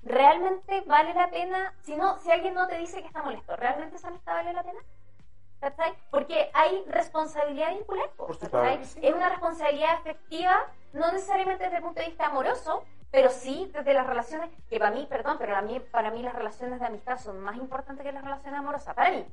¿realmente 0.05 0.83
vale 0.87 1.15
la 1.15 1.29
pena? 1.31 1.75
Si 1.83 1.97
no, 1.97 2.19
si 2.21 2.31
alguien 2.31 2.55
no 2.55 2.67
te 2.69 2.79
dice 2.79 3.01
que 3.01 3.07
está 3.09 3.23
molesto, 3.23 3.57
¿realmente 3.57 3.97
esa 3.97 4.09
amistad 4.09 4.35
vale 4.35 4.53
la 4.53 4.63
pena? 4.63 4.79
¿Cachai? 5.67 5.95
Porque 6.13 6.49
hay 6.55 6.85
responsabilidad 6.89 7.71
vincular. 7.71 8.09
¿cachai? 8.41 8.81
Es 9.03 9.15
una 9.15 9.29
responsabilidad 9.31 9.95
afectiva, 9.95 10.65
no 10.93 11.11
necesariamente 11.11 11.65
desde 11.65 11.79
el 11.79 11.83
punto 11.83 12.01
de 12.01 12.07
vista 12.07 12.27
amoroso, 12.27 12.85
pero 13.11 13.31
sí 13.31 13.69
desde 13.75 13.93
las 13.93 14.07
relaciones, 14.07 14.49
que 14.69 14.79
para 14.79 14.93
mí, 14.93 15.07
perdón, 15.11 15.37
pero 15.41 15.57
a 15.57 15.63
mí, 15.63 15.81
para 15.91 16.13
mí 16.13 16.23
las 16.23 16.35
relaciones 16.37 16.79
de 16.79 16.87
amistad 16.87 17.19
son 17.19 17.41
más 17.41 17.57
importantes 17.57 18.05
que 18.07 18.13
las 18.13 18.23
relaciones 18.23 18.61
amorosas, 18.61 18.95
para 18.95 19.11
mí. 19.11 19.27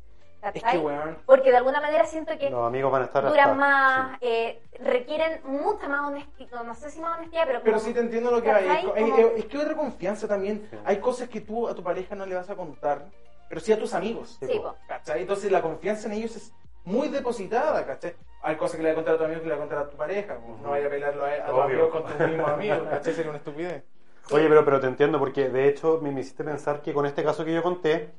Es 0.55 0.61
que, 0.63 0.77
weón, 0.77 1.17
Porque 1.25 1.51
de 1.51 1.57
alguna 1.57 1.79
manera 1.79 2.03
siento 2.05 2.37
que 2.37 2.49
Los 2.49 2.67
amigos 2.67 2.91
van 2.91 3.03
a 3.03 3.05
estar 3.05 3.23
duran 3.23 3.39
hasta- 3.51 3.53
más, 3.55 4.11
sí. 4.13 4.17
eh, 4.27 4.61
requieren 4.79 5.39
mucha 5.45 5.87
más 5.87 6.01
honestidad, 6.09 6.63
no 6.65 6.73
sé 6.73 6.89
si 6.89 6.99
más 6.99 7.17
honestidad, 7.17 7.43
pero, 7.45 7.61
Pero 7.61 7.75
como- 7.77 7.85
sí 7.87 7.93
te 7.93 7.99
entiendo 8.01 8.29
lo 8.31 8.41
que 8.41 8.51
hay. 8.51 8.65
Es, 8.65 8.69
¿cachai? 8.69 8.85
co- 8.89 8.95
es- 8.95 9.11
Como- 9.11 9.27
es 9.37 9.45
que 9.45 9.57
otra 9.59 9.75
confianza 9.75 10.27
también. 10.27 10.67
Sí. 10.69 10.77
Hay 10.83 10.97
cosas 10.99 11.29
que 11.29 11.39
tú 11.41 11.67
a 11.69 11.75
tu 11.75 11.81
pareja 11.83 12.15
no 12.15 12.25
le 12.25 12.35
vas 12.35 12.49
a 12.49 12.55
contar, 12.55 13.05
pero 13.53 13.61
sí 13.63 13.71
a 13.71 13.77
tus 13.77 13.93
amigos. 13.93 14.37
Sí, 14.39 14.59
po. 14.59 14.73
¿Cachai? 14.87 15.21
Entonces 15.21 15.51
la 15.51 15.61
confianza 15.61 16.07
en 16.07 16.13
ellos 16.13 16.35
es 16.35 16.51
muy 16.85 17.07
depositada, 17.09 17.85
¿cachai? 17.85 18.15
Hay 18.41 18.55
cosas 18.55 18.77
que 18.77 18.81
le 18.83 18.89
vas 18.89 18.93
a 18.93 18.95
contar 18.95 19.13
a 19.13 19.17
tu 19.19 19.23
amigo 19.25 19.41
que 19.41 19.47
le 19.47 19.51
vas 19.53 19.59
a 19.59 19.61
contar 19.67 19.77
a 19.85 19.89
tu 19.91 19.95
pareja. 19.95 20.37
pues, 20.43 20.59
No 20.61 20.71
vaya 20.71 20.87
a 20.87 20.89
pelearlo 20.89 21.23
a, 21.23 21.29
a 21.29 21.45
tu 21.45 21.51
Obvio. 21.51 21.63
amigo 21.63 21.89
con 21.91 22.03
tus 22.05 22.19
mismos 22.27 22.49
amigos, 22.49 22.79
¿cachai? 22.89 23.13
Sería 23.13 23.29
una 23.29 23.37
estupidez. 23.37 23.83
Oye, 24.31 24.47
pero, 24.49 24.65
pero 24.65 24.79
te 24.79 24.87
entiendo 24.87 25.19
porque 25.19 25.49
de 25.49 25.67
hecho 25.67 25.99
me, 26.01 26.09
me 26.11 26.21
hiciste 26.21 26.43
pensar 26.43 26.81
que 26.81 26.93
con 26.93 27.05
este 27.05 27.23
caso 27.23 27.45
que 27.45 27.53
yo 27.53 27.61
conté, 27.61 28.09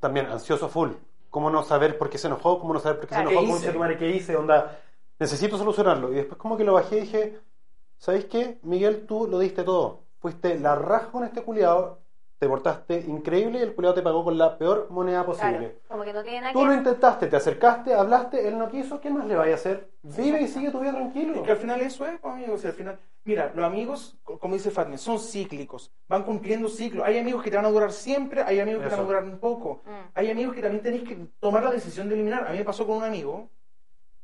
también 0.00 0.26
ansioso 0.26 0.68
full. 0.68 0.90
¿Cómo 1.30 1.48
no 1.48 1.62
saber 1.62 1.96
por 1.96 2.10
qué 2.10 2.18
se 2.18 2.26
enojó? 2.26 2.58
¿Cómo 2.60 2.74
no 2.74 2.80
saber 2.80 2.98
por 2.98 3.08
qué 3.08 3.14
Claro. 3.14 3.30
se 3.30 3.34
enojó? 3.34 3.40
¿Qué 3.40 3.46
¿Cómo 3.46 3.58
hice? 3.58 3.72
se 3.72 3.78
madre 3.78 3.96
qué 3.96 4.08
hice? 4.10 4.36
Onda, 4.36 4.78
necesito 5.18 5.56
solucionarlo. 5.56 6.12
Y 6.12 6.16
después 6.16 6.36
como 6.38 6.58
que 6.58 6.64
lo 6.64 6.74
bajé 6.74 6.98
y 6.98 7.00
dije, 7.02 7.40
¿sabéis 7.96 8.26
qué? 8.26 8.58
Miguel, 8.62 9.06
tú 9.06 9.26
lo 9.26 9.38
diste 9.38 9.62
todo. 9.64 10.02
Fuiste 10.20 10.58
la 10.58 10.74
raja 10.76 11.10
con 11.10 11.24
este 11.24 11.42
culiado, 11.42 12.01
te 12.42 12.48
portaste 12.48 13.04
increíble 13.06 13.60
y 13.60 13.62
el 13.62 13.72
culiado 13.72 13.94
te 13.94 14.02
pagó 14.02 14.24
con 14.24 14.36
la 14.36 14.58
peor 14.58 14.88
moneda 14.90 15.24
Claro, 15.24 15.38
posible. 15.38 15.78
como 15.86 16.02
que 16.02 16.12
no 16.12 16.24
tiene 16.24 16.40
nada 16.40 16.52
Tú 16.52 16.58
que 16.58 16.64
lo 16.66 16.74
intentaste, 16.74 17.28
te 17.28 17.36
acercaste, 17.36 17.94
hablaste, 17.94 18.48
él 18.48 18.58
no 18.58 18.68
quiso, 18.68 19.00
¿qué 19.00 19.10
más 19.10 19.26
le 19.26 19.36
vaya 19.36 19.52
a 19.52 19.54
hacer? 19.54 19.88
Vive 20.02 20.42
y 20.42 20.48
sigue 20.48 20.72
tu 20.72 20.80
vida 20.80 20.90
tranquilo. 20.90 21.36
Es 21.36 21.42
que 21.42 21.52
al 21.52 21.56
final 21.58 21.80
eso 21.82 22.04
es, 22.04 22.18
amigos. 22.24 22.64
al 22.64 22.72
final, 22.72 22.98
mira, 23.24 23.52
los 23.54 23.64
amigos, 23.64 24.18
co- 24.24 24.40
como 24.40 24.54
dice 24.54 24.72
Fatme, 24.72 24.98
son 24.98 25.20
cíclicos. 25.20 25.92
Van 26.08 26.24
cumpliendo 26.24 26.66
ciclos. 26.68 27.06
Hay 27.06 27.16
amigos 27.16 27.44
que 27.44 27.50
te 27.50 27.56
van 27.56 27.66
a 27.66 27.70
durar 27.70 27.92
siempre, 27.92 28.42
hay 28.42 28.58
amigos 28.58 28.82
que 28.82 28.88
te 28.88 28.96
van 28.96 29.04
a 29.04 29.06
durar 29.06 29.22
un 29.22 29.38
poco. 29.38 29.82
Mm. 29.86 29.90
Hay 30.14 30.30
amigos 30.32 30.54
que 30.56 30.62
también 30.62 30.82
tenéis 30.82 31.04
que 31.04 31.16
tomar 31.38 31.62
la 31.62 31.70
decisión 31.70 32.08
de 32.08 32.16
eliminar. 32.16 32.44
A 32.48 32.50
mí 32.50 32.58
me 32.58 32.64
pasó 32.64 32.84
con 32.84 32.96
un 32.96 33.04
amigo 33.04 33.50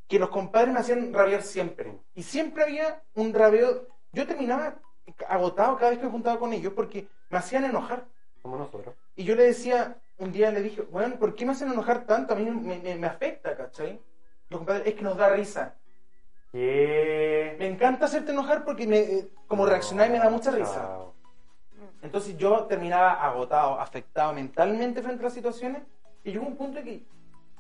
que 0.09 0.19
los 0.19 0.31
compadres 0.31 0.75
me 0.75 0.81
hacían 0.81 1.13
rabiar 1.13 1.43
siempre. 1.43 1.97
Y 2.17 2.25
siempre 2.25 2.65
había 2.65 3.01
un 3.15 3.33
rabeo. 3.33 3.87
Yo 4.11 4.27
terminaba 4.27 4.81
agotado 5.29 5.77
cada 5.77 5.91
vez 5.91 5.99
que 5.99 6.07
me 6.07 6.11
juntaba 6.13 6.39
con 6.39 6.53
ellos 6.53 6.73
porque 6.75 7.07
me 7.31 7.39
hacían 7.39 7.65
enojar. 7.65 8.05
Como 8.43 8.57
nosotros. 8.57 8.95
Y 9.17 9.25
yo 9.25 9.35
le 9.35 9.45
decía, 9.45 9.97
un 10.19 10.33
día 10.33 10.51
le 10.51 10.63
dije, 10.63 10.83
bueno, 10.83 11.17
¿por 11.19 11.35
qué 11.35 11.45
me 11.45 11.53
hacen 11.53 11.71
enojar 11.73 12.05
tanto? 12.05 12.33
A 12.35 12.37
mí 12.37 12.45
me, 12.45 12.79
me- 12.79 12.95
me 12.97 13.07
afecta, 13.07 13.57
¿cachai? 13.57 14.01
Los 14.49 14.61
compadres, 14.61 14.87
es 14.87 14.95
que 14.95 15.03
nos 15.03 15.17
da 15.17 15.29
risa. 15.31 15.75
¿Qué? 16.53 17.57
Me 17.59 17.67
encanta 17.67 18.07
hacerte 18.07 18.33
enojar 18.33 18.65
porque 18.65 18.87
me, 18.87 18.99
eh, 18.99 19.29
como 19.47 19.67
reaccionar 19.67 20.11
me 20.11 20.19
da 20.19 20.31
mucha 20.31 20.51
risa. 20.51 20.99
Entonces 22.01 22.37
yo 22.39 22.65
terminaba 22.65 23.13
agotado, 23.25 23.79
afectado 23.81 24.33
mentalmente 24.33 25.03
frente 25.03 25.21
a 25.21 25.25
las 25.25 25.35
situaciones 25.35 25.83
y 26.25 26.31
llegó 26.33 26.47
un 26.47 26.57
punto 26.57 26.79
en 26.79 26.85
que 26.85 27.05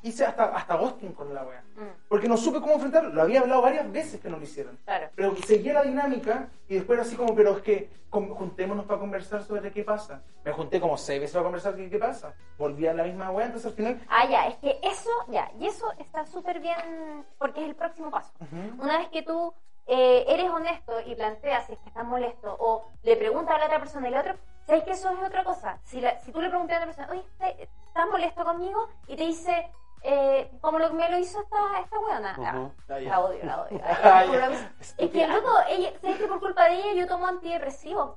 hice 0.03 0.25
hasta, 0.25 0.45
hasta 0.57 0.77
ghosting 0.77 1.13
con 1.13 1.33
la 1.35 1.45
wea. 1.45 1.63
Mm, 1.77 2.09
Porque 2.09 2.29
no 2.29 2.37
supe 2.37 2.61
cómo 2.61 2.75
enfrentarlo. 2.75 3.11
Lo 3.11 3.23
había 3.23 3.41
hablado 3.41 3.63
varias 3.63 3.91
veces 3.91 4.21
que 4.21 4.29
no 4.29 4.37
lo 4.39 4.43
hicieron. 4.45 4.79
claro. 4.85 5.09
Pero 5.15 5.35
seguía 5.37 5.73
la 5.75 5.83
dinámica 5.83 6.49
y 6.69 6.75
después 6.77 6.99
era 6.99 7.07
así 7.07 7.17
como, 7.17 7.35
pero 7.35 7.57
es 7.57 7.63
que 7.63 7.91
con- 8.11 8.31
juntémonos 8.35 8.87
para 8.87 9.01
conversar 9.01 9.43
sobre 9.43 9.71
qué 9.73 9.85
pasa. 9.85 10.23
Me 10.45 10.53
junté 10.53 10.81
como 10.81 10.97
seis 10.97 11.21
veces 11.21 11.35
para 11.35 11.45
conversar 11.45 11.73
sobre 11.73 11.91
qué 11.91 11.99
pasa. 11.99 12.35
Volví 12.57 12.87
a 12.87 12.95
la 12.95 13.05
misma 13.05 13.31
wea, 13.31 13.47
entonces 13.47 13.71
al 13.71 13.77
final... 13.77 14.01
Ah, 14.09 14.27
ya, 14.29 14.47
es 14.49 14.57
que 14.57 14.79
eso, 14.83 15.11
ya, 15.29 15.51
y 15.59 15.67
eso 15.67 15.93
está 15.99 16.25
súper 16.27 16.61
bien 16.61 17.27
porque 17.39 17.63
es 17.63 17.69
el 17.69 17.75
próximo 17.77 18.11
paso. 18.11 18.33
Ujú. 18.41 18.83
Una 18.83 18.99
vez 18.99 19.09
que 19.09 19.23
tú 19.23 19.53
eh, 19.87 20.25
eres 20.29 20.51
honesto 20.51 20.93
y 21.07 21.15
planteas 21.15 21.67
si 21.67 21.73
es 21.73 21.79
que 21.79 21.89
estás 21.89 22.05
molesto 22.05 22.57
o 22.59 22.87
le 23.03 23.17
preguntas 23.17 23.55
a 23.55 23.59
la 23.59 23.67
otra 23.67 23.79
persona 23.79 24.09
y 24.09 24.11
la 24.11 24.21
otra, 24.21 24.37
¿sabes 24.67 24.85
que 24.85 24.91
eso 24.93 25.11
es 25.11 25.19
otra 25.27 25.45
cosa? 25.45 25.79
Si, 25.85 26.01
la- 26.01 26.19
si 26.21 26.31
tú 26.33 26.41
le 26.41 26.49
preguntas 26.51 26.77
a 26.77 26.81
la 26.81 26.91
otra 26.91 26.97
persona, 27.07 27.19
oye, 27.19 27.27
¿estás- 27.33 27.69
¿estás 27.89 28.07
molesto 28.11 28.45
conmigo? 28.45 28.89
Y 29.07 29.17
te 29.17 29.25
dice, 29.25 29.71
eh, 30.03 30.51
como 30.61 30.79
lo 30.79 30.89
que 30.89 30.95
me 30.95 31.11
lo 31.11 31.19
hizo 31.19 31.41
esta, 31.43 31.81
esta 31.81 31.99
weona. 31.99 32.33
Ujú. 32.33 32.45
Ah, 32.45 32.71
Ah, 32.95 32.99
ya. 33.01 33.11
la 33.11 33.21
odio, 33.21 33.45
la 33.45 33.63
odio. 33.63 33.81
Ah, 34.03 34.25
ya. 34.25 34.37
lo 34.47 34.51
mismo. 34.51 34.69
es 34.79 35.11
que, 35.11 35.27
loco, 35.27 35.51
ella, 35.69 35.93
¿sabes 36.01 36.17
que 36.19 36.27
por 36.27 36.41
culpa 36.41 36.65
de 36.69 36.75
ella 36.77 36.93
yo 36.95 37.07
tomo 37.07 37.27
antidepresivos? 37.27 38.17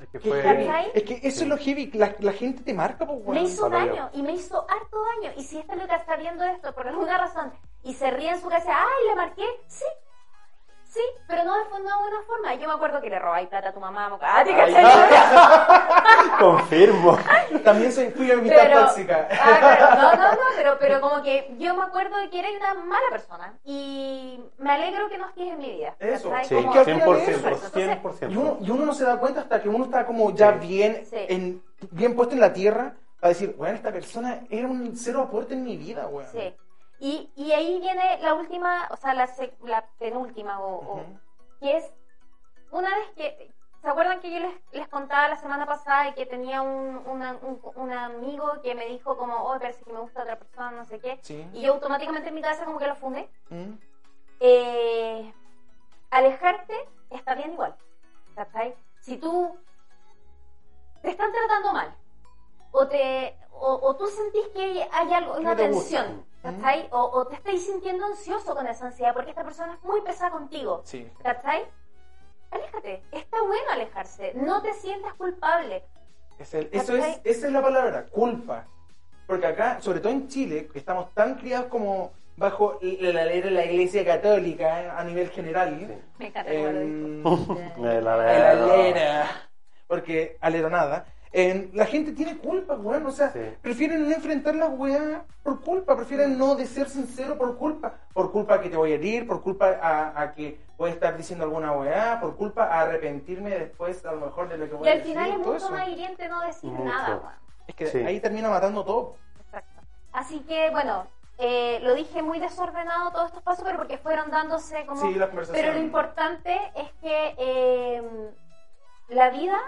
Es 0.00 0.08
que 0.08 0.20
fue... 0.20 0.90
Es 0.94 1.02
que 1.04 1.20
eso 1.22 1.42
es 1.44 1.48
lo 1.48 1.56
heavy, 1.56 1.90
la, 1.92 2.14
la 2.18 2.32
gente 2.32 2.62
te 2.62 2.74
marca, 2.74 3.06
pues, 3.06 3.18
me 3.20 3.24
weón. 3.26 3.44
hizo 3.44 3.70
yo. 3.70 3.70
daño 3.70 4.10
y 4.12 4.22
me 4.22 4.32
hizo 4.32 4.66
harto 4.68 4.98
daño. 5.20 5.32
Y 5.36 5.44
si 5.44 5.58
esta 5.58 5.74
loca 5.76 5.96
está 5.96 6.16
viendo 6.16 6.44
esto 6.44 6.74
por 6.74 6.88
alguna 6.88 7.16
razón 7.16 7.52
y 7.82 7.94
se 7.94 8.10
ríe 8.10 8.30
en 8.30 8.40
su 8.40 8.48
casa, 8.48 8.70
¡ay, 8.76 9.08
le 9.08 9.14
marqué! 9.16 9.44
Sí, 9.68 9.84
sí, 10.94 11.00
pero 11.26 11.44
no 11.44 11.54
de 11.56 11.60
una 11.82 11.98
buena 11.98 12.22
forma. 12.26 12.54
Yo 12.54 12.68
me 12.68 12.74
acuerdo 12.74 13.00
que 13.00 13.10
le 13.10 13.18
robáis 13.18 13.48
plata 13.48 13.70
a 13.70 13.72
tu 13.74 13.80
mamá. 13.80 14.16
¡Ah, 14.22 14.42
te 14.44 14.54
cachai! 14.54 14.84
Confirmo. 16.38 17.18
También 17.64 17.92
soy, 17.92 18.10
fui 18.10 18.30
a 18.30 18.36
mitad 18.36 18.56
Pero, 18.62 18.80
tóxica. 18.86 19.28
ah, 19.30 19.56
claro, 19.58 19.96
no, 19.96 20.12
no, 20.22 20.32
no, 20.32 20.38
pero, 20.56 20.76
pero 20.78 21.00
como 21.00 21.22
que 21.22 21.54
yo 21.58 21.74
me 21.74 21.82
acuerdo 21.82 22.16
de 22.18 22.30
que 22.30 22.38
eres 22.38 22.52
una 22.56 22.74
mala 22.74 23.06
persona 23.10 23.54
y 23.64 24.40
me 24.58 24.70
alegro 24.70 25.08
que 25.08 25.18
no 25.18 25.26
estés 25.28 25.48
en 25.48 25.58
mi 25.58 25.70
vida. 25.70 25.94
Eso. 25.98 26.32
Sí, 26.44 26.54
Como- 26.54 26.72
que 26.72 26.78
al 26.78 26.84
final 26.84 27.08
100%, 27.08 27.16
es 27.16 27.28
eso. 27.28 27.48
Entonces, 27.48 27.72
100%. 28.02 28.30
Y 28.32 28.36
uno, 28.36 28.56
y 28.60 28.70
uno 28.70 28.86
no 28.86 28.94
se 28.94 29.04
da 29.04 29.18
cuenta 29.18 29.40
hasta 29.40 29.60
que 29.62 29.68
uno 29.68 29.84
está 29.84 30.06
como 30.06 30.32
ya 30.34 30.52
Sí. 30.60 30.66
bien, 30.66 31.04
Sí. 31.10 31.16
en, 31.28 31.62
bien 31.90 32.14
puesto 32.14 32.34
en 32.34 32.40
la 32.40 32.52
tierra 32.52 32.94
para 33.20 33.30
decir, 33.30 33.54
bueno, 33.56 33.74
esta 33.76 33.90
persona 33.92 34.40
era 34.50 34.68
un 34.68 34.96
cero 34.96 35.22
aporte 35.22 35.54
en 35.54 35.64
mi 35.64 35.76
vida, 35.76 36.06
weón. 36.08 36.28
Sí. 36.30 36.54
Y, 36.98 37.32
y 37.36 37.52
ahí 37.52 37.80
viene 37.80 38.18
la 38.22 38.34
última, 38.34 38.88
o 38.90 38.96
sea, 38.96 39.14
la, 39.14 39.28
la 39.64 39.86
penúltima, 39.98 40.60
o, 40.60 40.74
o- 40.76 40.94
Ujú. 41.00 41.20
que 41.60 41.76
es 41.78 41.92
una 42.70 42.94
vez 42.96 43.08
que. 43.16 43.54
¿Se 43.82 43.90
acuerdan 43.90 44.20
que 44.20 44.32
yo 44.32 44.38
les, 44.40 44.54
les 44.72 44.88
contaba 44.88 45.28
la 45.28 45.36
semana 45.36 45.66
pasada 45.66 46.08
y 46.08 46.14
que 46.14 46.24
tenía 46.24 46.62
un, 46.62 47.02
una- 47.06 47.36
un, 47.42 47.60
un 47.74 47.92
amigo 47.92 48.62
que 48.62 48.74
me 48.74 48.86
dijo 48.86 49.18
como, 49.18 49.34
oh, 49.36 49.58
parece 49.58 49.84
que 49.84 49.92
me 49.92 50.00
gusta 50.00 50.22
otra 50.22 50.38
persona, 50.38 50.70
no 50.70 50.84
sé 50.86 51.00
qué? 51.00 51.18
Sí. 51.20 51.46
Y 51.52 51.60
yo 51.60 51.74
automáticamente 51.74 52.28
en 52.30 52.34
mi 52.34 52.40
cabeza 52.40 52.64
como 52.64 52.78
que 52.78 52.86
lo 52.86 52.96
fundé. 52.96 53.28
¿Mm? 53.50 53.72
eh, 54.40 55.34
alejarte 56.10 56.74
está 57.10 57.34
bien 57.34 57.52
igual. 57.52 57.74
¿cachai? 58.34 58.74
Si 59.00 59.16
tú 59.18 59.56
te 61.02 61.10
están 61.10 61.30
tratando 61.32 61.72
mal 61.72 61.94
o 62.72 62.86
te 62.88 63.36
o, 63.52 63.78
o 63.82 63.96
tú 63.96 64.06
sentís 64.06 64.46
que 64.48 64.88
hay 64.90 65.12
algo, 65.12 65.34
una 65.34 65.50
no 65.50 65.56
tensión, 65.56 66.24
¿cachai? 66.44 66.88
O, 66.92 67.00
o 67.00 67.26
te 67.26 67.34
estáis 67.36 67.64
sintiendo 67.66 68.04
ansioso 68.04 68.54
con 68.54 68.66
esa 68.66 68.86
ansiedad 68.86 69.12
porque 69.14 69.30
esta 69.30 69.42
persona 69.44 69.74
es 69.74 69.82
muy 69.82 70.00
pesada 70.02 70.30
contigo, 70.30 70.82
Sí. 70.84 71.10
¿cachai? 71.22 71.64
Aléjate, 72.50 73.02
está 73.10 73.42
bueno 73.42 73.70
alejarse, 73.72 74.32
no 74.34 74.62
te 74.62 74.72
sientas 74.74 75.14
culpable. 75.14 75.82
Es 76.38 76.54
el- 76.54 76.68
eso 76.72 76.94
es, 76.96 77.20
esa 77.24 77.46
es 77.46 77.52
la 77.52 77.62
palabra, 77.62 78.06
culpa. 78.06 78.66
Porque 79.26 79.46
acá, 79.46 79.80
sobre 79.80 80.00
todo 80.00 80.12
en 80.12 80.28
Chile, 80.28 80.68
que 80.72 80.78
estamos 80.78 81.12
tan 81.14 81.36
criados 81.36 81.66
como 81.66 82.12
bajo 82.36 82.78
la 82.82 83.24
ley 83.24 83.40
de 83.40 83.50
la 83.50 83.64
Iglesia 83.64 84.04
Católica 84.04 84.82
eh, 84.82 84.90
a 84.90 85.02
nivel 85.04 85.30
general, 85.30 85.76
Sí. 85.78 85.86
Me 86.18 86.26
encanta 86.26 86.50
dijo. 86.50 86.68
em, 86.68 87.26
El 87.78 87.84
el 87.86 88.06
alero. 88.08 88.64
alera, 88.72 89.26
porque 89.86 90.36
alera 90.40 90.68
nada. 90.68 91.06
En- 91.36 91.70
la 91.74 91.84
gente 91.86 92.12
tiene 92.12 92.38
culpa, 92.38 92.74
weón. 92.74 93.04
O 93.06 93.10
sea, 93.10 93.30
Sí. 93.32 93.40
prefieren 93.60 94.08
no 94.08 94.14
enfrentar 94.14 94.54
las 94.54 94.70
weas 94.70 95.22
por 95.42 95.60
culpa, 95.62 95.96
prefieren 95.96 96.38
no 96.38 96.54
de 96.54 96.64
ser 96.66 96.88
sincero 96.88 97.36
por 97.36 97.58
culpa. 97.58 97.94
Por 98.12 98.30
culpa 98.30 98.60
que 98.60 98.70
te 98.70 98.76
voy 98.76 98.92
a 98.92 98.94
herir, 98.94 99.26
por 99.26 99.42
culpa 99.42 99.66
a, 99.82 100.20
a 100.22 100.32
que 100.32 100.60
voy 100.78 100.90
a 100.90 100.92
estar 100.94 101.16
diciendo 101.16 101.44
alguna 101.44 101.72
weá, 101.72 102.18
por 102.20 102.36
culpa 102.36 102.64
a 102.66 102.82
arrepentirme 102.82 103.50
después 103.50 104.04
a 104.06 104.12
lo 104.12 104.26
mejor 104.26 104.48
de 104.48 104.58
lo 104.58 104.68
que 104.68 104.74
voy 104.76 104.86
Y 104.86 104.90
a 104.90 104.92
al 104.92 104.98
decir. 104.98 105.12
final 105.12 105.30
es 105.32 105.38
mucho 105.38 105.70
más 105.70 105.88
hiriente 105.88 106.28
no 106.28 106.40
decir 106.42 106.70
Mucho. 106.70 106.84
nada, 106.84 107.16
weón. 107.16 107.32
Es 107.66 107.74
que 107.74 107.86
Sí. 107.86 107.98
ahí 107.98 108.20
termina 108.20 108.48
matando 108.48 108.84
todo. 108.84 109.16
Exacto. 109.46 109.80
Así 110.12 110.40
que, 110.40 110.70
bueno, 110.70 111.06
eh, 111.38 111.80
lo 111.82 111.94
dije 111.94 112.22
muy 112.22 112.38
desordenado 112.38 113.10
todos 113.10 113.26
estos 113.28 113.42
pasos, 113.42 113.64
pero 113.64 113.76
porque 113.78 113.98
fueron 113.98 114.30
dándose 114.30 114.86
como... 114.86 115.00
Sí, 115.00 115.14
la 115.14 115.26
conversación. 115.26 115.60
pero 115.64 115.74
lo 115.76 115.80
importante 115.84 116.56
es 116.76 116.92
que 117.00 117.34
eh, 117.38 118.02
la 119.08 119.30
vida, 119.30 119.58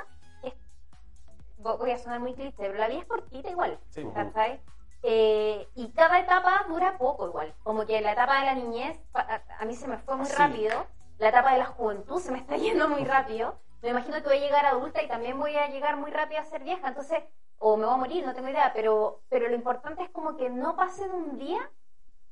voy 1.78 1.90
a 1.90 1.98
sonar 1.98 2.20
muy 2.20 2.34
cliché, 2.34 2.54
pero 2.56 2.74
la 2.74 2.88
vida 2.88 3.00
es 3.00 3.06
cortita 3.06 3.50
igual, 3.50 3.78
Sí. 3.90 4.06
¿cachai? 4.14 4.60
Eh, 5.02 5.68
y 5.74 5.92
cada 5.92 6.18
etapa 6.18 6.64
dura 6.68 6.98
poco 6.98 7.26
igual. 7.28 7.54
Como 7.62 7.86
que 7.86 8.00
la 8.00 8.12
etapa 8.12 8.40
de 8.40 8.46
la 8.46 8.54
niñez, 8.54 8.98
a, 9.14 9.40
a 9.58 9.64
mí 9.64 9.74
se 9.74 9.86
me 9.88 9.98
fue 9.98 10.16
muy 10.16 10.26
Sí. 10.26 10.34
rápido. 10.36 10.86
La 11.18 11.28
etapa 11.28 11.52
de 11.52 11.58
la 11.58 11.66
juventud 11.66 12.20
se 12.20 12.32
me 12.32 12.38
está 12.38 12.56
yendo 12.84 12.88
muy 12.88 13.04
rápido. 13.04 13.58
Me 13.82 13.90
imagino 13.90 14.16
que 14.16 14.28
voy 14.28 14.38
a 14.38 14.40
llegar 14.40 14.66
adulta 14.66 15.02
y 15.02 15.08
también 15.08 15.38
voy 15.38 15.56
a 15.56 15.68
llegar 15.68 15.96
muy 15.96 16.10
rápido 16.10 16.40
a 16.40 16.44
ser 16.44 16.62
vieja. 16.64 16.88
Entonces, 16.88 17.22
o 17.58 17.76
me 17.76 17.84
voy 17.86 17.94
a 17.94 17.98
morir, 17.98 18.26
no 18.26 18.34
tengo 18.34 18.48
idea. 18.48 18.72
Pero, 18.74 19.20
pero 19.28 19.48
lo 19.48 19.54
importante 19.54 20.02
es 20.02 20.10
como 20.10 20.36
que 20.36 20.50
no 20.50 20.74
pasen 20.76 21.10
un 21.12 21.38
día 21.38 21.70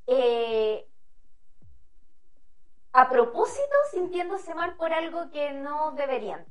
eh, 0.07 0.89
a 2.97 3.09
propósito 3.09 3.75
sintiéndose 3.91 4.55
mal 4.55 4.75
por 4.77 4.93
algo 4.93 5.29
que 5.31 5.53
no 5.53 5.91
deberían. 5.93 6.45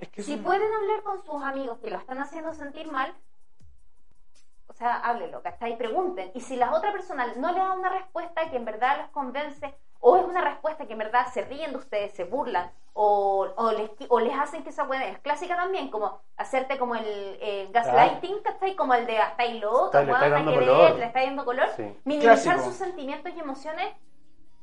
Es 0.00 0.08
que 0.08 0.22
si 0.22 0.34
un- 0.34 0.42
pueden 0.44 0.72
hablar 0.72 1.02
con 1.02 1.22
sus 1.24 1.42
amigos 1.42 1.78
que 1.80 1.90
lo 1.90 1.98
están 1.98 2.18
haciendo 2.18 2.54
sentir 2.54 2.90
mal, 2.90 3.14
o 4.68 4.72
sea, 4.74 4.94
háblenlo, 5.00 5.42
¿cachai? 5.42 5.76
Pregunten. 5.76 6.30
Y 6.34 6.40
si 6.40 6.54
la 6.56 6.72
otra 6.72 6.92
persona 6.92 7.26
no 7.36 7.50
le 7.52 7.58
da 7.58 7.72
una 7.72 7.88
respuesta 7.88 8.48
que 8.48 8.56
en 8.56 8.64
verdad 8.64 8.98
los 8.98 9.08
convence, 9.10 9.74
o 10.00 10.16
es 10.16 10.24
una 10.24 10.40
respuesta 10.40 10.86
que 10.86 10.92
en 10.92 10.98
verdad 11.00 11.26
se 11.32 11.42
ríen 11.42 11.72
de 11.72 11.78
ustedes, 11.78 12.12
se 12.14 12.22
burlan, 12.22 12.70
o, 12.92 13.48
o, 13.56 13.72
les, 13.72 13.90
o 14.08 14.20
les 14.20 14.38
hacen 14.38 14.62
que 14.62 14.70
esa 14.70 14.84
buena 14.84 15.06
es 15.06 15.18
clásica 15.18 15.56
también, 15.56 15.90
como 15.90 16.20
hacerte 16.36 16.78
como 16.78 16.94
el 16.94 17.04
eh, 17.06 17.68
gaslighting, 17.72 18.40
¿cachai? 18.42 18.76
Como 18.76 18.94
el 18.94 19.06
de 19.06 19.18
hasta 19.18 19.42
ahí 19.42 19.58
loco, 19.58 19.86
Está- 19.86 20.04
le 20.04 20.12
estáis 20.12 20.32
dando 20.32 20.54
color. 20.54 20.94
le 20.96 21.04
está 21.06 21.22
dando 21.24 21.44
color. 21.44 21.68
Sí. 21.76 22.00
Minimizar 22.04 22.42
Clásico. 22.54 22.64
sus 22.66 22.74
sentimientos 22.74 23.32
y 23.34 23.40
emociones 23.40 23.92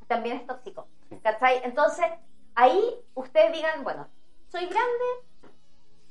también 0.06 0.36
es 0.38 0.46
tóxico, 0.46 0.86
Sí. 1.08 1.18
¿cachai? 1.22 1.60
Entonces, 1.64 2.06
ahí 2.54 2.80
ustedes 3.14 3.52
digan, 3.52 3.82
bueno, 3.84 4.08
soy 4.48 4.66
grande, 4.66 5.04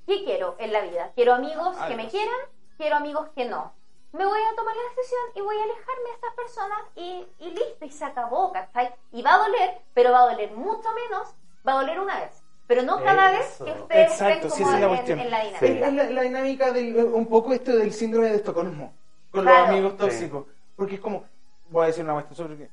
¿qué 0.07 0.23
quiero 0.23 0.55
en 0.59 0.71
la 0.73 0.81
vida? 0.81 1.11
Quiero 1.15 1.33
amigos 1.33 1.75
que 1.87 1.95
me 1.95 2.07
quieran, 2.07 2.35
quiero 2.77 2.95
amigos 2.97 3.29
que 3.35 3.45
no. 3.45 3.73
Me 4.11 4.25
voy 4.25 4.39
a 4.39 4.55
tomar 4.55 4.73
la 4.75 4.81
decisión 4.95 5.21
y 5.35 5.41
voy 5.41 5.57
a 5.57 5.63
alejarme 5.63 6.03
de 6.05 6.11
estas 6.13 6.33
personas 6.35 6.79
y, 6.95 7.27
y 7.39 7.49
listo, 7.51 7.83
y 7.85 7.91
se 7.91 8.05
acabó, 8.05 8.51
¿cachai? 8.53 8.93
Y 9.11 9.21
va 9.21 9.33
a 9.35 9.37
doler, 9.39 9.81
pero 9.93 10.11
va 10.11 10.21
a 10.21 10.29
doler 10.31 10.51
mucho 10.53 10.87
menos, 10.93 11.33
va 11.67 11.73
a 11.73 11.81
doler 11.81 11.99
una 11.99 12.21
vez, 12.21 12.41
pero 12.65 12.81
no 12.83 13.03
cada 13.03 13.31
vez 13.31 13.57
que 13.57 13.71
ustedes 13.71 14.11
Exacto, 14.13 14.47
estén 14.47 14.51
sí, 14.51 14.63
como 14.63 14.69
esa 14.69 14.75
es 14.75 14.81
la 14.81 14.87
en, 14.87 14.93
cuestión. 14.95 15.19
en 15.19 15.31
la 15.31 15.41
Sí. 15.41 15.47
Es, 15.53 15.59
dinámica. 15.61 15.87
es 15.87 15.93
la, 15.95 16.03
la 16.15 16.21
dinámica 16.21 16.71
del, 16.71 16.95
un 16.97 17.25
poco 17.27 17.51
esto 17.53 17.75
del 17.75 17.91
síndrome 17.91 18.29
de 18.29 18.35
Estocolmo 18.37 18.93
con 19.31 19.41
Claro. 19.41 19.59
los 19.61 19.69
amigos 19.69 19.91
Sí. 19.93 19.97
tóxicos. 19.97 20.45
Porque 20.77 20.95
es 20.95 21.01
como, 21.01 21.25
voy 21.69 21.83
a 21.83 21.87
decir 21.87 22.03
una 22.05 22.13
cuestión 22.13 22.35
sobre 22.37 22.69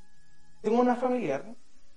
tengo 0.62 0.80
una 0.80 0.96
familiar, 0.96 1.44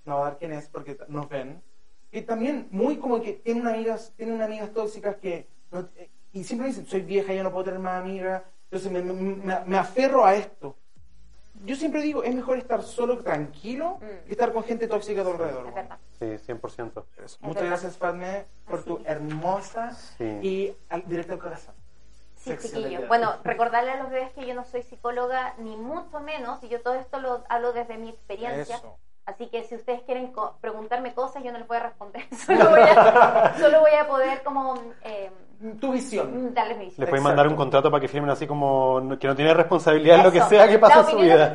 no 0.04 0.14
voy 0.16 0.22
a 0.22 0.24
dar 0.30 0.38
quién 0.38 0.52
es 0.52 0.68
porque 0.68 0.98
nos 1.08 1.28
ven, 1.28 1.62
que 2.10 2.22
también 2.22 2.68
muy 2.70 2.96
como 2.98 3.20
que 3.22 3.32
tiene 3.34 3.60
una 3.60 3.72
amigas, 3.72 4.12
tiene 4.16 4.32
unas 4.34 4.46
amigas 4.48 4.70
tóxicas 4.72 5.16
que 5.16 5.46
no- 5.70 5.88
y 6.32 6.44
siempre 6.44 6.68
dicen, 6.68 6.86
soy 6.86 7.00
vieja, 7.00 7.32
ya 7.32 7.42
no 7.42 7.50
puedo 7.52 7.64
tener 7.64 7.80
más 7.80 8.00
amigas, 8.02 8.42
entonces 8.64 8.90
me, 8.92 9.02
me- 9.02 9.60
me- 9.64 9.78
aferro 9.78 10.24
a 10.26 10.34
esto. 10.34 10.76
Yo 11.64 11.74
siempre 11.74 12.02
digo, 12.02 12.22
es 12.22 12.34
mejor 12.34 12.58
estar 12.58 12.82
solo, 12.82 13.22
tranquilo, 13.22 13.96
Mm. 13.96 14.26
que 14.26 14.32
estar 14.32 14.52
con 14.52 14.62
gente 14.64 14.86
tóxica 14.88 15.22
a 15.22 15.24
tu 15.24 15.30
alrededor. 15.30 15.72
Sí, 16.18 16.36
100%. 16.44 17.06
Eso. 17.16 17.24
Es 17.24 17.40
Muchas 17.40 17.62
gracias, 17.64 17.96
Padme, 17.96 18.44
por 18.66 18.82
tu 18.82 19.00
hermosa 19.06 19.92
Sí. 20.18 20.24
y 20.42 20.76
al, 20.90 21.06
directo 21.08 21.32
al 21.34 21.38
corazón. 21.38 21.74
Sí, 22.46 22.56
chiquillos. 22.68 23.08
Bueno, 23.08 23.34
recordarle 23.42 23.90
a 23.90 23.96
los 23.96 24.10
bebés 24.10 24.30
que 24.32 24.46
yo 24.46 24.54
no 24.54 24.64
soy 24.64 24.82
psicóloga, 24.82 25.54
ni 25.58 25.76
mucho 25.76 26.20
menos, 26.20 26.62
y 26.62 26.68
yo 26.68 26.80
todo 26.80 26.94
esto 26.94 27.18
lo 27.18 27.44
hablo 27.48 27.72
desde 27.72 27.98
mi 27.98 28.08
experiencia. 28.08 28.76
Eso. 28.76 28.98
Así 29.26 29.48
que 29.48 29.64
si 29.64 29.74
ustedes 29.74 30.02
quieren 30.02 30.28
co- 30.32 30.56
preguntarme 30.60 31.12
cosas, 31.12 31.42
yo 31.42 31.50
no 31.52 31.58
les 31.58 31.66
voy 31.66 31.76
a 31.78 31.80
responder. 31.80 32.22
Solo 32.46 32.70
voy 32.70 32.80
a, 32.80 33.54
solo 33.58 33.80
voy 33.80 33.90
a 34.00 34.06
poder 34.06 34.42
como 34.44 34.74
eh, 35.02 35.30
Tu 35.80 35.90
visión. 35.92 36.54
darles 36.54 36.78
mi 36.78 36.84
Les 36.84 36.90
visión. 36.92 37.08
pueden 37.08 37.24
mandar 37.24 37.48
un 37.48 37.56
contrato 37.56 37.90
para 37.90 38.00
que 38.00 38.06
firmen 38.08 38.30
así 38.30 38.46
como 38.46 39.00
no- 39.00 39.18
que 39.18 39.26
no 39.26 39.34
tiene 39.34 39.52
responsabilidad 39.52 40.18
en 40.18 40.22
lo 40.22 40.30
que 40.32 40.42
sea 40.42 40.68
que 40.68 40.78
pase 40.78 40.94
La 40.94 41.00
en 41.02 41.06
su 41.10 41.16
vida. 41.18 41.52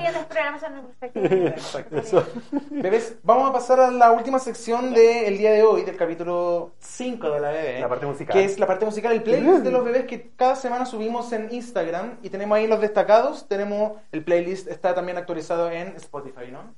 Exacto. 1.14 1.98
Eso. 1.98 2.24
Bebés, 2.70 3.18
vamos 3.24 3.50
a 3.50 3.54
pasar 3.54 3.80
a 3.80 3.92
la 3.92 4.12
última 4.12 4.40
sección 4.40 4.94
del 4.94 5.38
día 5.38 5.52
de 5.52 5.64
hoy, 5.64 5.84
del 5.84 5.96
capítulo 5.98 6.72
5 6.80 7.30
de 7.32 7.40
la 7.40 7.52
bebé. 7.52 7.80
La 7.80 7.88
parte 7.90 8.06
musical. 8.06 8.34
Que 8.34 8.44
es 8.46 8.60
la 8.60 8.68
parte 8.68 8.86
musical, 8.86 9.12
el 9.14 9.24
playlist 9.24 9.60
de 9.64 9.72
los 9.72 9.84
bebés 9.86 10.06
que 10.06 10.32
cada 10.36 10.56
semana 10.56 10.86
subimos 10.86 11.32
en 11.32 11.48
Instagram. 11.54 12.18
Y 12.22 12.30
tenemos 12.30 12.58
ahí 12.58 12.68
los 12.68 12.82
destacados. 12.82 13.48
Tenemos 13.48 13.94
el 14.12 14.24
playlist, 14.24 14.68
está 14.68 14.94
también 14.94 15.18
actualizado 15.18 15.70
en 15.72 15.96
Spotify, 15.96 16.52
¿no? 16.52 16.74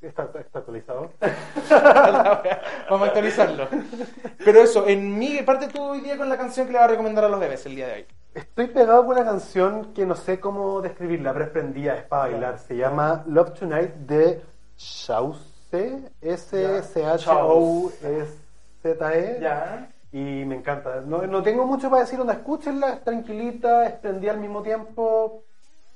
Está, 0.00 0.30
está 0.38 0.60
actualizado. 0.60 1.10
Vamos 2.90 3.02
a 3.02 3.06
actualizarlo. 3.06 3.68
Pero 4.44 4.60
eso, 4.60 4.86
en 4.86 5.18
mi 5.18 5.42
parte 5.42 5.66
tú 5.68 5.82
hoy 5.82 6.00
día 6.00 6.16
con 6.16 6.28
la 6.28 6.36
canción 6.36 6.66
que 6.66 6.72
le 6.72 6.78
vas 6.78 6.86
a 6.86 6.90
recomendar 6.90 7.24
a 7.24 7.28
los 7.28 7.40
bebés 7.40 7.66
el 7.66 7.74
día 7.74 7.88
de 7.88 7.94
hoy. 7.94 8.06
Estoy 8.34 8.68
pegado 8.68 9.04
con 9.04 9.16
una 9.16 9.24
canción 9.24 9.92
que 9.92 10.06
no 10.06 10.14
sé 10.14 10.38
cómo 10.38 10.80
describirla, 10.80 11.32
pero 11.32 11.46
es 11.46 11.50
prendida, 11.50 11.96
es 11.96 12.04
para 12.04 12.30
bailar. 12.30 12.60
Se 12.60 12.76
llama 12.76 13.24
Love 13.26 13.54
Tonight 13.58 13.94
de 13.94 14.40
Shause, 14.76 15.58
S-C-H-O-S-Z-E. 16.20 16.98
Ya. 19.40 19.90
Y 20.12 20.44
me 20.44 20.54
encanta. 20.56 21.00
No, 21.00 21.26
no 21.26 21.42
tengo 21.42 21.66
mucho 21.66 21.90
para 21.90 22.02
decir, 22.02 22.20
onda, 22.20 22.34
escúchenla, 22.34 22.90
es 22.94 23.02
tranquilita, 23.02 23.86
es 23.86 23.94
prendida 23.94 24.30
al 24.30 24.38
mismo 24.38 24.62
tiempo. 24.62 25.42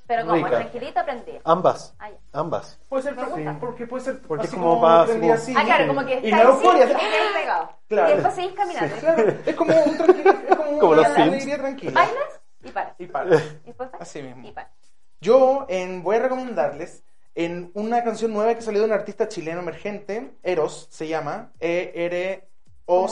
Pero 0.05 0.23
como, 0.23 0.35
rica. 0.35 0.49
tranquilito 0.49 1.03
prendida. 1.05 1.39
Ambas. 1.45 1.95
Ah. 1.99 2.09
Ambas. 2.33 2.79
Puede 2.89 3.03
ser, 3.03 3.15
Me 3.15 3.23
gusta. 3.23 3.37
sí, 3.53 3.57
porque 3.59 3.87
puede 3.87 4.03
ser 4.03 4.21
Porque 4.21 4.47
así 4.47 4.55
es 4.55 4.61
como 4.61 4.79
más- 4.79 5.05
prendida 5.07 5.33
como- 5.33 5.41
así. 5.43 5.53
Ah, 5.57 5.63
claro, 5.63 5.87
como 5.87 6.05
que 6.05 6.13
Y 6.19 6.25
está 6.29 6.29
la 6.29 6.43
así 6.49 6.51
euforia. 6.51 6.83
y 6.85 6.87
te 6.87 6.93
quedas 6.93 7.33
pegado. 7.33 7.69
Claro. 7.87 8.09
Y 8.09 8.13
después 8.13 8.33
seguís 8.35 8.53
caminando. 8.53 8.95
Claro, 8.97 9.23
es 9.45 9.55
como 9.55 9.73
un 9.83 9.97
tranquilo, 9.97 10.31
es 10.31 10.55
como, 10.57 10.63
Como 10.79 10.91
una 10.91 10.95
los 10.97 11.07
Sims. 11.07 11.19
alegría 11.27 11.57
tranquila. 11.57 11.91
Bailas 11.93 12.41
y 12.63 12.71
paras. 12.71 12.95
Y 12.99 13.05
para. 13.07 13.25
Y 13.27 13.29
después 13.65 13.89
paras 13.89 14.01
Así 14.09 14.21
mismo. 14.21 14.47
y 14.47 14.51
paras. 14.51 14.71
Yo 15.21 15.65
en, 15.69 16.03
voy 16.03 16.17
a 16.17 16.19
recomendarles 16.19 17.03
en 17.35 17.71
una 17.73 18.03
canción 18.03 18.33
nueva 18.33 18.53
que 18.55 18.61
salió 18.61 18.81
de 18.81 18.87
un 18.87 18.93
artista 18.93 19.27
chileno 19.29 19.61
emergente, 19.61 20.33
Eros, 20.43 20.87
se 20.91 21.07
llama, 21.07 21.51
Como 21.53 21.57
Eros 21.61 22.43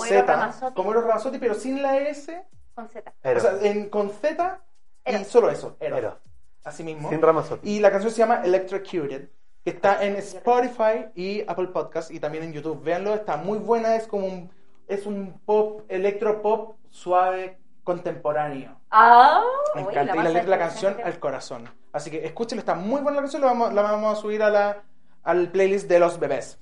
E-R-O-Z, 0.09 0.21
Ramazzotti. 0.23 0.75
como 0.75 0.91
Eros 0.91 1.03
Ramazzotti, 1.05 1.37
pero 1.39 1.53
sin 1.55 1.81
la 1.81 1.97
S, 1.99 2.43
Con 2.75 2.87
Z. 2.89 3.13
O 3.23 3.39
sea, 3.39 3.51
en, 3.61 3.89
con 3.89 4.09
Z 4.09 4.59
y 5.05 5.09
Eros. 5.15 5.27
solo 5.27 5.49
eso, 5.49 5.75
Eros. 5.79 6.15
Así 6.64 6.84
mismo. 6.84 7.09
Sin 7.09 7.22
Ramazotti. 7.22 7.70
Y 7.70 7.80
la 7.80 7.91
canción 7.91 8.12
se 8.12 8.20
llama 8.20 8.41
Electrocuted, 8.43 9.30
que 9.64 9.70
está 9.72 10.03
en 10.03 10.16
Spotify 10.18 11.07
y 11.16 11.41
Apple 11.47 11.68
Podcast 11.68 12.12
y 12.12 12.20
también 12.20 12.43
en 12.43 12.53
YouTube. 12.53 12.84
Véanlo, 12.84 13.14
está 13.14 13.38
muy 13.38 13.57
buena, 13.57 13.95
es 13.95 14.07
como 14.07 14.28
un, 14.28 14.51
es 14.88 15.05
un 15.05 15.39
pop, 15.45 15.82
electropop 15.89 16.76
suave, 16.89 17.57
contemporáneo. 17.84 18.78
Ah, 18.91 19.43
Me 19.76 19.84
uy, 19.84 19.89
encanta. 19.91 20.14
y 20.16 20.18
la 20.18 20.30
de 20.30 20.43
la 20.43 20.55
de 20.57 20.62
canción 20.62 20.97
al 21.03 21.20
corazón. 21.20 21.70
Así 21.93 22.12
que 22.12 22.26
escúchenla, 22.26 22.59
está 22.62 22.76
muy 22.76 23.01
buena 23.01 23.18
la 23.18 23.22
canción, 23.24 23.41
la 23.41 23.47
vamos, 23.47 23.74
la 23.74 23.82
vamos 23.82 24.18
a 24.18 24.22
subir 24.22 24.43
a 24.43 24.49
la, 24.49 24.84
al 25.24 25.49
playlist 25.49 25.88
de 25.89 25.99
los 25.99 26.20
bebés. 26.20 26.57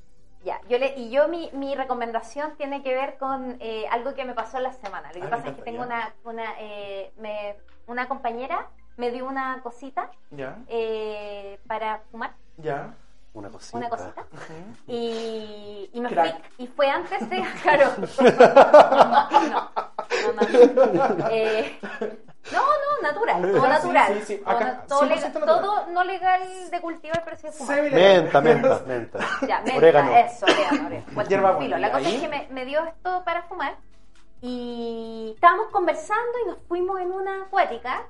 Ya, 0.45 0.61
yo 0.69 0.77
le, 0.77 0.93
y 0.95 1.09
yo 1.09 1.27
mi, 1.27 1.49
mi 1.53 1.75
recomendación 1.75 2.55
tiene 2.55 2.81
que 2.81 2.93
ver 2.93 3.17
con 3.17 3.57
eh, 3.59 3.85
algo 3.91 4.13
que 4.13 4.23
me 4.23 4.33
pasó 4.33 4.57
en 4.57 4.63
la 4.63 4.73
semana. 4.73 5.09
Lo 5.11 5.19
que 5.19 5.19
Ah, 5.19 5.23
me 5.25 5.29
pasa 5.31 5.49
es 5.49 5.55
que 5.57 5.61
tengo 5.63 5.79
ya. 5.79 5.85
una, 5.85 6.15
una, 6.23 6.45
eh, 6.59 7.11
me- 7.17 7.57
una 7.87 8.07
compañera 8.07 8.69
me 8.99 9.11
dio 9.11 9.25
una 9.25 9.61
cosita 9.63 10.11
¿Ya? 10.29 10.57
eh, 10.67 11.57
para 11.67 11.99
fumar, 12.11 12.33
¿Ya? 12.57 12.93
Una 13.31 13.49
cosita. 13.49 13.77
una 13.77 13.89
cosita, 13.89 14.25
y, 14.87 15.89
y 15.93 16.01
me 16.01 16.09
Crack. 16.09 16.41
fui, 16.55 16.65
y 16.65 16.67
fue 16.67 16.89
antes 16.89 17.29
de, 17.29 17.41
claro, 17.61 17.91
no, 17.99 19.69
no, 20.33 20.33
no, 20.33 21.13
no. 21.13 21.27
Eh, 21.31 21.79
no, 22.51 22.59
no, 22.61 23.01
natural, 23.07 23.41
todo 23.41 23.65
Ah, 23.65 23.79
sí, 23.81 23.87
natural, 23.87 24.13
sí, 24.19 24.25
sí. 24.25 24.37
todo, 24.43 24.55
Acá, 24.57 24.83
todo 24.87 25.01
100% 25.01 25.07
legal- 25.09 25.33
natural. 25.33 25.47
todo 25.61 25.85
no 25.87 26.03
legal 26.03 26.41
de 26.71 26.81
cultivar, 26.81 27.21
pero 27.23 27.37
sí 27.37 27.43
de 27.47 27.51
fumar. 27.53 27.81
Menta, 27.83 28.41
menta, 28.41 28.81
menta. 28.87 29.19
Ya, 29.47 29.59
menta, 29.61 29.77
Orégano. 29.77 30.15
eso, 30.17 30.45
orégano, 30.45 30.85
orégano. 30.87 31.11
Bueno, 31.13 31.29
Hierba 31.29 31.57
filo, 31.59 31.77
La 31.77 31.91
cosa 31.91 32.07
ahí. 32.07 32.15
es 32.15 32.21
que 32.21 32.27
me, 32.27 32.47
me 32.49 32.65
dio 32.65 32.83
esto 32.85 33.23
para 33.23 33.43
fumar 33.43 33.75
y 34.41 35.31
estábamos 35.35 35.67
conversando 35.71 36.31
y 36.45 36.49
nos 36.49 36.57
fuimos 36.67 36.99
en 36.99 37.11
una 37.11 37.43
acuática 37.43 38.03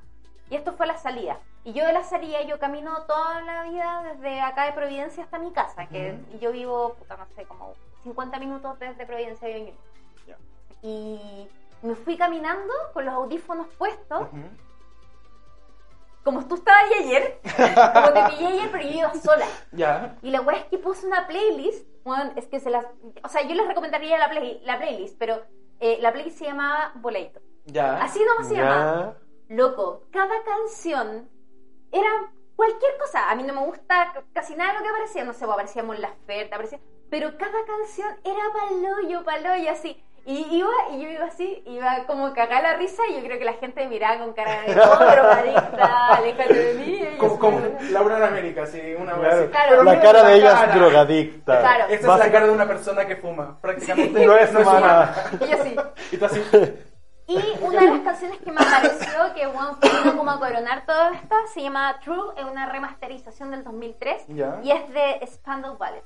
y 0.49 0.55
esto 0.55 0.73
fue 0.73 0.87
la 0.87 0.97
salida. 0.97 1.37
Y 1.63 1.73
yo 1.73 1.85
de 1.85 1.93
la 1.93 2.03
salida, 2.03 2.41
yo 2.43 2.57
camino 2.59 3.03
toda 3.03 3.41
la 3.41 3.63
vida 3.63 4.03
desde 4.13 4.41
acá 4.41 4.65
de 4.65 4.71
Providencia 4.73 5.23
hasta 5.23 5.37
mi 5.39 5.51
casa, 5.51 5.87
que 5.87 6.17
yo 6.39 6.51
vivo, 6.51 6.95
puta, 6.95 7.17
no 7.17 7.25
sé, 7.35 7.45
como 7.45 7.73
50 8.03 8.39
minutos 8.39 8.79
desde 8.79 9.05
Providencia 9.05 9.47
Ñuñoa. 9.49 9.75
Ya. 10.27 10.37
Y 10.81 11.47
me 11.81 11.95
fui 11.95 12.17
caminando 12.17 12.73
con 12.93 13.05
los 13.05 13.13
audífonos 13.13 13.67
puestos, 13.77 14.27
como 16.23 16.45
tú 16.47 16.55
estabas 16.55 16.83
ahí 16.83 17.05
ayer, 17.05 17.39
como 17.93 18.13
te 18.13 18.23
pillé 18.35 18.47
ayer, 18.47 18.69
pero 18.71 18.83
yo 18.83 18.89
iba 18.99 19.13
sola. 19.15 19.45
¿Ya? 19.71 20.17
Y 20.21 20.31
la 20.31 20.41
weá 20.41 20.57
es 20.57 20.65
que 20.65 20.77
puse 20.77 21.07
una 21.07 21.27
playlist, 21.27 21.87
bueno, 22.03 22.31
es 22.35 22.47
que 22.47 22.59
se 22.59 22.69
las... 22.69 22.85
O 23.23 23.29
sea, 23.29 23.41
yo 23.43 23.55
les 23.55 23.67
recomendaría 23.67 24.17
la, 24.19 24.29
play- 24.29 24.61
la 24.63 24.77
playlist, 24.77 25.17
pero 25.17 25.41
eh, 25.79 25.97
la 26.01 26.11
playlist 26.11 26.37
se 26.37 26.45
llamaba 26.45 26.91
Boleto. 26.95 27.39
¿Ya? 27.65 28.01
Así 28.01 28.19
nomás 28.23 28.47
se 28.47 28.55
llamaba. 28.55 29.15
Loco, 29.49 30.03
cada 30.11 30.43
canción 30.43 31.27
era 31.91 32.09
cualquier 32.55 32.97
cosa. 32.99 33.31
A 33.31 33.35
mí 33.35 33.41
no 33.41 33.53
me 33.53 33.65
gusta 33.65 34.13
casi 34.31 34.55
nada 34.55 34.73
de 34.73 34.77
lo 34.77 34.83
que 34.83 34.89
aparecía. 34.89 35.23
No 35.23 35.33
sé, 35.33 35.39
pues, 35.39 35.51
aparecía 35.51 35.83
Mon 35.83 35.99
Laferte, 35.99 36.53
aparecía... 36.53 36.79
Pero 37.09 37.35
cada 37.39 37.65
canción 37.65 38.09
era 38.23 38.43
paloyo, 38.53 39.25
paloyo, 39.25 39.71
así. 39.71 39.99
Y 40.27 40.45
iba, 40.57 40.69
y 40.91 41.01
yo 41.01 41.09
iba 41.09 41.25
así, 41.25 41.63
iba 41.65 42.05
como 42.05 42.31
cagar 42.33 42.61
la 42.61 42.75
risa, 42.75 43.01
y 43.09 43.15
yo 43.15 43.23
creo 43.23 43.39
que 43.39 43.45
la 43.45 43.53
gente 43.53 43.87
miraba 43.87 44.19
con 44.19 44.33
cara 44.33 44.61
de 44.61 44.79
oh, 44.79 44.95
drogadicta, 44.97 46.07
aléjate 46.09 46.53
de 46.53 46.73
mí. 46.75 47.17
Como, 47.17 47.39
como 47.39 47.61
Laura 47.89 48.17
en 48.17 48.23
América, 48.23 48.67
sí, 48.67 48.79
una 48.99 49.15
vez 49.15 49.49
Claro. 49.49 49.83
La 49.83 49.91
mira 49.91 50.03
cara 50.03 50.23
de 50.25 50.35
ella 50.35 50.65
es 50.65 50.75
drogadicta. 50.75 51.59
Claro. 51.59 51.85
Esta 51.89 52.13
es 52.13 52.19
la 52.19 52.31
cara 52.31 52.45
de 52.45 52.51
una 52.51 52.67
persona 52.67 53.07
que 53.07 53.15
fuma. 53.15 53.59
Prácticamente 53.59 54.23
No 54.23 54.37
es 54.37 54.53
humana. 54.53 55.15
Y 55.39 55.47
yo 55.47 55.59
así. 55.59 55.75
Y 56.11 56.17
tú 56.17 56.25
así. 56.25 56.43
Y 57.29 57.37
una 57.61 57.79
de 57.81 57.87
las 57.91 57.99
canciones 58.01 58.39
que 58.39 58.51
me 58.51 58.59
apareció, 58.59 59.33
que 59.35 59.45
bueno, 59.45 59.77
vino 59.81 60.17
como 60.17 60.31
a 60.31 60.39
coronar 60.39 60.83
todo 60.87 61.11
esto, 61.11 61.35
se 61.53 61.61
llama 61.61 61.99
True, 62.03 62.33
es 62.37 62.43
una 62.43 62.65
remasterización 62.65 63.51
del 63.51 63.63
2003 63.63 64.25
Ya. 64.29 64.59
y 64.63 64.71
es 64.71 64.89
de 64.91 65.19
Spandau 65.27 65.77
Ballet. 65.77 66.03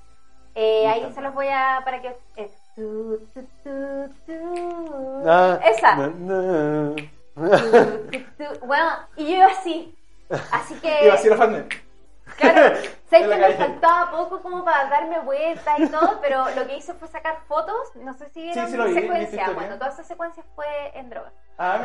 Eh, 0.54 0.86
ahí 0.88 1.10
se 1.16 1.22
los 1.22 1.34
voy 1.34 1.48
a 1.48 1.82
para 1.86 2.02
que 2.02 2.16
es 2.36 2.52
tu, 2.76 3.18
tu, 3.34 3.42
tu. 4.26 5.24
Ah, 5.26 5.60
esa. 5.64 5.96
na, 5.96 6.08
na. 6.10 6.96
Bueno, 8.66 8.90
y 9.16 9.24
yo 9.26 9.36
iba 9.38 9.46
así. 9.48 9.98
Así 10.52 10.76
que 10.82 11.06
Y 11.06 11.10
así 11.10 11.30
la 11.30 11.38
fan 11.38 11.68
Claro, 12.38 12.76
sé 13.10 13.18
En 13.18 13.30
que 13.30 13.36
me 13.38 13.54
faltaba 13.54 14.12
poco 14.12 14.42
como 14.42 14.64
para 14.64 14.90
darme 14.90 15.20
vuelta 15.20 15.76
y 15.80 15.88
todo, 15.88 16.20
pero 16.22 16.46
lo 16.56 16.68
que 16.68 16.78
hice 16.78 16.94
fue 16.94 17.08
sacar 17.08 17.40
fotos, 17.48 17.96
no 17.96 18.14
sé 18.14 18.30
si 18.30 18.42
vieron 18.42 18.68
sí 18.68 18.94
secuencia, 18.94 19.52
bueno, 19.52 19.76
toda 19.78 19.90
esa 19.92 20.04
secuencia 20.04 20.44
fue 20.56 20.68
en 20.98 21.10
droga. 21.10 21.32
Ah, 21.58 21.78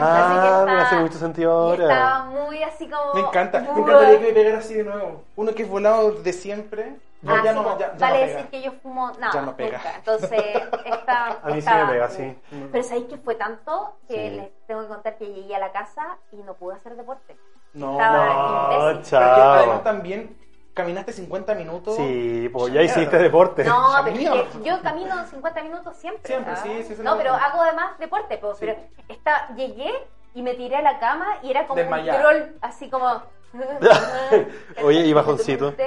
me 0.67 0.73
Ah, 0.73 0.81
hace 0.83 0.97
mucho 0.97 1.19
sentido 1.19 1.69
y 1.69 1.73
estaba 1.83 2.17
ahora. 2.17 2.25
muy 2.31 2.63
así 2.63 2.89
como... 2.89 3.13
Me 3.15 3.21
encanta, 3.21 3.61
me 3.61 3.69
encantaría 3.81 4.19
que 4.19 4.27
me 4.27 4.33
pegara 4.33 4.59
así 4.59 4.75
de 4.75 4.85
nuevo. 4.85 5.23
Uno 5.37 5.55
que 5.55 5.63
es 5.65 5.69
volado 5.69 6.13
de 6.13 6.33
siempre, 6.33 6.97
ya, 7.21 7.33
Ah, 7.35 7.41
ya 7.45 7.51
sí, 7.53 7.57
no, 7.59 7.65
como, 7.65 7.79
ya, 7.79 7.93
ya 7.97 8.07
vale 8.07 8.21
no 8.21 8.27
decir 8.33 8.47
que 8.49 8.63
yo 8.63 8.73
fumo 8.83 9.11
nada, 9.19 9.33
Ya 9.35 9.43
no 9.43 9.57
pega. 9.57 9.77
nunca. 9.79 9.95
Entonces, 9.97 10.41
esta, 10.87 11.27
A 11.43 11.51
mí 11.51 11.61
sí 11.61 11.71
me 11.71 11.87
pega, 11.93 12.09
sí. 12.09 12.39
Pero 12.73 12.85
sabéis 12.85 13.07
que 13.09 13.19
fue 13.19 13.35
tanto 13.35 13.97
que 14.09 14.15
Sí. 14.15 14.37
les 14.37 14.67
tengo 14.67 14.83
que 14.83 14.89
contar 14.89 15.19
que 15.19 15.27
llegué 15.27 15.55
a 15.57 15.59
la 15.59 15.73
casa 15.73 16.17
y 16.33 16.37
no 16.37 16.55
pude 16.55 16.77
hacer 16.77 16.97
deporte. 16.97 17.37
No, 17.75 17.93
Estaba 17.93 18.93
No, 18.95 19.03
chao. 19.03 19.53
además 19.53 19.85
también 19.85 20.35
caminaste 20.79 21.13
50 21.13 21.55
minutos. 21.57 21.97
Sí, 21.97 22.49
pues 22.53 22.73
ya 22.73 22.83
hiciste 22.83 23.19
deporte. 23.19 23.65
No, 23.65 23.89
pero 24.05 24.15
es 24.15 24.21
mierda. 24.21 24.45
que 24.51 24.63
yo 24.63 24.81
camino 24.81 25.27
50 25.27 25.63
minutos 25.63 25.97
siempre. 25.97 26.23
Siempre, 26.25 26.53
¿ah? 26.53 26.57
sí, 26.63 26.85
sí, 26.85 26.95
sí, 26.95 27.03
No, 27.03 27.17
pero 27.19 27.35
hago 27.35 27.63
además 27.63 27.99
deporte, 27.99 28.39
pues, 28.39 28.59
Sí. 28.59 28.67
pero 28.67 28.79
está, 29.09 29.55
llegué 29.57 29.93
y 30.35 30.43
me 30.43 30.55
tiré 30.55 30.77
a 30.77 30.83
la 30.83 31.01
cama 31.01 31.27
y 31.43 31.51
era 31.51 31.67
como 31.67 31.83
un 31.83 32.05
troll, 32.05 32.43
así 32.61 32.89
como... 32.89 33.23
Oye, 34.85 35.01
¿y 35.01 35.13
bajoncito? 35.13 35.75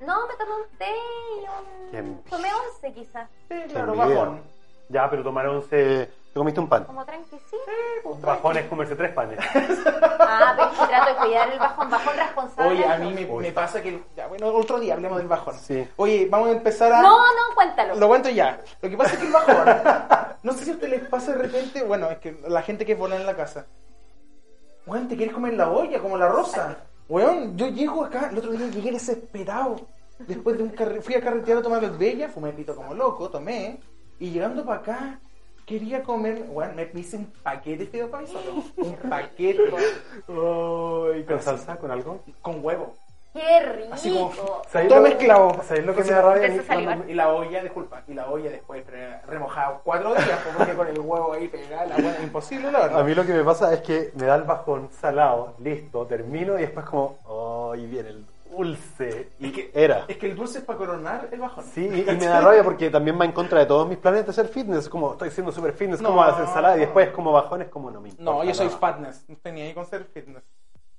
No, 0.00 0.26
me 0.26 0.34
tomé 0.34 0.54
un 0.54 0.78
té 0.78 0.94
y 1.92 1.96
un... 1.98 2.22
Tomé 2.22 2.48
once 2.54 2.90
quizás. 2.94 3.28
Sí, 3.50 3.54
claro, 3.68 3.94
bajón. 3.94 4.42
Ya, 4.90 5.08
pero 5.08 5.22
tomar 5.22 5.46
once. 5.46 6.10
¿Te 6.32 6.38
comiste 6.38 6.60
un 6.60 6.68
pan? 6.68 6.84
Como 6.84 7.04
tranqui, 7.04 7.36
sí. 7.50 7.56
Bajón 8.20 8.56
es 8.56 8.66
comerse 8.66 8.94
tres 8.94 9.12
panes. 9.12 9.38
Ah, 10.32 10.54
pero 10.56 10.88
trato 10.88 11.10
de 11.10 11.16
cuidar 11.16 11.50
el 11.50 11.58
bajón, 11.58 11.90
bajón 11.90 12.16
responsable. 12.16 12.70
Oye, 12.70 12.84
a 12.84 12.98
mí 12.98 13.12
me, 13.12 13.52
pasa 13.52 13.82
que. 13.82 14.00
Ya, 14.16 14.28
bueno, 14.28 14.46
otro 14.46 14.78
día 14.78 14.94
hablemos 14.94 15.18
del 15.18 15.26
bajón. 15.26 15.54
Sí. 15.58 15.86
Oye, 15.96 16.28
vamos 16.30 16.50
a 16.50 16.52
empezar 16.52 16.92
a. 16.92 17.02
No, 17.02 17.18
no, 17.18 17.54
cuéntalo. 17.54 17.96
Lo 17.96 18.06
cuento 18.06 18.28
ya. 18.28 18.60
Lo 18.80 18.88
que 18.88 18.96
pasa 18.96 19.14
es 19.14 19.18
que 19.18 19.26
el 19.26 19.32
bajón. 19.32 19.66
No 20.42 20.52
sé 20.52 20.64
si 20.64 20.70
a 20.70 20.74
ustedes 20.74 21.00
les 21.00 21.08
pasa 21.08 21.32
de 21.32 21.38
repente. 21.38 21.82
Bueno, 21.82 22.10
es 22.10 22.18
que 22.18 22.40
la 22.48 22.62
gente 22.62 22.86
que 22.86 22.92
es 22.92 22.98
volada 22.98 23.20
en 23.20 23.26
la 23.26 23.36
casa. 23.36 23.66
Weón, 24.86 25.08
te 25.08 25.16
quieres 25.16 25.34
comer 25.34 25.54
la 25.54 25.68
olla 25.68 25.98
como 25.98 26.16
la 26.16 26.28
rosa. 26.28 26.76
Weón, 27.08 27.56
yo 27.56 27.68
llego 27.68 28.04
acá. 28.04 28.28
El 28.30 28.38
otro 28.38 28.52
día 28.52 28.68
llegué 28.68 28.92
desesperado. 28.92 29.76
Después 30.20 30.56
de 30.56 30.62
un 30.62 30.70
carre... 30.70 31.00
Fui 31.02 31.14
a 31.14 31.20
carretear 31.20 31.58
a 31.58 31.62
tomar 31.62 31.90
bella, 31.98 32.28
fumé 32.28 32.52
pito 32.52 32.76
como 32.76 32.94
loco, 32.94 33.28
tomé. 33.30 33.80
Y 34.20 34.30
llegando 34.30 34.64
para 34.64 34.80
acá, 34.80 35.18
quería 35.66 36.02
comer. 36.02 36.44
Weón, 36.48 36.76
me 36.76 36.88
hice 36.94 37.16
un 37.16 37.26
paquete 37.42 37.84
de 37.84 37.90
fideo 37.90 38.10
paisano. 38.10 38.62
Un 38.76 38.94
paquete. 39.08 39.58
¿Con 40.26 41.40
salsa? 41.42 41.76
¿Con 41.76 41.90
algo? 41.90 42.20
con 42.42 42.64
huevo. 42.64 42.94
Qué 43.32 43.60
rico. 43.60 43.94
Así 43.94 44.12
como- 44.12 44.62
¿Sabéis 44.68 44.88
Todo 44.88 45.00
mezclado. 45.02 45.62
¿Sabéis 45.62 45.86
lo 45.86 45.94
que 45.94 46.02
me 46.02 46.10
da 46.10 46.20
rabia? 46.22 47.04
Y 47.08 47.14
la 47.14 47.28
olla, 47.32 47.62
disculpa, 47.62 48.02
y 48.08 48.14
la 48.14 48.28
olla 48.28 48.50
después 48.50 48.82
pero 48.84 48.98
remojada 49.26 49.80
cuatro 49.84 50.14
días, 50.14 50.40
pues, 50.42 50.56
porque 50.56 50.74
con 50.74 50.88
el 50.88 50.98
huevo 50.98 51.32
ahí 51.32 51.46
pegada, 51.46 51.86
la 51.86 51.96
hueá, 51.96 52.20
imposible 52.24 52.72
la 52.72 52.80
verdad. 52.80 53.00
A 53.00 53.04
mí 53.04 53.14
lo 53.14 53.24
que 53.24 53.32
me 53.32 53.44
pasa 53.44 53.72
es 53.72 53.82
que 53.82 54.10
me 54.16 54.26
da 54.26 54.34
el 54.34 54.42
bajón 54.42 54.88
salado, 54.90 55.54
listo, 55.60 56.06
termino 56.06 56.58
y 56.58 56.62
después 56.62 56.84
como, 56.86 57.70
ay, 57.72 57.86
viene 57.86 58.08
el 58.08 58.26
dulce. 58.50 59.30
Y 59.38 59.50
que- 59.52 59.70
era. 59.74 60.04
Es 60.08 60.16
que 60.16 60.26
el 60.26 60.36
dulce 60.36 60.58
es 60.58 60.64
para 60.64 60.78
coronar 60.78 61.28
el 61.32 61.40
bajón. 61.40 61.64
Sí, 61.74 61.82
y, 61.90 62.00
y 62.10 62.16
me 62.16 62.26
da 62.26 62.40
rabia 62.40 62.62
porque 62.64 62.90
también 62.90 63.18
va 63.20 63.24
en 63.24 63.32
contra 63.32 63.58
de 63.60 63.66
todos 63.66 63.88
mis 63.88 63.98
planes 63.98 64.24
de 64.24 64.30
hacer 64.30 64.48
fitness. 64.48 64.88
Como 64.88 65.12
estoy 65.12 65.30
siendo 65.30 65.52
super 65.52 65.72
fitness, 65.72 66.00
No. 66.00 66.10
como 66.10 66.22
hacer 66.22 66.44
ensalada 66.44 66.76
y 66.76 66.80
después 66.80 67.08
como 67.10 67.32
bajones, 67.32 67.68
como 67.68 67.90
no 67.90 68.00
me 68.00 68.08
importa. 68.10 68.30
No, 68.30 68.44
yo 68.44 68.52
soy 68.54 68.66
nada. 68.66 68.78
fatness, 68.78 69.24
no 69.28 69.36
tenía 69.42 69.64
ahí 69.64 69.74
con 69.74 69.86
ser 69.86 70.04
fitness. 70.04 70.42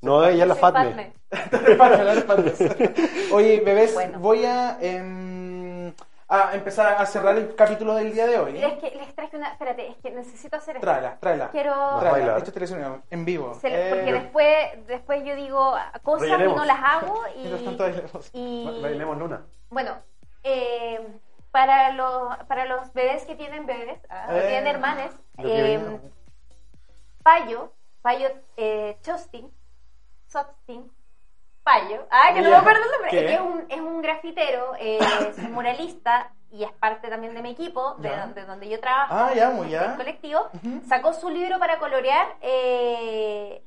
No, 0.02 0.26
ella 0.26 0.44
es 0.44 0.48
la. 0.50 0.56
Fatness, 1.78 2.24
fatness. 2.26 2.60
Oye, 3.32 3.62
bebés, 3.64 3.94
Bueno. 3.94 4.20
voy 4.20 4.46
a, 4.46 4.78
em, 4.82 5.31
a 6.34 6.56
empezar 6.56 6.96
a 6.98 7.06
cerrar 7.06 7.36
el 7.38 7.54
capítulo 7.56 7.94
del 7.96 8.14
día 8.14 8.26
de 8.26 8.40
hoy. 8.40 8.64
Es 8.64 8.74
que 8.80 8.92
les 8.96 9.14
traje 9.14 9.36
una. 9.36 9.52
Espérate, 9.52 9.88
es 9.90 9.98
que 9.98 10.12
necesito 10.12 10.56
hacer 10.56 10.78
esto. 10.78 10.86
Tráela, 10.88 11.18
tráela. 11.20 11.50
Quiero. 11.50 11.74
Tráela. 12.00 12.38
Esto 12.38 12.50
es 12.50 12.54
televisión 12.54 13.04
en 13.10 13.26
vivo. 13.26 13.54
se- 13.56 13.70
porque 13.90 14.10
Eh, 14.10 14.14
después, 14.14 14.88
después 14.88 15.24
yo 15.26 15.36
digo 15.36 15.74
cosas 16.04 16.28
y 16.28 16.32
Rellenemos. 16.32 16.58
no 16.58 16.66
las 16.66 16.80
hago 16.82 17.22
y, 17.36 17.40
Mientras 17.40 17.64
tanto, 17.66 17.84
bailemos. 17.84 18.30
y- 18.34 18.66
Ba- 18.66 18.82
Bailemos 18.88 19.18
Luna. 19.18 19.42
bueno, 19.70 19.98
eh, 20.44 21.06
para 21.52 21.92
los 21.92 22.38
para 22.48 22.66
los 22.66 22.94
bebés 22.94 23.26
que 23.26 23.36
tienen 23.36 23.66
bebés, 23.66 24.00
ah, 24.10 24.28
que 24.30 24.38
Eh, 24.40 24.48
tienen 24.48 24.68
hermanes, 24.68 25.12
que 25.38 25.76
eh. 25.76 26.00
Payo, 27.24 27.74
Payo 28.02 28.30
eh, 28.58 28.98
Chostin, 29.02 29.52
Sostin, 30.28 30.92
Payo, 31.64 32.08
ah, 32.10 32.32
que 32.34 32.42
no 32.42 32.50
me 32.50 32.56
acuerdo 32.56 32.82
el 32.84 32.92
nombre, 32.92 33.10
es, 33.12 33.30
que 33.30 33.34
es 33.36 33.40
un, 33.42 33.66
es 33.70 33.80
un 33.80 34.02
grafitero, 34.02 34.74
eh, 34.80 34.98
es 35.30 35.38
un 35.38 35.52
muralista 35.52 36.32
y 36.50 36.64
es 36.64 36.72
parte 36.74 37.08
también 37.08 37.36
de 37.36 37.42
mi 37.44 37.52
equipo, 37.52 37.96
de, 38.00 38.10
donde, 38.18 38.46
donde 38.46 38.68
yo 38.68 38.80
trabajo, 38.80 39.14
Ah, 39.16 39.32
ya, 39.36 39.52
muy 39.52 39.70
ya. 39.70 39.92
el 39.92 39.96
colectivo, 39.98 40.40
Ujú. 40.54 40.82
sacó 40.88 41.14
su 41.14 41.30
libro 41.30 41.60
para 41.60 41.78
colorear 41.78 42.36
eh, 42.42 43.64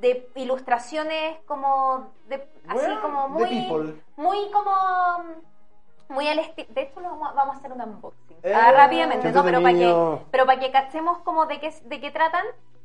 de 0.00 0.28
ilustraciones 0.36 1.38
como 1.46 2.12
de, 2.26 2.46
así 2.68 2.86
como 3.02 3.22
de 3.38 3.46
muy 3.46 3.94
muy 4.16 4.50
como 4.52 4.70
muy 6.08 6.28
al 6.28 6.38
estilo 6.40 6.68
de 6.74 6.82
hecho 6.82 7.00
lo 7.00 7.08
vamos, 7.10 7.30
a- 7.30 7.32
vamos 7.34 7.54
a 7.56 7.58
hacer 7.58 7.72
un 7.72 7.80
unboxing. 7.80 8.36
Eh, 8.42 8.52
Ah, 8.54 8.70
rápidamente 8.72 9.32
no 9.32 9.42
pero 9.44 9.62
para 9.62 9.74
que 9.74 9.94
pero 10.30 10.46
para 10.46 10.60
que 10.60 10.70
cachemos 10.70 11.18
como 11.18 11.46
de 11.46 11.58
qué 11.58 11.70
de 11.84 12.00
qué 12.00 12.10
tratan 12.10 12.44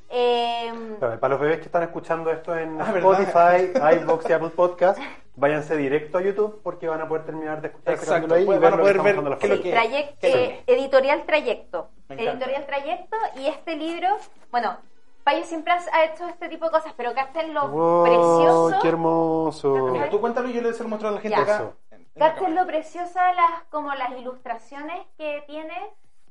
eh, 0.10 0.72
Claro, 0.99 1.19
Para 1.19 1.32
los 1.34 1.40
bebés 1.41 1.57
que 1.60 1.65
están 1.65 1.84
escuchando 1.84 2.32
esto 2.32 2.56
en 2.56 2.80
Ah. 2.82 2.94
Spotify, 2.95 3.72
iVoox 4.03 4.30
y 4.30 4.34
Apple 4.34 4.49
Podcast, 4.49 4.99
váyanse 5.36 5.76
directo 5.76 6.18
a 6.18 6.22
YouTube 6.22 6.61
porque 6.64 6.88
van 6.88 7.02
a 7.02 7.07
poder 7.07 7.26
terminar 7.26 7.61
de 7.61 7.68
escuchar 7.68 7.94
este 7.95 8.06
Exacto, 8.06 8.34
ahí 8.34 8.44
y 8.44 8.45
pues 8.45 8.60
van 8.60 8.73
a 8.73 8.77
que 8.77 8.82
poder 8.82 9.02
ver 9.02 9.18
lo 9.18 9.38
que- 9.38 9.48
trayec- 9.72 10.15
qué 10.19 10.27
eh, 10.45 10.64
editorial 10.68 11.23
trayecto 11.26 11.90
editorial 12.10 12.65
trayecto 12.65 13.18
y 13.36 13.48
este 13.48 13.76
libro 13.76 14.07
bueno 14.52 14.77
Payo 15.26 15.44
siempre 15.44 15.73
ha 15.73 16.03
hecho 16.06 16.27
este 16.27 16.48
tipo 16.49 16.65
de 16.65 16.72
cosas 16.72 16.94
pero 16.95 17.14
cachen 17.15 17.53
lo 17.53 17.68
Wow, 17.68 18.03
precioso 18.03 18.80
¡Qué 18.82 18.88
hermoso! 18.90 19.73
Mira, 19.91 20.10
tú 20.10 20.22
cuéntalo 20.22 20.48
y 20.49 20.53
yo 20.53 20.61
le 20.61 20.72
se 20.73 20.84
lo 20.84 20.90
muestro 20.90 21.10
a 21.10 21.14
la 21.14 21.19
gente 21.19 21.36
Ya. 21.36 21.44
acá. 21.44 21.72
Cámara. 22.15 22.49
lo 22.61 22.65
preciosa 22.68 23.34
las, 23.34 23.64
como 23.72 23.94
las 23.95 24.11
ilustraciones 24.18 25.06
que 25.18 25.44
tiene 25.48 25.73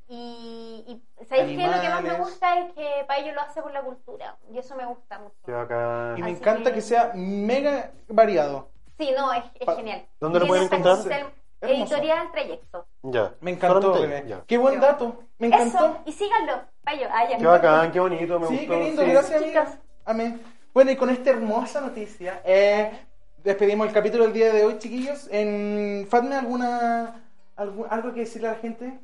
y, 0.09 0.85
y 0.86 1.24
¿sabéis 1.26 1.56
qué? 1.59 1.66
Lo 1.66 1.81
que 1.81 1.89
más 1.89 2.02
me 2.02 2.14
gusta 2.18 2.59
es 2.60 2.72
que 2.74 3.05
Payo 3.09 3.32
lo 3.32 3.40
hace 3.40 3.62
por 3.62 3.72
la 3.72 3.82
cultura 3.82 4.36
y 4.51 4.59
eso 4.59 4.76
me 4.76 4.85
gusta 4.86 5.18
mucho. 5.18 5.35
Qué 5.44 5.52
bacán. 5.52 6.18
Y 6.18 6.22
me 6.22 6.31
Así 6.31 6.40
encanta 6.40 6.70
que... 6.70 6.76
que- 6.76 6.81
sea 6.82 7.12
mega 7.14 7.90
variado. 8.09 8.68
Sí, 8.98 9.10
no, 9.16 9.32
es, 9.32 9.44
es 9.59 9.66
Pa- 9.66 9.76
genial. 9.76 10.06
¿Dónde 10.20 10.40
lo 10.40 10.47
pueden 10.47 10.64
encontrar? 10.64 10.98
Hermoso. 11.60 11.94
Editorial 11.94 12.31
Trayecto. 12.31 12.86
Ya. 13.02 13.32
Me 13.40 13.52
encantó, 13.52 13.94
Solamente 13.94 14.28
ya. 14.28 14.43
Qué 14.47 14.59
buen 14.59 14.78
dato. 14.81 15.22
Me 15.39 15.47
encantó. 15.47 15.78
Eso, 15.78 15.98
y 16.05 16.12
síganlo, 16.12 16.60
Payo. 16.85 17.09
Ah, 17.10 17.28
ya. 17.28 17.39
Qué 17.39 17.47
bacán, 17.47 17.90
qué 17.90 18.01
bonito, 18.01 18.39
me 18.39 18.47
Sí, 18.48 18.56
gustó. 18.59 18.72
qué 18.74 18.81
lindo, 18.85 19.02
sí. 19.02 19.10
gracias 19.10 19.43
amiga. 19.43 19.78
Amén. 20.05 20.43
Bueno, 20.74 20.90
y 20.90 20.97
con 20.97 21.09
esta 21.09 21.31
hermosa 21.31 21.81
noticia, 21.81 22.43
eh, 22.44 22.90
despedimos 23.43 23.86
el 23.89 23.94
capítulo 23.94 24.24
del 24.24 24.32
día 24.35 24.52
de 24.52 24.64
hoy, 24.64 24.78
chiquillos. 24.78 25.26
En 25.32 26.06
Fatme, 26.10 26.35
¿alguna, 26.36 27.22
algo 27.56 28.12
que 28.12 28.20
decirle 28.20 28.48
a 28.48 28.52
la 28.52 28.59
gente? 28.59 28.98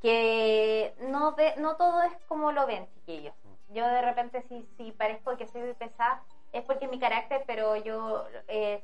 Sí, 0.00 0.08
que 0.08 0.94
no, 1.08 1.34
ve, 1.34 1.54
no 1.58 1.76
todo 1.76 2.02
es 2.02 2.12
como 2.28 2.52
lo 2.52 2.66
ven, 2.66 2.86
chiquillos. 2.94 3.34
Yo 3.70 3.86
de 3.86 4.02
repente 4.02 4.42
si, 4.48 4.66
si 4.76 4.92
parezco 4.92 5.36
que 5.36 5.46
soy 5.46 5.62
muy 5.62 5.74
pesada, 5.74 6.22
es 6.52 6.64
porque 6.64 6.86
es 6.86 6.90
mi 6.90 6.98
carácter, 6.98 7.44
pero 7.46 7.76
yo 7.76 8.24
eh, 8.48 8.82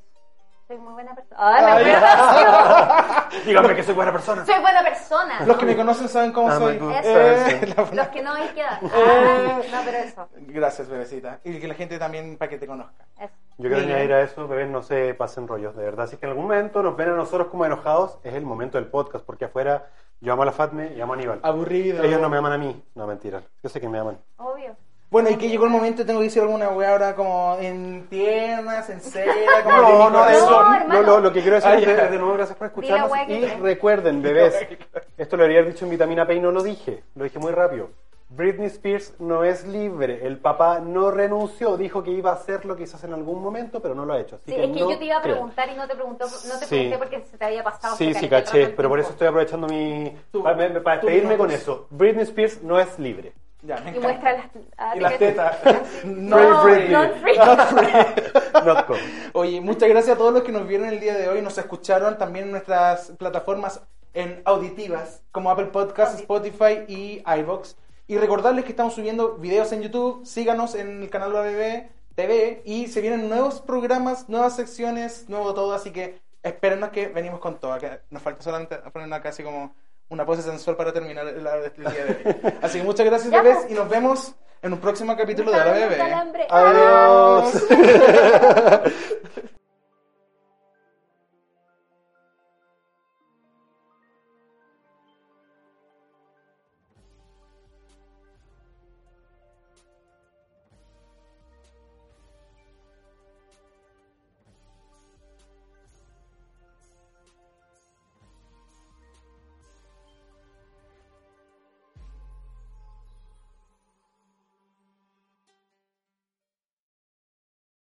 soy 0.68 0.78
muy 0.78 0.92
buena 0.92 1.14
persona. 1.14 1.36
¡Ay, 1.40 1.64
me 1.84 1.90
Ay. 1.90 1.94
acuerdo! 1.94 3.40
Dígame 3.46 3.74
que 3.74 3.82
soy 3.82 3.94
buena 3.94 4.12
persona. 4.12 4.44
soy 4.46 4.60
buena 4.60 4.82
persona. 4.84 5.40
Los 5.44 5.56
que 5.56 5.64
me 5.66 5.76
conocen 5.76 6.08
saben 6.08 6.32
cómo 6.32 6.48
Ah, 6.48 6.58
soy. 6.58 6.76
Eh, 7.04 7.74
Los 7.92 8.08
que 8.08 8.22
no 8.22 8.32
hay 8.32 8.48
que 8.48 8.62
dar. 8.62 8.78
Eh. 8.84 8.88
Ah, 8.94 9.60
no, 9.72 9.78
pero 9.84 9.98
eso. 9.98 10.28
Gracias, 10.36 10.88
bebecita. 10.88 11.40
Y 11.44 11.58
que 11.58 11.66
la 11.68 11.74
gente 11.74 11.98
también 11.98 12.36
para 12.36 12.48
que 12.48 12.58
te 12.58 12.66
conozca. 12.66 13.04
eso. 13.20 13.34
Yo 13.58 13.68
quiero 13.68 13.76
Miguel. 13.78 13.92
añadir 13.94 14.12
a 14.12 14.20
eso, 14.22 14.46
bebés, 14.46 14.68
no 14.68 14.82
se 14.82 15.14
pasen 15.14 15.48
rollos, 15.48 15.74
de 15.74 15.82
verdad. 15.84 16.06
Si 16.06 16.14
es 16.14 16.20
que 16.20 16.26
en 16.26 16.30
algún 16.30 16.44
momento 16.44 16.82
nos 16.82 16.94
ven 16.96 17.08
a 17.08 17.14
nosotros 17.16 17.48
como 17.48 17.64
enojados, 17.64 18.18
es 18.22 18.34
el 18.34 18.44
momento 18.44 18.76
del 18.78 18.86
podcast, 18.88 19.24
porque 19.24 19.46
afuera 19.46 19.86
yo 20.20 20.32
amo 20.32 20.42
a 20.42 20.46
la 20.46 20.52
Fatme 20.52 20.92
y 20.96 21.00
amo 21.00 21.12
a 21.12 21.16
Aníbal. 21.16 21.40
Aburrido. 21.42 22.02
Ellos 22.02 22.20
no 22.20 22.28
me 22.28 22.36
aman 22.38 22.52
a 22.52 22.58
mí. 22.58 22.82
No, 22.94 23.06
mentira. 23.06 23.42
Yo 23.62 23.68
sé 23.68 23.80
que 23.80 23.88
me 23.88 23.98
aman. 23.98 24.18
Obvio. 24.38 24.76
Bueno, 25.08 25.30
y 25.30 25.36
que 25.36 25.48
llegó 25.48 25.64
el 25.64 25.70
momento, 25.70 26.04
tengo 26.04 26.18
que 26.18 26.24
decir 26.24 26.42
alguna 26.42 26.68
weá 26.70 26.90
ahora 26.90 27.14
como 27.14 27.56
en 27.60 28.08
tiernas, 28.08 28.90
en 28.90 29.00
cera, 29.00 29.32
como 29.62 29.76
No, 29.82 30.10
no, 30.10 30.28
eso. 30.28 30.50
No, 30.50 30.84
No, 30.88 31.02
lo, 31.02 31.20
lo 31.20 31.32
que 31.32 31.42
quiero 31.42 31.56
decir 31.56 31.70
es 31.72 31.86
de, 31.86 32.08
de 32.10 32.18
nuevo 32.18 32.34
gracias 32.34 32.58
por 32.58 32.66
escucharnos. 32.66 33.10
Y 33.28 33.46
recuerden, 33.46 34.20
bebés, 34.22 34.66
esto 35.16 35.36
lo 35.36 35.44
habría 35.44 35.62
dicho 35.62 35.84
en 35.84 35.92
Vitamina 35.92 36.26
P 36.26 36.34
y 36.34 36.40
no 36.40 36.50
lo 36.50 36.62
dije. 36.62 37.04
Lo 37.14 37.22
dije 37.22 37.38
muy 37.38 37.52
rápido. 37.52 37.90
Britney 38.28 38.66
Spears 38.66 39.14
no 39.20 39.44
es 39.44 39.64
libre. 39.66 40.26
El 40.26 40.38
papá 40.38 40.80
no 40.80 41.10
renunció. 41.12 41.76
Dijo 41.76 42.02
que 42.02 42.10
iba 42.10 42.30
a 42.30 42.34
hacer 42.34 42.64
lo 42.64 42.74
que 42.76 42.82
quizás 42.84 43.04
en 43.04 43.14
algún 43.14 43.40
momento, 43.42 43.80
pero 43.80 43.94
no 43.94 44.04
lo 44.04 44.14
ha 44.14 44.20
hecho. 44.20 44.36
Así 44.36 44.50
Sí, 44.50 44.56
que 44.56 44.64
es 44.64 44.72
que 44.72 44.80
no 44.80 44.90
yo 44.90 44.98
te 44.98 45.04
iba 45.04 45.16
a 45.16 45.22
preguntar 45.22 45.68
y 45.68 45.74
no 45.76 45.86
te, 45.86 45.94
preguntó, 45.94 46.24
no 46.26 46.58
te 46.58 46.66
Sí. 46.66 46.74
pregunté 46.74 46.98
porque 46.98 47.20
se 47.22 47.38
te 47.38 47.44
había 47.44 47.62
pasado. 47.62 47.96
Sí, 47.96 48.12
sí, 48.14 48.22
de 48.22 48.28
caché, 48.28 48.68
pero 48.70 48.88
por 48.88 48.98
eso 48.98 49.10
estoy 49.10 49.28
aprovechando 49.28 49.68
mi... 49.68 50.16
Tú- 50.32 50.42
para, 50.42 50.56
me- 50.56 50.80
para 50.80 51.00
tú 51.00 51.06
despedirme 51.06 51.36
con 51.38 51.50
eso. 51.52 51.86
Britney 51.90 52.24
Spears 52.24 52.62
no 52.62 52.80
es 52.80 52.98
libre. 52.98 53.32
Ya, 53.62 53.76
me 53.80 53.96
Y 53.96 54.00
muestra 54.00 54.32
las, 54.32 54.46
ah, 54.76 54.92
Y 54.96 55.00
las 55.00 55.18
tetas. 55.18 55.58
No, 56.04 56.62
Free 56.62 56.88
not 56.90 57.12
free. 57.16 57.36
Not 58.64 58.86
com. 58.86 58.96
Oye, 59.34 59.60
muchas 59.60 59.88
gracias 59.88 60.14
a 60.16 60.18
todos 60.18 60.32
los 60.34 60.42
que 60.42 60.52
nos 60.52 60.66
vieron 60.66 60.88
el 60.88 61.00
día 61.00 61.14
de 61.14 61.28
hoy, 61.28 61.42
nos 61.42 61.56
escucharon 61.58 62.18
también 62.18 62.46
en 62.46 62.50
nuestras 62.52 63.12
plataformas 63.18 63.80
en 64.14 64.40
auditivas 64.44 65.22
como 65.32 65.50
Apple 65.50 65.66
Podcasts, 65.66 66.20
Spotify 66.20 66.84
y 66.88 67.22
iVoox. 67.26 67.74
Y 68.08 68.16
recordarles 68.18 68.64
que 68.64 68.70
estamos 68.70 68.94
subiendo 68.94 69.36
videos 69.36 69.72
en 69.72 69.82
YouTube, 69.82 70.24
síganos 70.24 70.74
en 70.74 71.02
el 71.02 71.10
canal 71.10 71.36
ABB 71.36 71.88
TV 72.14 72.62
y 72.64 72.86
se 72.86 73.00
vienen 73.00 73.28
nuevos 73.28 73.60
programas, 73.60 74.28
nuevas 74.28 74.56
secciones, 74.56 75.28
nuevo 75.28 75.52
todo, 75.54 75.72
así 75.72 75.90
que 75.90 76.20
espérennos 76.42 76.90
que 76.90 77.08
venimos 77.08 77.40
con 77.40 77.58
todo. 77.58 77.78
Que 77.78 78.00
nos 78.10 78.22
falta 78.22 78.42
solamente 78.42 78.76
poner 78.92 79.08
una 79.08 79.20
casi 79.20 79.42
como 79.42 79.74
una 80.08 80.24
pose 80.24 80.42
sensual 80.42 80.76
para 80.76 80.92
terminar 80.92 81.26
el, 81.26 81.46
el 81.46 81.84
día 81.84 82.04
de 82.04 82.12
hoy. 82.12 82.52
Así 82.62 82.78
que 82.78 82.84
muchas 82.84 83.04
gracias, 83.06 83.30
bebés, 83.30 83.56
pues. 83.56 83.72
y 83.72 83.74
nos 83.74 83.88
vemos 83.88 84.34
en 84.62 84.72
un 84.72 84.78
próximo 84.78 85.16
capítulo 85.16 85.50
de 85.50 85.58
la 85.58 85.64
bebé. 85.64 86.00
Adiós. 86.48 87.64